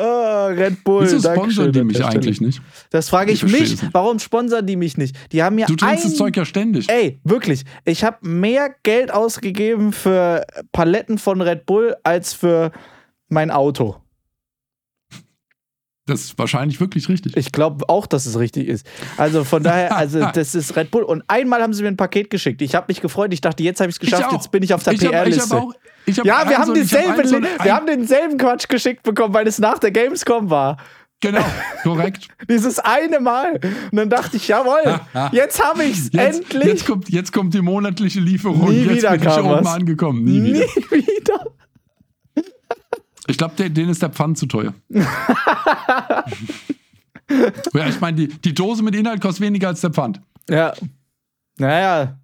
Oh, 0.00 0.46
Red 0.46 0.84
Bull. 0.84 1.02
Wieso 1.02 1.18
sponsern 1.32 1.72
die 1.72 1.82
mich 1.82 2.04
eigentlich 2.04 2.40
nicht? 2.40 2.62
Das 2.90 3.08
frage 3.08 3.32
ich 3.32 3.42
Ich 3.42 3.52
mich. 3.52 3.78
Warum 3.92 4.20
sponsern 4.20 4.64
die 4.64 4.76
mich 4.76 4.96
nicht? 4.96 5.16
Die 5.32 5.42
haben 5.42 5.58
ja 5.58 5.66
Du 5.66 5.74
trinkst 5.74 6.04
ein 6.04 6.11
das 6.11 6.16
Zeug 6.18 6.37
ja 6.37 6.44
ständig. 6.44 6.88
Ey, 6.88 7.18
wirklich. 7.24 7.64
Ich 7.84 8.04
habe 8.04 8.16
mehr 8.26 8.72
Geld 8.84 9.11
ausgegeben 9.12 9.92
für 9.92 10.46
Paletten 10.70 11.18
von 11.18 11.40
Red 11.40 11.66
Bull 11.66 11.96
als 12.04 12.32
für 12.32 12.70
mein 13.28 13.50
Auto. 13.50 13.96
Das 16.08 16.22
ist 16.22 16.38
wahrscheinlich 16.38 16.80
wirklich 16.80 17.08
richtig. 17.08 17.36
Ich 17.36 17.52
glaube 17.52 17.88
auch, 17.88 18.06
dass 18.06 18.24
es 18.24 18.38
richtig 18.38 18.66
ist. 18.66 18.86
Also 19.18 19.44
von 19.44 19.62
daher, 19.62 19.94
also 19.96 20.20
das 20.34 20.54
ist 20.54 20.74
Red 20.74 20.90
Bull. 20.90 21.02
Und 21.02 21.22
einmal 21.28 21.62
haben 21.62 21.74
sie 21.74 21.82
mir 21.82 21.88
ein 21.88 21.96
Paket 21.96 22.30
geschickt. 22.30 22.62
Ich 22.62 22.74
habe 22.74 22.86
mich 22.88 23.00
gefreut. 23.00 23.32
Ich 23.34 23.42
dachte, 23.42 23.62
jetzt 23.62 23.80
habe 23.80 23.90
ich 23.90 23.96
es 23.96 24.00
geschafft. 24.00 24.32
Jetzt 24.32 24.50
bin 24.50 24.62
ich 24.62 24.72
auf 24.72 24.82
der 24.82 24.92
PR-Liste. 24.92 25.62
Ja, 26.24 26.48
wir 26.48 26.56
haben, 26.56 26.68
so, 26.68 26.72
denselben, 26.72 27.28
so 27.28 27.42
wir 27.42 27.74
haben 27.74 27.86
denselben 27.86 28.38
Quatsch 28.38 28.68
geschickt 28.68 29.02
bekommen, 29.02 29.34
weil 29.34 29.46
es 29.46 29.58
nach 29.58 29.78
der 29.78 29.90
Gamescom 29.90 30.48
war. 30.48 30.78
Genau, 31.20 31.44
korrekt. 31.82 32.28
Dieses 32.48 32.78
eine 32.78 33.20
Mal. 33.20 33.60
Und 33.90 33.96
dann 33.96 34.08
dachte 34.08 34.36
ich, 34.36 34.48
jawohl, 34.48 35.00
jetzt 35.32 35.62
habe 35.62 35.84
ich 35.84 35.98
es 35.98 36.14
endlich. 36.14 36.64
Jetzt 36.64 36.86
kommt, 36.86 37.10
jetzt 37.10 37.32
kommt 37.32 37.52
die 37.52 37.60
monatliche 37.60 38.20
Lieferung. 38.20 38.70
Nie 38.70 38.84
jetzt 38.84 38.96
wieder 38.96 39.10
bin 39.10 39.20
ich 39.22 39.26
was. 39.26 39.66
angekommen. 39.66 40.24
Nie, 40.24 40.40
Nie 40.40 40.62
wieder. 40.90 41.46
Ich 43.28 43.38
glaube, 43.38 43.70
denen 43.70 43.90
ist 43.90 44.02
der 44.02 44.10
Pfand 44.10 44.38
zu 44.38 44.46
teuer. 44.46 44.74
ja, 44.88 46.24
ich 47.88 48.00
meine, 48.00 48.16
die, 48.16 48.28
die 48.28 48.54
Dose 48.54 48.82
mit 48.82 48.94
Inhalt 48.94 49.20
kostet 49.20 49.42
weniger 49.42 49.68
als 49.68 49.80
der 49.80 49.90
Pfand. 49.90 50.20
Ja. 50.48 50.72
Naja. 51.58 52.18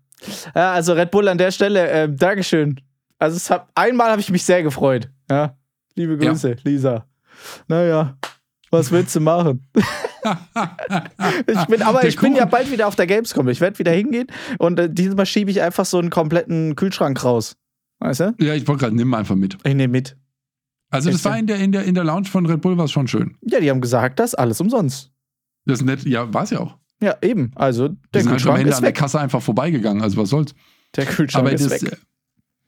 Ja, 0.54 0.72
also 0.72 0.94
Red 0.94 1.10
Bull 1.10 1.28
an 1.28 1.38
der 1.38 1.50
Stelle, 1.50 1.88
äh, 1.90 2.08
Dankeschön. 2.10 2.80
Also 3.18 3.36
es 3.36 3.50
hab, 3.50 3.70
einmal 3.74 4.10
habe 4.10 4.20
ich 4.20 4.30
mich 4.30 4.42
sehr 4.44 4.62
gefreut. 4.62 5.10
Ja. 5.30 5.56
Liebe 5.94 6.16
Grüße, 6.16 6.56
Lisa. 6.64 7.06
Naja, 7.68 8.16
was 8.70 8.90
willst 8.90 9.14
du 9.14 9.20
machen? 9.20 9.66
ich 11.46 11.64
bin, 11.66 11.82
aber 11.82 12.00
Der 12.00 12.08
ich 12.08 12.16
bin 12.16 12.34
ja 12.34 12.44
Kuchen- 12.44 12.50
bald 12.50 12.72
wieder 12.72 12.88
auf 12.88 12.96
der 12.96 13.06
Gamescom. 13.06 13.48
Ich 13.48 13.60
werde 13.60 13.78
wieder 13.78 13.92
hingehen 13.92 14.26
und 14.58 14.78
äh, 14.78 14.88
dieses 14.90 15.14
Mal 15.14 15.26
schiebe 15.26 15.50
ich 15.50 15.60
einfach 15.60 15.84
so 15.84 15.98
einen 15.98 16.10
kompletten 16.10 16.74
Kühlschrank 16.76 17.22
raus. 17.22 17.56
Weißt 18.00 18.20
du? 18.20 18.34
Ja, 18.40 18.54
ich 18.54 18.66
wollte 18.66 18.84
gerade, 18.84 18.96
nimm 18.96 19.12
einfach 19.14 19.36
mit. 19.36 19.54
Ich 19.64 19.74
nehme 19.74 19.88
mit. 19.88 20.16
Also, 20.90 21.10
das 21.10 21.24
war 21.24 21.36
in 21.38 21.46
der, 21.46 21.58
in, 21.58 21.72
der, 21.72 21.84
in 21.84 21.94
der 21.94 22.04
Lounge 22.04 22.26
von 22.26 22.46
Red 22.46 22.60
Bull 22.60 22.76
war 22.78 22.84
es 22.84 22.92
schon 22.92 23.08
schön. 23.08 23.36
Ja, 23.42 23.58
die 23.60 23.68
haben 23.70 23.80
gesagt, 23.80 24.18
das 24.20 24.30
ist 24.30 24.34
alles 24.38 24.60
umsonst. 24.60 25.10
Das 25.66 25.80
ist 25.80 25.84
nett, 25.84 26.04
ja, 26.04 26.32
war 26.32 26.44
es 26.44 26.50
ja 26.50 26.60
auch. 26.60 26.76
Ja, 27.02 27.16
eben. 27.22 27.50
Also 27.56 27.88
Die 27.88 27.96
der 28.14 28.22
sind 28.22 28.30
halt 28.30 28.38
Kühlschrank 28.40 28.58
Ende 28.60 28.70
ist 28.70 28.76
an 28.76 28.82
der 28.82 28.88
weg. 28.90 28.96
Kasse 28.96 29.18
einfach 29.20 29.42
vorbeigegangen, 29.42 30.02
also 30.02 30.16
was 30.18 30.28
soll's. 30.30 30.54
Der 30.94 31.06
Kühlschrank 31.06 31.46
Aber 31.46 31.52
ist 31.52 31.64
das, 31.68 31.82
weg. 31.82 31.98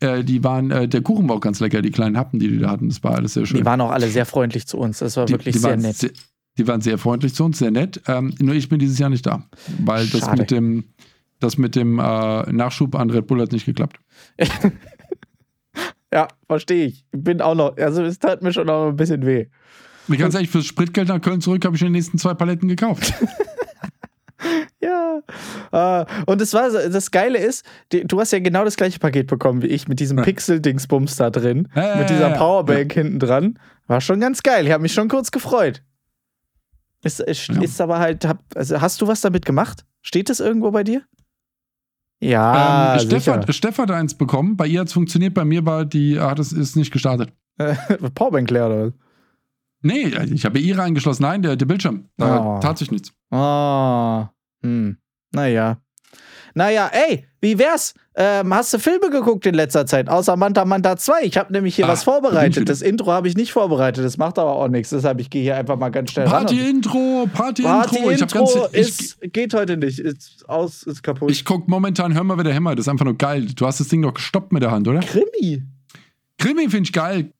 äh, 0.00 0.24
die 0.24 0.42
waren, 0.42 0.70
äh, 0.72 0.88
der 0.88 1.02
Kuchen 1.02 1.28
war 1.28 1.36
auch 1.36 1.40
ganz 1.40 1.60
lecker, 1.60 1.80
die 1.82 1.90
kleinen 1.92 2.16
Happen, 2.18 2.40
die 2.40 2.48
die 2.48 2.58
da 2.58 2.70
hatten, 2.70 2.88
das 2.88 3.02
war 3.04 3.14
alles 3.14 3.34
sehr 3.34 3.46
schön. 3.46 3.58
Die 3.58 3.64
waren 3.64 3.80
auch 3.80 3.92
alle 3.92 4.08
sehr 4.08 4.26
freundlich 4.26 4.66
zu 4.66 4.78
uns. 4.78 4.98
Das 4.98 5.16
war 5.16 5.26
Die- 5.26 5.34
wirklich 5.34 5.54
die 5.54 5.60
sehr 5.60 5.76
nett. 5.76 5.96
Sehr, 5.96 6.10
die 6.58 6.66
waren 6.66 6.80
sehr 6.80 6.98
freundlich 6.98 7.34
zu 7.34 7.44
uns, 7.44 7.58
sehr 7.58 7.70
nett. 7.70 8.02
Ähm, 8.08 8.34
nur 8.40 8.54
ich 8.54 8.68
bin 8.68 8.78
dieses 8.80 8.98
Jahr 8.98 9.10
nicht 9.10 9.24
da, 9.26 9.48
weil 9.84 10.06
das 10.08 10.22
Schade. 10.22 10.40
mit 10.40 10.50
dem, 10.50 10.84
das 11.38 11.58
mit 11.58 11.76
dem 11.76 11.98
äh, 11.98 12.52
Nachschub 12.52 12.94
an 12.96 13.10
Red 13.10 13.26
Bull 13.28 13.40
hat 13.40 13.52
nicht 13.52 13.66
geklappt. 13.66 14.00
Ja, 16.12 16.28
verstehe 16.46 16.86
ich. 16.86 17.04
Bin 17.12 17.40
auch 17.40 17.54
noch, 17.54 17.76
also 17.76 18.02
es 18.02 18.18
tat 18.18 18.42
mir 18.42 18.52
schon 18.52 18.66
noch 18.66 18.88
ein 18.88 18.96
bisschen 18.96 19.26
weh. 19.26 19.46
Und 20.08 20.18
ganz 20.18 20.34
ehrlich, 20.34 20.50
fürs 20.50 20.66
Spritgeld 20.66 21.08
nach 21.08 21.20
Köln 21.20 21.40
zurück 21.40 21.64
habe 21.64 21.74
ich 21.74 21.82
in 21.82 21.86
den 21.88 21.92
nächsten 21.94 22.18
zwei 22.18 22.34
Paletten 22.34 22.68
gekauft. 22.68 23.12
Ja. 24.80 25.22
Äh, 25.72 26.06
und 26.26 26.40
das 26.40 26.52
war 26.52 26.70
das 26.70 27.10
Geile 27.10 27.38
ist, 27.38 27.64
die, 27.90 28.04
du 28.04 28.20
hast 28.20 28.32
ja 28.32 28.38
genau 28.38 28.64
das 28.64 28.76
gleiche 28.76 28.98
Paket 28.98 29.26
bekommen 29.26 29.62
wie 29.62 29.66
ich 29.68 29.88
mit 29.88 29.98
diesem. 29.98 30.18
Pixel-Dingsbums 30.18 31.16
da 31.16 31.30
drin, 31.30 31.68
ja, 31.74 31.96
mit 31.96 32.10
dieser 32.10 32.20
ja, 32.20 32.30
ja. 32.30 32.36
Powerbank 32.36 32.92
hinten 32.92 33.18
dran. 33.18 33.58
War 33.86 34.00
schon 34.00 34.20
ganz 34.20 34.42
geil. 34.42 34.66
Ich 34.66 34.72
habe 34.72 34.82
mich 34.82 34.92
schon 34.92 35.08
kurz 35.08 35.30
gefreut. 35.30 35.82
Ist, 37.02 37.20
ist, 37.20 37.48
Ja. 37.48 37.62
ist 37.62 37.80
aber 37.80 37.98
halt, 37.98 38.26
hab, 38.26 38.38
also 38.54 38.80
hast 38.80 39.00
du 39.00 39.06
was 39.06 39.20
damit 39.22 39.46
gemacht? 39.46 39.84
Steht 40.02 40.28
das 40.28 40.40
irgendwo 40.40 40.70
bei 40.70 40.84
dir? 40.84 41.02
Ja, 42.20 42.94
ähm, 42.94 43.00
Steff, 43.00 43.24
sicher. 43.24 43.34
hat, 43.34 43.46
eins 43.90 44.14
bekommen, 44.14 44.56
bei 44.56 44.66
ihr 44.66 44.80
hat 44.80 44.86
es 44.88 44.92
funktioniert, 44.94 45.34
bei 45.34 45.44
mir 45.44 45.66
war 45.66 45.84
die, 45.84 46.18
hat 46.18 46.38
es 46.38 46.52
ist 46.52 46.76
nicht 46.76 46.90
gestartet. 46.92 47.32
Powerbank 48.14 48.50
leer 48.50 48.66
oder 48.66 48.86
was? 48.86 48.92
Nee, 49.82 50.08
ich 50.32 50.44
habe 50.44 50.58
ihre 50.58 50.82
angeschlossen. 50.82 51.22
Nein, 51.22 51.42
der, 51.42 51.56
der 51.56 51.66
Bildschirm. 51.66 52.08
Da 52.16 52.56
Oh. 52.56 52.60
tat 52.60 52.78
sich 52.78 52.90
nichts. 52.90 53.12
Ah, 53.30 54.30
hm. 54.62 54.96
Naja. 55.32 55.78
Naja, 56.54 56.90
ey, 56.92 57.26
wie 57.40 57.58
wär's? 57.58 57.94
Ähm, 58.18 58.54
hast 58.54 58.72
du 58.72 58.78
Filme 58.78 59.10
geguckt 59.10 59.44
in 59.44 59.54
letzter 59.54 59.84
Zeit? 59.84 60.08
Außer 60.08 60.36
Manta 60.36 60.64
Manta 60.64 60.96
2. 60.96 61.24
Ich 61.24 61.36
habe 61.36 61.52
nämlich 61.52 61.76
hier 61.76 61.84
Ah, 61.84 61.88
was 61.88 62.04
vorbereitet. 62.04 62.66
Das 62.68 62.80
Intro 62.80 63.12
habe 63.12 63.28
ich 63.28 63.36
nicht 63.36 63.52
vorbereitet. 63.52 64.02
Das 64.02 64.16
macht 64.16 64.38
aber 64.38 64.52
auch 64.52 64.68
nichts. 64.68 64.88
Deshalb, 64.88 65.20
ich 65.20 65.28
gehe 65.28 65.42
hier 65.42 65.56
einfach 65.56 65.76
mal 65.76 65.90
ganz 65.90 66.12
schnell 66.12 66.24
Party-Intro, 66.24 67.28
Party-Intro. 67.32 68.10
Ich, 68.10 68.22
hab 68.22 68.32
ganz, 68.32 68.54
Party-Intro 68.54 68.66
ist, 68.72 69.18
geht 69.34 69.52
heute 69.52 69.76
nicht. 69.76 69.98
Ist 69.98 70.48
aus, 70.48 70.82
ist 70.84 71.02
kaputt. 71.02 71.30
ich 71.30 71.44
guck 71.44 71.68
momentan, 71.68 72.14
hör 72.14 72.24
mal, 72.24 72.38
wer 72.38 72.44
der 72.44 72.54
Hämmer. 72.54 72.74
Das 72.74 72.86
ist 72.86 72.88
einfach 72.88 73.04
nur 73.04 73.18
geil. 73.18 73.48
Du 73.54 73.66
hast 73.66 73.80
das 73.80 73.88
Ding 73.88 74.00
doch 74.00 74.14
gestoppt 74.14 74.50
mit 74.50 74.62
der 74.62 74.70
Hand, 74.70 74.88
oder? 74.88 75.00
Krimi. 75.00 75.62
Krimi 76.38 76.70
finde 76.70 76.84
ich 76.84 76.92
geil. 76.94 77.32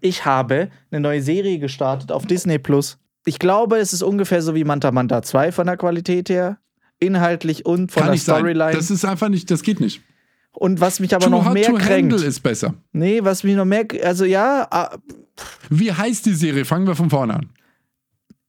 Ich 0.00 0.24
habe 0.24 0.70
eine 0.92 1.00
neue 1.00 1.22
Serie 1.22 1.58
gestartet 1.58 2.12
auf 2.12 2.24
Disney 2.24 2.58
Plus. 2.60 2.98
Ich 3.26 3.40
glaube, 3.40 3.78
es 3.78 3.92
ist 3.92 4.02
ungefähr 4.02 4.42
so 4.42 4.54
wie 4.54 4.62
Manta 4.64 4.92
Manta 4.92 5.22
2 5.22 5.50
von 5.50 5.66
der 5.66 5.76
Qualität 5.76 6.28
her. 6.28 6.58
Inhaltlich 7.00 7.66
und 7.66 7.92
von 7.92 8.00
Kann 8.00 8.08
der 8.08 8.12
nicht 8.14 8.24
sein. 8.24 8.36
Storyline. 8.36 8.72
Das 8.72 8.90
ist 8.90 9.04
einfach 9.04 9.28
nicht, 9.28 9.50
das 9.50 9.62
geht 9.62 9.80
nicht. 9.80 10.00
und 10.52 10.80
was 10.80 11.00
mich 11.00 11.14
aber 11.14 11.24
Too 11.26 11.30
noch 11.30 11.52
mehr 11.52 11.66
to 11.66 11.74
kränkt. 11.74 12.12
Handle 12.12 12.26
ist 12.26 12.40
besser. 12.40 12.74
Nee, 12.92 13.20
was 13.22 13.44
mich 13.44 13.56
noch 13.56 13.64
mehr, 13.64 13.86
also 14.04 14.24
ja, 14.24 14.66
ah, 14.70 14.96
Wie 15.70 15.92
heißt 15.92 16.24
die 16.26 16.34
Serie? 16.34 16.64
Fangen 16.64 16.86
wir 16.86 16.94
von 16.94 17.10
vorne 17.10 17.34
an. 17.34 17.50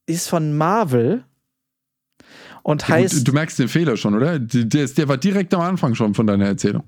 ist 0.06 0.28
von 0.28 0.56
Marvel 0.56 1.24
und 2.62 2.82
Ja, 2.82 2.88
heißt, 2.94 3.14
gut, 3.18 3.28
du 3.28 3.32
merkst 3.32 3.58
den 3.58 3.68
Fehler 3.68 3.96
schon, 3.96 4.14
oder? 4.14 4.38
Der, 4.38 4.86
der 4.86 5.08
war 5.08 5.16
direkt 5.16 5.52
am 5.54 5.60
Anfang 5.60 5.94
schon 5.94 6.14
von 6.14 6.26
deiner 6.26 6.46
Erzählung. 6.46 6.84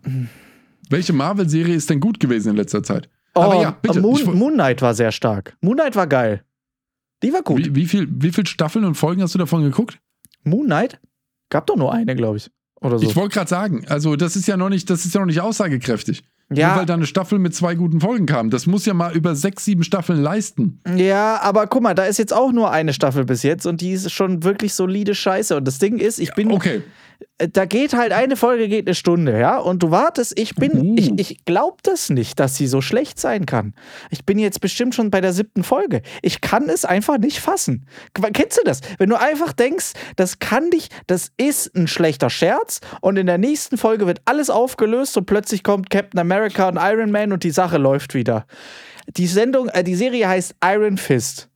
Welche 0.90 1.12
Marvel-Serie 1.12 1.74
ist 1.74 1.90
denn 1.90 2.00
gut 2.00 2.18
gewesen 2.20 2.50
in 2.50 2.56
letzter 2.56 2.82
Zeit? 2.82 3.08
oh, 3.34 3.40
Aber 3.42 3.62
ja, 3.62 3.70
bitte. 3.72 4.00
Moon, 4.00 4.36
Moon 4.38 4.54
Knight 4.54 4.80
war 4.82 4.94
sehr 4.94 5.12
stark. 5.12 5.56
Moon 5.60 5.76
Knight 5.76 5.94
war 5.96 6.06
geil. 6.06 6.44
Die 7.22 7.32
war 7.32 7.42
gut. 7.42 7.58
Wie, 7.58 7.74
wie, 7.74 7.86
viel, 7.86 8.08
wie 8.10 8.30
viel 8.32 8.46
Staffeln 8.46 8.84
und 8.84 8.94
Folgen 8.94 9.22
hast 9.22 9.34
du 9.34 9.38
davon 9.38 9.62
geguckt? 9.62 9.98
Moon 10.44 10.66
Knight? 10.66 11.00
Gab 11.50 11.66
doch 11.66 11.76
nur 11.76 11.92
eine, 11.92 12.14
glaube 12.16 12.36
ich. 12.38 12.50
Oder 12.80 12.98
so. 12.98 13.06
Ich 13.06 13.16
wollte 13.16 13.34
gerade 13.34 13.48
sagen, 13.50 13.84
also 13.88 14.14
das 14.16 14.36
ist 14.36 14.46
ja 14.46 14.56
noch 14.56 14.68
nicht, 14.68 14.88
das 14.88 15.04
ist 15.04 15.14
ja 15.14 15.20
noch 15.20 15.26
nicht 15.26 15.40
aussagekräftig. 15.40 16.22
Nur 16.50 16.58
ja, 16.60 16.76
weil 16.76 16.86
da 16.86 16.94
eine 16.94 17.06
Staffel 17.06 17.38
mit 17.38 17.54
zwei 17.54 17.74
guten 17.74 18.00
Folgen 18.00 18.24
kam. 18.24 18.48
Das 18.48 18.66
muss 18.66 18.86
ja 18.86 18.94
mal 18.94 19.14
über 19.14 19.34
sechs, 19.34 19.64
sieben 19.64 19.82
Staffeln 19.84 20.22
leisten. 20.22 20.80
ja, 20.96 21.40
aber 21.42 21.66
guck 21.66 21.82
mal, 21.82 21.94
da 21.94 22.04
ist 22.04 22.18
jetzt 22.18 22.32
auch 22.32 22.52
nur 22.52 22.70
eine 22.70 22.92
Staffel 22.94 23.24
bis 23.26 23.42
jetzt 23.42 23.66
und 23.66 23.80
die 23.82 23.90
ist 23.92 24.10
schon 24.12 24.44
wirklich 24.44 24.72
solide 24.72 25.14
Scheiße. 25.14 25.56
Und 25.56 25.66
das 25.66 25.78
Ding 25.78 25.98
ist, 25.98 26.18
ich 26.18 26.32
bin, 26.34 26.50
Okay. 26.50 26.82
Äh, 27.38 27.48
da 27.48 27.64
geht 27.64 27.94
halt 27.94 28.12
eine 28.12 28.36
Folge 28.36 28.68
geht 28.68 28.86
eine 28.86 28.94
Stunde, 28.94 29.38
ja, 29.38 29.58
und 29.58 29.82
du 29.82 29.90
wartest, 29.90 30.38
ich 30.38 30.54
bin, 30.54 30.72
Uh. 30.72 30.94
ich, 30.98 31.12
ich 31.18 31.44
glaub 31.44 31.82
das 31.82 32.10
nicht, 32.10 32.38
dass 32.40 32.56
sie 32.56 32.66
so 32.66 32.80
schlecht 32.80 33.18
sein 33.18 33.46
kann. 33.46 33.74
Ich 34.10 34.24
bin 34.24 34.38
jetzt 34.38 34.60
bestimmt 34.60 34.94
schon 34.94 35.10
bei 35.10 35.20
der 35.20 35.32
siebten 35.32 35.64
Folge. 35.64 36.02
Ich 36.22 36.40
kann 36.40 36.68
es 36.68 36.84
einfach 36.84 37.18
nicht 37.18 37.40
fassen. 37.40 37.86
Kennst 38.32 38.58
du 38.58 38.62
das? 38.64 38.80
Wenn 38.98 39.10
du 39.10 39.18
einfach 39.20 39.52
denkst, 39.52 39.92
das 40.16 40.38
kann 40.38 40.70
dich, 40.70 40.88
das 41.06 41.32
ist 41.36 41.74
ein 41.76 41.88
schlechter 41.88 42.30
Scherz 42.30 42.80
und 43.00 43.16
in 43.16 43.26
der 43.26 43.38
nächsten 43.38 43.78
Folge 43.78 44.06
wird 44.06 44.20
alles 44.24 44.50
aufgelöst 44.50 45.16
und 45.16 45.26
plötzlich 45.26 45.62
kommt 45.62 45.90
Captain 45.90 46.20
America 46.20 46.68
und 46.68 46.76
Iron 46.80 47.10
Man 47.10 47.32
und 47.32 47.44
die 47.44 47.50
Sache 47.50 47.78
läuft 47.78 48.14
wieder. 48.14 48.46
Die 49.16 49.26
Sendung, 49.26 49.68
äh, 49.70 49.82
die 49.82 49.94
Serie 49.94 50.28
heißt 50.28 50.54
Iron 50.64 50.98
Fist. 50.98 51.48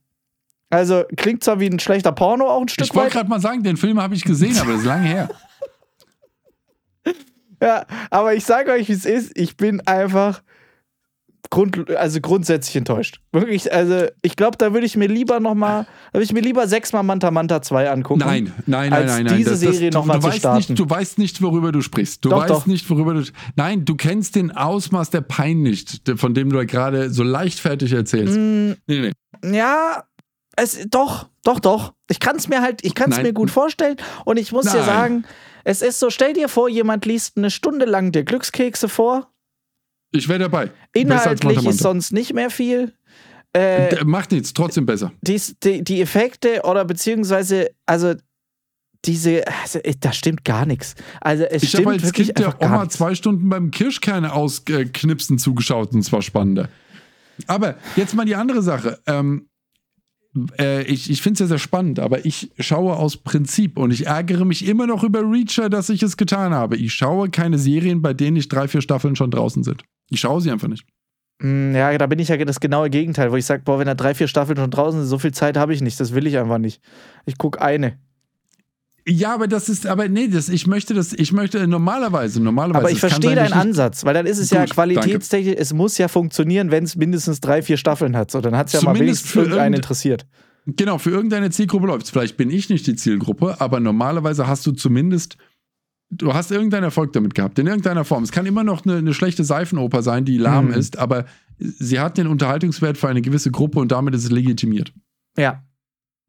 Also 0.69 1.03
klingt 1.17 1.43
zwar 1.43 1.59
wie 1.59 1.67
ein 1.67 1.77
schlechter 1.79 2.11
Porno 2.11 2.49
auch 2.49 2.61
ein 2.61 2.67
Stück 2.67 2.87
Ich 2.87 2.95
wollte 2.95 3.07
weit. 3.07 3.13
gerade 3.13 3.29
mal 3.29 3.39
sagen, 3.39 3.61
den 3.61 3.77
Film 3.77 4.01
habe 4.01 4.15
ich 4.15 4.23
gesehen, 4.23 4.57
aber 4.57 4.71
das 4.71 4.81
ist 4.81 4.87
lange 4.87 5.07
her. 5.07 5.29
Ja, 7.61 7.85
aber 8.09 8.33
ich 8.33 8.43
sage 8.43 8.71
euch, 8.71 8.89
wie 8.89 8.93
es 8.93 9.05
ist. 9.05 9.37
Ich 9.37 9.55
bin 9.55 9.79
einfach 9.87 10.41
grund, 11.49 11.89
also 11.95 12.19
grundsätzlich 12.19 12.75
enttäuscht. 12.75 13.21
Wirklich, 13.31 13.71
also 13.71 14.07
ich 14.21 14.35
glaube, 14.35 14.57
da 14.57 14.73
würde 14.73 14.85
ich 14.85 14.97
mir 14.97 15.07
lieber 15.07 15.39
noch 15.39 15.53
mal, 15.53 15.83
da 16.11 16.17
würde 16.17 16.23
ich 16.23 16.33
mir 16.33 16.41
lieber 16.41 16.67
sechsmal 16.67 17.03
Manta 17.03 17.31
Manta 17.31 17.61
2 17.61 17.89
angucken. 17.91 18.19
Nein, 18.19 18.51
nein, 18.65 18.89
nein, 18.89 19.05
nein, 19.05 19.25
nein. 19.25 19.37
diese 19.37 19.55
Serie 19.55 19.91
du, 19.91 19.97
noch 19.99 20.05
mal 20.05 20.15
du 20.15 20.21
zu 20.21 20.27
weißt 20.27 20.37
starten. 20.39 20.57
Nicht, 20.57 20.79
du 20.79 20.89
weißt 20.89 21.17
nicht, 21.19 21.41
worüber 21.41 21.71
du 21.71 21.81
sprichst. 21.81 22.25
Du 22.25 22.29
Doch, 22.29 22.41
weißt 22.41 22.49
doch. 22.49 22.65
nicht, 22.65 22.89
worüber 22.89 23.13
du. 23.13 23.23
Nein, 23.55 23.85
du 23.85 23.95
kennst 23.95 24.35
den 24.35 24.51
Ausmaß 24.51 25.11
der 25.11 25.21
Pein 25.21 25.61
nicht, 25.61 26.01
von 26.15 26.33
dem 26.33 26.49
du 26.49 26.65
gerade 26.65 27.11
so 27.11 27.23
leichtfertig 27.23 27.93
erzählst. 27.93 28.35
Mm, 28.37 28.71
Nee, 28.87 29.11
nee. 29.41 29.57
ja, 29.57 30.03
es 30.55 30.85
doch, 30.89 31.29
doch, 31.43 31.59
doch. 31.59 31.93
Ich 32.09 32.19
kann 32.19 32.35
es 32.35 32.47
mir 32.47 32.61
halt, 32.61 32.83
ich 32.83 32.95
kann 32.95 33.11
es 33.11 33.21
mir 33.21 33.31
gut 33.33 33.51
vorstellen 33.51 33.97
und 34.25 34.37
ich 34.37 34.51
muss 34.51 34.65
dir 34.65 34.77
Nein. 34.77 34.85
sagen, 34.85 35.25
es 35.63 35.81
ist 35.81 35.99
so, 35.99 36.09
stell 36.09 36.33
dir 36.33 36.49
vor, 36.49 36.69
jemand 36.69 37.05
liest 37.05 37.37
eine 37.37 37.49
Stunde 37.51 37.85
lang 37.85 38.11
dir 38.11 38.23
Glückskekse 38.23 38.89
vor. 38.89 39.31
Ich 40.11 40.27
wäre 40.29 40.39
dabei. 40.39 40.61
Als 40.63 40.71
Inhaltlich 40.93 41.65
ist 41.65 41.79
sonst 41.79 42.11
nicht 42.13 42.33
mehr 42.33 42.49
viel. 42.49 42.93
Äh, 43.53 43.89
Der 43.89 44.05
Macht 44.05 44.31
nichts, 44.31 44.53
trotzdem 44.53 44.85
besser. 44.85 45.11
dies, 45.21 45.55
die, 45.63 45.83
die 45.83 46.01
Effekte 46.01 46.61
oder 46.63 46.85
beziehungsweise, 46.85 47.69
also 47.85 48.13
diese, 49.05 49.43
also, 49.61 49.79
äh, 49.79 49.93
da 49.99 50.13
stimmt 50.13 50.45
gar 50.45 50.65
nichts. 50.65 50.95
Also 51.21 51.43
es 51.43 51.63
Ich 51.63 51.73
habe 51.73 51.81
stimmt 51.83 51.93
als 51.95 52.03
wirklich 52.03 52.27
Kind 52.27 52.39
der 52.39 52.61
Oma 52.61 52.81
nichts. 52.81 52.95
zwei 52.97 53.15
Stunden 53.15 53.49
beim 53.49 53.69
Kirschkerne 53.71 54.33
ausknipsen 54.33 55.37
zugeschaut 55.37 55.93
und 55.93 55.99
es 55.99 56.11
war 56.11 56.21
spannender. 56.21 56.69
Aber 57.47 57.75
jetzt 57.95 58.13
mal 58.15 58.25
die 58.25 58.35
andere 58.35 58.61
Sache. 58.61 58.99
Ähm, 59.07 59.49
äh, 60.59 60.83
ich 60.83 61.09
ich 61.09 61.21
finde 61.21 61.33
es 61.33 61.37
sehr, 61.39 61.47
sehr 61.47 61.59
spannend, 61.59 61.99
aber 61.99 62.25
ich 62.25 62.51
schaue 62.59 62.95
aus 62.95 63.17
Prinzip 63.17 63.77
und 63.77 63.91
ich 63.91 64.07
ärgere 64.07 64.45
mich 64.45 64.67
immer 64.67 64.87
noch 64.87 65.03
über 65.03 65.19
Reacher, 65.21 65.69
dass 65.69 65.89
ich 65.89 66.01
es 66.03 66.17
getan 66.17 66.53
habe. 66.53 66.77
Ich 66.77 66.93
schaue 66.93 67.29
keine 67.29 67.57
Serien, 67.57 68.01
bei 68.01 68.13
denen 68.13 68.35
nicht 68.35 68.49
drei, 68.49 68.67
vier 68.67 68.81
Staffeln 68.81 69.15
schon 69.15 69.31
draußen 69.31 69.63
sind. 69.63 69.83
Ich 70.09 70.19
schaue 70.19 70.41
sie 70.41 70.51
einfach 70.51 70.67
nicht. 70.67 70.85
Hm, 71.41 71.75
ja, 71.75 71.97
da 71.97 72.07
bin 72.07 72.19
ich 72.19 72.29
ja 72.29 72.37
das 72.37 72.59
genaue 72.59 72.89
Gegenteil, 72.89 73.31
wo 73.31 73.35
ich 73.35 73.45
sage, 73.45 73.63
boah, 73.63 73.79
wenn 73.79 73.87
da 73.87 73.95
drei, 73.95 74.15
vier 74.15 74.27
Staffeln 74.27 74.57
schon 74.57 74.71
draußen 74.71 75.01
sind, 75.01 75.09
so 75.09 75.19
viel 75.19 75.33
Zeit 75.33 75.57
habe 75.57 75.73
ich 75.73 75.81
nicht, 75.81 75.99
das 75.99 76.13
will 76.13 76.27
ich 76.27 76.37
einfach 76.37 76.57
nicht. 76.57 76.81
Ich 77.25 77.37
gucke 77.37 77.61
eine. 77.61 77.99
Ja, 79.05 79.33
aber 79.33 79.47
das 79.47 79.67
ist, 79.67 79.85
aber 79.85 80.07
nee, 80.07 80.29
das, 80.29 80.47
ich 80.47 80.65
möchte 80.65 80.93
das, 80.93 81.11
ich 81.11 81.33
möchte 81.33 81.67
normalerweise, 81.67 82.41
normalerweise. 82.41 82.79
Aber 82.79 82.91
ich 82.91 82.99
verstehe 82.99 83.35
deinen 83.35 83.51
Ansatz, 83.51 84.05
weil 84.05 84.13
dann 84.13 84.25
ist 84.25 84.37
es 84.37 84.49
Gut, 84.49 84.59
ja 84.59 84.65
qualitätstechnisch, 84.65 85.55
es 85.57 85.73
muss 85.73 85.97
ja 85.97 86.07
funktionieren, 86.07 86.71
wenn 86.71 86.85
es 86.85 86.95
mindestens 86.95 87.41
drei, 87.41 87.61
vier 87.61 87.75
Staffeln 87.75 88.15
hat. 88.15 88.31
So, 88.31 88.39
dann 88.39 88.55
hat 88.55 88.67
es 88.67 88.73
ja 88.73 88.79
Zumindest 88.79 88.99
mal 88.99 89.05
wenigstens 89.05 89.31
für 89.31 89.39
irgendeinen 89.41 89.75
interessiert. 89.75 90.25
Genau, 90.65 90.97
für 90.97 91.09
irgendeine 91.09 91.49
Zielgruppe 91.49 91.87
läuft 91.87 92.05
es. 92.05 92.11
Vielleicht 92.11 92.37
bin 92.37 92.49
ich 92.49 92.69
nicht 92.69 92.87
die 92.87 92.95
Zielgruppe, 92.95 93.59
aber 93.59 93.81
normalerweise 93.81 94.47
hast 94.47 94.65
du 94.65 94.71
zumindest, 94.71 95.35
du 96.09 96.33
hast 96.33 96.51
irgendeinen 96.51 96.85
Erfolg 96.85 97.11
damit 97.11 97.35
gehabt, 97.35 97.59
in 97.59 97.67
irgendeiner 97.67 98.05
Form. 98.05 98.23
Es 98.23 98.31
kann 98.31 98.45
immer 98.45 98.63
noch 98.63 98.85
eine, 98.85 98.95
eine 98.95 99.13
schlechte 99.13 99.43
Seifenoper 99.43 100.01
sein, 100.01 100.23
die 100.23 100.37
lahm 100.37 100.67
mhm. 100.67 100.75
ist, 100.75 100.97
aber 100.97 101.25
sie 101.57 101.99
hat 101.99 102.17
den 102.17 102.27
Unterhaltungswert 102.27 102.97
für 102.97 103.09
eine 103.09 103.21
gewisse 103.21 103.51
Gruppe 103.51 103.79
und 103.79 103.91
damit 103.91 104.15
ist 104.15 104.23
es 104.23 104.31
legitimiert. 104.31 104.93
Ja. 105.37 105.63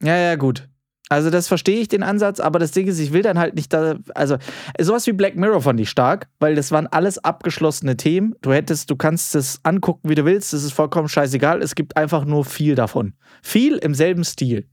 Ja, 0.03 0.17
ja, 0.17 0.35
gut. 0.35 0.69
Also 1.11 1.29
das 1.29 1.49
verstehe 1.49 1.81
ich 1.81 1.89
den 1.89 2.03
Ansatz, 2.03 2.41
aber 2.41 2.59
das 2.59 2.71
Ding 2.71 2.87
ist, 2.87 2.99
ich 2.99 3.13
will 3.13 3.23
dann 3.23 3.39
halt 3.39 3.55
nicht 3.55 3.73
da, 3.73 3.97
also 4.15 4.39
sowas 4.81 5.07
wie 5.07 5.13
Black 5.13 5.37
Mirror 5.37 5.61
fand 5.61 5.79
ich 5.79 5.91
stark, 5.91 6.29
weil 6.41 6.55
das 6.55 6.73
waren 6.73 6.87
alles 6.87 7.23
abgeschlossene 7.23 7.97
Themen. 7.97 8.35
Du 8.41 8.53
hättest, 8.53 8.91
du 8.91 8.97
kannst 8.97 9.35
es 9.35 9.61
angucken, 9.65 10.09
wie 10.09 10.15
du 10.15 10.25
willst, 10.25 10.55
das 10.55 10.65
ist 10.65 10.73
vollkommen 10.73 11.09
scheißegal. 11.09 11.63
Es 11.63 11.75
gibt 11.75 11.97
einfach 11.99 12.25
nur 12.25 12.45
viel 12.47 12.75
davon. 12.75 13.13
Viel 13.43 13.77
im 13.77 13.95
selben 13.95 14.25
Stil. 14.25 14.63
Viel 14.63 14.67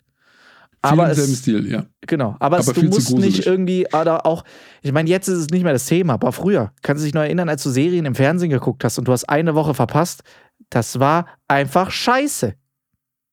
aber 0.93 1.09
im 1.09 1.15
selben 1.15 1.35
Stil, 1.35 1.69
ja. 1.69 1.85
Genau, 2.07 2.37
aber, 2.39 2.59
aber 2.59 2.59
es, 2.59 2.73
du 2.73 2.83
musst 2.83 3.17
nicht 3.17 3.45
irgendwie, 3.45 3.85
oder 3.93 4.25
auch, 4.25 4.45
ich 4.81 4.93
meine, 4.93 5.09
jetzt 5.09 5.27
ist 5.27 5.37
es 5.37 5.49
nicht 5.49 5.63
mehr 5.63 5.73
das 5.73 5.85
Thema, 5.85 6.13
aber 6.13 6.31
früher, 6.31 6.71
kannst 6.81 7.03
du 7.03 7.05
dich 7.05 7.13
noch 7.13 7.21
erinnern, 7.21 7.49
als 7.49 7.61
du 7.61 7.69
Serien 7.69 8.05
im 8.05 8.15
Fernsehen 8.15 8.49
geguckt 8.49 8.85
hast 8.85 8.97
und 8.97 9.05
du 9.05 9.11
hast 9.11 9.25
eine 9.25 9.53
Woche 9.53 9.73
verpasst, 9.73 10.23
das 10.69 10.99
war 10.99 11.25
einfach 11.49 11.91
scheiße. 11.91 12.55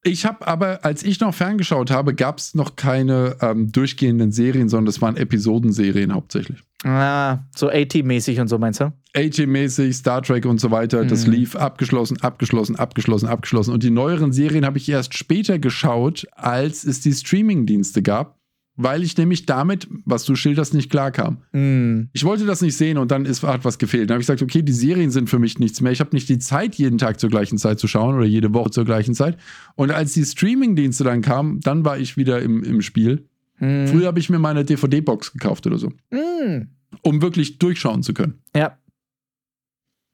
Ich 0.04 0.24
habe 0.24 0.46
aber, 0.46 0.84
als 0.84 1.02
ich 1.02 1.20
noch 1.20 1.34
ferngeschaut 1.34 1.90
habe, 1.90 2.14
gab 2.14 2.38
es 2.38 2.54
noch 2.54 2.76
keine 2.76 3.36
ähm, 3.40 3.72
durchgehenden 3.72 4.30
Serien, 4.30 4.68
sondern 4.68 4.88
es 4.88 5.02
waren 5.02 5.16
Episodenserien 5.16 6.14
hauptsächlich. 6.14 6.62
Ah, 6.84 7.40
so 7.56 7.68
A-Team-mäßig 7.68 8.38
und 8.38 8.46
so 8.46 8.58
meinst 8.58 8.80
du? 8.80 8.92
A-Team-mäßig, 9.16 9.96
Star 9.96 10.22
Trek 10.22 10.46
und 10.46 10.60
so 10.60 10.70
weiter. 10.70 11.02
Mhm. 11.02 11.08
Das 11.08 11.26
lief 11.26 11.56
abgeschlossen, 11.56 12.20
abgeschlossen, 12.20 12.76
abgeschlossen, 12.76 13.26
abgeschlossen. 13.26 13.74
Und 13.74 13.82
die 13.82 13.90
neueren 13.90 14.32
Serien 14.32 14.64
habe 14.64 14.78
ich 14.78 14.88
erst 14.88 15.18
später 15.18 15.58
geschaut, 15.58 16.26
als 16.32 16.84
es 16.84 17.00
die 17.00 17.12
Streaming-Dienste 17.12 18.02
gab 18.02 18.37
weil 18.78 19.02
ich 19.02 19.16
nämlich 19.16 19.44
damit, 19.44 19.88
was 20.04 20.24
du 20.24 20.36
schilderst, 20.36 20.72
nicht 20.72 20.88
klarkam. 20.88 21.38
Mm. 21.52 22.08
Ich 22.12 22.24
wollte 22.24 22.46
das 22.46 22.62
nicht 22.62 22.76
sehen 22.76 22.96
und 22.96 23.10
dann 23.10 23.26
ist, 23.26 23.42
hat 23.42 23.64
was 23.64 23.78
gefehlt. 23.78 24.08
Dann 24.08 24.14
habe 24.14 24.22
ich 24.22 24.26
gesagt, 24.28 24.40
okay, 24.40 24.62
die 24.62 24.72
Serien 24.72 25.10
sind 25.10 25.28
für 25.28 25.40
mich 25.40 25.58
nichts 25.58 25.80
mehr. 25.80 25.90
Ich 25.90 25.98
habe 25.98 26.14
nicht 26.14 26.28
die 26.28 26.38
Zeit, 26.38 26.76
jeden 26.76 26.96
Tag 26.96 27.18
zur 27.18 27.28
gleichen 27.28 27.58
Zeit 27.58 27.80
zu 27.80 27.88
schauen 27.88 28.14
oder 28.14 28.24
jede 28.24 28.54
Woche 28.54 28.70
zur 28.70 28.84
gleichen 28.84 29.14
Zeit. 29.14 29.36
Und 29.74 29.90
als 29.90 30.12
die 30.12 30.24
Streaming-Dienste 30.24 31.02
dann 31.02 31.22
kamen, 31.22 31.58
dann 31.60 31.84
war 31.84 31.98
ich 31.98 32.16
wieder 32.16 32.40
im, 32.40 32.62
im 32.62 32.80
Spiel. 32.80 33.26
Mm. 33.58 33.86
Früher 33.86 34.06
habe 34.06 34.20
ich 34.20 34.30
mir 34.30 34.38
meine 34.38 34.64
DVD-Box 34.64 35.32
gekauft 35.32 35.66
oder 35.66 35.78
so. 35.78 35.88
Mm. 36.12 36.68
Um 37.02 37.20
wirklich 37.20 37.58
durchschauen 37.58 38.04
zu 38.04 38.14
können. 38.14 38.38
Ja. 38.54 38.78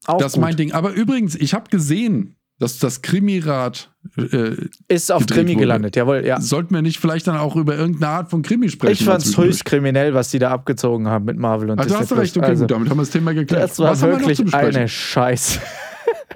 Auch 0.07 0.19
das 0.19 0.35
ist 0.35 0.41
mein 0.41 0.57
Ding. 0.57 0.73
Aber 0.73 0.95
übrigens, 0.95 1.35
ich 1.35 1.53
habe 1.53 1.69
gesehen, 1.69 2.35
dass 2.65 2.79
das 2.79 3.03
Krimirad 3.03 3.91
äh, 4.17 4.57
ist 4.89 5.13
auf 5.13 5.27
Krimi 5.27 5.51
wurde. 5.51 5.61
gelandet, 5.61 5.97
jawohl, 5.97 6.25
ja. 6.25 6.41
Sollten 6.41 6.75
wir 6.75 6.81
nicht 6.81 6.99
vielleicht 6.99 7.27
dann 7.27 7.37
auch 7.37 7.57
über 7.57 7.77
irgendeine 7.77 8.11
Art 8.11 8.31
von 8.31 8.41
Krimi 8.41 8.71
sprechen? 8.71 8.95
Ich 8.95 9.05
fand 9.05 9.23
es 9.23 9.37
höchst 9.37 9.67
kriminell, 9.67 10.15
was 10.15 10.31
die 10.31 10.39
da 10.39 10.51
abgezogen 10.51 11.07
haben 11.07 11.27
mit 11.27 11.37
Marvel 11.37 11.71
und 11.71 11.79
Ach, 11.79 11.87
du 11.87 11.95
hast 11.95 12.11
recht, 12.17 12.37
okay, 12.37 12.47
also, 12.47 12.63
gut, 12.63 12.71
damit 12.71 12.89
haben 12.89 12.97
wir 12.97 13.03
das 13.03 13.11
Thema 13.11 13.35
geklärt. 13.35 13.63
Das 13.63 13.79
war 13.79 13.91
was 13.91 14.01
wirklich 14.01 14.55
eine 14.55 14.89
Scheiße. 14.89 15.61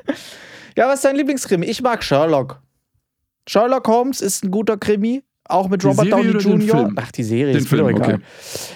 ja, 0.77 0.87
was 0.87 0.97
ist 0.97 1.05
dein 1.07 1.17
Lieblingskrimi? 1.17 1.65
Ich 1.65 1.81
mag 1.81 2.05
Sherlock. 2.05 2.61
Sherlock 3.49 3.89
Holmes 3.89 4.21
ist 4.21 4.45
ein 4.45 4.51
guter 4.51 4.77
Krimi, 4.77 5.23
auch 5.45 5.69
mit 5.69 5.83
die 5.83 5.87
Robert 5.87 6.07
Serie 6.07 6.33
Downey 6.33 6.65
Jr. 6.67 6.93
Ach, 6.97 7.11
die 7.11 7.25
Serie 7.25 7.55
den 7.55 7.63
ist 7.63 7.69
Film, 7.69 7.89
egal. 7.89 8.15
Okay. 8.15 8.19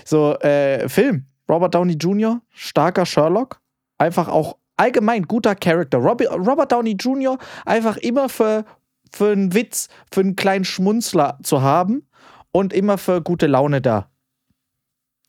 So, 0.06 0.34
äh, 0.38 0.88
Film. 0.88 1.26
Robert 1.48 1.74
Downey 1.74 1.94
Jr., 1.94 2.40
starker 2.50 3.04
Sherlock. 3.04 3.60
Einfach 3.98 4.28
auch 4.28 4.56
allgemein 4.82 5.22
guter 5.22 5.54
Charakter. 5.54 5.98
Robert 5.98 6.72
Downey 6.72 6.96
Jr. 6.98 7.38
einfach 7.64 7.96
immer 7.98 8.28
für, 8.28 8.64
für 9.12 9.32
einen 9.32 9.54
Witz, 9.54 9.88
für 10.12 10.20
einen 10.20 10.36
kleinen 10.36 10.64
Schmunzler 10.64 11.38
zu 11.42 11.62
haben 11.62 12.02
und 12.50 12.72
immer 12.72 12.98
für 12.98 13.22
gute 13.22 13.46
Laune 13.46 13.80
da. 13.80 14.10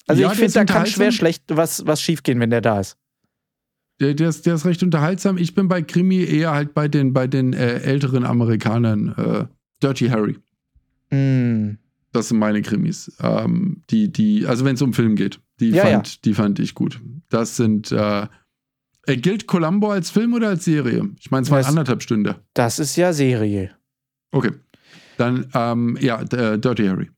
Also 0.07 0.21
ja, 0.21 0.31
ich 0.31 0.37
finde, 0.37 0.53
da 0.53 0.65
kann 0.65 0.85
schwer 0.85 1.11
schlecht 1.11 1.43
was, 1.47 1.85
was 1.85 2.01
schiefgehen, 2.01 2.39
wenn 2.39 2.49
der 2.49 2.61
da 2.61 2.79
ist. 2.79 2.97
Der, 4.01 4.15
der, 4.15 4.29
ist, 4.29 4.45
der 4.45 4.55
ist 4.55 4.65
recht 4.65 4.83
unterhaltsam. 4.83 5.37
Ich 5.37 5.53
bin 5.53 5.67
bei 5.67 5.81
Krimi 5.81 6.23
eher 6.23 6.51
halt 6.51 6.73
bei 6.73 6.87
den, 6.87 7.13
bei 7.13 7.27
den 7.27 7.53
äh, 7.53 7.79
älteren 7.79 8.25
Amerikanern. 8.25 9.13
Äh, 9.15 9.45
Dirty 9.81 10.09
Harry. 10.09 10.37
Mm. 11.11 11.77
Das 12.11 12.29
sind 12.29 12.39
meine 12.39 12.61
Krimis. 12.61 13.15
Ähm, 13.21 13.83
die, 13.89 14.11
die, 14.11 14.45
also 14.45 14.65
wenn 14.65 14.75
es 14.75 14.81
um 14.81 14.93
Film 14.93 15.15
geht, 15.15 15.39
die, 15.59 15.69
ja, 15.69 15.83
fand, 15.83 16.07
ja. 16.07 16.19
die 16.25 16.33
fand 16.33 16.59
ich 16.59 16.73
gut. 16.73 17.01
Das 17.29 17.55
sind 17.55 17.91
äh, 17.91 18.27
äh, 19.05 19.17
gilt 19.17 19.47
Columbo 19.47 19.91
als 19.91 20.09
Film 20.09 20.33
oder 20.33 20.49
als 20.49 20.65
Serie? 20.65 21.09
Ich 21.19 21.31
meine, 21.31 21.43
es 21.43 21.51
waren 21.51 21.65
anderthalb 21.65 22.01
Stunden. 22.01 22.35
Das 22.53 22.79
ist 22.79 22.95
ja 22.95 23.13
Serie. 23.13 23.71
Okay. 24.31 24.51
Dann, 25.17 25.47
ähm, 25.53 25.97
ja, 25.99 26.21
äh, 26.21 26.57
Dirty 26.57 26.87
Harry. 26.87 27.09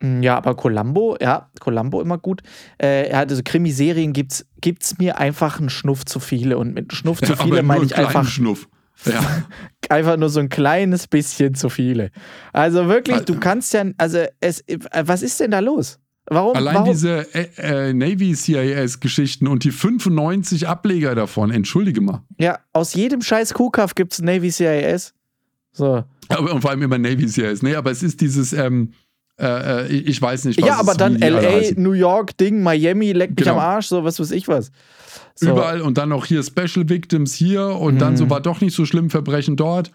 Mm, 0.00 0.22
ja, 0.22 0.36
aber 0.36 0.54
Columbo, 0.54 1.16
ja, 1.20 1.50
Columbo 1.60 2.00
immer 2.00 2.18
gut. 2.18 2.42
Äh, 2.78 3.12
also 3.12 3.40
Krimiserien 3.44 4.12
gibt's, 4.12 4.46
gibt's 4.60 4.98
mir 4.98 5.18
einfach 5.18 5.58
einen 5.58 5.70
Schnuff 5.70 6.04
zu 6.04 6.20
viele. 6.20 6.58
Und 6.58 6.74
mit 6.74 6.92
Schnuff 6.92 7.20
zu 7.20 7.36
viele 7.42 7.62
meine 7.62 7.84
ich 7.84 7.96
einfach. 7.96 8.26
Schnuff. 8.26 8.68
Ja. 9.04 9.20
einfach 9.88 10.16
nur 10.16 10.28
so 10.28 10.40
ein 10.40 10.48
kleines 10.48 11.06
bisschen 11.06 11.54
zu 11.54 11.68
viele. 11.68 12.10
Also 12.52 12.86
wirklich, 12.88 13.20
du 13.20 13.38
kannst 13.38 13.72
ja, 13.74 13.84
also 13.98 14.24
es, 14.40 14.60
äh, 14.60 14.78
was 15.04 15.22
ist 15.22 15.40
denn 15.40 15.50
da 15.50 15.58
los? 15.58 15.98
Warum? 16.26 16.56
Allein 16.56 16.74
warum? 16.76 16.90
diese 16.90 17.34
äh, 17.34 17.48
äh 17.58 17.92
Navy 17.92 18.34
CIS-Geschichten 18.34 19.46
und 19.46 19.64
die 19.64 19.70
95 19.70 20.66
Ableger 20.66 21.14
davon, 21.14 21.50
entschuldige 21.50 22.00
mal. 22.00 22.22
Ja, 22.38 22.58
aus 22.72 22.94
jedem 22.94 23.20
scheiß 23.20 23.52
Kuhkaff 23.52 23.94
gibt 23.94 24.14
es 24.14 24.22
Navy 24.22 24.50
CIS. 24.50 25.12
So. 25.72 26.04
Aber, 26.28 26.54
und 26.54 26.62
vor 26.62 26.70
allem 26.70 26.82
immer 26.82 26.98
Navy 26.98 27.28
CIS. 27.28 27.62
Nee, 27.62 27.74
aber 27.74 27.90
es 27.90 28.02
ist 28.02 28.22
dieses, 28.22 28.54
ähm, 28.54 28.94
äh, 29.38 29.82
äh 29.82 29.86
ich 29.88 30.20
weiß 30.20 30.46
nicht, 30.46 30.60
was 30.62 30.66
Ja, 30.66 30.78
aber 30.78 30.94
dann 30.94 31.18
LA, 31.18 31.72
New 31.76 31.92
York, 31.92 32.36
Ding, 32.38 32.62
Miami, 32.62 33.12
leck 33.12 33.30
mich 33.30 33.44
genau. 33.44 33.52
am 33.52 33.58
Arsch, 33.58 33.88
so 33.88 34.02
was 34.04 34.18
weiß 34.18 34.30
ich 34.30 34.48
was. 34.48 34.70
So. 35.34 35.50
Überall 35.50 35.82
und 35.82 35.98
dann 35.98 36.08
noch 36.08 36.24
hier 36.24 36.42
Special 36.42 36.88
Victims 36.88 37.34
hier 37.34 37.66
und 37.66 37.94
mhm. 37.94 37.98
dann 37.98 38.16
so 38.16 38.30
war 38.30 38.40
doch 38.40 38.60
nicht 38.60 38.74
so 38.74 38.86
schlimm 38.86 39.10
Verbrechen 39.10 39.56
dort. 39.56 39.90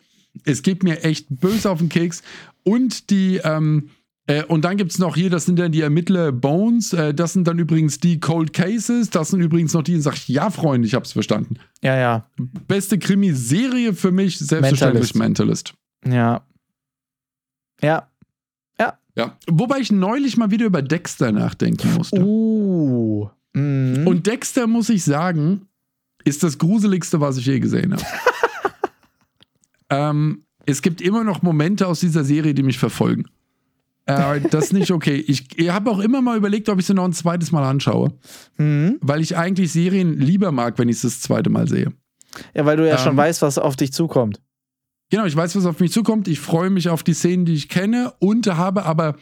Es 0.45 0.61
geht 0.61 0.84
mir 0.84 1.03
echt 1.03 1.27
böse 1.30 1.71
auf 1.71 1.80
den 1.80 1.89
Keks. 1.89 2.21
Und 2.63 3.09
die, 3.09 3.38
ähm, 3.43 3.89
äh, 4.30 4.43
und 4.43 4.63
dann 4.63 4.77
gibt 4.77 4.91
es 4.91 4.99
noch 4.99 5.15
hier, 5.15 5.32
das 5.32 5.45
sind 5.45 5.57
dann 5.57 5.71
die 5.71 5.82
Ermittler 5.82 6.32
Bones, 6.32 6.93
äh, 6.93 7.15
das 7.15 7.34
sind 7.34 7.47
dann 7.47 7.57
übrigens 7.57 7.99
die 7.99 8.19
Cold 8.19 8.53
Cases, 8.53 9.09
das 9.09 9.30
sind 9.30 9.41
übrigens 9.41 9.73
noch 9.73 9.82
die, 9.82 9.93
die 9.93 10.01
sagen, 10.01 10.19
ja, 10.27 10.51
Freunde, 10.51 10.88
ich 10.88 10.93
hab's 10.93 11.13
verstanden. 11.13 11.55
Ja, 11.82 11.97
ja. 11.97 12.27
Beste 12.67 12.99
Krimiserie 12.99 13.95
für 13.95 14.11
mich, 14.11 14.38
selbstverständlich 14.38 15.15
Mentalist. 15.15 15.73
Mentalist. 16.03 16.13
Ja. 16.15 16.45
Ja. 17.82 18.07
Ja. 18.80 18.99
Ja. 19.15 19.38
Wobei 19.47 19.80
ich 19.80 19.91
neulich 19.91 20.38
mal 20.38 20.51
wieder 20.51 20.67
über 20.67 20.84
Dexter 20.84 21.32
nachdenken 21.32 21.91
musste. 21.95 22.21
Uh. 22.21 23.30
Mhm. 23.53 24.05
Und 24.05 24.27
Dexter, 24.27 24.67
muss 24.67 24.89
ich 24.89 25.03
sagen, 25.03 25.65
ist 26.23 26.43
das 26.43 26.59
gruseligste, 26.59 27.19
was 27.19 27.38
ich 27.38 27.47
je 27.47 27.59
gesehen 27.59 27.93
habe. 27.93 28.05
ähm, 29.89 30.43
es 30.67 30.84
gibt 30.84 31.01
immer 31.01 31.23
noch 31.23 31.41
Momente 31.41 31.88
aus 31.88 31.99
dieser 31.99 32.23
Serie, 32.23 32.53
die 32.53 32.61
mich 32.61 32.77
verfolgen. 32.77 33.25
Äh, 34.10 34.41
das 34.49 34.66
ist 34.66 34.74
nicht 34.74 34.91
okay. 34.91 35.24
Ich, 35.28 35.60
ich 35.60 35.70
habe 35.70 35.89
auch 35.91 35.99
immer 35.99 36.22
mal 36.22 36.38
überlegt, 36.38 36.70
ob 36.70 36.80
ich 36.80 36.86
sie 36.86 36.93
noch 36.93 37.05
ein 37.05 37.14
zweites 37.14 37.51
Mal 37.51 37.64
anschaue. 37.64 38.14
Mhm. 38.57 38.97
Weil 39.01 39.22
ich 39.22 39.38
eigentlich 39.38 39.72
Serien 39.72 40.18
lieber 40.18 40.51
mag, 40.51 40.78
wenn 40.80 40.89
ich 40.89 40.99
sie 40.99 41.07
das 41.07 41.22
zweite 41.22 41.49
Mal 41.49 41.68
sehe. 41.68 41.93
Ja, 42.53 42.66
weil 42.66 42.78
du 42.78 42.88
ja 42.88 42.95
ähm, 42.95 42.99
schon 42.99 43.18
weißt, 43.18 43.41
was 43.41 43.57
auf 43.57 43.76
dich 43.76 43.93
zukommt. 43.93 44.41
Genau, 45.10 45.26
ich 45.26 45.36
weiß, 45.36 45.55
was 45.55 45.66
auf 45.66 45.80
mich 45.80 45.91
zukommt. 45.91 46.28
Ich 46.28 46.39
freue 46.39 46.70
mich 46.70 46.89
auf 46.89 47.03
die 47.03 47.14
Szenen, 47.14 47.45
die 47.45 47.53
ich 47.53 47.70
kenne 47.70 48.14
und 48.20 48.45
habe 48.47 48.86
aber 48.86 49.16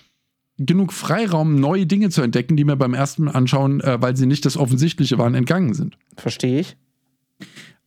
genug 0.57 0.91
Freiraum, 0.91 1.59
neue 1.59 1.85
Dinge 1.85 2.09
zu 2.09 2.21
entdecken, 2.21 2.57
die 2.57 2.65
mir 2.65 2.75
beim 2.75 2.93
ersten 2.93 3.27
Anschauen, 3.27 3.79
äh, 3.81 4.01
weil 4.01 4.17
sie 4.17 4.25
nicht 4.25 4.45
das 4.45 4.57
Offensichtliche 4.57 5.17
waren, 5.17 5.35
entgangen 5.35 5.73
sind. 5.73 5.97
Verstehe 6.17 6.59
ich. 6.61 6.77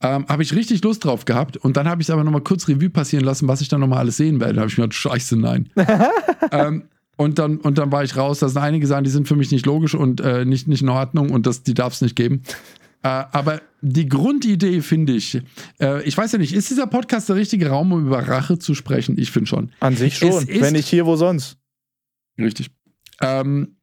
Ähm, 0.03 0.25
habe 0.29 0.43
ich 0.43 0.55
richtig 0.55 0.83
Lust 0.83 1.05
drauf 1.05 1.27
gehabt 1.27 1.59
und 1.59 1.77
dann 1.77 1.87
habe 1.87 2.01
ich 2.01 2.09
es 2.09 2.11
aber 2.11 2.25
nochmal 2.25 2.41
kurz 2.41 2.69
Revue 2.69 2.89
passieren 2.89 3.25
lassen, 3.25 3.49
was 3.49 3.61
ich 3.61 3.69
dann 3.69 3.81
nochmal 3.81 3.99
alles 3.99 4.17
sehen 4.17 4.41
werde. 4.41 4.55
Da 4.55 4.61
habe 4.61 4.71
ich 4.71 4.79
mir 4.79 4.85
gedacht, 4.85 4.99
scheiße, 4.99 5.37
nein. 5.37 5.69
ähm, 6.53 6.85
und 7.17 7.39
dann, 7.39 7.59
und 7.59 7.77
dann 7.77 7.93
war 7.93 8.03
ich 8.03 8.17
raus. 8.17 8.39
Da 8.39 8.49
sind 8.49 8.63
einige 8.63 8.87
Sachen, 8.87 9.05
die 9.05 9.11
sind 9.11 9.29
für 9.29 9.37
mich 9.37 9.51
nicht 9.51 9.67
logisch 9.67 9.95
und 9.95 10.23
äh, 10.23 10.47
nicht, 10.47 10.69
nicht 10.69 10.81
in 10.81 10.89
Ordnung 10.89 11.31
und 11.31 11.47
das, 11.47 11.63
die 11.63 11.75
darf 11.75 11.93
es 11.93 12.01
nicht 12.01 12.17
geben. 12.17 12.43
Äh, 13.03 13.09
aber 13.09 13.61
die 13.83 14.09
Grundidee 14.09 14.81
finde 14.81 15.13
ich, 15.13 15.41
äh, 15.81 16.03
ich 16.05 16.17
weiß 16.17 16.33
ja 16.33 16.39
nicht, 16.39 16.55
ist 16.55 16.71
dieser 16.71 16.87
Podcast 16.87 17.29
der 17.29 17.37
richtige 17.37 17.69
Raum, 17.69 17.93
um 17.93 18.07
über 18.07 18.27
Rache 18.27 18.59
zu 18.59 18.75
sprechen? 18.75 19.19
Ich 19.19 19.31
finde 19.31 19.49
schon. 19.49 19.73
An 19.81 19.97
sich 19.97 20.17
schon. 20.17 20.49
Wenn 20.49 20.73
nicht 20.73 20.89
hier, 20.89 21.05
wo 21.05 21.17
sonst? 21.17 21.59
Richtig. 22.39 22.71
Ähm, 23.21 23.77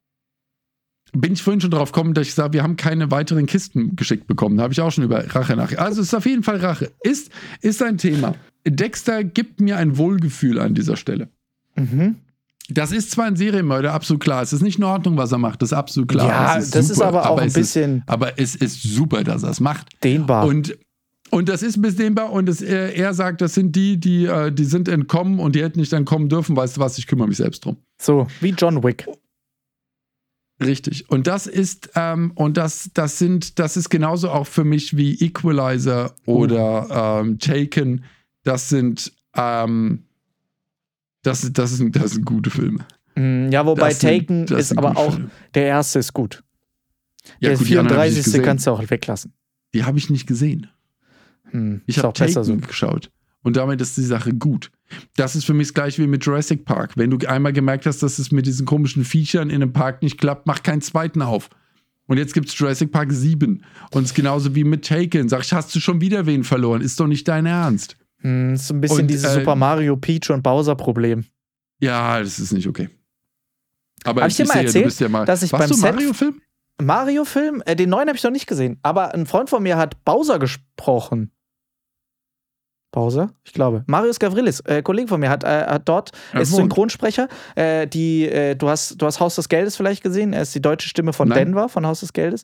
bin 1.14 1.34
ich 1.34 1.42
vorhin 1.44 1.62
schon 1.62 1.72
drauf 1.72 1.92
gekommen, 1.92 2.14
dass 2.14 2.28
ich 2.28 2.34
sage, 2.34 2.54
wir 2.54 2.64
haben 2.64 2.76
keine 2.76 3.12
weiteren 3.12 3.46
Kisten 3.46 3.96
geschickt 3.96 4.28
bekommen. 4.28 4.58
Da 4.58 4.64
habe 4.64 4.74
ich 4.74 4.82
auch 4.82 4.92
schon 4.92 5.04
über 5.04 5.24
Rache 5.34 5.56
nach. 5.56 5.76
Also 5.78 6.02
es 6.02 6.08
ist 6.08 6.14
auf 6.14 6.26
jeden 6.26 6.44
Fall 6.44 6.58
Rache. 6.58 6.92
Ist, 7.02 7.32
ist 7.62 7.82
ein 7.82 7.98
Thema. 7.98 8.36
Dexter 8.68 9.24
gibt 9.24 9.62
mir 9.62 9.78
ein 9.78 9.98
Wohlgefühl 9.98 10.60
an 10.60 10.74
dieser 10.74 10.98
Stelle. 10.98 11.30
Mhm. 11.76 12.16
Das 12.70 12.92
ist 12.92 13.12
zwar 13.12 13.26
ein 13.26 13.38
Serienmörder, 13.38 13.94
absolut 13.94 14.22
klar. 14.22 14.42
Es 14.42 14.52
ist 14.52 14.62
nicht 14.62 14.78
in 14.78 14.84
Ordnung, 14.84 15.16
was 15.16 15.32
er 15.32 15.38
macht, 15.38 15.62
das 15.62 15.70
ist 15.72 15.78
absolut 15.78 16.10
klar. 16.10 16.28
Ja, 16.28 16.56
ist 16.56 16.76
das 16.76 16.90
ist 16.90 16.96
super, 16.98 17.08
aber 17.08 17.30
auch 17.30 17.40
ein 17.40 17.48
es 17.48 17.54
bisschen- 17.54 18.00
Ist, 18.00 18.04
aber 18.10 18.38
es 18.40 18.56
ist 18.56 18.84
super, 18.84 19.24
dass 19.24 19.44
er 19.44 19.52
es 19.52 19.62
macht. 19.62 19.88
Dehnbar. 20.04 20.46
Und, 20.46 20.78
und 21.30 21.48
das 21.48 21.64
ist 21.64 21.78
ein 21.78 21.82
bisschen 21.82 22.00
dehnbar 22.00 22.32
und 22.34 22.50
es, 22.50 22.62
er, 22.62 22.94
er 22.94 23.14
sagt, 23.14 23.40
das 23.40 23.54
sind 23.54 23.74
die, 23.78 23.98
die, 23.98 24.26
äh, 24.26 24.52
die 24.52 24.66
sind 24.66 24.90
entkommen 24.90 25.40
und 25.40 25.56
die 25.56 25.64
hätten 25.64 25.80
nicht 25.80 25.94
entkommen 25.94 26.28
dürfen. 26.28 26.58
Weißt 26.58 26.76
du 26.76 26.82
was, 26.82 26.98
ich 26.98 27.08
kümmere 27.08 27.30
mich 27.30 27.38
selbst 27.38 27.64
drum. 27.64 27.78
so, 28.02 28.28
wie 28.42 28.50
John 28.50 28.84
Wick. 28.84 29.08
Richtig. 30.64 31.10
Und 31.10 31.28
das 31.28 31.46
ist, 31.46 31.92
ähm, 31.96 32.32
und 32.36 32.58
das, 32.58 32.90
das 32.94 33.20
sind, 33.20 33.60
das 33.60 33.78
ist 33.78 33.90
genauso 33.90 34.30
auch 34.32 34.48
für 34.48 34.64
mich 34.64 34.98
wie 34.98 35.14
Equalizer 35.24 36.16
oder 36.26 37.22
ähm, 37.22 37.38
Taken. 37.40 38.04
Das 38.44 38.70
sind, 38.70 39.14
ähm, 39.36 40.04
das, 41.22 41.48
das, 41.54 41.78
sind, 41.78 41.96
das 41.96 42.12
sind 42.12 42.26
gute 42.26 42.50
Filme. 42.50 42.86
Mm, 43.16 43.50
Ja, 43.52 43.66
wobei 43.66 43.90
Das 43.90 44.00
sind- 44.00 44.20
Taken 44.28 44.46
das 44.48 44.60
ist 44.62 44.68
sind 44.70 44.78
aber 44.80 44.98
auch, 44.98 45.14
Filme. 45.14 45.30
der 45.54 45.66
erste 45.68 46.00
ist 46.00 46.14
gut. 46.14 46.44
Ja, 47.40 47.50
der 47.50 47.58
gut, 47.58 47.68
die 47.70 47.78
anderen 47.78 48.00
hab 48.00 48.08
ich 48.08 48.16
nicht 48.16 48.24
34. 48.24 48.26
gesehen. 48.26 48.44
kannst 48.44 48.66
du 48.68 48.72
auch 48.72 48.90
weglassen. 48.90 49.34
Die 49.76 49.84
habe 49.84 49.98
ich 50.00 50.10
nicht 50.10 50.26
gesehen. 50.28 50.68
Hm, 51.52 51.82
Ich 51.86 51.98
habe 52.00 52.08
auch 52.08 52.14
besser 52.14 52.42
Taken 52.44 52.62
so. 52.62 52.68
geschaut. 52.68 53.12
Und 53.48 53.56
damit 53.56 53.80
ist 53.80 53.96
die 53.96 54.04
Sache 54.04 54.34
gut. 54.34 54.72
Das 55.16 55.34
ist 55.34 55.46
für 55.46 55.54
mich 55.54 55.68
das 55.68 55.74
gleiche 55.74 56.04
wie 56.04 56.08
mit 56.08 56.26
Jurassic 56.26 56.66
Park. 56.66 56.98
Wenn 56.98 57.10
du 57.10 57.26
einmal 57.30 57.54
gemerkt 57.54 57.86
hast, 57.86 58.04
dass 58.04 58.20
es 58.20 58.30
mit 58.30 58.46
diesen 58.46 58.66
komischen 58.66 59.06
Viechern 59.06 59.50
in 59.50 59.62
einem 59.62 59.72
Park 59.72 60.02
nicht 60.02 60.18
klappt, 60.18 60.48
mach 60.48 60.64
keinen 60.64 60.82
zweiten 60.82 61.22
auf. 61.22 61.50
Und 62.08 62.18
jetzt 62.18 62.34
gibt 62.34 62.50
es 62.50 62.60
Jurassic 62.60 62.92
Park 62.92 63.10
7. 63.10 63.64
Und 63.92 64.04
es 64.04 64.10
ist 64.10 64.16
genauso 64.16 64.54
wie 64.54 64.66
mit 64.66 64.86
Taken. 64.86 65.30
Sag 65.30 65.44
ich, 65.44 65.54
hast 65.54 65.74
du 65.74 65.80
schon 65.80 66.02
wieder 66.02 66.26
wen 66.26 66.44
verloren? 66.44 66.82
Ist 66.82 67.00
doch 67.00 67.08
nicht 67.08 67.26
dein 67.26 67.46
Ernst. 67.46 67.96
Hm, 68.18 68.56
ist 68.56 68.68
so 68.68 68.74
ein 68.74 68.82
bisschen 68.82 69.00
Und, 69.04 69.08
dieses 69.08 69.32
äh, 69.32 69.36
Super 69.36 69.56
Mario, 69.56 69.96
Peach 69.96 70.30
und 70.30 70.44
Bowser 70.44 70.76
Problem. 70.76 71.24
Ja, 71.80 72.20
das 72.20 72.40
ist 72.40 72.52
nicht 72.52 72.68
okay. 72.68 72.90
Aber 74.04 74.24
Hab 74.24 74.30
ich 74.30 74.36
dir 74.36 74.46
mal 74.46 74.58
erzählt, 74.58 74.84
du 74.84 74.88
bist 74.90 75.00
ja 75.00 75.08
mal. 75.08 75.24
dass 75.24 75.42
ich 75.42 75.52
beim 75.52 75.70
Mario-Film? 75.70 76.42
Mario-Film, 76.82 77.64
äh, 77.66 77.78
den 77.78 77.92
neuen 77.92 78.10
habe 78.10 78.18
ich 78.18 78.24
noch 78.24 78.32
nicht 78.32 78.48
gesehen, 78.48 78.78
aber 78.82 79.14
ein 79.14 79.26
Freund 79.26 79.50
von 79.50 79.64
mir 79.64 79.78
hat 79.78 80.04
Bowser 80.04 80.38
gesprochen. 80.38 81.32
Bowser? 82.98 83.30
Ich 83.44 83.54
glaube. 83.54 83.84
Marius 83.86 84.18
Gavrilis, 84.18 84.60
äh, 84.62 84.82
Kollege 84.82 85.08
von 85.08 85.20
mir, 85.20 85.30
hat, 85.30 85.44
äh, 85.44 85.68
hat 85.68 85.88
dort, 85.88 86.10
er 86.34 86.42
ist. 86.42 86.56
Synchronsprecher. 86.56 87.28
Äh, 87.54 87.86
die, 87.86 88.28
äh, 88.28 88.56
du, 88.56 88.70
hast, 88.70 89.00
du 89.00 89.06
hast 89.06 89.20
Haus 89.20 89.36
des 89.36 89.50
Geldes 89.50 89.76
vielleicht 89.76 90.02
gesehen. 90.02 90.34
Er 90.34 90.42
ist 90.42 90.56
die 90.56 90.64
deutsche 90.64 90.90
Stimme 90.90 91.14
von 91.14 91.28
Nein. 91.28 91.46
Denver, 91.46 91.70
von 91.70 91.86
Haus 91.86 92.00
des 92.00 92.12
Geldes. 92.12 92.44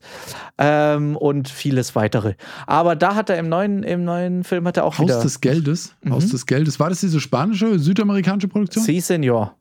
Ähm, 0.59 1.17
und 1.17 1.49
vieles 1.49 1.95
weitere. 1.95 2.35
Aber 2.67 2.95
da 2.95 3.15
hat 3.15 3.31
er 3.31 3.39
im 3.39 3.49
neuen, 3.49 3.81
im 3.81 4.03
neuen 4.03 4.43
Film 4.43 4.67
hat 4.67 4.77
er 4.77 4.85
auch 4.85 4.99
Haus 4.99 5.07
wieder. 5.07 5.21
des 5.21 5.41
Geldes. 5.41 5.95
Mhm. 6.03 6.11
Haus 6.13 6.29
des 6.29 6.45
Geldes. 6.45 6.79
War 6.79 6.89
das 6.89 6.99
diese 6.99 7.19
spanische, 7.19 7.79
südamerikanische 7.79 8.47
Produktion? 8.47 8.85
Sie, 8.85 8.99
Senor. 8.99 9.55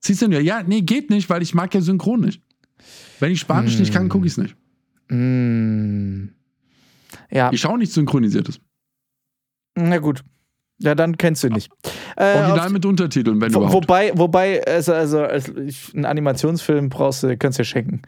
Siehst 0.00 0.22
du 0.22 0.30
ja, 0.30 0.62
nee, 0.62 0.80
geht 0.80 1.10
nicht, 1.10 1.28
weil 1.28 1.42
ich 1.42 1.52
mag 1.52 1.74
ja 1.74 1.82
Synchron 1.82 2.22
nicht. 2.22 2.40
Wenn 3.20 3.32
ich 3.32 3.40
Spanisch 3.40 3.78
nicht 3.78 3.92
kann, 3.92 4.08
gucke 4.08 4.24
ich 4.24 4.32
es 4.32 4.38
nicht. 4.38 4.56
Mm. 5.08 6.28
Ja, 7.30 7.52
Ich 7.52 7.60
schaue 7.60 7.76
nicht 7.76 7.92
synchronisiertes. 7.92 8.60
Na 9.76 9.98
gut. 9.98 10.22
Ja, 10.78 10.94
dann 10.96 11.16
kennst 11.16 11.42
du 11.44 11.48
ihn 11.48 11.52
nicht. 11.54 11.70
Äh, 12.16 12.36
Original 12.38 12.66
auf- 12.66 12.72
mit 12.72 12.84
Untertiteln, 12.86 13.40
wenn 13.40 13.54
Wo, 13.54 13.58
überhaupt. 13.60 13.74
wobei, 13.84 14.12
wobei, 14.16 14.64
also, 14.66 14.92
also, 14.92 15.20
also 15.22 15.56
ich, 15.58 15.94
einen 15.94 16.06
Animationsfilm 16.06 16.88
brauchst 16.88 17.22
du, 17.22 17.36
kannst 17.36 17.58
du 17.58 17.62
dir 17.62 17.66
schenken. 17.66 18.02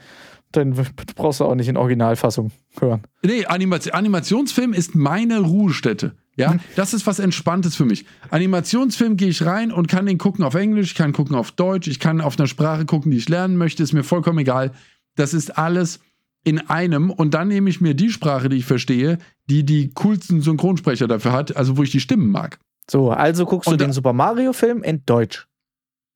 Dann 0.50 0.74
brauchst 1.16 1.40
du 1.40 1.44
auch 1.44 1.54
nicht 1.54 1.68
in 1.68 1.76
Originalfassung 1.76 2.50
hören. 2.80 3.02
Nee, 3.24 3.44
Animation, 3.46 3.94
Animationsfilm 3.94 4.72
ist 4.72 4.94
meine 4.94 5.40
Ruhestätte. 5.40 6.14
Ja, 6.36 6.56
das 6.74 6.94
ist 6.94 7.06
was 7.06 7.20
Entspanntes 7.20 7.76
für 7.76 7.84
mich. 7.84 8.06
Animationsfilm 8.30 9.16
gehe 9.16 9.28
ich 9.28 9.44
rein 9.46 9.70
und 9.70 9.86
kann 9.86 10.06
den 10.06 10.18
gucken 10.18 10.44
auf 10.44 10.54
Englisch, 10.56 10.88
ich 10.90 10.94
kann 10.96 11.12
gucken 11.12 11.36
auf 11.36 11.52
Deutsch, 11.52 11.86
ich 11.86 12.00
kann 12.00 12.20
auf 12.20 12.38
einer 12.38 12.48
Sprache 12.48 12.86
gucken, 12.86 13.12
die 13.12 13.18
ich 13.18 13.28
lernen 13.28 13.56
möchte, 13.56 13.82
ist 13.84 13.92
mir 13.92 14.02
vollkommen 14.02 14.38
egal. 14.40 14.72
Das 15.16 15.32
ist 15.32 15.56
alles 15.58 16.00
in 16.44 16.60
einem 16.68 17.10
und 17.10 17.34
dann 17.34 17.48
nehme 17.48 17.70
ich 17.70 17.80
mir 17.80 17.94
die 17.94 18.10
Sprache, 18.10 18.48
die 18.48 18.58
ich 18.58 18.66
verstehe, 18.66 19.18
die 19.48 19.64
die 19.64 19.90
coolsten 19.94 20.42
Synchronsprecher 20.42 21.08
dafür 21.08 21.32
hat, 21.32 21.56
also 21.56 21.76
wo 21.76 21.82
ich 21.82 21.90
die 21.90 22.00
Stimmen 22.00 22.30
mag. 22.30 22.58
So, 22.88 23.10
also 23.10 23.46
guckst 23.46 23.66
Und 23.66 23.80
du 23.80 23.84
den 23.86 23.92
Super 23.92 24.12
Mario-Film 24.12 24.82
in 24.82 25.04
Deutsch. 25.06 25.46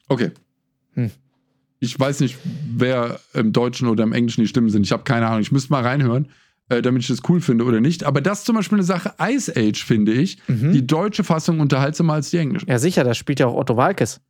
Okay. 0.09 0.31
Hm. 0.95 1.11
Ich 1.81 1.99
weiß 1.99 2.21
nicht, 2.21 2.37
wer 2.75 3.21
im 3.35 3.53
Deutschen 3.53 3.89
oder 3.89 4.05
im 4.05 4.13
Englischen 4.13 4.43
die 4.43 4.49
Stimmen 4.49 4.69
sind. 4.69 4.85
Ich 4.85 4.93
habe 4.93 5.05
keine 5.05 5.27
Ahnung. 5.29 5.41
Ich 5.41 5.53
müsste 5.53 5.73
mal 5.73 5.83
reinhören, 5.83 6.29
äh, 6.69 6.83
damit 6.83 7.03
ich 7.03 7.09
das 7.09 7.21
cool 7.29 7.41
finde 7.41 7.65
oder 7.65 7.81
nicht. 7.81 8.05
Aber 8.05 8.21
das 8.21 8.41
ist 8.41 8.47
zum 8.47 8.57
Beispiel 8.57 8.79
eine 8.79 8.85
Sache, 8.85 9.15
Ice 9.23 9.53
Age, 9.57 9.83
finde 9.83 10.13
ich. 10.13 10.39
Mhm. 10.49 10.73
Die 10.73 10.87
deutsche 10.87 11.25
Fassung 11.25 11.61
unterhaltsamer 11.61 12.15
als 12.15 12.31
die 12.31 12.39
englische. 12.39 12.67
Ja, 12.67 12.79
sicher, 12.79 13.05
da 13.05 13.15
spielt 13.15 13.41
ja 13.41 13.47
auch 13.47 13.55
Otto 13.55 13.77
Walkes. 13.77 14.21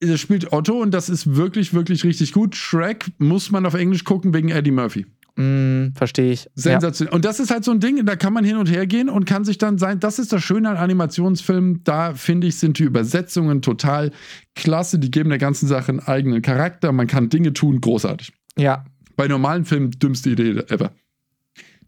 Das 0.00 0.20
spielt 0.20 0.52
Otto 0.52 0.80
und 0.80 0.92
das 0.92 1.08
ist 1.08 1.36
wirklich, 1.36 1.72
wirklich 1.72 2.04
richtig 2.04 2.32
gut. 2.32 2.54
Shrek 2.54 3.06
muss 3.18 3.50
man 3.50 3.64
auf 3.66 3.74
Englisch 3.74 4.04
gucken 4.04 4.34
wegen 4.34 4.48
Eddie 4.48 4.70
Murphy. 4.70 5.06
Mm, 5.40 5.92
Verstehe 5.94 6.32
ich. 6.32 6.44
Ja. 6.46 6.50
Sensationell. 6.56 7.14
Und 7.14 7.24
das 7.24 7.38
ist 7.38 7.50
halt 7.52 7.62
so 7.64 7.70
ein 7.70 7.78
Ding, 7.78 8.04
da 8.04 8.16
kann 8.16 8.32
man 8.32 8.44
hin 8.44 8.56
und 8.56 8.68
her 8.68 8.86
gehen 8.88 9.08
und 9.08 9.24
kann 9.24 9.44
sich 9.44 9.56
dann 9.56 9.78
sein. 9.78 10.00
Das 10.00 10.18
ist 10.18 10.32
das 10.32 10.42
Schöne 10.42 10.68
an 10.68 10.76
Animationsfilmen. 10.76 11.84
Da 11.84 12.14
finde 12.14 12.48
ich, 12.48 12.58
sind 12.58 12.78
die 12.80 12.82
Übersetzungen 12.82 13.62
total 13.62 14.10
klasse. 14.56 14.98
Die 14.98 15.10
geben 15.12 15.28
der 15.28 15.38
ganzen 15.38 15.68
Sache 15.68 15.90
einen 15.92 16.00
eigenen 16.00 16.42
Charakter. 16.42 16.90
Man 16.90 17.06
kann 17.06 17.28
Dinge 17.28 17.52
tun, 17.52 17.80
großartig. 17.80 18.32
ja. 18.56 18.84
Bei 19.16 19.26
normalen 19.26 19.64
Filmen 19.64 19.90
dümmste 19.90 20.30
Idee 20.30 20.50
ever. 20.68 20.92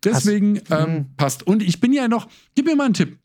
Deswegen 0.02 0.60
ähm, 0.70 0.92
Mhm. 0.94 1.06
passt. 1.16 1.46
Und 1.46 1.62
ich 1.62 1.78
bin 1.80 1.92
ja 1.92 2.08
noch, 2.08 2.28
gib 2.56 2.66
mir 2.66 2.74
mal 2.74 2.86
einen 2.86 2.94
Tipp. 2.94 3.18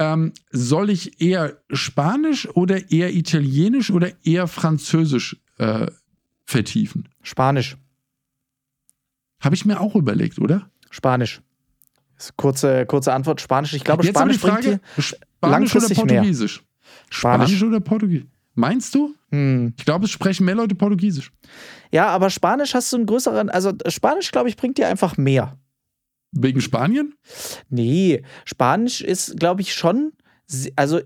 Ähm, 0.00 0.32
soll 0.50 0.90
ich 0.90 1.20
eher 1.20 1.58
Spanisch 1.70 2.48
oder 2.48 2.90
eher 2.90 3.14
Italienisch 3.14 3.90
oder 3.92 4.10
eher 4.24 4.48
Französisch 4.48 5.36
äh, 5.58 5.86
vertiefen? 6.46 7.08
Spanisch. 7.22 7.76
Habe 9.42 9.54
ich 9.54 9.64
mir 9.64 9.80
auch 9.80 9.94
überlegt, 9.94 10.38
oder? 10.38 10.70
Spanisch. 10.90 11.42
Kurze, 12.36 12.86
kurze 12.86 13.12
Antwort: 13.12 13.40
Spanisch. 13.40 13.74
Ich 13.74 13.84
glaube, 13.84 14.04
Jetzt 14.04 14.14
die 14.14 14.18
Spanisch 14.18 14.40
bringt 14.40 14.54
Frage: 14.54 14.68
dir. 14.78 15.02
Spanisch 15.02 15.16
oder 15.42 15.50
langfristig 15.50 15.96
mehr. 16.04 16.06
Portugiesisch? 16.06 16.62
Spanisch. 17.10 17.48
Spanisch 17.48 17.62
oder 17.62 17.80
Portugiesisch? 17.80 18.28
Meinst 18.54 18.94
du? 18.94 19.14
Hm. 19.30 19.74
Ich 19.78 19.84
glaube, 19.84 20.04
es 20.04 20.10
sprechen 20.10 20.44
mehr 20.44 20.54
Leute 20.54 20.74
Portugiesisch. 20.74 21.32
Ja, 21.90 22.08
aber 22.08 22.30
Spanisch 22.30 22.74
hast 22.74 22.92
du 22.92 22.98
einen 22.98 23.06
größeren. 23.06 23.48
Also, 23.50 23.72
Spanisch, 23.88 24.30
glaube 24.30 24.48
ich, 24.48 24.56
bringt 24.56 24.78
dir 24.78 24.88
einfach 24.88 25.16
mehr. 25.16 25.58
Wegen 26.32 26.60
Spanien? 26.60 27.14
Nee, 27.68 28.22
Spanisch 28.44 29.00
ist, 29.00 29.38
glaube 29.40 29.62
ich, 29.62 29.74
schon. 29.74 30.12
Also, 30.76 31.00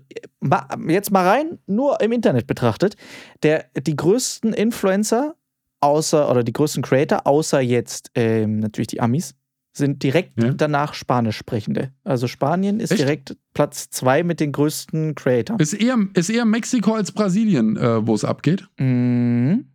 jetzt 0.87 1.11
mal 1.11 1.25
rein, 1.25 1.59
nur 1.67 2.01
im 2.01 2.11
Internet 2.11 2.47
betrachtet. 2.47 2.97
Der, 3.43 3.65
die 3.81 3.95
größten 3.95 4.51
Influencer, 4.51 5.35
außer, 5.81 6.29
oder 6.29 6.43
die 6.43 6.53
größten 6.53 6.83
Creator, 6.83 7.25
außer 7.27 7.59
jetzt 7.61 8.11
ähm, 8.15 8.59
natürlich 8.59 8.87
die 8.87 9.01
Amis, 9.01 9.35
sind 9.75 10.01
direkt 10.01 10.41
Ja. 10.41 10.51
danach 10.53 10.93
Spanisch 10.95 11.37
sprechende. 11.37 11.91
Also, 12.03 12.27
Spanien 12.27 12.79
ist 12.79 12.91
Echt? 12.91 13.01
direkt 13.01 13.37
Platz 13.53 13.89
zwei 13.91 14.23
mit 14.23 14.39
den 14.39 14.51
größten 14.51 15.13
Creator. 15.13 15.59
Ist 15.59 15.73
eher, 15.73 15.97
ist 16.15 16.29
eher 16.29 16.45
Mexiko 16.45 16.93
als 16.95 17.11
Brasilien, 17.11 17.77
äh, 17.77 18.05
wo 18.07 18.15
es 18.15 18.23
abgeht? 18.25 18.67
Mhm. 18.79 19.65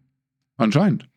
Anscheinend. 0.56 1.08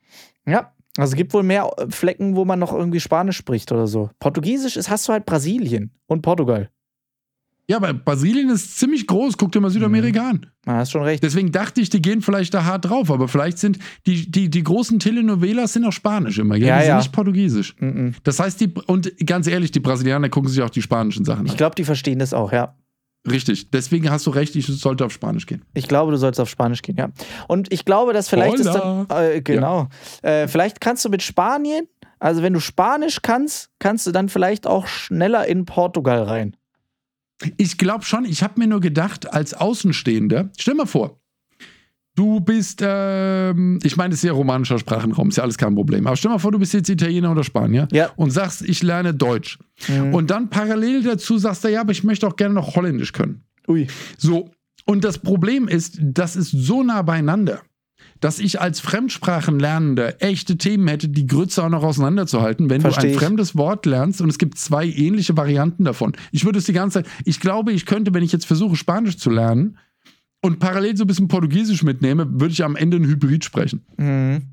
Ja. 0.46 0.72
Also 0.98 1.12
es 1.12 1.16
gibt 1.18 1.34
wohl 1.34 1.44
mehr 1.44 1.70
äh, 1.78 1.88
Flecken, 1.90 2.36
wo 2.36 2.46
man 2.46 2.60
noch 2.60 2.72
irgendwie 2.72 3.00
Spanisch 3.02 3.38
spricht 3.38 3.72
oder 3.72 3.86
so. 3.88 4.10
Portugiesisch 4.20 4.78
ist, 4.78 4.90
hast 4.90 5.08
du 5.08 5.14
halt 5.14 5.26
Brasilien 5.26 5.92
und 6.08 6.22
Portugal. 6.22 6.70
Ja, 7.68 7.78
aber 7.78 7.94
Brasilien 7.94 8.50
ist 8.50 8.78
ziemlich 8.78 9.08
groß. 9.08 9.38
Guck 9.38 9.52
dir 9.52 9.60
mal 9.60 9.72
Südamerika 9.72 10.30
an. 10.30 10.46
Ah, 10.68 10.76
hast 10.78 10.92
schon 10.92 11.02
recht. 11.02 11.24
Deswegen 11.24 11.52
dachte 11.52 11.82
ich, 11.82 11.90
die 11.90 12.02
gehen 12.02 12.22
vielleicht 12.22 12.54
da 12.54 12.64
hart 12.64 12.86
drauf. 12.86 13.10
Aber 13.10 13.28
vielleicht 13.28 13.58
sind 13.58 13.80
die, 14.06 14.30
die, 14.30 14.50
die 14.50 14.64
großen 14.64 15.00
Telenovelas 15.00 15.74
sind 15.74 15.86
auch 15.86 15.92
Spanisch 15.92 16.38
immer. 16.38 16.60
Gell? 16.60 16.68
Ja, 16.68 16.80
die 16.80 16.88
ja. 16.88 16.94
sind 16.94 16.98
nicht 16.98 17.12
Portugiesisch. 17.12 17.76
Mhm. 17.80 18.14
Das 18.24 18.40
heißt, 18.40 18.62
die, 18.62 18.72
und 18.86 19.12
ganz 19.26 19.48
ehrlich, 19.48 19.72
die 19.72 19.80
Brasilianer 19.80 20.30
gucken 20.30 20.50
sich 20.50 20.62
auch 20.62 20.70
die 20.70 20.82
spanischen 20.84 21.26
Sachen 21.26 21.46
Ich 21.46 21.54
an. 21.54 21.58
glaube, 21.58 21.76
die 21.76 21.84
verstehen 21.84 22.20
das 22.20 22.34
auch, 22.34 22.52
ja. 22.52 22.76
Richtig. 23.28 23.72
Deswegen 23.72 24.12
hast 24.12 24.28
du 24.28 24.30
recht, 24.30 24.56
ich 24.56 24.68
sollte 24.68 25.04
auf 25.04 25.12
Spanisch 25.12 25.48
gehen. 25.48 25.64
Ich 25.74 25.88
glaube, 25.88 26.12
du 26.12 26.18
sollst 26.18 26.40
auf 26.40 26.50
Spanisch 26.50 26.84
gehen, 26.84 26.98
ja. 26.98 27.10
Und 27.48 27.74
ich 27.74 27.84
glaube, 27.86 28.14
dass 28.14 28.30
vielleicht 28.30 28.60
ist 28.60 28.68
dann. 28.68 29.08
Äh, 29.10 29.42
genau. 29.42 29.88
Äh, 30.22 30.48
vielleicht 30.48 30.80
kannst 30.80 31.04
du 31.06 31.10
mit 31.10 31.24
Spanien, 31.24 31.88
also 32.20 32.44
wenn 32.44 32.54
du 32.54 32.60
Spanisch 32.60 33.24
kannst, 33.24 33.72
kannst 33.80 34.06
du 34.06 34.12
dann 34.12 34.30
vielleicht 34.30 34.68
auch 34.68 34.86
schneller 34.86 35.48
in 35.48 35.66
Portugal 35.66 36.22
rein. 36.24 36.56
Ich 37.58 37.78
glaube 37.78 38.06
schon, 38.06 38.26
ich 38.26 38.44
habe 38.44 38.60
mir 38.60 38.68
nur 38.68 38.80
gedacht, 38.80 39.32
als 39.34 39.54
Außenstehender, 39.54 40.50
stell 40.58 40.74
mal 40.76 40.86
vor, 40.86 41.20
du 42.16 42.40
bist, 42.40 42.80
ähm, 42.82 43.80
ich 43.84 43.98
meine, 43.98 44.14
es 44.14 44.20
ist 44.20 44.28
ja 44.28 44.32
romanischer 44.32 44.80
Sprachenraum, 44.80 45.30
ist 45.30 45.36
ja 45.38 45.44
alles 45.44 45.58
kein 45.58 45.76
Problem. 45.76 46.08
Aber 46.08 46.16
stell 46.16 46.32
mal 46.32 46.40
vor, 46.40 46.52
du 46.54 46.60
bist 46.60 46.74
jetzt 46.74 46.90
Italiener 46.90 47.32
oder 47.32 47.44
Spanier 47.44 47.88
Ja. 47.92 48.12
und 48.16 48.32
sagst, 48.32 48.62
ich 48.62 48.82
lerne 48.84 49.14
Deutsch. 49.14 49.60
Mhm. 49.90 50.14
Und 50.14 50.32
dann 50.32 50.50
parallel 50.50 51.04
dazu 51.04 51.38
sagst 51.38 51.64
du, 51.66 51.68
ja, 51.72 51.82
aber 51.82 51.92
ich 51.92 52.04
möchte 52.06 52.26
auch 52.28 52.38
gerne 52.38 52.56
noch 52.56 52.76
Holländisch 52.76 53.12
können. 53.12 53.44
Ui. 53.68 53.88
So, 54.18 54.52
und 54.86 55.04
das 55.04 55.18
Problem 55.18 55.68
ist, 55.68 55.98
das 56.02 56.36
ist 56.38 56.52
so 56.52 56.84
nah 56.84 57.02
beieinander. 57.02 57.62
Dass 58.22 58.40
ich 58.40 58.62
als 58.62 58.80
Fremdsprachenlernender 58.80 60.22
echte 60.24 60.58
Themen 60.58 60.88
hätte, 60.88 61.10
die 61.10 61.28
Grütze 61.28 61.64
auch 61.64 61.70
noch 61.70 61.84
auseinanderzuhalten, 61.84 62.70
wenn 62.70 62.82
Versteh 62.82 63.02
du 63.02 63.08
ein 63.08 63.14
ich. 63.14 63.20
fremdes 63.20 63.56
Wort 63.58 63.86
lernst 63.86 64.22
und 64.22 64.30
es 64.30 64.38
gibt 64.38 64.58
zwei 64.58 64.86
ähnliche 64.86 65.36
Varianten 65.38 65.84
davon. 65.84 66.14
Ich 66.32 66.46
würde 66.46 66.60
es 66.60 66.66
die 66.66 66.74
ganze 66.74 67.04
Zeit, 67.04 67.12
ich 67.26 67.40
glaube, 67.40 67.72
ich 67.72 67.86
könnte, 67.86 68.14
wenn 68.14 68.24
ich 68.24 68.32
jetzt 68.32 68.46
versuche, 68.46 68.76
Spanisch 68.76 69.18
zu 69.18 69.30
lernen 69.30 69.78
und 70.42 70.60
parallel 70.60 70.96
so 70.98 71.04
ein 71.04 71.08
bisschen 71.08 71.28
Portugiesisch 71.28 71.84
mitnehme, 71.84 72.28
würde 72.40 72.54
ich 72.54 72.64
am 72.64 72.76
Ende 72.76 72.98
ein 72.98 73.06
Hybrid 73.06 73.44
sprechen. 73.44 73.86
Mhm. 73.98 74.44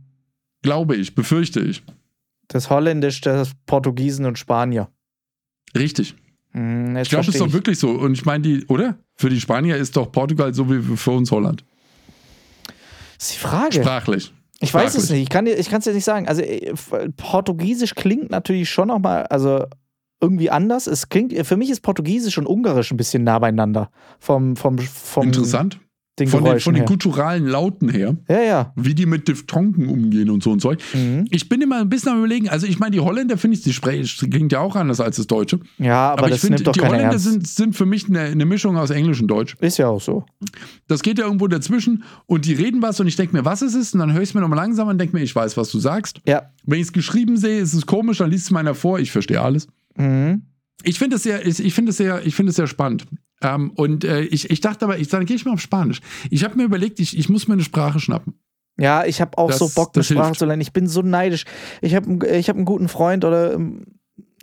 Glaube 0.63 0.97
ich, 0.97 1.15
befürchte 1.15 1.61
ich. 1.61 1.83
Das 2.49 2.69
Holländisch, 2.71 3.21
das 3.21 3.53
Portugiesen 3.67 4.27
und 4.27 4.39
Spanier. 4.39 4.89
Richtig. 5.77 6.15
Mhm, 6.53 6.97
Ich 6.97 7.09
glaube, 7.09 7.23
es 7.23 7.35
ist 7.35 7.41
doch 7.41 7.53
wirklich 7.53 7.79
so. 7.79 7.91
Und 7.91 8.13
ich 8.13 8.25
meine, 8.25 8.43
die, 8.43 8.65
oder? 8.67 8.99
Für 9.15 9.31
die 9.31 9.41
Spanier 9.41 9.77
ist 9.77 9.97
doch 9.97 10.11
Portugal 10.13 10.53
so 10.53 10.71
wie 10.71 10.97
für 10.97 11.13
uns 11.13 11.31
Holland. 11.31 11.65
Das 13.23 13.31
ist 13.31 13.37
die 13.37 13.47
Frage. 13.47 13.73
Sprachlich. 13.75 14.35
Ich 14.59 14.75
weiß 14.75 14.97
es 14.97 15.05
Sprachlich. 15.05 15.31
nicht. 15.31 15.59
Ich 15.61 15.68
kann 15.70 15.79
es 15.79 15.85
dir 15.85 15.93
nicht 15.93 16.05
sagen. 16.05 16.27
Also 16.27 16.43
äh, 16.43 16.75
Portugiesisch 17.16 17.95
klingt 17.95 18.31
natürlich 18.31 18.68
schon 18.68 18.89
noch 18.89 18.99
mal, 18.99 19.27
also 19.27 19.64
irgendwie 20.20 20.51
anders. 20.51 20.89
Es 20.89 21.09
klingt 21.09 21.33
für 21.47 21.57
mich 21.57 21.70
ist 21.70 21.83
Portugiesisch 21.83 22.37
und 22.39 22.47
Ungarisch 22.47 22.91
ein 22.91 22.97
bisschen 22.97 23.23
nah 23.23 23.39
beieinander 23.39 23.91
vom 24.18 24.57
vom 24.57 24.77
vom 24.77 25.23
Interessant. 25.23 25.79
Den 26.19 26.29
Von 26.29 26.45
den, 26.45 26.61
von 26.61 26.75
den 26.75 26.85
kulturalen 26.85 27.47
Lauten 27.47 27.89
her, 27.89 28.19
Ja, 28.29 28.43
ja. 28.43 28.73
wie 28.77 28.95
die 28.95 29.07
mit 29.07 29.29
Diphthongen 29.29 29.89
umgehen 29.89 30.29
und 30.29 30.43
so 30.43 30.51
und 30.51 30.61
so. 30.61 30.73
Mhm. 30.93 31.25
Ich 31.31 31.49
bin 31.49 31.63
immer 31.63 31.81
ein 31.81 31.89
bisschen 31.89 32.13
am 32.13 32.19
überlegen, 32.19 32.51
also 32.51 32.67
ich 32.67 32.79
meine, 32.79 32.91
die 32.91 33.01
Holländer, 33.01 33.39
finde 33.39 33.57
ich, 33.57 33.63
die 33.63 33.73
sprechen, 33.73 34.31
klingt 34.31 34.53
ja 34.53 34.61
auch 34.61 34.77
anders 34.77 35.01
als 35.01 35.17
das 35.17 35.27
Deutsche. 35.27 35.61
Ja, 35.79 36.11
aber, 36.11 36.19
Aber, 36.25 36.27
ich 36.29 36.35
das 36.35 36.41
finde, 36.43 36.57
nimmt 36.57 36.67
doch 36.67 36.73
die 36.73 36.81
Holländer 36.83 37.13
ernst. 37.13 37.25
sind, 37.25 37.47
sind 37.49 37.77
für 37.77 37.87
mich 37.87 38.09
eine, 38.11 38.21
eine 38.21 38.45
Mischung 38.45 38.77
aus 38.77 38.91
Englisch 38.91 39.23
und 39.23 39.29
Deutsch. 39.29 39.57
ist 39.61 39.79
ja 39.79 39.89
auch 39.89 40.03
so. 40.03 40.27
Das 40.87 41.03
geht 41.03 41.19
ja 41.19 41.25
irgendwo 41.25 41.49
dazwischen 41.49 42.05
und 42.27 42.45
die 42.45 42.53
reden 42.53 42.83
was 42.83 43.01
und 43.01 43.07
ich 43.07 43.17
denke 43.17 43.35
mir, 43.35 43.47
was 43.47 43.63
ist 43.63 43.75
es? 43.75 43.95
Und 43.95 44.01
dann 44.01 44.13
höre 44.13 44.21
ich 44.21 44.29
es 44.29 44.35
mir 44.35 44.43
nochmal 44.43 44.59
langsam 44.59 44.89
und 44.89 44.99
denke 44.99 45.17
mir, 45.17 45.23
ich 45.23 45.35
weiß, 45.35 45.57
was 45.57 45.71
du 45.71 45.79
sagst. 45.79 46.21
Ja. 46.27 46.43
Wenn 46.65 46.79
ich 46.79 46.89
es 46.89 46.93
geschrieben 46.93 47.39
sehe, 47.39 47.59
ist 47.59 47.73
es 47.73 47.87
komisch, 47.87 48.19
dann 48.19 48.31
liest 48.31 48.45
es 48.45 48.51
meiner 48.51 48.75
vor, 48.75 48.99
ich 48.99 49.11
verstehe 49.11 49.41
alles. 49.41 49.67
Mhm. 49.97 50.43
Ich 50.85 50.99
finde 50.99 51.16
es 51.16 51.22
sehr, 51.22 51.45
ich 51.47 51.61
ich 51.64 51.74
finde 51.74 51.91
es 51.91 51.97
sehr, 51.97 52.24
ich 52.26 52.35
finde 52.35 52.51
es 52.51 52.57
sehr 52.57 52.66
spannend. 52.66 53.05
Ähm, 53.43 53.70
und 53.74 54.05
äh, 54.05 54.20
ich, 54.22 54.51
ich 54.51 54.61
dachte 54.61 54.85
aber, 54.85 54.99
ich, 54.99 55.09
dann 55.09 55.26
gehe 55.26 55.37
ich 55.37 55.45
mal 55.45 55.53
auf 55.53 55.61
Spanisch. 55.61 56.01
Ich 56.30 56.45
habe 56.45 56.57
mir 56.57 56.64
überlegt, 56.64 57.01
ich, 57.01 57.18
ich 57.18 57.28
muss 57.28 57.49
mir 57.49 57.55
eine 57.55 57.64
Sprache 57.64 57.99
schnappen. 58.01 58.35
Ja, 58.78 59.05
ich 59.05 59.20
habe 59.20 59.37
auch 59.37 59.49
Das- 59.49 59.59
so 59.59 59.68
Bock, 59.68 59.91
eine 59.95 60.05
Sprache 60.05 60.26
hilft. 60.26 60.39
zu 60.39 60.47
lernen. 60.47 60.62
Ich 60.62 60.72
bin 60.72 60.87
so 60.87 61.03
neidisch. 61.03 61.45
Ich 61.80 61.95
habe 61.95 62.26
ich 62.28 62.49
hab 62.49 62.57
einen 62.57 62.64
guten 62.64 62.89
Freund 62.89 63.24
oder 63.24 63.53
ähm, 63.55 63.85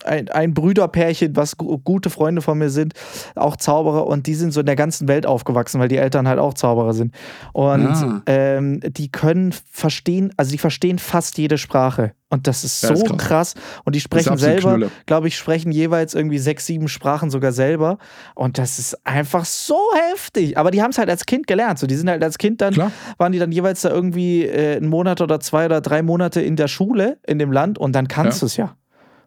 ein, 0.05 0.29
ein 0.29 0.53
Brüderpärchen, 0.53 1.35
was 1.35 1.57
gu 1.57 1.77
gute 1.79 2.09
Freunde 2.09 2.41
von 2.41 2.57
mir 2.57 2.69
sind, 2.69 2.93
auch 3.35 3.55
Zauberer 3.57 4.07
und 4.07 4.27
die 4.27 4.35
sind 4.35 4.51
so 4.53 4.59
in 4.59 4.65
der 4.65 4.75
ganzen 4.75 5.07
Welt 5.07 5.25
aufgewachsen, 5.25 5.79
weil 5.79 5.87
die 5.87 5.97
Eltern 5.97 6.27
halt 6.27 6.39
auch 6.39 6.53
Zauberer 6.53 6.93
sind. 6.93 7.13
Und 7.53 7.85
Ah. 7.87 8.21
ähm, 8.25 8.79
die 8.83 9.11
können 9.11 9.53
verstehen, 9.71 10.31
also 10.37 10.51
die 10.51 10.57
verstehen 10.57 10.99
fast 10.99 11.37
jede 11.37 11.57
Sprache. 11.57 12.13
Und 12.31 12.45
das 12.45 12.63
ist 12.63 12.83
Ja, 12.83 12.89
so 12.89 12.93
ist 12.93 13.05
krass. 13.07 13.17
krass. 13.17 13.55
Und 13.85 13.95
die 13.95 13.99
sprechen 14.01 14.37
selber, 14.37 14.77
glaube 15.07 15.27
ich, 15.27 15.35
sprechen 15.35 15.71
jeweils 15.71 16.13
irgendwie 16.13 16.37
sechs, 16.37 16.67
sieben 16.67 16.87
Sprachen 16.87 17.31
sogar 17.31 17.51
selber. 17.51 17.97
Und 18.35 18.59
das 18.59 18.77
ist 18.77 19.03
einfach 19.03 19.45
so 19.45 19.79
heftig. 20.11 20.55
Aber 20.55 20.69
die 20.69 20.83
haben 20.83 20.91
es 20.91 20.99
halt 20.99 21.09
als 21.09 21.25
Kind 21.25 21.47
gelernt. 21.47 21.79
So, 21.79 21.87
die 21.87 21.95
sind 21.95 22.07
halt 22.07 22.23
als 22.23 22.37
Kind 22.37 22.61
dann 22.61 22.75
Klar. 22.75 22.91
waren 23.17 23.31
die 23.31 23.39
dann 23.39 23.51
jeweils 23.51 23.81
da 23.81 23.89
irgendwie 23.89 24.45
äh, 24.45 24.77
einen 24.77 24.89
Monat 24.89 25.21
oder 25.21 25.39
zwei 25.39 25.65
oder 25.65 25.81
drei 25.81 26.03
Monate 26.03 26.39
in 26.39 26.55
der 26.55 26.67
Schule 26.67 27.17
in 27.25 27.39
dem 27.39 27.51
Land 27.51 27.79
und 27.79 27.93
dann 27.93 28.07
kannst 28.07 28.37
Ja. 28.37 28.39
du 28.41 28.45
es 28.45 28.57
ja. 28.57 28.75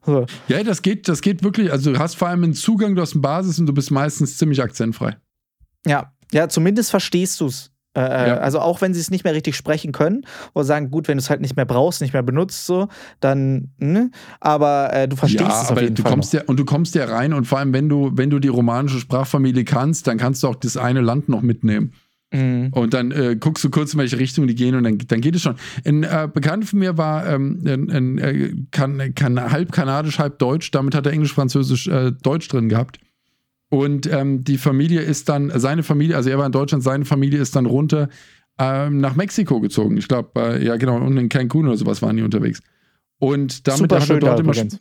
So. 0.04 0.26
Ja, 0.48 0.62
das 0.62 0.82
geht, 0.82 1.08
das 1.08 1.20
geht 1.20 1.42
wirklich. 1.44 1.70
Also 1.70 1.92
du 1.92 1.98
hast 1.98 2.16
vor 2.16 2.28
allem 2.28 2.42
einen 2.44 2.54
Zugang, 2.54 2.94
du 2.94 3.02
hast 3.02 3.12
eine 3.12 3.20
Basis 3.22 3.58
und 3.58 3.66
du 3.66 3.72
bist 3.72 3.90
meistens 3.90 4.36
ziemlich 4.36 4.62
akzentfrei. 4.62 5.16
Ja, 5.86 6.12
ja, 6.32 6.48
zumindest 6.48 6.90
verstehst 6.90 7.40
du 7.40 7.46
es. 7.46 7.70
Äh, 7.94 8.00
Ja. 8.00 8.36
Also 8.38 8.58
auch 8.58 8.80
wenn 8.80 8.94
sie 8.94 9.00
es 9.00 9.10
nicht 9.10 9.22
mehr 9.24 9.34
richtig 9.34 9.54
sprechen 9.54 9.92
können 9.92 10.24
oder 10.54 10.64
sagen, 10.64 10.90
gut, 10.90 11.08
wenn 11.08 11.18
du 11.18 11.22
es 11.22 11.28
halt 11.30 11.40
nicht 11.42 11.56
mehr 11.56 11.66
brauchst, 11.66 12.00
nicht 12.00 12.14
mehr 12.14 12.22
benutzt, 12.22 12.64
so, 12.66 12.88
dann, 13.20 13.70
ne? 13.78 14.10
aber 14.40 14.92
äh, 14.94 15.06
du 15.08 15.14
verstehst 15.16 15.42
ja, 15.42 15.48
es 15.48 15.64
auf 15.66 15.72
aber 15.72 15.82
jeden 15.82 15.94
du 15.96 16.02
Fall. 16.02 16.12
kommst 16.12 16.32
ja 16.32 16.42
und 16.46 16.58
du 16.58 16.64
kommst 16.64 16.94
ja 16.94 17.04
rein 17.04 17.34
und 17.34 17.44
vor 17.46 17.58
allem, 17.58 17.72
wenn 17.74 17.88
du, 17.90 18.10
wenn 18.14 18.30
du 18.30 18.38
die 18.38 18.48
romanische 18.48 18.98
Sprachfamilie 18.98 19.64
kannst, 19.64 20.06
dann 20.06 20.16
kannst 20.16 20.42
du 20.42 20.48
auch 20.48 20.56
das 20.56 20.76
eine 20.78 21.02
Land 21.02 21.28
noch 21.28 21.42
mitnehmen. 21.42 21.92
Mhm. 22.32 22.68
Und 22.72 22.94
dann 22.94 23.10
äh, 23.10 23.36
guckst 23.38 23.62
du 23.62 23.70
kurz, 23.70 23.92
in 23.92 24.00
welche 24.00 24.18
Richtung 24.18 24.46
die 24.46 24.54
gehen 24.54 24.74
und 24.74 24.84
dann, 24.84 24.98
dann 24.98 25.20
geht 25.20 25.36
es 25.36 25.42
schon. 25.42 25.56
Ein 25.84 26.02
äh, 26.02 26.28
Bekannter 26.32 26.66
von 26.66 26.78
mir 26.78 26.96
war 26.96 27.26
ähm, 27.26 27.62
ein, 27.64 27.90
ein, 27.90 28.18
äh, 28.18 28.54
kann, 28.70 29.14
kann 29.14 29.52
halb 29.52 29.72
kanadisch, 29.72 30.18
halb 30.18 30.38
deutsch. 30.38 30.70
Damit 30.70 30.94
hat 30.94 31.06
er 31.06 31.12
Englisch, 31.12 31.34
Französisch, 31.34 31.88
äh, 31.88 32.12
Deutsch 32.22 32.48
drin 32.48 32.68
gehabt. 32.68 32.98
Und 33.68 34.06
ähm, 34.12 34.44
die 34.44 34.58
Familie 34.58 35.00
ist 35.00 35.28
dann, 35.28 35.50
seine 35.58 35.82
Familie, 35.82 36.16
also 36.16 36.28
er 36.28 36.38
war 36.38 36.46
in 36.46 36.52
Deutschland, 36.52 36.82
seine 36.82 37.04
Familie 37.04 37.40
ist 37.40 37.56
dann 37.56 37.66
runter 37.66 38.08
ähm, 38.58 38.98
nach 38.98 39.16
Mexiko 39.16 39.60
gezogen. 39.60 39.96
Ich 39.96 40.08
glaube, 40.08 40.30
äh, 40.40 40.64
ja 40.64 40.76
genau, 40.76 40.96
und 40.96 41.16
in 41.16 41.28
Cancun 41.28 41.66
oder 41.66 41.76
sowas 41.76 42.02
waren 42.02 42.16
die 42.16 42.22
unterwegs. 42.22 42.60
Und 43.18 43.66
damit 43.66 43.90
Super 43.90 44.00
hat 44.00 44.10
er 44.10 44.18
dort 44.18 44.40
immer, 44.40 44.52
übrigens. 44.52 44.78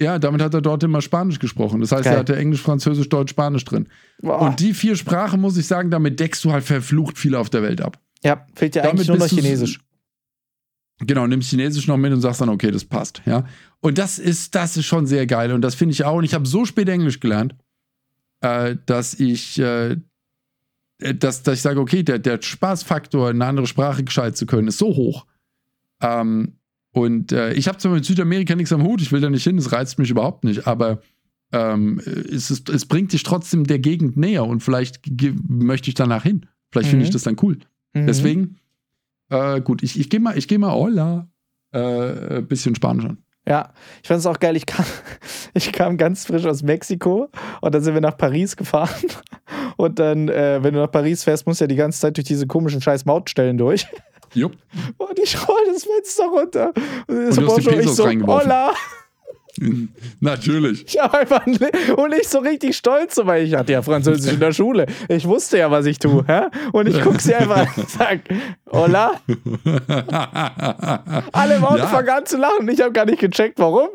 Ja, 0.00 0.18
damit 0.18 0.42
hat 0.42 0.54
er 0.54 0.60
dort 0.60 0.82
immer 0.82 1.00
Spanisch 1.00 1.38
gesprochen. 1.38 1.80
Das 1.80 1.92
heißt, 1.92 2.04
Geil. 2.04 2.14
er 2.14 2.18
hatte 2.20 2.36
Englisch, 2.36 2.60
Französisch, 2.62 3.08
Deutsch, 3.08 3.30
Spanisch 3.30 3.64
drin. 3.64 3.88
Boah. 4.20 4.40
Und 4.40 4.60
die 4.60 4.74
vier 4.74 4.96
Sprachen, 4.96 5.40
muss 5.40 5.56
ich 5.56 5.66
sagen, 5.66 5.90
damit 5.90 6.18
deckst 6.18 6.44
du 6.44 6.52
halt 6.52 6.64
verflucht 6.64 7.16
viel 7.16 7.34
auf 7.34 7.48
der 7.48 7.62
Welt 7.62 7.80
ab. 7.80 8.00
ja, 8.22 8.44
fehlt 8.54 8.74
ja 8.74 8.82
Damit 8.82 8.96
eigentlich 8.96 9.08
nur 9.08 9.18
noch 9.18 9.28
Chinesisch. 9.28 9.80
Genau, 11.00 11.26
nimmst 11.26 11.50
Chinesisch 11.50 11.86
noch 11.86 11.96
mit 11.96 12.12
und 12.12 12.20
sagst 12.20 12.40
dann, 12.40 12.48
okay, 12.48 12.70
das 12.70 12.84
passt, 12.84 13.22
ja. 13.26 13.44
Und 13.80 13.98
das 13.98 14.18
ist, 14.18 14.54
das 14.54 14.76
ist 14.76 14.86
schon 14.86 15.06
sehr 15.06 15.26
geil 15.26 15.52
und 15.52 15.60
das 15.60 15.74
finde 15.74 15.92
ich 15.92 16.04
auch. 16.04 16.16
Und 16.16 16.24
ich 16.24 16.34
habe 16.34 16.46
so 16.46 16.64
spät 16.64 16.88
Englisch 16.88 17.20
gelernt, 17.20 17.54
äh, 18.40 18.76
dass 18.86 19.14
ich, 19.14 19.58
äh, 19.58 19.96
dass, 20.98 21.42
dass 21.42 21.54
ich 21.54 21.62
sage, 21.62 21.80
okay, 21.80 22.02
der, 22.02 22.18
der 22.18 22.40
Spaßfaktor, 22.40 23.30
eine 23.30 23.44
andere 23.44 23.66
Sprache 23.66 24.04
gescheit 24.04 24.36
zu 24.36 24.46
können, 24.46 24.68
ist 24.68 24.78
so 24.78 24.94
hoch. 24.96 25.26
Ähm, 26.00 26.58
und 26.94 27.32
äh, 27.32 27.52
ich 27.52 27.68
habe 27.68 27.76
zwar 27.78 27.92
mit 27.92 28.04
Südamerika 28.04 28.54
nichts 28.54 28.72
am 28.72 28.82
Hut, 28.84 29.02
ich 29.02 29.12
will 29.12 29.20
da 29.20 29.28
nicht 29.28 29.44
hin, 29.44 29.56
das 29.56 29.72
reizt 29.72 29.98
mich 29.98 30.10
überhaupt 30.10 30.44
nicht, 30.44 30.66
aber 30.66 31.00
ähm, 31.52 32.00
es, 32.00 32.50
ist, 32.50 32.68
es 32.70 32.86
bringt 32.86 33.12
dich 33.12 33.22
trotzdem 33.24 33.64
der 33.66 33.78
Gegend 33.80 34.16
näher 34.16 34.44
und 34.46 34.60
vielleicht 34.60 35.00
möchte 35.48 35.88
ich 35.88 35.94
danach 35.94 36.22
hin. 36.22 36.46
Vielleicht 36.70 36.88
finde 36.88 37.02
Mhm. 37.04 37.08
ich 37.08 37.12
das 37.12 37.22
dann 37.24 37.36
cool. 37.42 37.58
Mhm. 37.92 38.06
Deswegen, 38.06 38.56
äh, 39.30 39.60
gut, 39.60 39.82
ich, 39.82 39.98
ich 40.00 40.08
gehe 40.08 40.20
mal, 40.20 40.38
ich 40.38 40.48
gehe 40.48 40.58
mal 40.58 40.72
hola, 40.72 41.28
äh, 41.72 42.38
ein 42.38 42.46
bisschen 42.46 42.74
Spanisch 42.74 43.04
an. 43.04 43.18
Ja, 43.46 43.72
ich 44.02 44.08
fand 44.08 44.20
es 44.20 44.26
auch 44.26 44.40
geil. 44.40 44.56
Ich 44.56 44.64
kam, 44.66 44.86
ich 45.54 45.70
kam 45.72 45.96
ganz 45.96 46.24
frisch 46.26 46.46
aus 46.46 46.62
Mexiko 46.62 47.28
und 47.60 47.74
dann 47.74 47.82
sind 47.82 47.94
wir 47.94 48.00
nach 48.00 48.16
Paris 48.16 48.56
gefahren. 48.56 48.88
Und 49.76 49.98
dann, 49.98 50.28
äh, 50.28 50.62
wenn 50.62 50.72
du 50.72 50.78
nach 50.80 50.90
Paris 50.90 51.24
fährst, 51.24 51.48
musst 51.48 51.60
du 51.60 51.64
ja 51.64 51.66
die 51.66 51.74
ganze 51.74 51.98
Zeit 51.98 52.16
durch 52.16 52.26
diese 52.26 52.46
komischen 52.46 52.80
scheiß 52.80 53.06
Mautstellen 53.06 53.58
durch. 53.58 53.84
Jupp. 54.34 54.56
Und 54.98 55.18
ich 55.18 55.48
roll 55.48 55.64
das 55.72 55.84
Fenster 55.84 56.26
runter. 56.26 56.72
Und, 57.06 57.16
Und 57.16 57.36
du 57.36 57.46
hast 57.48 57.58
ich 57.58 57.68
Pesos 57.68 57.96
so, 57.96 58.04
reingeworfen. 58.04 58.50
Hola. 58.50 58.74
Natürlich. 60.20 60.84
Ich 60.86 60.98
hab 60.98 61.14
einfach 61.14 61.46
und 61.46 62.14
ich 62.20 62.28
so 62.28 62.38
richtig 62.38 62.76
stolz, 62.76 63.18
weil 63.22 63.44
ich 63.44 63.54
hatte 63.54 63.72
ja 63.72 63.82
Französisch 63.82 64.32
in 64.32 64.40
der 64.40 64.52
Schule. 64.52 64.86
Ich 65.08 65.26
wusste 65.26 65.58
ja, 65.58 65.70
was 65.70 65.86
ich 65.86 65.98
tue. 65.98 66.24
Hä? 66.26 66.42
Und 66.72 66.88
ich 66.88 67.00
guck 67.00 67.20
sie 67.20 67.34
einfach 67.34 67.58
an 67.58 67.68
und 67.76 67.90
sag, 67.90 68.20
Hola. 68.72 69.12
Alle 71.32 71.56
im 71.56 71.64
Auto 71.64 71.78
Ja. 71.78 71.86
fangen 71.86 72.08
an 72.08 72.26
zu 72.26 72.36
lachen. 72.38 72.68
Ich 72.68 72.80
habe 72.80 72.92
gar 72.92 73.04
nicht 73.06 73.20
gecheckt, 73.20 73.58
warum. 73.58 73.88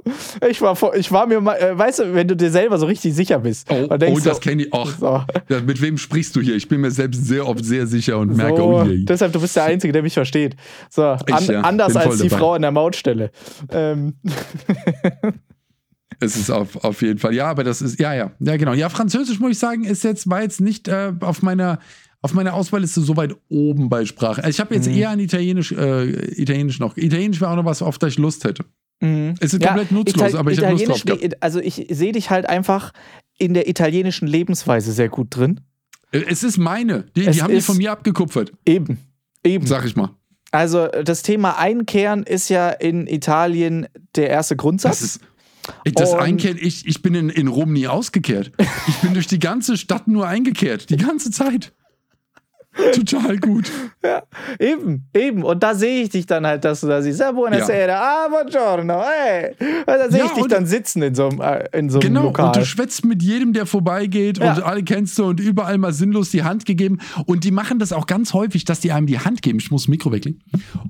Ich 0.48 0.62
war, 0.62 0.78
ich 0.96 1.12
war 1.12 1.28
mir 1.28 1.42
mal, 1.42 1.56
äh, 1.56 1.78
weißt 1.78 2.00
du, 2.00 2.14
wenn 2.14 2.28
du 2.28 2.36
dir 2.36 2.50
selber 2.52 2.78
so 2.78 2.86
richtig 2.86 3.14
sicher 3.14 3.40
bist. 3.40 3.68
Oh, 3.70 3.76
und 3.90 4.02
denkst 4.02 4.22
oh 4.22 4.26
das 4.30 4.38
so, 4.38 4.42
kenne 4.42 4.64
ich 4.64 4.74
auch. 4.74 4.90
so, 4.92 5.24
Ja, 5.50 5.60
mit 5.66 5.82
wem 5.82 5.98
sprichst 5.98 6.36
du 6.36 6.42
hier? 6.42 6.56
Ich 6.56 6.68
bin 6.68 6.82
mir 6.82 6.92
selbst 6.92 7.26
sehr 7.26 7.48
oft 7.48 7.64
sehr 7.66 7.88
sicher 7.88 8.18
und 8.20 8.36
merke, 8.38 8.58
so, 8.58 8.64
oh 8.64 8.84
je. 8.84 9.06
deshalb, 9.06 9.34
du 9.34 9.42
bist 9.42 9.56
der 9.56 9.64
Einzige, 9.66 9.92
der 9.94 10.04
mich 10.04 10.14
versteht. 10.14 10.56
So, 10.90 11.04
an, 11.04 11.20
Ich, 11.40 11.48
ja, 11.48 11.62
anders 11.62 11.96
als 11.96 12.18
die 12.20 12.28
dabei. 12.30 12.40
Frau 12.40 12.54
an 12.54 12.62
der 12.62 12.72
Mautstelle. 12.72 13.32
Ähm, 13.72 14.14
Es 16.20 16.36
ist 16.36 16.50
auf, 16.50 16.76
auf 16.84 17.02
jeden 17.02 17.20
Fall. 17.20 17.34
Ja, 17.34 17.48
aber 17.48 17.64
das 17.64 17.82
ist, 17.82 18.00
ja, 18.00 18.14
ja. 18.14 18.32
Ja, 18.40 18.58
genau. 18.58 18.74
Ja, 18.74 18.90
Französisch 18.90 19.40
muss 19.40 19.52
ich 19.52 19.60
sagen, 19.60 19.84
ist 19.86 20.04
jetzt, 20.04 20.30
war 20.30 20.42
jetzt 20.42 20.60
nicht 20.62 20.88
äh, 20.88 21.14
auf 21.22 21.42
meiner. 21.42 21.80
Auf 22.22 22.34
meiner 22.34 22.54
Auswahlliste 22.54 23.00
so 23.00 23.16
weit 23.16 23.34
oben 23.48 23.88
bei 23.88 24.04
Sprache. 24.04 24.44
Also 24.44 24.50
ich 24.50 24.60
habe 24.60 24.76
jetzt 24.76 24.90
Mhm. 24.90 24.98
eher 24.98 25.10
an 25.12 25.22
Italienisch, 25.22 25.72
äh, 25.72 26.10
Italienisch 26.42 26.78
noch. 26.78 26.98
Italienisch 26.98 27.40
wäre 27.40 27.50
auch 27.52 27.56
noch 27.56 27.64
was, 27.64 27.82
auf 27.82 27.98
das 27.98 28.10
ich 28.12 28.18
Lust 28.20 28.44
hätte. 28.44 28.66
mhm. 29.00 29.36
Es 29.40 29.54
ist 29.54 29.64
komplett 29.64 29.94
nutzlos, 29.94 30.36
aber 30.36 30.52
ich 30.52 30.60
hab 30.62 30.72
Lust 30.72 30.86
drauf 30.90 31.06
gehabt. 31.06 31.42
Also 31.42 31.62
ich 31.62 31.88
sehe 31.90 32.12
dich 32.12 32.30
halt 32.30 32.50
einfach 32.50 32.92
in 33.38 33.54
der 33.54 33.70
italienischen 33.70 34.28
Lebensweise 34.28 34.92
sehr 34.92 35.08
gut 35.08 35.28
drin. 35.34 35.62
Äh, 36.12 36.24
Es 36.28 36.44
ist 36.44 36.58
meine. 36.58 37.06
Die, 37.16 37.26
die 37.26 37.42
haben 37.42 37.54
die 37.54 37.62
von 37.62 37.78
mir 37.78 37.94
abgekupfert, 37.94 38.52
Eben. 38.66 39.00
Eben. 39.46 39.66
sag 39.66 39.86
ich 39.86 39.96
mal. 39.96 40.10
Also 40.52 40.88
das 40.88 41.24
Thema 41.24 41.58
Einkehren 41.58 42.24
ist 42.24 42.50
ja 42.50 42.70
in 42.70 43.08
Italien 43.08 43.88
der 44.18 44.30
erste 44.30 44.58
Grundsatz. 44.58 45.00
Das 45.00 45.02
ist. 45.16 45.22
Das 45.94 46.14
Einkehren, 46.14 46.58
ich, 46.60 46.88
ich 46.88 47.02
bin 47.02 47.16
in, 47.16 47.30
in 47.30 47.48
Rom 47.48 47.74
nie 47.74 47.88
ausgekehrt. 47.88 48.52
Ich 48.88 48.96
bin 48.98 49.14
durch 49.14 49.28
die 49.28 49.40
ganze 49.40 49.78
Stadt 49.78 50.08
nur 50.08 50.28
eingekehrt, 50.28 50.90
die 50.90 50.98
ganze 50.98 51.32
Zeit. 51.32 51.74
Total 52.94 53.38
gut. 53.38 53.72
Ja, 54.04 54.24
eben, 54.60 55.06
eben. 55.14 55.44
Und 55.44 55.62
da 55.64 55.76
sehe 55.76 56.04
ich 56.04 56.10
dich 56.10 56.26
dann 56.26 56.46
halt, 56.46 56.64
dass 56.64 56.82
du 56.82 56.88
da 56.88 57.02
siehst, 57.02 57.20
ja, 57.20 57.32
buonasera, 57.32 57.88
ja. 57.88 58.02
ah, 58.02 58.28
buongiorno, 58.30 59.04
hey. 59.04 59.56
Da 59.86 60.10
sehe 60.10 60.20
ja, 60.20 60.26
ich 60.26 60.32
dich 60.32 60.48
dann 60.48 60.66
sitzen 60.66 61.02
in 61.02 61.16
so 61.16 61.30
einem, 61.30 61.42
äh, 61.42 61.78
in 61.78 61.90
so 61.90 62.00
einem 62.00 62.08
genau, 62.08 62.24
Lokal. 62.24 62.48
und 62.48 62.56
du 62.58 62.66
schwätzt 62.66 63.06
mit 63.06 63.22
jedem, 63.22 63.54
der 63.54 63.66
vorbeigeht 63.66 64.38
ja. 64.38 64.54
und 64.54 64.64
alle 64.64 64.84
kennst 64.84 65.18
du 65.18 65.26
und 65.26 65.40
überall 65.40 65.78
mal 65.78 65.94
sinnlos 65.94 66.32
die 66.32 66.44
Hand 66.44 66.66
gegeben. 66.66 67.00
Und 67.26 67.44
die 67.44 67.52
machen 67.52 67.80
das 67.80 67.94
auch 67.94 68.08
ganz 68.08 68.34
häufig, 68.34 68.66
dass 68.66 68.80
die 68.80 68.92
einem 68.92 69.08
die 69.08 69.20
Hand 69.20 69.42
geben, 69.42 69.60
ich 69.60 69.72
muss 69.72 69.84
das 69.84 69.88
Mikro 69.88 70.12
weglegen, 70.12 70.42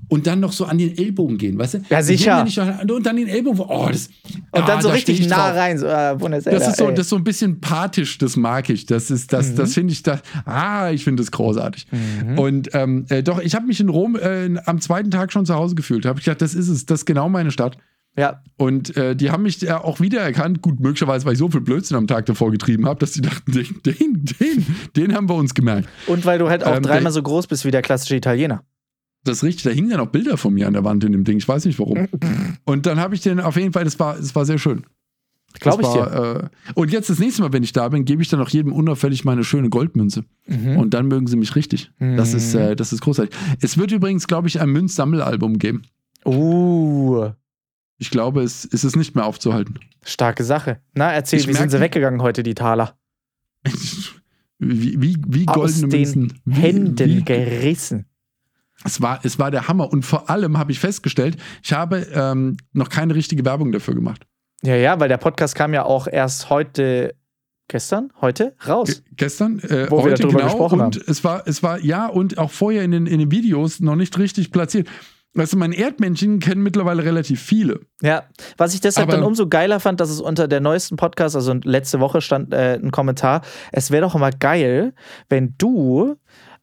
und 0.08 0.28
dann 0.28 0.40
noch 0.40 0.52
so 0.52 0.66
an 0.66 0.78
den 0.78 0.98
Ellbogen 0.98 1.38
gehen, 1.38 1.58
weißt 1.58 1.76
du? 1.76 1.80
Ja, 1.90 2.02
sicher. 2.02 2.46
und 2.88 3.06
dann 3.06 3.16
den 3.16 3.28
Ellbogen, 3.28 3.62
oh, 3.68 3.88
das, 3.92 4.10
Und 4.52 4.68
dann 4.68 4.80
ah, 4.80 4.82
so 4.82 4.90
richtig 4.90 5.28
nah 5.28 5.50
drauf. 5.50 5.58
rein, 5.58 5.78
so, 5.78 5.88
ah, 5.88 6.14
buonasera, 6.14 6.56
das 6.56 6.68
ist 6.70 6.78
so, 6.78 6.90
das 6.90 7.00
ist 7.02 7.10
so 7.10 7.16
ein 7.16 7.24
bisschen 7.24 7.60
pathisch, 7.60 8.18
das 8.18 8.36
mag 8.36 8.70
ich. 8.70 8.86
Das 8.86 9.12
ist, 9.12 9.32
das, 9.34 9.50
mhm. 9.50 9.56
das 9.56 9.74
finde 9.74 9.94
ich, 9.94 10.04
da, 10.04 10.20
ah, 10.46 10.90
ich 10.92 11.04
finde 11.04 11.24
das 11.24 11.32
großartig. 11.32 11.79
Mhm. 11.92 12.40
Und 12.40 12.70
ähm, 12.74 13.06
äh, 13.10 13.24
doch, 13.24 13.40
ich 13.40 13.56
habe 13.56 13.66
mich 13.66 13.80
in 13.80 13.90
Rom 13.90 14.16
äh, 14.16 14.50
am 14.66 14.82
zweiten 14.82 15.12
Tag 15.12 15.32
schon 15.32 15.46
zu 15.46 15.56
Hause 15.56 15.76
gefühlt. 15.76 16.06
Habe 16.06 16.20
ich 16.20 16.26
gedacht, 16.26 16.42
das 16.42 16.54
ist 16.54 16.70
es, 16.70 16.86
das 16.86 17.02
ist 17.02 17.06
genau 17.06 17.30
meine 17.30 17.52
Stadt. 17.52 17.78
Ja. 18.18 18.42
Und 18.58 18.98
äh, 18.98 19.16
die 19.16 19.32
haben 19.32 19.44
mich 19.44 19.66
äh, 19.66 19.72
auch 19.72 20.00
wiedererkannt. 20.00 20.62
Gut, 20.62 20.80
möglicherweise, 20.80 21.26
weil 21.26 21.34
ich 21.34 21.40
so 21.40 21.50
viel 21.50 21.62
Blödsinn 21.62 21.96
am 21.96 22.08
Tag 22.08 22.26
davor 22.26 22.52
getrieben 22.52 22.86
habe, 22.86 23.00
dass 23.00 23.14
die 23.14 23.22
dachten, 23.22 23.52
den, 23.52 23.82
den, 23.86 24.26
den, 24.40 24.66
den 24.96 25.16
haben 25.16 25.30
wir 25.30 25.36
uns 25.36 25.54
gemerkt. 25.54 25.88
Und 26.08 26.26
weil 26.26 26.40
du 26.40 26.50
halt 26.50 26.64
auch 26.64 26.76
ähm, 26.76 26.84
dreimal 26.84 27.12
so 27.12 27.22
groß 27.22 27.48
bist 27.48 27.66
wie 27.66 27.72
der 27.72 27.82
klassische 27.82 28.16
Italiener. 28.16 28.64
Das 29.24 29.38
ist 29.38 29.44
richtig, 29.44 29.64
da 29.64 29.70
hingen 29.70 29.92
ja 29.92 29.98
noch 29.98 30.08
Bilder 30.08 30.38
von 30.38 30.54
mir 30.54 30.68
an 30.68 30.74
der 30.74 30.84
Wand 30.84 31.04
in 31.04 31.12
dem 31.12 31.24
Ding. 31.24 31.38
Ich 31.38 31.48
weiß 31.48 31.66
nicht 31.66 31.78
warum. 31.78 32.08
Und 32.66 32.86
dann 32.86 33.00
habe 33.00 33.16
ich 33.16 33.22
den 33.22 33.40
auf 33.40 33.58
jeden 33.58 33.74
Fall, 33.74 33.84
das 33.84 34.00
war, 34.00 34.16
das 34.16 34.34
war 34.34 34.46
sehr 34.46 34.58
schön. 34.58 34.84
Glaube 35.60 35.84
ich 35.84 35.90
dir. 35.90 36.50
Äh, 36.52 36.72
und 36.76 36.92
jetzt 36.92 37.10
das 37.10 37.20
nächste 37.20 37.42
Mal, 37.42 37.52
wenn 37.52 37.64
ich 37.64 37.74
da 37.74 37.90
bin, 37.90 38.06
gebe 38.06 38.22
ich 38.22 38.30
dann 38.30 38.40
auch 38.42 38.50
jedem 38.50 38.72
unauffällig 38.72 39.26
meine 39.26 39.44
schöne 39.44 39.70
Goldmünze. 39.70 40.24
Mhm. 40.46 40.78
Und 40.78 40.94
dann 40.94 41.08
mögen 41.08 41.28
sie 41.28 41.38
mich 41.38 41.56
richtig. 41.56 41.92
Mhm. 41.98 42.18
Das, 42.18 42.34
ist, 42.34 42.54
äh, 42.54 42.76
das 42.76 42.94
ist 42.94 43.02
großartig. 43.02 43.36
Es 43.60 43.78
wird 43.78 43.92
übrigens, 43.92 44.28
glaube 44.28 44.48
ich, 44.48 44.62
ein 44.62 44.70
Münzsammelalbum 44.70 45.58
geben. 45.58 45.84
Uh. 46.26 47.30
Ich 47.98 48.12
glaube, 48.12 48.44
es, 48.44 48.68
es 48.72 48.84
ist 48.84 48.96
nicht 48.96 49.16
mehr 49.16 49.26
aufzuhalten. 49.26 49.80
Starke 50.04 50.44
Sache. 50.44 50.80
Na, 50.94 51.12
erzähl, 51.12 51.40
ich 51.40 51.48
wie 51.48 51.54
sind 51.54 51.72
sie 51.72 51.80
weggegangen 51.80 52.22
heute, 52.22 52.44
die 52.44 52.56
Taler? 52.56 52.98
wie, 54.60 55.02
wie, 55.02 55.18
wie 55.28 55.46
goldene 55.46 55.88
Aus 55.88 55.92
Münzen. 55.92 56.34
Den 56.46 56.54
Händen 56.54 56.98
wie, 57.00 57.24
gerissen. 57.24 58.06
Es 58.86 59.02
war, 59.02 59.20
es 59.24 59.40
war 59.40 59.52
der 59.52 59.68
Hammer. 59.68 59.92
Und 59.92 60.06
vor 60.06 60.30
allem 60.30 60.58
habe 60.58 60.72
ich 60.72 60.80
festgestellt, 60.80 61.38
ich 61.62 61.74
habe 61.74 62.08
ähm, 62.14 62.58
noch 62.72 62.90
keine 62.90 63.16
richtige 63.16 63.44
Werbung 63.44 63.72
dafür 63.72 63.96
gemacht. 63.96 64.26
Ja, 64.64 64.76
ja, 64.76 65.00
weil 65.00 65.10
der 65.10 65.18
Podcast 65.18 65.56
kam 65.56 65.74
ja 65.74 65.86
auch 65.86 66.08
erst 66.08 66.50
heute, 66.50 67.16
gestern, 67.68 68.12
heute 68.20 68.56
raus. 68.68 69.04
Gestern, 69.16 69.60
äh, 69.60 69.90
wo 69.90 70.04
heute, 70.04 70.10
wir 70.10 70.16
darüber 70.18 70.40
genau, 70.40 70.44
gesprochen 70.46 70.82
und 70.82 70.96
haben. 70.96 71.06
es 71.08 71.24
war, 71.24 71.48
es 71.48 71.64
war, 71.64 71.80
ja, 71.80 72.08
und 72.08 72.38
auch 72.38 72.52
vorher 72.52 72.84
in 72.84 72.92
den, 72.92 73.08
in 73.08 73.20
den 73.20 73.32
Videos 73.32 73.80
noch 73.80 73.96
nicht 73.96 74.18
richtig 74.18 74.52
platziert. 74.52 74.88
Weißt 75.36 75.54
du, 75.54 75.58
mein 75.58 75.74
Erdmännchen 75.74 76.40
kennen 76.40 76.64
mittlerweile 76.64 77.04
relativ 77.04 77.42
viele. 77.42 77.82
Ja, 78.02 78.24
was 78.58 78.74
ich 78.74 78.82
deshalb 78.82 79.08
Aber 79.08 79.18
dann 79.18 79.26
umso 79.26 79.48
geiler 79.48 79.80
fand, 79.80 80.00
dass 80.00 80.10
es 80.10 80.20
unter 80.20 80.48
der 80.48 80.60
neuesten 80.60 80.96
Podcast, 80.96 81.36
also 81.36 81.54
letzte 81.54 82.00
Woche 82.00 82.22
stand 82.22 82.52
äh, 82.52 82.80
ein 82.82 82.92
Kommentar, 82.92 83.42
es 83.72 83.92
wäre 83.92 84.02
doch 84.02 84.16
immer 84.16 84.32
geil, 84.32 84.94
wenn 85.30 85.54
du 85.58 86.16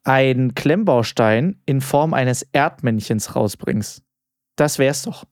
einen 0.03 0.55
Klemmbaustein 0.55 1.61
in 1.65 1.81
Form 1.81 2.13
eines 2.13 2.43
Erdmännchens 2.53 3.37
rausbringst. 3.37 4.03
Das 4.57 4.79
wär's 4.79 5.03
doch. 5.03 5.25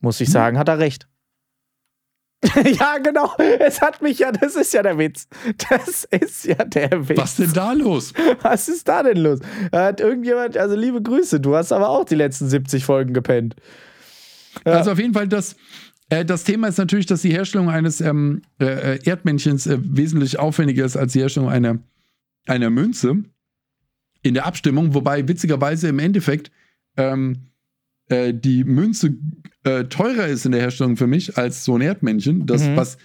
Muss 0.00 0.20
ich 0.20 0.28
hm. 0.28 0.32
sagen, 0.32 0.58
hat 0.58 0.68
er 0.68 0.78
recht. 0.78 1.08
ja, 2.64 2.98
genau. 2.98 3.34
Es 3.38 3.80
hat 3.80 4.02
mich 4.02 4.18
ja, 4.18 4.30
das 4.30 4.56
ist 4.56 4.72
ja 4.74 4.82
der 4.82 4.98
Witz. 4.98 5.26
Das 5.70 6.04
ist 6.04 6.44
ja 6.44 6.56
der 6.56 7.08
Witz. 7.08 7.18
Was 7.18 7.36
denn 7.36 7.52
da 7.52 7.72
los? 7.72 8.12
Was 8.42 8.68
ist 8.68 8.86
da 8.88 9.02
denn 9.02 9.16
los? 9.18 9.40
Hat 9.72 10.00
irgendjemand, 10.00 10.56
also 10.56 10.76
liebe 10.76 11.02
Grüße, 11.02 11.40
du 11.40 11.56
hast 11.56 11.72
aber 11.72 11.88
auch 11.88 12.04
die 12.04 12.14
letzten 12.14 12.48
70 12.48 12.84
Folgen 12.84 13.14
gepennt. 13.14 13.56
Ja. 14.64 14.72
Also 14.72 14.92
auf 14.92 14.98
jeden 14.98 15.14
Fall, 15.14 15.28
das, 15.28 15.56
äh, 16.10 16.24
das 16.24 16.44
Thema 16.44 16.68
ist 16.68 16.78
natürlich, 16.78 17.06
dass 17.06 17.22
die 17.22 17.32
Herstellung 17.32 17.70
eines 17.70 18.00
ähm, 18.00 18.42
äh, 18.60 18.98
Erdmännchens 19.04 19.66
äh, 19.66 19.78
wesentlich 19.80 20.38
aufwendiger 20.38 20.84
ist 20.84 20.96
als 20.96 21.12
die 21.12 21.20
Herstellung 21.20 21.48
einer, 21.48 21.78
einer 22.46 22.70
Münze 22.70 23.24
in 24.22 24.34
der 24.34 24.46
Abstimmung, 24.46 24.94
wobei 24.94 25.26
witzigerweise 25.26 25.88
im 25.88 25.98
Endeffekt 25.98 26.50
ähm, 26.96 27.50
äh, 28.08 28.32
die 28.32 28.64
Münze 28.64 29.16
äh, 29.66 29.88
teurer 29.88 30.26
ist 30.26 30.46
in 30.46 30.52
der 30.52 30.60
Herstellung 30.60 30.96
für 30.96 31.06
mich 31.06 31.36
als 31.36 31.64
so 31.64 31.76
ein 31.76 31.80
Erdmännchen. 31.80 32.46
Das, 32.46 32.62
mhm. 32.62 32.76
was, 32.76 32.98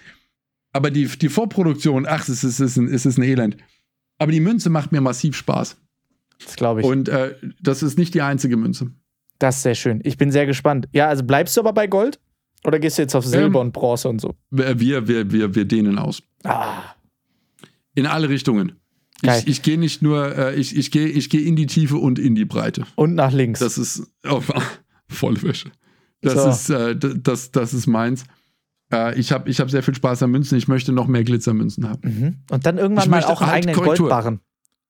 aber 0.72 0.90
die, 0.90 1.06
die 1.06 1.28
Vorproduktion, 1.28 2.06
ach, 2.06 2.28
es 2.28 2.42
ist, 2.42 2.44
es, 2.44 2.60
ist 2.60 2.76
ein, 2.76 2.88
es 2.88 3.06
ist 3.06 3.18
ein 3.18 3.22
Elend. 3.22 3.56
Aber 4.18 4.32
die 4.32 4.40
Münze 4.40 4.70
macht 4.70 4.92
mir 4.92 5.00
massiv 5.00 5.36
Spaß. 5.36 5.76
Das 6.44 6.56
glaube 6.56 6.80
ich. 6.80 6.86
Und 6.86 7.08
äh, 7.08 7.34
das 7.60 7.82
ist 7.82 7.98
nicht 7.98 8.14
die 8.14 8.22
einzige 8.22 8.56
Münze. 8.56 8.92
Das 9.38 9.56
ist 9.56 9.62
sehr 9.62 9.74
schön. 9.74 10.00
Ich 10.04 10.16
bin 10.16 10.30
sehr 10.30 10.46
gespannt. 10.46 10.88
Ja, 10.92 11.08
also 11.08 11.24
bleibst 11.24 11.56
du 11.56 11.60
aber 11.60 11.72
bei 11.72 11.86
Gold? 11.86 12.20
Oder 12.64 12.78
gehst 12.78 12.98
du 12.98 13.02
jetzt 13.02 13.14
auf 13.16 13.26
Silber 13.26 13.60
ähm, 13.60 13.66
und 13.66 13.72
Bronze 13.72 14.08
und 14.08 14.20
so? 14.20 14.34
Wir, 14.50 14.78
wir, 14.78 15.32
wir, 15.32 15.54
wir 15.54 15.64
dehnen 15.64 15.98
aus. 15.98 16.22
Ah. 16.44 16.94
In 17.94 18.06
alle 18.06 18.28
Richtungen. 18.28 18.78
Geil. 19.22 19.40
Ich, 19.44 19.48
ich 19.48 19.62
gehe 19.62 19.78
nicht 19.78 20.02
nur, 20.02 20.36
äh, 20.36 20.54
ich, 20.54 20.76
ich 20.76 20.90
gehe 20.90 21.08
ich 21.08 21.28
geh 21.28 21.38
in 21.38 21.56
die 21.56 21.66
Tiefe 21.66 21.96
und 21.96 22.18
in 22.18 22.34
die 22.34 22.44
Breite. 22.44 22.84
Und 22.94 23.14
nach 23.14 23.32
links. 23.32 23.60
Das 23.60 23.78
ist 23.78 24.06
oh, 24.28 24.42
volle 25.08 25.42
Wäsche. 25.42 25.70
Das, 26.22 26.34
so. 26.34 26.48
ist, 26.48 26.70
äh, 26.70 26.96
das, 26.96 27.50
das 27.50 27.74
ist 27.74 27.86
meins. 27.86 28.24
Äh, 28.92 29.18
ich 29.18 29.32
habe 29.32 29.50
ich 29.50 29.60
hab 29.60 29.70
sehr 29.70 29.82
viel 29.82 29.94
Spaß 29.94 30.22
an 30.22 30.30
Münzen. 30.30 30.56
Ich 30.56 30.68
möchte 30.68 30.92
noch 30.92 31.06
mehr 31.06 31.24
Glitzermünzen 31.24 31.88
haben. 31.88 32.00
Mhm. 32.02 32.36
Und 32.50 32.66
dann 32.66 32.78
irgendwann 32.78 33.04
ich 33.04 33.10
mal 33.10 33.24
auch 33.24 33.40
einen 33.40 33.50
halt 33.50 33.56
eigenen 33.58 33.74
Korrektur. 33.76 34.08
Goldbarren. 34.08 34.40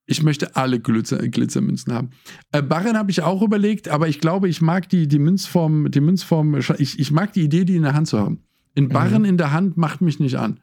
Ich 0.05 0.22
möchte 0.22 0.57
alle 0.57 0.80
Glitzer, 0.80 1.18
Glitzermünzen 1.28 1.93
haben. 1.93 2.11
Äh, 2.51 2.61
Barren 2.61 2.99
habe 2.99 3.11
ich 3.11 3.22
auch 3.22 3.41
überlegt, 3.41 3.89
aber 3.89 4.09
ich 4.09 4.20
glaube, 4.20 4.49
ich 4.49 4.61
mag 4.61 4.89
die, 4.89 5.07
die 5.07 5.20
Münzform, 5.20 5.91
die 5.91 6.01
Münzform, 6.01 6.57
ich, 6.78 6.99
ich 6.99 7.11
mag 7.12 7.33
die 7.33 7.43
Idee, 7.43 7.64
die 7.64 7.76
in 7.76 7.83
der 7.83 7.95
Hand 7.95 8.09
zu 8.09 8.18
haben. 8.18 8.43
In 8.74 8.89
Barren 8.89 9.22
mhm. 9.22 9.28
in 9.28 9.39
der 9.39 9.53
Hand 9.53 9.76
macht 9.76 10.01
mich 10.01 10.18
nicht 10.18 10.37
an. 10.39 10.61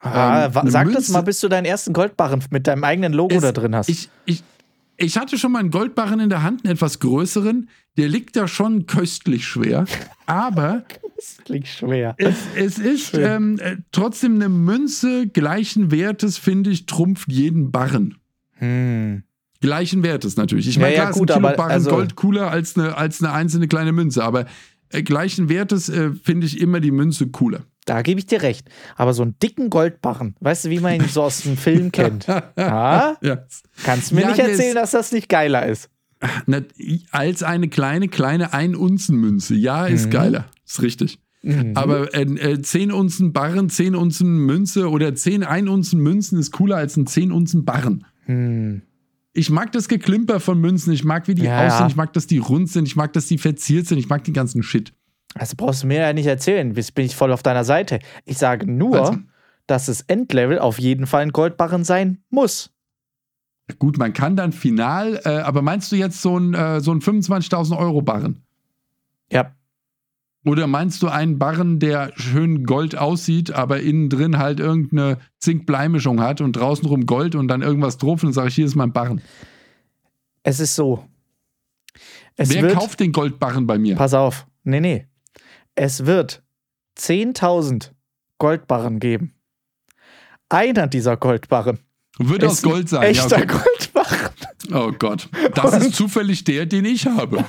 Ah, 0.00 0.46
ähm, 0.46 0.70
sag 0.70 0.86
Münze, 0.86 1.00
das 1.00 1.08
mal, 1.10 1.22
bis 1.22 1.40
du 1.40 1.48
deinen 1.48 1.64
ersten 1.64 1.92
Goldbarren 1.92 2.42
mit 2.50 2.66
deinem 2.66 2.84
eigenen 2.84 3.12
Logo 3.12 3.34
es, 3.34 3.42
da 3.42 3.52
drin 3.52 3.74
hast. 3.74 3.88
Ich, 3.88 4.08
ich, 4.24 4.42
ich 4.98 5.16
hatte 5.16 5.38
schon 5.38 5.52
mal 5.52 5.60
einen 5.60 5.70
Goldbarren 5.70 6.20
in 6.20 6.28
der 6.28 6.42
Hand, 6.42 6.64
einen 6.64 6.74
etwas 6.74 6.98
größeren. 6.98 7.70
Der 7.96 8.08
liegt 8.08 8.36
da 8.36 8.48
schon 8.48 8.86
köstlich 8.86 9.46
schwer. 9.46 9.86
Aber. 10.26 10.84
köstlich 11.16 11.72
schwer. 11.72 12.14
Es, 12.18 12.36
es 12.56 12.78
ist 12.78 13.14
ähm, 13.14 13.58
äh, 13.60 13.76
trotzdem 13.92 14.34
eine 14.34 14.48
Münze 14.48 15.28
gleichen 15.28 15.90
Wertes, 15.92 16.36
finde 16.36 16.70
ich, 16.70 16.86
trumpft 16.86 17.30
jeden 17.30 17.70
Barren. 17.70 18.16
Hm. 18.54 19.22
Gleichen 19.60 20.02
Wertes 20.02 20.36
natürlich. 20.36 20.68
Ich 20.68 20.78
meine, 20.78 20.94
ja, 20.94 21.04
ja, 21.04 21.10
klar, 21.10 21.18
gut, 21.18 21.30
ist 21.30 21.36
ein 21.36 21.42
Kilo 21.42 21.56
Barren 21.56 21.70
also 21.70 21.90
Gold 21.90 22.16
cooler 22.16 22.50
als 22.50 22.76
eine, 22.76 22.96
als 22.96 23.22
eine 23.22 23.32
einzelne 23.32 23.68
kleine 23.68 23.92
Münze. 23.92 24.24
Aber 24.24 24.46
äh, 24.90 25.02
gleichen 25.02 25.48
Wertes 25.48 25.88
äh, 25.88 26.10
finde 26.12 26.46
ich 26.46 26.60
immer 26.60 26.80
die 26.80 26.90
Münze 26.90 27.28
cooler. 27.28 27.64
Da 27.88 28.02
gebe 28.02 28.20
ich 28.20 28.26
dir 28.26 28.42
recht. 28.42 28.68
Aber 28.96 29.14
so 29.14 29.22
einen 29.22 29.38
dicken 29.42 29.70
Goldbarren, 29.70 30.34
weißt 30.40 30.66
du, 30.66 30.70
wie 30.70 30.80
man 30.80 30.94
ihn 30.94 31.08
so 31.08 31.22
aus 31.22 31.40
dem 31.42 31.56
Film 31.56 31.90
kennt? 31.92 32.26
ja? 32.26 33.16
ja. 33.20 33.46
Kannst 33.82 34.10
du 34.10 34.16
mir 34.16 34.22
ja, 34.22 34.28
nicht 34.28 34.40
erzählen, 34.40 34.74
dass 34.74 34.90
das 34.90 35.10
nicht 35.12 35.28
geiler 35.28 35.66
ist? 35.66 35.88
als 37.12 37.44
eine 37.44 37.68
kleine, 37.68 38.08
kleine 38.08 38.52
Ein-Unzen-Münze. 38.52 39.54
Ja, 39.54 39.86
ist 39.86 40.06
mhm. 40.06 40.10
geiler. 40.10 40.46
Ist 40.66 40.82
richtig. 40.82 41.20
Mhm. 41.42 41.72
Aber 41.76 42.12
äh, 42.12 42.22
äh, 42.22 42.60
10 42.60 42.92
Unzen 42.92 43.32
Barren, 43.32 43.70
10 43.70 43.94
Unzen 43.94 44.38
Münze 44.38 44.90
oder 44.90 45.14
10 45.14 45.44
Ein-Unzen 45.44 46.00
Münzen 46.00 46.38
ist 46.38 46.50
cooler 46.50 46.76
als 46.76 46.96
ein 46.96 47.06
10 47.06 47.30
Unzen 47.30 47.64
Barren. 47.64 48.04
Mhm. 48.26 48.82
Ich 49.32 49.50
mag 49.50 49.70
das 49.72 49.88
Geklimper 49.88 50.40
von 50.40 50.60
Münzen. 50.60 50.92
Ich 50.92 51.04
mag, 51.04 51.28
wie 51.28 51.36
die 51.36 51.44
ja, 51.44 51.66
aussehen. 51.66 51.86
Ich 51.86 51.96
mag, 51.96 52.12
dass 52.12 52.26
die 52.26 52.38
rund 52.38 52.68
sind. 52.68 52.88
Ich 52.88 52.96
mag, 52.96 53.12
dass 53.12 53.26
die 53.26 53.38
verziert 53.38 53.86
sind. 53.86 53.98
Ich 53.98 54.08
mag 54.08 54.24
den 54.24 54.34
ganzen 54.34 54.62
Shit. 54.64 54.92
Also 55.34 55.54
brauchst 55.56 55.82
du 55.82 55.86
mir 55.86 56.00
ja 56.00 56.12
nicht 56.12 56.26
erzählen. 56.26 56.74
Jetzt 56.74 56.94
bin 56.94 57.06
ich 57.06 57.16
voll 57.16 57.32
auf 57.32 57.42
deiner 57.42 57.64
Seite. 57.64 57.98
Ich 58.24 58.38
sage 58.38 58.70
nur, 58.70 59.00
also. 59.00 59.18
dass 59.66 59.88
es 59.88 60.02
Endlevel 60.02 60.58
auf 60.58 60.78
jeden 60.78 61.06
Fall 61.06 61.22
ein 61.22 61.32
Goldbarren 61.32 61.84
sein 61.84 62.22
muss. 62.30 62.70
Gut, 63.78 63.98
man 63.98 64.14
kann 64.14 64.34
dann 64.34 64.52
final, 64.52 65.20
äh, 65.24 65.28
aber 65.28 65.60
meinst 65.60 65.92
du 65.92 65.96
jetzt 65.96 66.22
so 66.22 66.38
ein, 66.38 66.54
äh, 66.54 66.80
so 66.80 66.90
ein 66.90 67.00
25.000 67.00 67.76
Euro 67.76 68.00
Barren? 68.00 68.42
Ja. 69.30 69.52
Oder 70.46 70.66
meinst 70.66 71.02
du 71.02 71.08
einen 71.08 71.38
Barren, 71.38 71.78
der 71.78 72.12
schön 72.16 72.64
Gold 72.64 72.96
aussieht, 72.96 73.52
aber 73.52 73.80
innen 73.80 74.08
drin 74.08 74.38
halt 74.38 74.58
irgendeine 74.58 75.18
Zink-Bleimischung 75.38 76.22
hat 76.22 76.40
und 76.40 76.54
draußen 76.54 76.86
rum 76.86 77.04
Gold 77.04 77.34
und 77.34 77.48
dann 77.48 77.60
irgendwas 77.60 77.98
drauf 77.98 78.22
und 78.22 78.32
sage 78.32 78.48
ich, 78.48 78.54
hier 78.54 78.64
ist 78.64 78.74
mein 78.74 78.92
Barren? 78.92 79.20
Es 80.44 80.60
ist 80.60 80.74
so. 80.74 81.04
Es 82.36 82.48
Wer 82.54 82.72
kauft 82.72 83.00
den 83.00 83.12
Goldbarren 83.12 83.66
bei 83.66 83.78
mir? 83.78 83.96
Pass 83.96 84.14
auf. 84.14 84.46
Nee, 84.64 84.80
nee 84.80 85.06
es 85.78 86.06
wird 86.06 86.42
10.000 86.98 87.92
Goldbarren 88.38 88.98
geben. 88.98 89.34
Einer 90.48 90.86
dieser 90.86 91.16
Goldbarren 91.16 91.78
wird 92.18 92.44
aus 92.44 92.62
Gold 92.62 92.88
sein. 92.88 93.02
Echter 93.02 93.38
ja, 93.38 93.44
Goldbarren. 93.44 94.30
Oh 94.72 94.92
Gott, 94.92 95.28
das 95.54 95.74
Und 95.74 95.82
ist 95.82 95.94
zufällig 95.94 96.44
der, 96.44 96.66
den 96.66 96.84
ich 96.84 97.06
habe. 97.06 97.44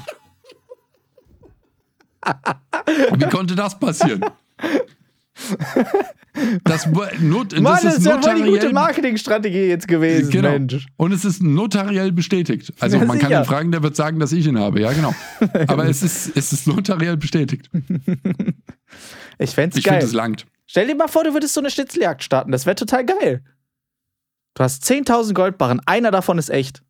Wie 3.15 3.29
konnte 3.29 3.55
das 3.55 3.77
passieren? 3.79 4.23
Das, 6.63 6.85
not, 7.19 7.53
Mann, 7.59 7.63
das 7.63 7.81
das 7.83 7.97
ist 7.97 8.05
ja 8.05 8.21
voll 8.21 8.35
die 8.35 8.41
gute 8.41 8.51
notariell- 8.51 8.73
Marketingstrategie 8.73 9.65
jetzt 9.67 9.87
gewesen, 9.87 10.29
Genau. 10.31 10.51
Mensch. 10.51 10.85
Und 10.97 11.11
es 11.11 11.25
ist 11.25 11.41
notariell 11.41 12.11
bestätigt. 12.11 12.71
Also 12.79 12.97
Ja, 12.97 13.05
man 13.05 13.17
kann 13.19 13.29
sicher. 13.29 13.41
ihn 13.41 13.45
fragen, 13.45 13.71
der 13.71 13.83
wird 13.83 13.95
sagen, 13.95 14.19
dass 14.19 14.31
ich 14.31 14.45
ihn 14.45 14.57
habe. 14.59 14.79
Ja, 14.79 14.91
genau. 14.93 15.13
Aber 15.67 15.85
es 15.87 16.03
ist, 16.03 16.35
es 16.37 16.53
ist 16.53 16.67
notariell 16.67 17.17
bestätigt. 17.17 17.69
Ich 19.41 19.51
fänd's 19.51 19.77
Ich 19.77 19.83
finde, 19.83 19.99
geil. 19.99 20.05
es 20.07 20.13
langt. 20.13 20.45
Stell 20.67 20.87
dir 20.87 20.95
mal 20.95 21.07
vor, 21.07 21.23
du 21.23 21.31
würdest 21.33 21.53
so 21.53 21.61
eine 21.61 21.69
Schnitzeljagd 21.69 22.23
starten. 22.23 22.51
Das 22.51 22.65
wäre 22.65 22.75
total 22.75 23.05
geil. 23.05 23.41
Du 24.55 24.63
hast 24.63 24.83
10.000 24.83 25.33
Goldbarren, 25.33 25.79
einer 25.85 26.11
davon 26.11 26.37
ist 26.37 26.49
echt. 26.49 26.81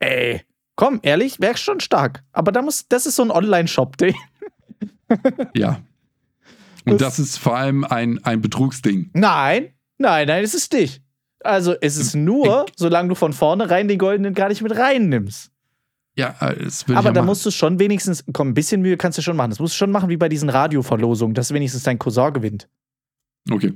Ey, 0.00 0.42
komm, 0.74 0.98
ehrlich, 1.04 1.40
wär 1.40 1.56
schon 1.56 1.78
stark. 1.78 2.24
Aber 2.32 2.50
da 2.50 2.60
muss, 2.60 2.88
das 2.88 3.06
ist 3.06 3.14
so 3.16 3.22
ein 3.22 3.30
Online-Shop-Ding. 3.30 4.16
Ja. 5.54 5.80
Und 6.84 7.00
das 7.00 7.18
ist 7.18 7.38
vor 7.38 7.56
allem 7.56 7.84
ein, 7.84 8.22
ein 8.24 8.40
Betrugsding. 8.40 9.10
Nein, 9.14 9.68
nein, 9.98 10.26
nein, 10.26 10.44
es 10.44 10.54
ist 10.54 10.72
nicht. 10.72 11.02
Also 11.44 11.74
es 11.80 11.96
ist 11.96 12.14
nur, 12.14 12.66
solange 12.76 13.10
du 13.10 13.14
von 13.14 13.32
vornherein 13.32 13.88
den 13.88 13.98
goldenen 13.98 14.34
gar 14.34 14.48
nicht 14.48 14.62
mit 14.62 14.76
reinnimmst. 14.76 15.50
Ja, 16.16 16.36
äh, 16.40 16.64
das 16.64 16.86
will 16.88 16.96
Aber 16.96 17.08
ja 17.08 17.12
da 17.12 17.20
machen. 17.20 17.26
musst 17.26 17.46
du 17.46 17.50
schon 17.50 17.78
wenigstens, 17.78 18.24
komm, 18.32 18.48
ein 18.48 18.54
bisschen 18.54 18.82
Mühe 18.82 18.96
kannst 18.96 19.18
du 19.18 19.22
schon 19.22 19.36
machen. 19.36 19.50
Das 19.50 19.58
musst 19.58 19.74
du 19.74 19.78
schon 19.78 19.90
machen 19.90 20.08
wie 20.08 20.16
bei 20.16 20.28
diesen 20.28 20.48
Radioverlosungen, 20.50 21.34
dass 21.34 21.52
wenigstens 21.52 21.84
dein 21.84 21.98
Cousin 21.98 22.32
gewinnt. 22.32 22.68
Okay. 23.50 23.72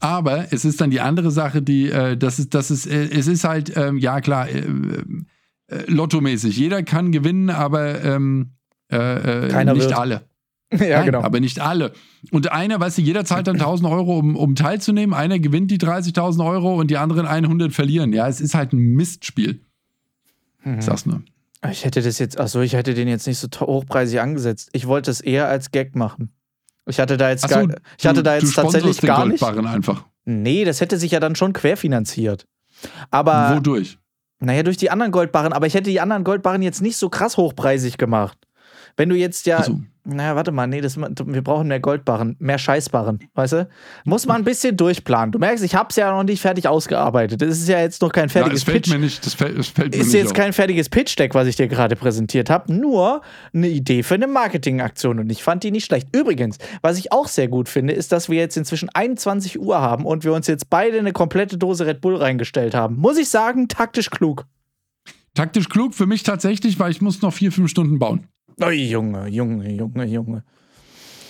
Aber 0.00 0.52
es 0.52 0.64
ist 0.64 0.80
dann 0.80 0.90
die 0.90 1.00
andere 1.00 1.30
Sache, 1.30 1.62
die, 1.62 1.90
äh, 1.90 2.16
das 2.16 2.38
ist, 2.38 2.54
das 2.54 2.70
ist, 2.70 2.86
äh, 2.86 3.08
es 3.10 3.28
ist 3.28 3.44
halt, 3.44 3.76
ähm, 3.76 3.98
ja 3.98 4.20
klar, 4.20 4.48
äh, 4.48 4.60
äh, 5.68 5.84
lottomäßig. 5.86 6.56
Jeder 6.56 6.82
kann 6.82 7.12
gewinnen, 7.12 7.50
aber 7.50 8.02
ähm, 8.02 8.52
äh, 8.90 9.48
äh, 9.48 9.64
nicht 9.64 9.76
wird. 9.76 9.98
alle. 9.98 10.22
ja, 10.72 10.98
Nein, 10.98 11.06
genau. 11.06 11.22
Aber 11.22 11.38
nicht 11.40 11.60
alle. 11.60 11.92
Und 12.32 12.50
einer, 12.50 12.80
weißt 12.80 12.98
du, 12.98 13.02
jeder 13.02 13.24
zahlt 13.24 13.46
dann 13.46 13.56
1000 13.56 13.88
Euro, 13.88 14.18
um, 14.18 14.34
um 14.36 14.54
teilzunehmen. 14.56 15.14
Einer 15.14 15.38
gewinnt 15.38 15.70
die 15.70 15.78
30.000 15.78 16.44
Euro 16.44 16.74
und 16.74 16.90
die 16.90 16.96
anderen 16.96 17.26
100 17.26 17.72
verlieren. 17.72 18.12
Ja, 18.12 18.26
es 18.28 18.40
ist 18.40 18.54
halt 18.54 18.72
ein 18.72 18.94
Mistspiel. 18.94 19.60
Mhm. 20.64 20.78
Ich 20.80 20.84
sag's 20.84 21.06
nur. 21.06 21.22
Ich 21.70 21.84
hätte 21.84 22.02
das 22.02 22.18
jetzt, 22.18 22.38
achso, 22.38 22.60
ich 22.60 22.74
hätte 22.74 22.94
den 22.94 23.08
jetzt 23.08 23.26
nicht 23.26 23.38
so 23.38 23.48
hochpreisig 23.60 24.20
angesetzt. 24.20 24.68
Ich 24.72 24.86
wollte 24.86 25.10
es 25.10 25.20
eher 25.20 25.48
als 25.48 25.70
Gag 25.70 25.94
machen. 25.96 26.30
Ich 26.88 27.00
hatte 27.00 27.16
da 27.16 27.30
jetzt, 27.30 27.42
so, 27.42 27.48
gar, 27.48 27.66
ich 27.98 28.06
hatte 28.06 28.16
du- 28.18 28.22
da 28.22 28.38
du 28.38 28.44
jetzt 28.46 28.54
tatsächlich 28.54 28.98
den 28.98 29.06
gar 29.06 29.26
nicht. 29.26 29.40
Goldbarren 29.40 29.66
einfach. 29.66 30.04
Nee, 30.24 30.64
das 30.64 30.80
hätte 30.80 30.98
sich 30.98 31.12
ja 31.12 31.20
dann 31.20 31.34
schon 31.36 31.52
querfinanziert. 31.52 32.46
Aber, 33.10 33.56
Wodurch? 33.56 33.98
naja, 34.40 34.62
durch 34.62 34.76
die 34.76 34.90
anderen 34.90 35.10
Goldbarren, 35.12 35.52
aber 35.52 35.66
ich 35.66 35.74
hätte 35.74 35.90
die 35.90 36.00
anderen 36.00 36.24
Goldbarren 36.24 36.62
jetzt 36.62 36.82
nicht 36.82 36.96
so 36.96 37.08
krass 37.08 37.36
hochpreisig 37.36 37.96
gemacht. 37.98 38.36
Wenn 38.96 39.08
du 39.08 39.16
jetzt 39.16 39.46
ja, 39.46 39.58
Also, 39.58 39.80
naja, 40.04 40.36
warte 40.36 40.52
mal, 40.52 40.66
nee, 40.68 40.80
das, 40.80 40.96
wir 40.96 41.42
brauchen 41.42 41.66
mehr 41.66 41.80
Goldbarren, 41.80 42.36
mehr 42.38 42.58
Scheißbarren, 42.58 43.18
weißt 43.34 43.52
du? 43.54 43.68
Muss 44.04 44.24
man 44.24 44.36
ein 44.36 44.44
bisschen 44.44 44.76
durchplanen. 44.76 45.32
Du 45.32 45.38
merkst, 45.38 45.64
ich 45.64 45.74
hab's 45.74 45.96
ja 45.96 46.12
noch 46.12 46.22
nicht 46.22 46.40
fertig 46.40 46.68
ausgearbeitet. 46.68 47.42
Das 47.42 47.58
ist 47.58 47.68
ja 47.68 47.80
jetzt 47.80 48.00
noch 48.02 48.12
kein 48.12 48.28
ja, 48.28 48.32
fertiges 48.32 48.60
es 48.60 48.64
fällt 48.64 48.84
Pitch. 48.84 48.92
mir 48.92 49.00
nicht, 49.00 49.26
das 49.26 49.34
fällt, 49.34 49.58
das 49.58 49.66
fällt 49.68 49.94
mir 49.94 50.00
ist 50.00 50.14
jetzt 50.14 50.28
auf. 50.28 50.34
kein 50.34 50.52
fertiges 50.52 50.88
Pitch-Deck, 50.88 51.34
was 51.34 51.48
ich 51.48 51.56
dir 51.56 51.66
gerade 51.66 51.96
präsentiert 51.96 52.50
habe, 52.50 52.72
nur 52.72 53.20
eine 53.52 53.68
Idee 53.68 54.02
für 54.04 54.14
eine 54.14 54.28
Marketingaktion 54.28 55.18
und 55.18 55.30
ich 55.30 55.42
fand 55.42 55.64
die 55.64 55.72
nicht 55.72 55.86
schlecht. 55.86 56.08
Übrigens, 56.14 56.58
was 56.82 56.98
ich 56.98 57.10
auch 57.10 57.26
sehr 57.26 57.48
gut 57.48 57.68
finde, 57.68 57.92
ist, 57.92 58.12
dass 58.12 58.28
wir 58.28 58.38
jetzt 58.38 58.56
inzwischen 58.56 58.88
21 58.90 59.58
Uhr 59.58 59.80
haben 59.80 60.06
und 60.06 60.24
wir 60.24 60.32
uns 60.32 60.46
jetzt 60.46 60.70
beide 60.70 60.98
eine 60.98 61.12
komplette 61.12 61.58
Dose 61.58 61.84
Red 61.84 62.00
Bull 62.00 62.16
reingestellt 62.16 62.74
haben. 62.74 62.96
Muss 62.96 63.18
ich 63.18 63.28
sagen, 63.28 63.66
taktisch 63.68 64.10
klug. 64.10 64.46
Taktisch 65.34 65.68
klug 65.68 65.94
für 65.94 66.06
mich 66.06 66.22
tatsächlich, 66.22 66.78
weil 66.78 66.90
ich 66.92 67.02
muss 67.02 67.20
noch 67.20 67.32
vier, 67.32 67.52
fünf 67.52 67.70
Stunden 67.70 67.98
bauen. 67.98 68.28
Oh, 68.60 68.70
Junge, 68.70 69.28
Junge, 69.28 69.70
Junge, 69.72 70.04
Junge. 70.06 70.42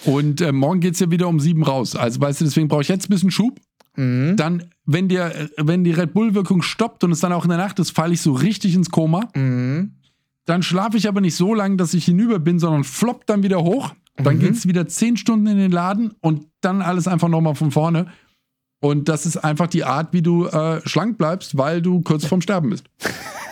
Und 0.04 0.40
äh, 0.40 0.52
morgen 0.52 0.80
geht's 0.80 1.00
ja 1.00 1.10
wieder 1.10 1.26
um 1.28 1.40
sieben 1.40 1.64
raus. 1.64 1.96
Also 1.96 2.20
weißt 2.20 2.40
du, 2.40 2.44
deswegen 2.44 2.68
brauche 2.68 2.82
ich 2.82 2.88
jetzt 2.88 3.06
ein 3.06 3.10
bisschen 3.10 3.30
Schub. 3.32 3.60
Mhm. 3.96 4.36
Dann, 4.36 4.64
wenn, 4.84 5.08
der, 5.08 5.34
äh, 5.34 5.48
wenn 5.58 5.82
die 5.82 5.90
Red 5.92 6.12
Bull-Wirkung 6.14 6.62
stoppt 6.62 7.02
und 7.02 7.10
es 7.10 7.20
dann 7.20 7.32
auch 7.32 7.44
in 7.44 7.48
der 7.48 7.58
Nacht 7.58 7.78
ist, 7.80 7.90
falle 7.90 8.14
ich 8.14 8.20
so 8.20 8.32
richtig 8.32 8.74
ins 8.74 8.90
Koma. 8.90 9.28
Mhm. 9.34 9.92
Dann 10.44 10.62
schlafe 10.62 10.96
ich 10.96 11.08
aber 11.08 11.20
nicht 11.20 11.34
so 11.34 11.54
lange, 11.54 11.76
dass 11.76 11.94
ich 11.94 12.04
hinüber 12.04 12.38
bin, 12.38 12.60
sondern 12.60 12.84
flopp 12.84 13.26
dann 13.26 13.42
wieder 13.42 13.62
hoch. 13.64 13.92
Dann 14.16 14.36
Mhm. 14.36 14.40
geht's 14.40 14.68
wieder 14.68 14.86
zehn 14.86 15.16
Stunden 15.16 15.46
in 15.48 15.58
den 15.58 15.72
Laden 15.72 16.14
und 16.20 16.46
dann 16.60 16.82
alles 16.82 17.08
einfach 17.08 17.28
nochmal 17.28 17.56
von 17.56 17.72
vorne. 17.72 18.06
Und 18.80 19.08
das 19.08 19.26
ist 19.26 19.38
einfach 19.38 19.66
die 19.66 19.82
Art, 19.84 20.12
wie 20.12 20.22
du 20.22 20.46
äh, 20.46 20.80
schlank 20.86 21.18
bleibst, 21.18 21.56
weil 21.58 21.82
du 21.82 22.02
kurz 22.02 22.24
vorm 22.26 22.40
Sterben 22.42 22.70
bist. 22.70 22.84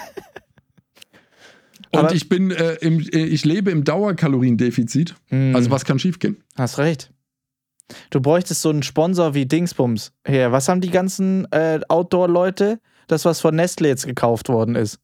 Und 1.94 2.06
Aber- 2.06 2.14
ich 2.14 2.28
bin, 2.28 2.50
äh, 2.50 2.74
im, 2.80 3.00
äh, 3.00 3.24
ich 3.24 3.44
lebe 3.44 3.70
im 3.70 3.84
Dauerkaloriendefizit. 3.84 5.14
Mhm. 5.30 5.54
Also 5.54 5.70
was 5.70 5.84
kann 5.84 5.98
schiefgehen? 5.98 6.36
Hast 6.56 6.78
recht. 6.78 7.10
Du 8.10 8.20
bräuchtest 8.20 8.62
so 8.62 8.70
einen 8.70 8.82
Sponsor 8.82 9.34
wie 9.34 9.46
Dingsbums. 9.46 10.12
Hier, 10.26 10.52
was 10.52 10.68
haben 10.68 10.80
die 10.80 10.90
ganzen 10.90 11.46
äh, 11.52 11.80
Outdoor-Leute? 11.88 12.80
Das, 13.06 13.24
was 13.26 13.40
von 13.40 13.54
Nestle 13.54 13.88
jetzt 13.88 14.06
gekauft 14.06 14.48
worden 14.48 14.74
ist. 14.74 14.98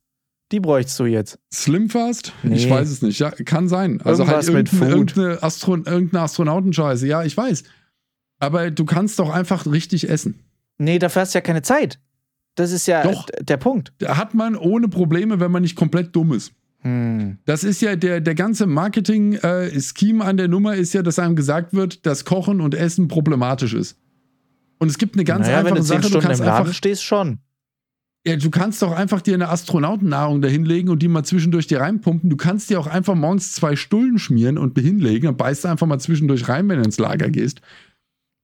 Die 0.53 0.61
bräuchtest 0.61 0.99
du 0.99 1.05
jetzt. 1.05 1.39
Slimfast? 1.53 2.33
Nee. 2.43 2.57
Ich 2.57 2.69
weiß 2.71 2.89
es 2.91 3.03
nicht. 3.03 3.19
Ja, 3.21 3.31
kann 3.31 3.69
sein. 3.69 4.01
Also 4.03 4.23
Irgendwas 4.23 4.47
halt 4.47 4.57
mit 4.57 4.73
irgendeine, 4.73 4.91
Food. 4.91 5.17
irgendeine, 5.17 5.43
Astro 5.43 5.77
irgendeine 5.77 6.23
Astronautenscheiße. 6.23 7.07
Ja, 7.07 7.23
ich 7.23 7.37
weiß. 7.37 7.63
Aber 8.41 8.71
du 8.71 8.85
kannst 8.87 9.19
doch 9.19 9.29
einfach 9.31 9.67
richtig 9.67 10.09
essen. 10.09 10.41
Nee, 10.79 10.99
dafür 10.99 11.23
hast 11.23 11.35
du 11.35 11.39
ja 11.39 11.43
keine 11.43 11.63
Zeit. 11.63 12.01
Das 12.57 12.73
ist 12.73 12.87
ja 12.87 13.03
Doch. 13.05 13.27
der 13.41 13.59
Punkt. 13.59 13.93
Hat 14.05 14.35
man 14.35 14.57
ohne 14.57 14.89
Probleme, 14.89 15.39
wenn 15.39 15.53
man 15.53 15.63
nicht 15.63 15.77
komplett 15.77 16.17
dumm 16.17 16.33
ist. 16.33 16.53
Hm. 16.83 17.39
Das 17.45 17.63
ist 17.63 17.83
ja 17.83 17.95
der, 17.97 18.21
der 18.21 18.35
ganze 18.35 18.67
Marketing-Scheme 18.67 20.25
an 20.25 20.37
der 20.37 20.49
Nummer 20.49 20.75
ist 20.75 20.95
ja, 20.95 21.03
dass 21.03 21.19
einem 21.19 21.37
gesagt 21.37 21.75
wird, 21.75 22.07
dass 22.07 22.25
Kochen 22.25 22.61
und 22.61 22.75
Essen 22.75 23.09
problematisch 23.09 23.75
ist. 23.75 23.99
Und 24.79 24.89
es 24.89 24.97
gibt 24.97 25.15
eine 25.15 25.25
ganz 25.25 25.47
naja, 25.47 25.59
wenn 25.59 25.75
einfache 25.75 25.81
du 25.81 25.85
zehn 25.85 25.89
Sache. 25.89 26.01
Du 26.01 26.09
Stunden 26.09 26.27
kannst, 26.27 26.41
im 26.41 26.47
Laden 26.47 26.61
einfach, 26.61 26.75
stehst, 26.75 27.05
schon. 27.05 27.39
ja, 28.27 28.37
du 28.37 28.49
kannst 28.49 28.81
doch 28.81 28.93
einfach 28.93 29.21
dir 29.21 29.35
eine 29.35 29.51
Astronautennahrung 29.51 30.41
dahinlegen 30.41 30.91
und 30.91 31.03
die 31.03 31.09
mal 31.09 31.23
zwischendurch 31.23 31.67
dir 31.67 31.81
reinpumpen. 31.81 32.31
Du 32.31 32.37
kannst 32.39 32.71
dir 32.71 32.81
auch 32.81 32.87
einfach 32.87 33.15
morgens 33.15 33.53
zwei 33.53 33.77
Stullen 33.77 34.19
schmieren 34.19 34.57
und 34.57 34.79
hinlegen 34.79 35.29
und 35.29 35.37
beißt 35.37 35.67
einfach 35.67 35.87
mal 35.87 35.99
zwischendurch 35.99 36.49
rein, 36.49 36.67
wenn 36.71 36.79
du 36.79 36.85
ins 36.85 36.99
Lager 36.99 37.29
gehst. 37.29 37.61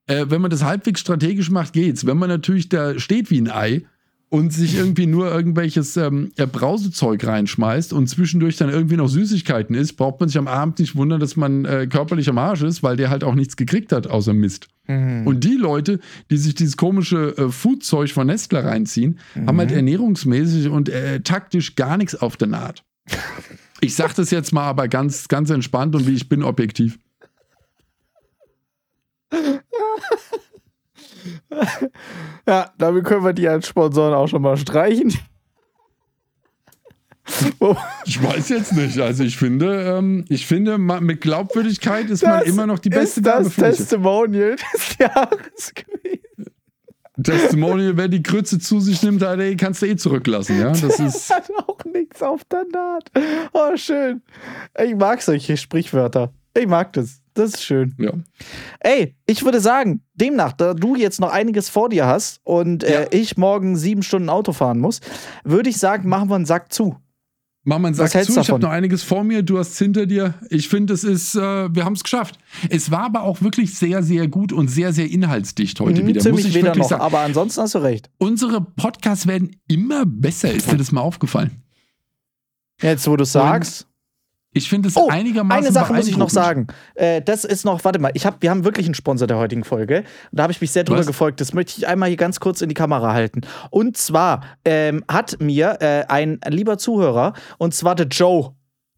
Äh, 0.08 0.26
wenn 0.28 0.42
man 0.42 0.50
das 0.50 0.62
halbwegs 0.62 1.00
strategisch 1.00 1.50
macht, 1.50 1.72
geht's. 1.72 2.04
Wenn 2.04 2.18
man 2.18 2.28
natürlich 2.28 2.68
da 2.68 2.98
steht 2.98 3.30
wie 3.30 3.40
ein 3.40 3.50
Ei 3.50 3.86
und 4.28 4.52
sich 4.52 4.76
irgendwie 4.76 5.06
nur 5.06 5.30
irgendwelches 5.32 5.96
ähm, 5.96 6.32
äh, 6.36 6.46
Brausezeug 6.46 7.24
reinschmeißt 7.24 7.92
und 7.92 8.08
zwischendurch 8.08 8.56
dann 8.56 8.70
irgendwie 8.70 8.96
noch 8.96 9.08
Süßigkeiten 9.08 9.76
isst, 9.76 9.96
braucht 9.96 10.18
man 10.18 10.28
sich 10.28 10.38
am 10.38 10.48
Abend 10.48 10.80
nicht 10.80 10.96
wundern, 10.96 11.20
dass 11.20 11.36
man 11.36 11.64
äh, 11.64 11.86
körperlich 11.86 12.28
am 12.28 12.38
Arsch 12.38 12.62
ist, 12.62 12.82
weil 12.82 12.96
der 12.96 13.10
halt 13.10 13.22
auch 13.22 13.34
nichts 13.34 13.56
gekriegt 13.56 13.92
hat 13.92 14.08
außer 14.08 14.32
Mist. 14.32 14.66
Mhm. 14.88 15.26
Und 15.26 15.44
die 15.44 15.54
Leute, 15.54 16.00
die 16.30 16.38
sich 16.38 16.54
dieses 16.54 16.76
komische 16.76 17.36
äh, 17.38 17.48
Foodzeug 17.50 18.10
von 18.10 18.26
Nestle 18.26 18.64
reinziehen, 18.64 19.18
haben 19.46 19.58
halt 19.58 19.70
ernährungsmäßig 19.70 20.68
und 20.68 20.88
äh, 20.88 21.20
taktisch 21.20 21.76
gar 21.76 21.96
nichts 21.96 22.16
auf 22.16 22.36
der 22.36 22.48
Naht. 22.48 22.82
Ich 23.80 23.94
sag 23.94 24.14
das 24.14 24.30
jetzt 24.30 24.52
mal 24.52 24.64
aber 24.64 24.88
ganz, 24.88 25.28
ganz 25.28 25.50
entspannt 25.50 25.94
und 25.94 26.06
wie 26.06 26.14
ich 26.14 26.28
bin, 26.28 26.42
objektiv. 26.42 26.98
Ja, 32.46 32.72
damit 32.78 33.04
können 33.04 33.24
wir 33.24 33.32
die 33.32 33.48
als 33.48 33.68
Sponsoren 33.68 34.14
auch 34.14 34.26
schon 34.28 34.42
mal 34.42 34.56
streichen. 34.56 35.12
Wo- 37.58 37.76
Ich 38.04 38.22
weiß 38.22 38.48
jetzt 38.50 38.72
nicht. 38.74 39.00
Also 39.00 39.24
ich 39.24 39.36
finde, 39.36 39.96
ähm, 39.98 40.24
ich 40.28 40.46
finde, 40.46 40.78
mit 40.78 41.20
Glaubwürdigkeit 41.20 42.08
ist 42.08 42.22
man 42.22 42.38
Das 42.40 42.48
immer 42.48 42.66
noch 42.66 42.78
die 42.78 42.88
beste 42.88 43.20
ist 43.20 43.26
das. 43.26 43.54
Testimonial 43.54 44.56
des 44.74 44.96
Jahres 44.98 45.72
gewesen. 45.74 46.52
Testimonial, 47.22 47.96
wer 47.96 48.08
die 48.08 48.22
Grütze 48.22 48.58
zu 48.58 48.78
sich 48.78 49.02
nimmt, 49.02 49.22
ey, 49.22 49.56
kannst 49.56 49.82
du 49.82 49.86
eh 49.86 49.96
zurücklassen. 49.96 50.60
Ja, 50.60 50.70
das 50.70 50.82
ist. 51.00 51.30
Hat 51.34 51.50
auch 51.66 51.78
nichts 51.84 52.22
auf 52.22 52.44
der 52.44 52.64
Naht. 52.72 53.10
Oh, 53.52 53.76
schön. 53.76 54.22
Ich 54.84 54.94
mag 54.94 55.20
solche 55.22 55.56
Sprichwörter. 55.56 56.32
Ich 56.56 56.66
mag 56.66 56.92
das. 56.92 57.20
Das 57.36 57.50
ist 57.54 57.62
schön. 57.64 57.94
Ja. 57.98 58.12
Ey, 58.80 59.14
ich 59.26 59.44
würde 59.44 59.60
sagen, 59.60 60.00
demnach, 60.14 60.52
da 60.52 60.74
du 60.74 60.96
jetzt 60.96 61.20
noch 61.20 61.30
einiges 61.30 61.68
vor 61.68 61.88
dir 61.90 62.06
hast 62.06 62.40
und 62.44 62.82
äh, 62.82 63.02
Ja. 63.02 63.06
ich 63.10 63.36
morgen 63.36 63.76
sieben 63.76 64.02
Stunden 64.02 64.28
Auto 64.28 64.52
fahren 64.52 64.80
muss, 64.80 65.00
würde 65.44 65.68
ich 65.70 65.76
sagen, 65.78 66.08
machen 66.08 66.28
wir 66.30 66.34
einen 66.36 66.46
Sack 66.46 66.72
zu. 66.72 66.96
Mach 67.68 67.78
mal 67.80 67.88
einen 67.88 67.94
Sack 67.96 68.10
zu, 68.24 68.40
ich 68.40 68.48
habe 68.48 68.60
noch 68.62 68.70
einiges 68.70 69.02
vor 69.02 69.24
mir, 69.24 69.42
du 69.42 69.58
hast 69.58 69.76
hinter 69.76 70.06
dir. 70.06 70.34
Ich 70.50 70.68
finde, 70.68 70.94
es 70.94 71.02
ist, 71.02 71.34
äh, 71.34 71.74
wir 71.74 71.84
haben 71.84 71.94
es 71.94 72.04
geschafft. 72.04 72.38
Es 72.70 72.92
war 72.92 73.06
aber 73.06 73.22
auch 73.24 73.42
wirklich 73.42 73.74
sehr, 73.76 74.04
sehr 74.04 74.28
gut 74.28 74.52
und 74.52 74.68
sehr, 74.68 74.92
sehr 74.92 75.10
inhaltsdicht 75.10 75.80
heute 75.80 75.98
Hm, 76.00 76.06
wieder, 76.06 76.18
muss 76.18 76.22
ziemlich 76.24 76.46
ich 76.46 76.54
weder 76.54 76.66
wirklich 76.68 76.82
noch, 76.84 76.88
sagen. 76.90 77.02
aber 77.02 77.18
ansonsten 77.20 77.60
hast 77.62 77.74
du 77.74 77.78
recht. 77.78 78.08
Unsere 78.18 78.60
Podcasts 78.60 79.26
werden 79.26 79.56
immer 79.66 80.06
besser. 80.06 80.52
Ist 80.54 80.70
dir 80.70 80.76
das 80.76 80.92
mal 80.92 81.00
aufgefallen? 81.00 81.60
Jetzt, 82.80 83.08
wo 83.08 83.16
du 83.16 83.24
sagst. 83.24 83.88
Ich 84.56 84.70
finde 84.70 84.88
es 84.88 84.96
Oh, 84.96 85.08
einigermaßen 85.10 85.64
Eine 85.66 85.72
Sache 85.72 85.92
muss 85.92 86.08
ich 86.08 86.16
noch 86.16 86.30
sagen. 86.30 86.66
Äh, 86.94 87.20
das 87.20 87.44
ist 87.44 87.66
noch, 87.66 87.84
warte 87.84 87.98
mal, 87.98 88.10
ich 88.14 88.24
hab, 88.24 88.40
wir 88.40 88.48
haben 88.48 88.64
wirklich 88.64 88.86
einen 88.86 88.94
Sponsor 88.94 89.26
der 89.26 89.36
heutigen 89.36 89.64
Folge. 89.64 90.04
Da 90.32 90.44
habe 90.44 90.52
ich 90.52 90.62
mich 90.62 90.70
sehr 90.70 90.82
drüber 90.82 91.00
Was? 91.00 91.06
gefolgt. 91.06 91.42
Das 91.42 91.52
möchte 91.52 91.74
ich 91.76 91.86
einmal 91.86 92.08
hier 92.08 92.16
ganz 92.16 92.40
kurz 92.40 92.62
in 92.62 92.70
die 92.70 92.74
Kamera 92.74 93.12
halten. 93.12 93.42
Und 93.68 93.98
zwar 93.98 94.40
ähm, 94.64 95.04
hat 95.08 95.42
mir 95.42 95.76
äh, 95.80 96.04
ein 96.08 96.40
lieber 96.48 96.78
Zuhörer, 96.78 97.34
und 97.58 97.74
zwar 97.74 97.94
der 97.94 98.06
Joe. 98.06 98.52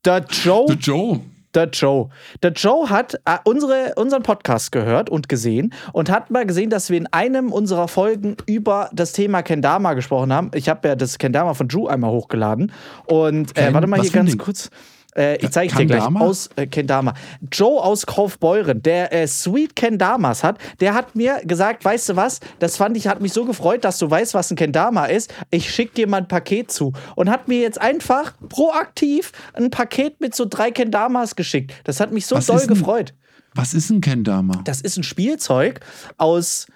Der 0.05 0.25
Joe, 0.31 0.67
Der 0.69 0.77
Joe. 0.77 1.21
der 1.55 1.69
Joe. 1.71 2.09
Der 2.41 2.53
Joe 2.53 2.89
hat 2.89 3.15
äh, 3.25 3.39
unsere, 3.43 3.95
unseren 3.97 4.23
Podcast 4.23 4.71
gehört 4.71 5.11
und 5.11 5.29
gesehen 5.29 5.75
und 5.93 6.09
hat 6.09 6.31
mal 6.31 6.47
gesehen, 6.47 6.71
dass 6.71 6.89
wir 6.89 6.99
in 6.99 7.09
einem 7.09 7.53
unserer 7.53 7.89
Folgen 7.89 8.37
über 8.47 8.91
das 8.93 9.13
Thema 9.13 9.43
Kendama 9.43 9.95
gesprochen 9.95 10.33
haben. 10.33 10.53
Ich 10.55 10.69
habe 10.69 10.87
ja 10.87 10.95
das 10.95 11.19
Kendama 11.19 11.55
von 11.55 11.67
Drew 11.67 11.89
einmal 11.89 12.13
hochgeladen. 12.13 12.71
Und 13.07 13.59
äh, 13.59 13.75
warte 13.75 13.89
mal 13.89 14.01
hier 14.01 14.13
ganz 14.13 14.39
kurz. 14.39 14.71
Äh, 15.19 15.37
ich 15.45 15.51
zeige 15.51 15.75
dir 15.75 15.87
gleich 15.87 16.07
aus 16.07 16.49
äh, 16.57 16.67
Kendama. 16.67 17.15
Joe 17.51 17.83
aus 17.83 18.07
Kaufbeuren, 18.07 18.83
der 18.83 19.13
äh, 19.13 19.27
Sweet 19.27 19.75
Kendamas 19.75 20.45
hat, 20.45 20.59
der 20.81 20.95
hat 20.95 21.17
mir 21.17 21.41
gesagt, 21.45 21.85
weißt 21.85 22.11
du 22.11 22.17
was, 22.17 22.41
das 22.61 22.77
fand 22.77 22.97
ich, 22.97 23.09
hat 23.09 23.21
mich 23.21 23.33
so 23.33 23.45
gefreut, 23.45 23.85
dass 23.85 23.99
du 23.99 24.09
weißt, 24.09 24.35
was 24.35 24.51
ein 24.51 24.57
Kendama 24.57 25.07
ist. 25.07 25.35
Ich 25.51 25.71
schicke 25.71 25.95
dir 25.95 26.09
mal 26.09 26.19
ein 26.19 26.29
Paket 26.29 26.71
zu. 26.71 26.93
Und 27.17 27.29
hat 27.31 27.49
mir 27.49 27.61
jetzt 27.61 27.81
einfach 27.81 28.35
proaktiv 28.49 29.33
ein 29.55 29.71
Paket 29.71 30.21
mit 30.21 30.35
so 30.35 30.45
drei 30.49 30.71
Kendamas 30.71 31.35
geschickt. 31.35 31.75
Das 31.85 31.99
hat 31.99 32.13
mich 32.13 32.27
so 32.27 32.37
was 32.37 32.47
doll 32.47 32.67
gefreut. 32.67 33.13
Was 33.55 33.75
ist 33.75 33.91
ein 33.91 34.01
Kendama? 34.01 34.61
Das 34.65 34.81
ist 34.81 34.97
ein 34.99 35.03
Spielzeug 35.03 35.81
aus 36.17 36.67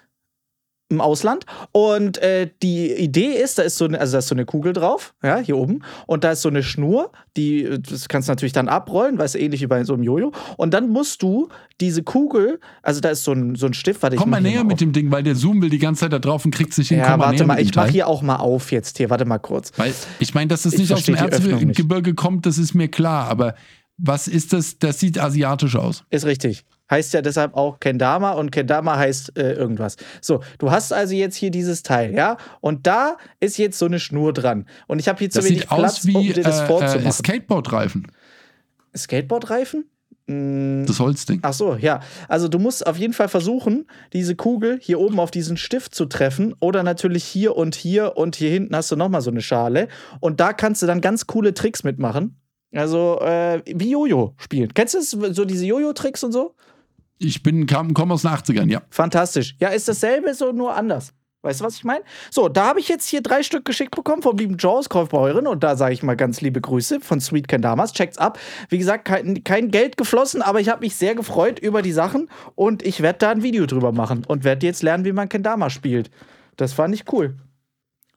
im 0.93 1.01
Ausland. 1.01 1.45
Und 1.71 2.17
äh, 2.19 2.49
die 2.61 2.91
Idee 2.91 3.33
ist, 3.33 3.57
da 3.57 3.63
ist 3.63 3.77
so 3.77 3.85
eine, 3.85 3.99
also 3.99 4.13
da 4.13 4.19
ist 4.19 4.27
so 4.27 4.35
eine 4.35 4.45
Kugel 4.45 4.73
drauf, 4.73 5.13
ja, 5.23 5.37
hier 5.37 5.57
oben. 5.57 5.83
Und 6.07 6.23
da 6.23 6.31
ist 6.31 6.41
so 6.41 6.49
eine 6.49 6.63
Schnur, 6.63 7.11
die 7.35 7.79
das 7.79 8.07
kannst 8.07 8.27
du 8.29 8.31
natürlich 8.31 8.53
dann 8.53 8.69
abrollen, 8.69 9.17
weil 9.17 9.25
es 9.25 9.35
ähnlich 9.35 9.61
wie 9.61 9.67
bei 9.67 9.83
so 9.83 9.93
einem 9.93 10.03
Jojo. 10.03 10.31
Und 10.57 10.73
dann 10.73 10.89
musst 10.89 11.21
du 11.21 11.49
diese 11.81 12.03
Kugel, 12.03 12.59
also 12.81 13.01
da 13.01 13.09
ist 13.09 13.23
so 13.23 13.33
ein, 13.33 13.55
so 13.55 13.65
ein 13.65 13.73
Stift, 13.73 14.03
warte 14.03 14.15
Komm 14.15 14.29
mal 14.29 14.41
näher 14.41 14.63
mit 14.63 14.79
dem 14.79 14.93
Ding, 14.93 15.11
weil 15.11 15.23
der 15.23 15.35
Zoom 15.35 15.61
will 15.61 15.69
die 15.69 15.79
ganze 15.79 16.01
Zeit 16.01 16.13
da 16.13 16.19
drauf 16.19 16.45
und 16.45 16.51
kriegt 16.51 16.73
sich 16.73 16.89
hin. 16.89 16.99
Ja, 16.99 17.11
Komm 17.11 17.21
warte 17.21 17.45
mal, 17.45 17.59
ich 17.59 17.75
mach 17.75 17.87
hier 17.87 18.07
auch 18.07 18.21
mal 18.21 18.37
auf 18.37 18.71
jetzt 18.71 18.97
hier, 18.97 19.09
warte 19.09 19.25
mal 19.25 19.39
kurz. 19.39 19.71
Weil 19.77 19.93
ich 20.19 20.33
meine, 20.33 20.47
dass 20.47 20.63
das 20.63 20.77
nicht 20.77 20.93
aus 20.93 21.03
dem 21.03 21.15
Erzgebirge 21.15 22.13
kommt, 22.13 22.45
das 22.45 22.57
ist 22.57 22.73
mir 22.73 22.87
klar, 22.87 23.27
aber 23.27 23.55
was 23.97 24.27
ist 24.27 24.53
das? 24.53 24.79
Das 24.79 24.99
sieht 24.99 25.19
asiatisch 25.19 25.75
aus. 25.75 26.03
Ist 26.09 26.25
richtig 26.25 26.65
heißt 26.93 27.13
ja 27.13 27.21
deshalb 27.21 27.55
auch 27.55 27.79
Kendama 27.79 28.31
und 28.31 28.51
Kendama 28.51 28.97
heißt 28.97 29.37
äh, 29.37 29.53
irgendwas. 29.53 29.97
So, 30.21 30.41
du 30.59 30.71
hast 30.71 30.93
also 30.93 31.13
jetzt 31.15 31.35
hier 31.35 31.51
dieses 31.51 31.83
Teil, 31.83 32.13
ja? 32.13 32.37
Und 32.61 32.87
da 32.87 33.17
ist 33.39 33.57
jetzt 33.57 33.79
so 33.79 33.85
eine 33.85 33.99
Schnur 33.99 34.31
dran. 34.31 34.67
Und 34.87 34.99
ich 34.99 35.07
habe 35.07 35.19
hier 35.19 35.29
zu 35.29 35.39
das 35.39 35.45
wenig 35.45 35.61
sieht 35.61 35.69
Platz, 35.69 35.83
aus 35.83 36.05
wie, 36.05 36.15
um 36.15 36.23
dir 36.23 36.43
das 36.43 36.61
äh, 36.61 36.65
vorzumachen. 36.67 37.05
Äh, 37.05 37.11
Skateboardreifen. 37.11 38.07
Skateboardreifen? 38.95 39.85
Mm. 40.27 40.85
Das 40.85 40.99
Holzding. 40.99 41.39
Ach 41.41 41.53
so, 41.53 41.75
ja. 41.75 42.01
Also 42.27 42.47
du 42.47 42.59
musst 42.59 42.85
auf 42.85 42.97
jeden 42.97 43.13
Fall 43.13 43.27
versuchen, 43.27 43.87
diese 44.13 44.35
Kugel 44.35 44.79
hier 44.81 44.99
oben 44.99 45.19
auf 45.19 45.31
diesen 45.31 45.57
Stift 45.57 45.95
zu 45.95 46.05
treffen 46.05 46.55
oder 46.59 46.83
natürlich 46.83 47.23
hier 47.23 47.57
und 47.57 47.75
hier 47.75 48.15
und 48.17 48.35
hier 48.35 48.51
hinten 48.51 48.75
hast 48.75 48.91
du 48.91 48.95
nochmal 48.95 49.21
so 49.21 49.31
eine 49.31 49.41
Schale 49.41 49.87
und 50.19 50.39
da 50.39 50.53
kannst 50.53 50.81
du 50.81 50.85
dann 50.85 51.01
ganz 51.01 51.27
coole 51.27 51.53
Tricks 51.53 51.83
mitmachen. 51.83 52.39
Also 52.73 53.19
äh, 53.21 53.61
wie 53.65 53.91
Jojo 53.91 54.33
spielen. 54.37 54.73
Kennst 54.73 54.93
du 54.93 54.99
das, 54.99 55.35
so 55.35 55.45
diese 55.45 55.65
Jojo-Tricks 55.65 56.23
und 56.23 56.31
so? 56.31 56.55
Ich 57.23 57.41
bin, 57.41 57.65
komme 57.67 58.13
aus 58.13 58.23
den 58.23 58.31
80ern, 58.31 58.69
ja. 58.69 58.81
Fantastisch. 58.89 59.55
Ja, 59.59 59.69
ist 59.69 59.87
dasselbe, 59.87 60.33
so 60.33 60.51
nur 60.51 60.75
anders. 60.75 61.13
Weißt 61.43 61.59
du, 61.59 61.65
was 61.65 61.75
ich 61.75 61.83
meine? 61.83 62.05
So, 62.31 62.47
da 62.47 62.67
habe 62.67 62.79
ich 62.79 62.87
jetzt 62.87 63.07
hier 63.07 63.21
drei 63.21 63.43
Stück 63.43 63.65
geschickt 63.65 63.93
bekommen 63.95 64.21
vom 64.21 64.37
lieben 64.37 64.55
Jaws, 64.57 64.87
Kaufbeurin. 64.87 65.45
Und 65.45 65.61
da 65.61 65.75
sage 65.75 65.93
ich 65.93 66.01
mal 66.01 66.15
ganz 66.15 66.39
liebe 66.39 66.61
Grüße 66.61 67.01
von 67.01 67.19
Sweet 67.19 67.49
Kendamas. 67.49 67.91
Checkt's 67.91 68.17
ab. 68.17 68.39
Wie 68.69 68.77
gesagt, 68.77 69.03
kein, 69.03 69.43
kein 69.43 69.69
Geld 69.69 69.97
geflossen, 69.97 70.41
aber 70.41 70.61
ich 70.61 70.69
habe 70.69 70.79
mich 70.79 70.95
sehr 70.95 71.15
gefreut 71.15 71.59
über 71.59 71.81
die 71.81 71.91
Sachen. 71.91 72.29
Und 72.55 72.81
ich 72.81 73.01
werde 73.01 73.19
da 73.19 73.31
ein 73.31 73.43
Video 73.43 73.65
drüber 73.65 73.91
machen 73.91 74.23
und 74.25 74.45
werde 74.45 74.65
jetzt 74.65 74.83
lernen, 74.83 75.03
wie 75.03 75.11
man 75.11 75.27
Kendama 75.27 75.69
spielt. 75.69 76.09
Das 76.55 76.71
fand 76.71 76.95
ich 76.95 77.11
cool. 77.11 77.35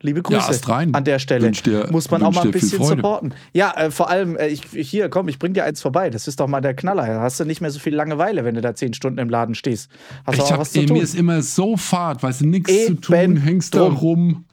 Liebe 0.02 0.22
Grüße 0.22 0.60
ja, 0.66 0.76
an 0.92 1.04
der 1.04 1.18
Stelle. 1.18 1.50
Dir, 1.50 1.88
Muss 1.90 2.10
man 2.10 2.22
auch 2.22 2.32
mal 2.32 2.42
ein 2.44 2.50
bisschen 2.50 2.82
supporten. 2.82 3.34
Ja, 3.52 3.72
äh, 3.76 3.90
vor 3.90 4.10
allem, 4.10 4.36
äh, 4.36 4.48
ich, 4.48 4.62
hier, 4.72 5.08
komm, 5.08 5.28
ich 5.28 5.38
bring 5.38 5.54
dir 5.54 5.64
eins 5.64 5.80
vorbei. 5.80 6.10
Das 6.10 6.28
ist 6.28 6.38
doch 6.38 6.48
mal 6.48 6.60
der 6.60 6.74
Knaller. 6.74 7.06
Da 7.06 7.20
hast 7.22 7.40
du 7.40 7.44
nicht 7.44 7.60
mehr 7.60 7.70
so 7.70 7.78
viel 7.78 7.94
Langeweile, 7.94 8.44
wenn 8.44 8.54
du 8.54 8.60
da 8.60 8.74
zehn 8.74 8.94
Stunden 8.94 9.18
im 9.18 9.30
Laden 9.30 9.54
stehst. 9.54 9.90
Hast 10.26 10.36
ich 10.36 10.42
auch 10.42 10.50
hab, 10.52 10.60
was 10.60 10.72
zu 10.72 10.80
ey, 10.80 10.86
tun. 10.86 10.98
Mir 10.98 11.02
ist 11.02 11.14
immer 11.14 11.42
so 11.42 11.76
fad, 11.76 12.22
weißt 12.22 12.42
du, 12.42 12.46
nichts 12.46 12.86
zu 12.86 12.94
tun, 12.94 13.36
hängst 13.36 13.74
da 13.74 13.82
rum. 13.82 14.45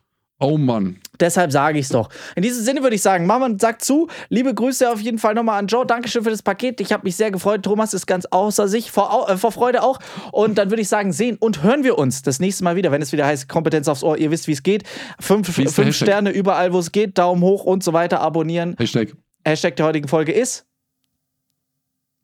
Oh 0.44 0.58
Mann. 0.58 1.00
Deshalb 1.22 1.54
sage 1.54 1.80
ich 1.80 1.86
es 1.86 1.89
doch. 1.89 2.10
In 2.36 2.44
diesem 2.44 2.66
Sinne 2.66 2.84
würde 2.84 2.98
ich 2.98 3.02
sagen, 3.02 3.26
Mama 3.26 3.50
sagt 3.58 3.86
zu. 3.86 4.10
Liebe 4.28 4.54
Grüße 4.54 4.91
auf 4.91 5.00
jeden 5.00 5.18
Fall 5.18 5.36
nochmal 5.36 5.58
an 5.58 5.68
Joe. 5.68 5.86
Dankeschön 5.86 6.22
für 6.22 6.32
das 6.32 6.41
Paket. 6.41 6.82
Ich 6.82 6.91
habe 6.91 7.06
mich 7.06 7.16
sehr 7.16 7.32
gefreut. 7.32 7.64
Thomas 7.64 7.94
ist 7.94 8.08
ganz 8.08 8.26
außer 8.26 8.68
sich, 8.68 8.91
vor, 8.91 9.30
äh, 9.30 9.38
vor 9.38 9.54
Freude 9.54 9.84
auch. 9.84 10.00
Und 10.34 10.58
dann 10.58 10.70
würde 10.70 10.82
ich 10.82 10.89
sagen, 10.89 11.14
sehen 11.14 11.38
und 11.39 11.64
hören 11.64 11.86
wir 11.86 11.98
uns 11.98 12.24
das 12.24 12.41
nächste 12.41 12.66
Mal 12.66 12.76
wieder, 12.76 12.91
wenn 12.91 13.02
es 13.02 13.14
wieder 13.14 13.26
heißt 13.26 13.48
Kompetenz 13.48 13.88
aufs 13.88 14.04
Ohr. 14.04 14.18
Ihr 14.18 14.32
wisst, 14.32 14.50
wie 14.50 14.52
es 14.52 14.64
geht. 14.64 14.84
Fünf, 15.18 15.48
fünf 15.48 15.96
Sterne 15.96 16.30
überall, 16.32 16.74
wo 16.74 16.80
es 16.80 16.91
geht. 16.91 17.18
Daumen 17.18 17.41
hoch 17.41 17.64
und 17.64 17.82
so 17.82 17.94
weiter. 17.94 18.20
Abonnieren. 18.20 18.76
Hashtag. 18.78 19.14
Hashtag 19.46 19.78
der 19.78 19.86
heutigen 19.86 20.10
Folge 20.10 20.34
ist. 20.34 20.66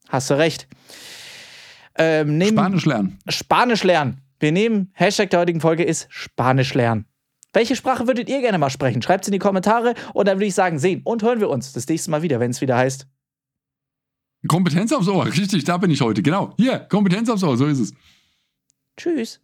Hast 0.10 0.30
du 0.30 0.34
recht. 0.34 0.68
Ähm, 1.98 2.42
Spanisch 2.42 2.86
lernen. 2.86 3.20
Spanisch 3.30 3.84
lernen. 3.86 4.22
Wir 4.42 4.52
nehmen, 4.52 4.92
Hashtag 4.94 5.30
der 5.30 5.40
heutigen 5.40 5.62
Folge 5.62 5.84
ist 5.84 6.08
Spanisch 6.10 6.74
lernen. 6.74 7.06
Welche 7.54 7.76
Sprache 7.76 8.06
würdet 8.08 8.30
ihr 8.30 8.42
gerne 8.42 8.58
mal 8.58 8.70
sprechen? 8.70 9.02
Schreibt 9.02 9.24
es 9.24 9.28
in 9.28 9.32
die 9.32 9.40
Kommentare 9.40 9.96
und 10.14 10.28
dann 10.28 10.38
würde 10.38 10.46
ich 10.46 10.56
sagen, 10.56 10.78
sehen 10.78 11.02
und 11.04 11.24
hören 11.24 11.40
wir 11.40 11.50
uns 11.50 11.74
das 11.74 11.88
nächste 11.88 12.12
Mal 12.12 12.22
wieder, 12.22 12.40
wenn 12.40 12.52
es 12.52 12.62
wieder 12.62 12.78
heißt. 12.78 13.08
Kompetenz 14.48 14.94
aufs 14.94 15.08
Ohr, 15.08 15.26
richtig, 15.26 15.66
da 15.66 15.78
bin 15.78 15.92
ich 15.92 16.02
heute, 16.02 16.22
genau. 16.22 16.54
Hier, 16.58 16.80
Kompetenz 16.80 17.30
aufs 17.30 17.44
Ohr, 17.44 17.58
so 17.58 17.66
ist 17.66 17.80
es. 17.80 17.94
Tschüss. 18.98 19.42